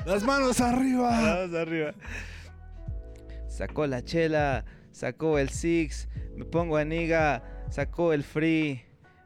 [0.06, 1.10] ¡Las manos arriba!
[1.10, 1.92] Vamos arriba.
[3.48, 4.64] Sacó la chela,
[4.96, 8.82] sacó el six, me pongo a niga, sacó el free.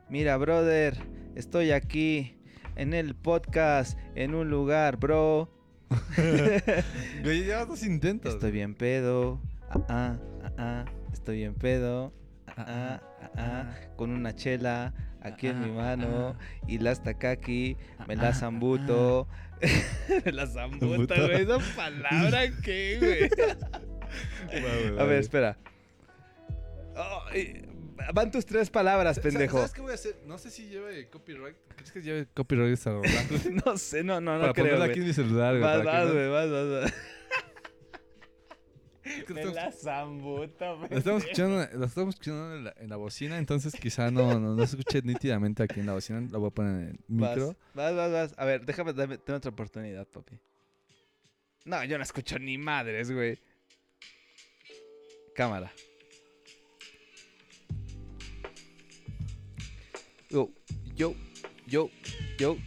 [0.08, 0.96] Mira, brother,
[1.36, 2.36] estoy aquí
[2.74, 5.48] en el podcast, en un lugar, bro.
[7.22, 8.34] Güey, llevas dos intentos.
[8.34, 9.40] Estoy bien pedo.
[9.70, 10.84] Ah, ah, ah, ah.
[11.12, 12.12] Estoy bien pedo.
[12.48, 13.74] Ah, ah, ah, ah.
[13.96, 16.36] Con una chela aquí en mi mano.
[16.66, 17.76] Y las takaki.
[18.08, 19.28] Me la zambuto.
[20.24, 21.14] me la zambuto, Zambuto.
[21.14, 21.42] güey.
[21.42, 23.50] Esa palabra que, güey.
[24.98, 25.56] A ver, espera.
[27.32, 27.64] Ay,
[28.12, 29.58] van tus tres palabras, pendejo.
[29.58, 30.16] ¿Sabes qué voy a hacer?
[30.26, 31.56] No sé si lleve copyright.
[31.76, 33.08] ¿Crees que lleve copyright esta rola?
[33.66, 34.90] No sé, no, no, no para creo, ponerla güey.
[34.90, 35.62] aquí en mi celular, güey.
[35.62, 36.94] Vas, vas, no- güey, vas, vas, vas.
[39.02, 42.96] Es que Me lo estamos- la estamos escuchando, lo estamos escuchando en la, en la
[42.96, 46.20] bocina, entonces quizá no, no, no se escuche nítidamente aquí en la bocina.
[46.30, 47.56] Lo voy a poner en el micro.
[47.74, 48.34] Vas, vas, vas, vas.
[48.38, 50.38] A ver, déjame, dame, tengo otra oportunidad, papi.
[51.64, 53.38] No, yo no escucho ni madres, güey.
[55.40, 55.72] Cámara.
[60.28, 60.50] Yo,
[60.94, 61.14] yo,
[61.66, 61.88] yo,
[62.36, 62.58] yo,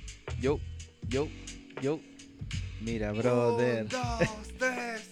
[0.42, 0.60] yo,
[1.08, 1.28] yo,
[1.84, 2.00] yo.
[2.82, 3.84] Mira, brother.
[3.84, 5.08] Un, dos, tres.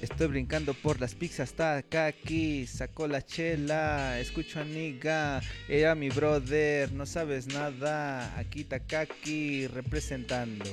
[0.00, 5.94] Estoy brincando por las pizzas, está acá aquí, sacó la chela, escucho a Niga, era
[5.94, 10.64] mi brother, no sabes nada, aquí Takaki representando.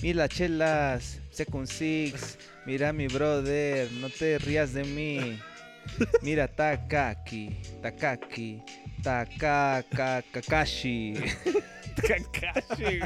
[0.00, 5.40] Mira las chelas, Second Six, mira mi brother, no te rías de mí.
[6.22, 8.62] Mira Takaki, Takaki,
[9.02, 11.14] Takaka, Kakashi.
[11.96, 13.00] Kakashi.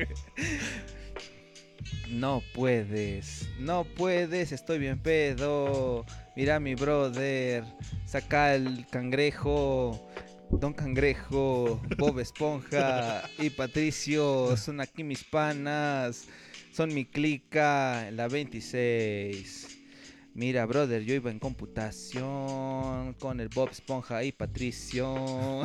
[2.10, 6.04] No puedes, no puedes, estoy bien pedo.
[6.36, 7.64] Mira mi brother,
[8.04, 9.98] saca el cangrejo.
[10.50, 16.26] Don Cangrejo, Bob Esponja y Patricio son aquí mis panas.
[16.72, 19.82] Son mi clica, la 26.
[20.32, 25.14] Mira, brother, yo iba en computación con el Bob Esponja y Patricio.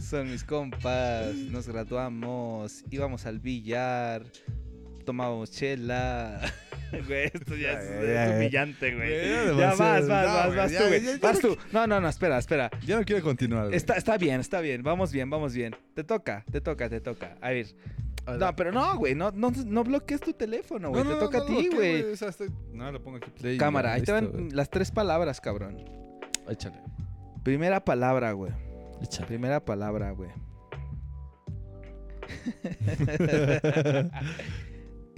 [0.00, 4.24] Son mis compas, nos graduamos, íbamos al billar,
[5.04, 6.52] tomábamos chela.
[7.06, 8.36] Güey, esto ya es, Ya, es ya, ya.
[8.36, 9.58] humillante, güey.
[9.58, 11.18] Ya vas, vas, No, vas, vas tú, güey.
[11.18, 11.56] Vas tú.
[11.72, 12.70] No, no, no, espera, espera.
[12.86, 13.64] Ya no quiero continuar.
[13.66, 13.76] güey.
[13.76, 14.82] Está, está bien, está bien.
[14.82, 15.74] Vamos bien, vamos bien.
[15.94, 17.36] Te toca, te toca, te toca.
[17.40, 17.66] A ver.
[18.38, 19.14] No, pero no, güey.
[19.14, 21.02] No, no, no bloquees tu teléfono, güey.
[21.04, 22.02] No, te toca no, a ti, ¿qué, güey.
[22.12, 23.56] O sea, estoy- No, le pongo aquí play.
[23.56, 24.50] Cámara, ahí te van güey.
[24.50, 25.82] las tres palabras, cabrón.
[26.48, 26.76] Échale.
[27.42, 28.52] Primera palabra, güey.
[29.02, 29.26] Échale.
[29.26, 30.30] Primera palabra, güey.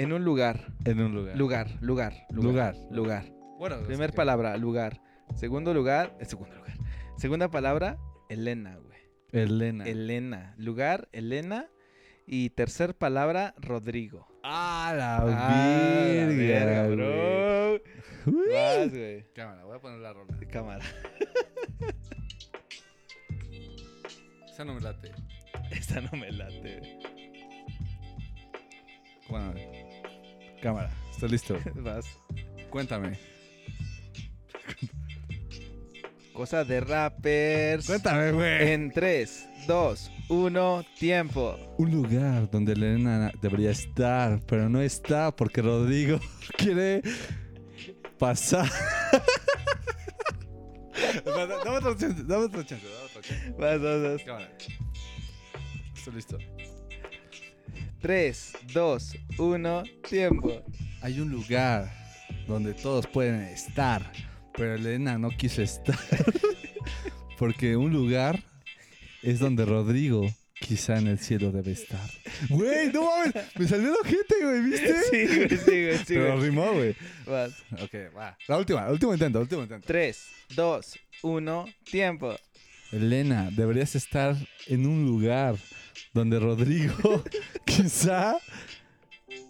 [0.03, 0.73] en un lugar.
[0.85, 1.37] En un lugar.
[1.37, 2.75] Lugar, lugar, Lugar.
[2.75, 2.77] lugar.
[2.91, 3.25] Lugar.
[3.59, 5.01] Bueno, Primer palabra, lugar.
[5.37, 6.77] Segundo lugar, eh, segundo lugar.
[7.17, 7.99] Segunda palabra,
[8.29, 8.99] Elena, güey.
[9.33, 9.85] Elena.
[9.85, 10.55] Elena.
[10.57, 11.67] Lugar, Elena.
[12.27, 14.27] Y tercer palabra, Rodrigo.
[14.43, 17.75] Ah, la Ah, la verga, bro.
[18.27, 18.53] Uy.
[18.53, 19.25] Vas, güey.
[19.35, 20.37] Cámara, voy a poner la rola.
[20.51, 20.85] Cámara.
[24.47, 25.11] Esa no me late.
[25.71, 26.99] Esta no me late.
[29.29, 29.55] Bueno,
[30.61, 31.59] cámara, estoy listo.
[31.77, 32.07] Vas.
[32.71, 33.19] Cuéntame.
[36.33, 37.87] Cosa de rappers.
[37.87, 38.73] Cuéntame, güey.
[38.73, 41.59] En 3, 2, 1, tiempo.
[41.77, 46.21] Un lugar donde Elena debería estar, pero no está porque Rodrigo
[46.57, 47.03] quiere
[48.19, 48.71] pasar.
[51.25, 53.51] dame otra chance, dame otra chance, dame otra chance.
[53.59, 54.23] Vas, vas, vas.
[54.23, 54.49] Cámara.
[55.95, 56.39] Estoy listo.
[58.01, 60.65] 3, 2, 1, tiempo.
[61.03, 61.91] Hay un lugar
[62.47, 64.11] donde todos pueden estar,
[64.57, 65.99] Pero Elena no quiso estar.
[67.39, 68.43] Porque un lugar
[69.23, 70.27] es donde Rodrigo
[70.61, 72.09] quizá en el cielo debe estar.
[72.49, 73.35] Güey, no mames.
[73.59, 74.95] Me salió la gente, güey, ¿viste?
[75.11, 76.49] Sí, güey, sí, güey, sí, Pero güey.
[76.51, 76.97] rimó, güey.
[77.27, 77.53] Vas.
[77.83, 78.37] Ok, va.
[78.49, 79.87] La última, el último intento, el último intento.
[79.87, 82.35] 3, 2, 1, tiempo.
[82.93, 85.57] Elena, deberías estar en un lugar
[86.13, 87.23] donde Rodrigo
[87.67, 88.37] quizá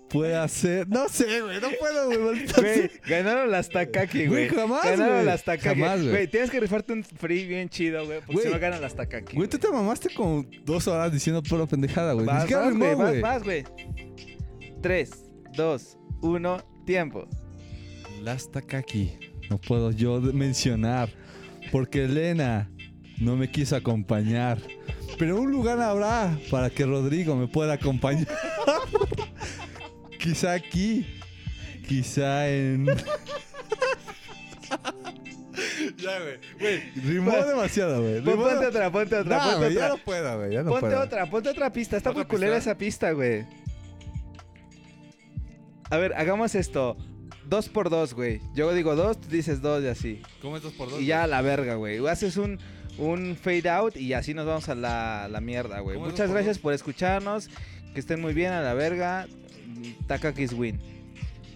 [0.09, 0.89] pueda ser.
[0.89, 2.91] No sé, güey, no puedo, güey.
[3.09, 5.27] ganaron las Takaki, Güey, jamás, Ganaron güey.
[5.27, 5.69] las Takaki.
[5.81, 6.11] Jamás, güey.
[6.11, 8.19] Güey, tienes que rifarte un free bien chido, güey.
[8.21, 8.47] Porque Güey.
[8.47, 9.37] si no ganan las Takaki.
[9.37, 12.27] Güey, tú te mamaste como dos horas diciendo pura pendejada, güey.
[12.27, 13.23] Ni Vas, siquiera vas, rimó, güey, vas, güey.
[13.23, 13.65] vas, güey.
[14.83, 15.11] 3,
[15.57, 17.29] 2, 1, tiempo.
[18.23, 19.13] Las Takaki
[19.49, 21.09] no puedo yo de- mencionar
[21.71, 22.71] porque Elena
[23.19, 24.59] no me quiso acompañar.
[25.19, 28.27] Pero un lugar habrá para que Rodrigo me pueda acompañar.
[30.19, 31.07] quizá aquí,
[31.87, 32.87] quizá en...
[35.97, 36.39] ya, güey.
[36.59, 38.21] Güey, rimó demasiado, güey.
[38.21, 39.89] Rimó Ponte otra, ponte otra, No, ponte güey, ya otra.
[39.89, 40.53] no puedo, güey.
[40.53, 41.01] Ya no ponte puedo.
[41.03, 41.97] otra, ponte otra pista.
[41.97, 43.45] Está ¿Otra muy culera esa pista, güey.
[45.91, 46.97] A ver, hagamos esto.
[47.45, 48.41] Dos por dos, güey.
[48.55, 50.23] Yo digo dos, tú dices dos y así.
[50.41, 51.01] ¿Cómo es dos por dos?
[51.01, 52.07] Y ya a la verga, güey.
[52.07, 52.61] Haces un,
[53.01, 55.95] un fade out y así nos vamos a la, la mierda, güey.
[55.97, 57.49] ¿Cómo es dos Muchas gracias por escucharnos.
[57.95, 59.27] Que estén muy bien a la verga.
[60.07, 60.79] Takakis win.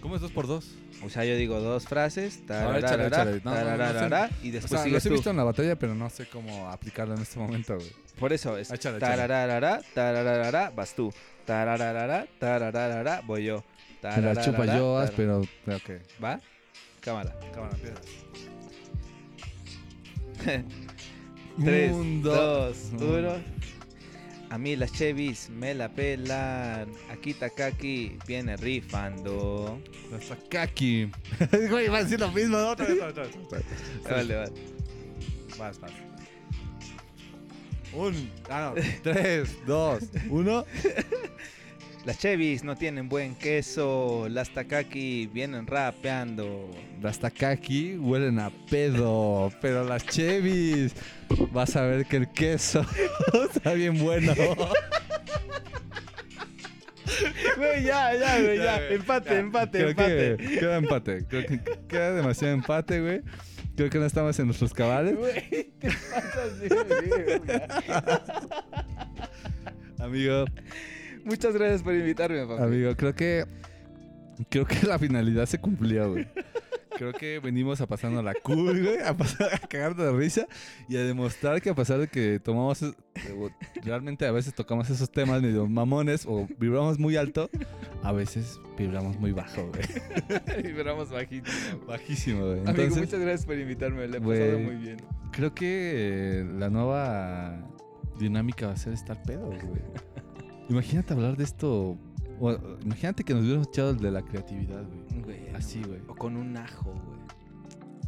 [0.01, 0.75] ¿Cómo es dos por dos?
[1.03, 2.45] O sea, yo digo dos frases.
[2.45, 5.15] Tararara, tararara, y O después sea, sigues los he tú.
[5.15, 7.91] visto en la batalla, pero no sé cómo aplicarlo en este momento, güey.
[8.19, 8.71] Por eso es.
[8.71, 11.13] Échale, tararara, tararara, vas tú.
[11.45, 13.63] Tararara, tararara, voy yo.
[14.01, 14.65] La chupa
[15.15, 15.41] pero...
[15.41, 15.89] Ok.
[16.23, 16.39] ¿Va?
[17.01, 17.35] Cámara.
[17.53, 18.01] Cámara, empieza.
[21.63, 23.31] 3, Un, 2, dos, 1.
[24.49, 26.89] A mí las Chevys me la pelan.
[27.09, 29.79] Aquí Takaki viene rifando.
[30.11, 31.09] La Sakaki.
[31.69, 32.57] Güey, va a decir lo mismo.
[32.57, 33.01] Otra vez.
[33.01, 33.35] otra vez.
[34.09, 34.51] Vale, vale.
[35.57, 35.91] Vas, vas.
[37.93, 38.81] Un, ah, no.
[39.03, 40.65] Tres, dos, uno.
[42.05, 44.27] Las Chevys no tienen buen queso.
[44.29, 46.69] Las Takaki vienen rapeando.
[47.01, 50.93] Las Takaki huelen a pedo, pero las Chevys
[51.51, 52.85] vas a ver que el queso
[53.55, 54.33] está bien bueno.
[57.57, 58.87] Güey, ya, ya, güey, ya.
[58.89, 59.39] Empate, ya.
[59.39, 60.37] empate, Creo empate.
[60.37, 61.25] que queda empate.
[61.27, 63.21] Creo que queda demasiado empate, güey.
[63.75, 65.15] Creo que no estamos en nuestros cabales.
[65.17, 67.61] Güey, te pasas de.
[69.99, 70.45] Amigo,
[71.25, 72.63] Muchas gracias por invitarme, papá.
[72.63, 73.45] amigo, creo que
[74.49, 76.27] creo que la finalidad se cumplió, güey.
[76.97, 80.47] Creo que venimos a pasarnos la cool, güey, a pasar a cagar de risa
[80.87, 82.85] y a demostrar que a pesar de que tomamos
[83.83, 87.49] realmente a veces tocamos esos temas medio mamones o vibramos muy alto,
[88.01, 90.63] a veces vibramos muy bajo, güey.
[90.63, 91.85] Vibramos bajísimo.
[91.85, 92.59] Bajísimo, güey.
[92.59, 94.07] Amigo, Entonces, muchas gracias por invitarme.
[94.07, 94.97] Le he pasado muy bien.
[95.33, 97.57] creo que la nueva
[98.19, 99.81] dinámica va a ser estar pedos, güey.
[100.69, 101.97] Imagínate hablar de esto.
[102.39, 102.51] o,
[102.83, 105.21] imagínate que nos hubiéramos echado el de la creatividad, güey.
[105.23, 106.01] Güey, Así, no, güey.
[106.07, 107.19] O con un ajo, güey.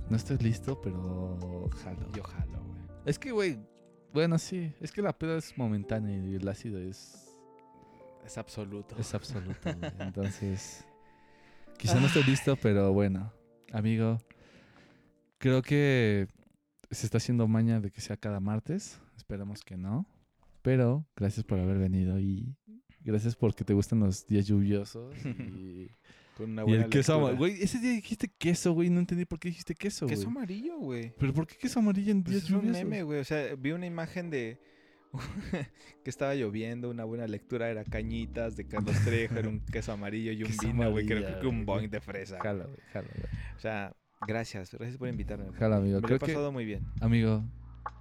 [0.10, 2.12] No estoy listo, pero jalo.
[2.14, 2.82] Yo jalo, güey.
[3.06, 3.60] Es que, güey,
[4.14, 4.74] bueno, sí.
[4.80, 7.36] Es que la peda es momentánea y el ácido es,
[8.26, 8.96] Es absoluto.
[8.98, 9.92] es absoluto, güey.
[10.00, 10.86] Entonces,
[11.78, 13.32] quizá no estoy listo, pero bueno,
[13.72, 14.18] amigo,
[15.38, 16.28] creo que
[16.90, 19.00] se está haciendo maña de que sea cada martes.
[19.16, 20.06] Esperemos que no.
[20.68, 22.54] Pero gracias por haber venido y
[23.00, 25.88] gracias porque te gustan los días lluviosos y,
[26.36, 27.38] Con una y buena el queso amarillo.
[27.38, 28.90] Güey, ese día dijiste queso, güey.
[28.90, 30.08] No entendí por qué dijiste queso.
[30.08, 31.14] Queso amarillo, güey.
[31.18, 32.84] ¿Pero por qué queso amarillo en Pues días es un lluviosos?
[32.84, 33.22] meme, güey.
[33.22, 34.60] O sea, vi una imagen de
[36.04, 40.34] que estaba lloviendo, una buena lectura era cañitas de Carlos Trejo, era un queso amarillo
[40.34, 42.40] y un Queso vino, güey, creo que un boing de fresa.
[42.42, 43.26] Jala, güey, jala, güey.
[43.56, 43.96] O sea,
[44.28, 45.50] gracias, gracias por invitarme.
[45.54, 45.96] Jala, amigo.
[45.96, 46.84] Me lo Creo he que, pasado muy bien.
[47.00, 47.46] amigo,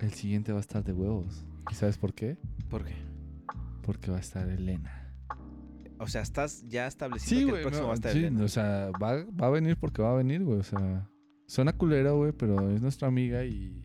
[0.01, 1.45] el siguiente va a estar de huevos.
[1.70, 2.36] ¿Y sabes por qué?
[2.70, 2.95] ¿Por qué?
[3.83, 5.03] Porque va a estar Elena.
[5.99, 8.45] O sea, estás ya establecido Sí, que el próximo no, va a estar sí, Elena.
[8.45, 10.59] o sea, va, va a venir porque va a venir, güey.
[10.61, 11.09] O sea,
[11.47, 13.83] suena culero, güey, pero es nuestra amiga y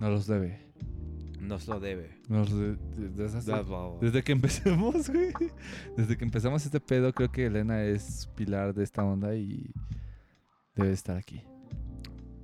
[0.00, 0.66] nos los debe.
[1.40, 2.10] Nos lo debe.
[2.28, 3.08] Nos de- de-
[4.00, 5.32] desde, que empezamos, güey.
[5.96, 9.70] Desde que empezamos este pedo, creo que Elena es pilar de esta onda y
[10.74, 11.42] debe estar aquí.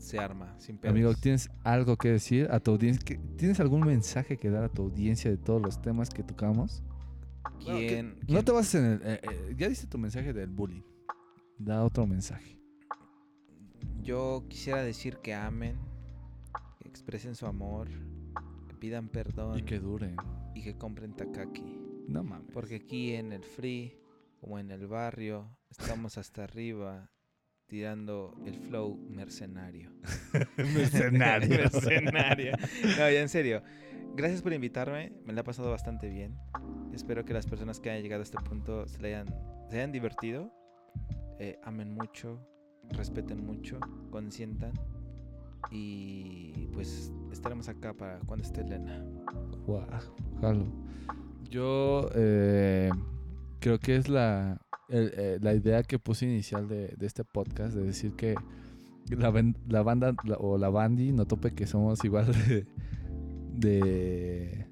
[0.02, 0.92] Se arma, sin pedos.
[0.92, 3.02] Amigo, ¿tienes algo que decir a tu audiencia?
[3.04, 6.82] ¿Qué- ¿Tienes algún mensaje que dar a tu audiencia de todos los temas que tocamos?
[7.64, 9.00] Bueno, que- ¿Quién, No te bases en el...
[9.04, 10.82] eh, eh, ya diste tu mensaje del bullying.
[11.58, 12.58] Da otro mensaje.
[14.02, 15.76] Yo quisiera decir que amen,
[16.80, 17.88] que expresen su amor,
[18.68, 20.16] que pidan perdón Y que dure.
[20.54, 21.78] y que compren Takaki.
[22.08, 22.48] No mames.
[22.52, 23.96] Porque aquí en el free,
[24.40, 27.10] como en el barrio, estamos hasta arriba
[27.72, 29.90] tirando el flow mercenario.
[30.58, 31.48] Mercenario.
[31.72, 32.52] mercenario.
[32.98, 33.62] No, ya en serio.
[34.14, 36.36] Gracias por invitarme, me la ha pasado bastante bien.
[36.92, 39.34] Espero que las personas que hayan llegado a este punto se, le hayan,
[39.70, 40.52] se hayan divertido,
[41.38, 42.46] eh, amen mucho,
[42.90, 44.74] respeten mucho, consientan
[45.70, 49.02] y pues estaremos acá para cuando esté Elena.
[49.64, 49.86] Guau,
[50.42, 50.66] jalo.
[51.48, 52.90] Yo eh,
[53.60, 57.74] creo que es la, el- eh, la idea que puse inicial de, de este podcast,
[57.74, 58.34] de decir que
[59.10, 62.66] la, ban- la banda la- o la bandi no tope que somos igual de,
[63.54, 64.66] de,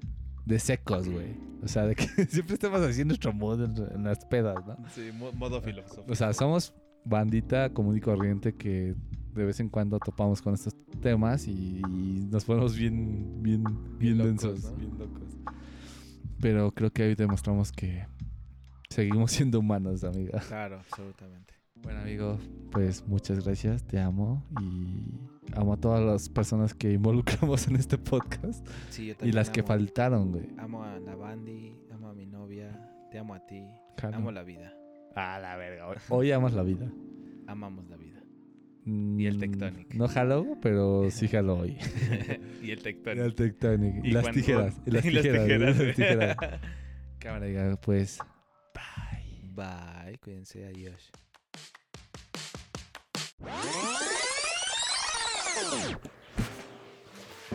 [0.45, 1.35] de secos, güey.
[1.63, 4.75] O sea, de que siempre estamos haciendo nuestro mood en, en las pedas, ¿no?
[4.95, 6.11] Sí, modo filosófico.
[6.11, 6.73] O sea, somos
[7.05, 8.95] bandita común y corriente que
[9.33, 13.97] de vez en cuando topamos con estos temas y, y nos ponemos bien, bien, bien,
[13.99, 14.77] Bien locos, densos, ¿no?
[14.77, 15.23] bien locos.
[16.41, 18.05] Pero creo que hoy demostramos que
[18.91, 20.39] seguimos siendo humanos, amiga.
[20.47, 21.53] Claro, absolutamente.
[21.75, 22.37] Bueno, amigo,
[22.71, 25.03] pues muchas gracias, te amo y
[25.55, 29.49] amo a todas las personas que involucramos en este podcast Sí, yo y también las
[29.49, 30.47] que faltaron, güey.
[30.57, 32.69] Amo a la bandi, amo a mi novia,
[33.09, 33.63] te amo a ti,
[34.13, 34.73] amo la vida,
[35.15, 35.87] A la verga.
[35.87, 36.87] Hoy, hoy amas la vida.
[37.47, 38.21] amamos la vida.
[38.85, 39.93] Y el Tectonic.
[39.93, 41.77] No jalo, pero sí jalo hoy.
[42.63, 43.25] y el Y tectónico.
[43.25, 44.05] el Tectonic.
[44.05, 44.81] Y, las tijeras.
[44.85, 45.43] Y las y las tijeras.
[45.45, 46.37] tijeras, y las tijeras.
[47.19, 48.19] Cámara, pues.
[49.55, 50.17] Bye.
[50.21, 51.11] Cuídense, adiós.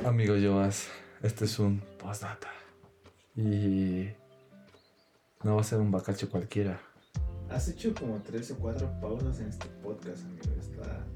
[0.05, 0.89] Amigo Joas,
[1.23, 2.49] este es un postdata.
[3.37, 4.09] Y.
[5.43, 6.81] No va a ser un bacacho cualquiera.
[7.51, 10.43] Has hecho como tres o cuatro pausas en este podcast, amigo.
[10.61, 11.07] Está.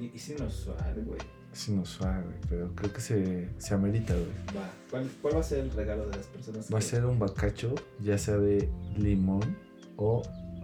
[0.00, 1.20] Y, y sin usual, güey.
[1.52, 4.26] Es inusual, güey, pero creo que se, se amerita, güey.
[4.54, 4.70] Va.
[4.90, 6.70] ¿Cuál, ¿Cuál va a ser el regalo de las personas?
[6.72, 9.56] Va a que- ser un bacacho, ya sea de limón
[9.96, 10.22] o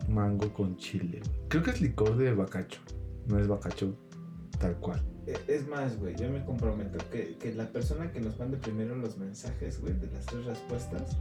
[0.08, 1.20] mango con chile.
[1.48, 2.80] Creo que es licor de bacacho.
[3.26, 3.94] No es bacacho
[4.58, 5.00] tal cual.
[5.26, 8.94] E- Es más, güey, yo me comprometo que, que la persona que nos mande primero
[8.96, 11.16] los mensajes, güey, de las tres respuestas,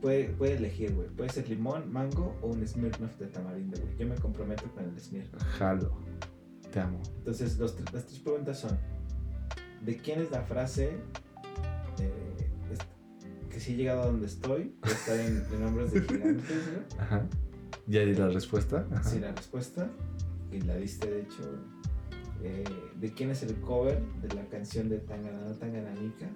[0.00, 1.08] puede, puede elegir, güey.
[1.08, 3.96] Puede ser limón, mango o un Smirnoff de tamarindo, güey.
[3.96, 5.42] Yo me comprometo con el Smirnoff.
[5.58, 5.92] Jalo.
[6.72, 7.00] Te amo.
[7.18, 8.78] Entonces, los las tres preguntas son:
[9.84, 10.90] ¿de quién es la frase
[12.00, 12.33] eh,
[13.54, 14.74] que si he llegado a donde estoy?
[14.84, 16.84] Está en, en de Gigantes, güey.
[16.98, 17.24] Ajá.
[17.86, 18.84] ¿Ya di la respuesta?
[18.90, 19.04] Ajá.
[19.04, 19.88] Sí, la respuesta,
[20.50, 21.42] y la diste de hecho.
[22.42, 22.64] eh,
[23.00, 26.28] ¿De quién es el cover de la canción de Tanganana Tangananica?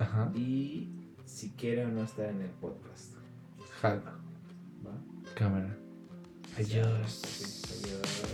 [0.00, 0.30] Ajá.
[0.34, 0.90] Y
[1.24, 3.14] si quiere o no estar en el podcast.
[3.80, 4.02] Jalo.
[4.86, 4.92] ¿Va?
[5.34, 5.74] Cámara.
[6.58, 7.22] Adiós.
[7.24, 8.28] Sí, adiós.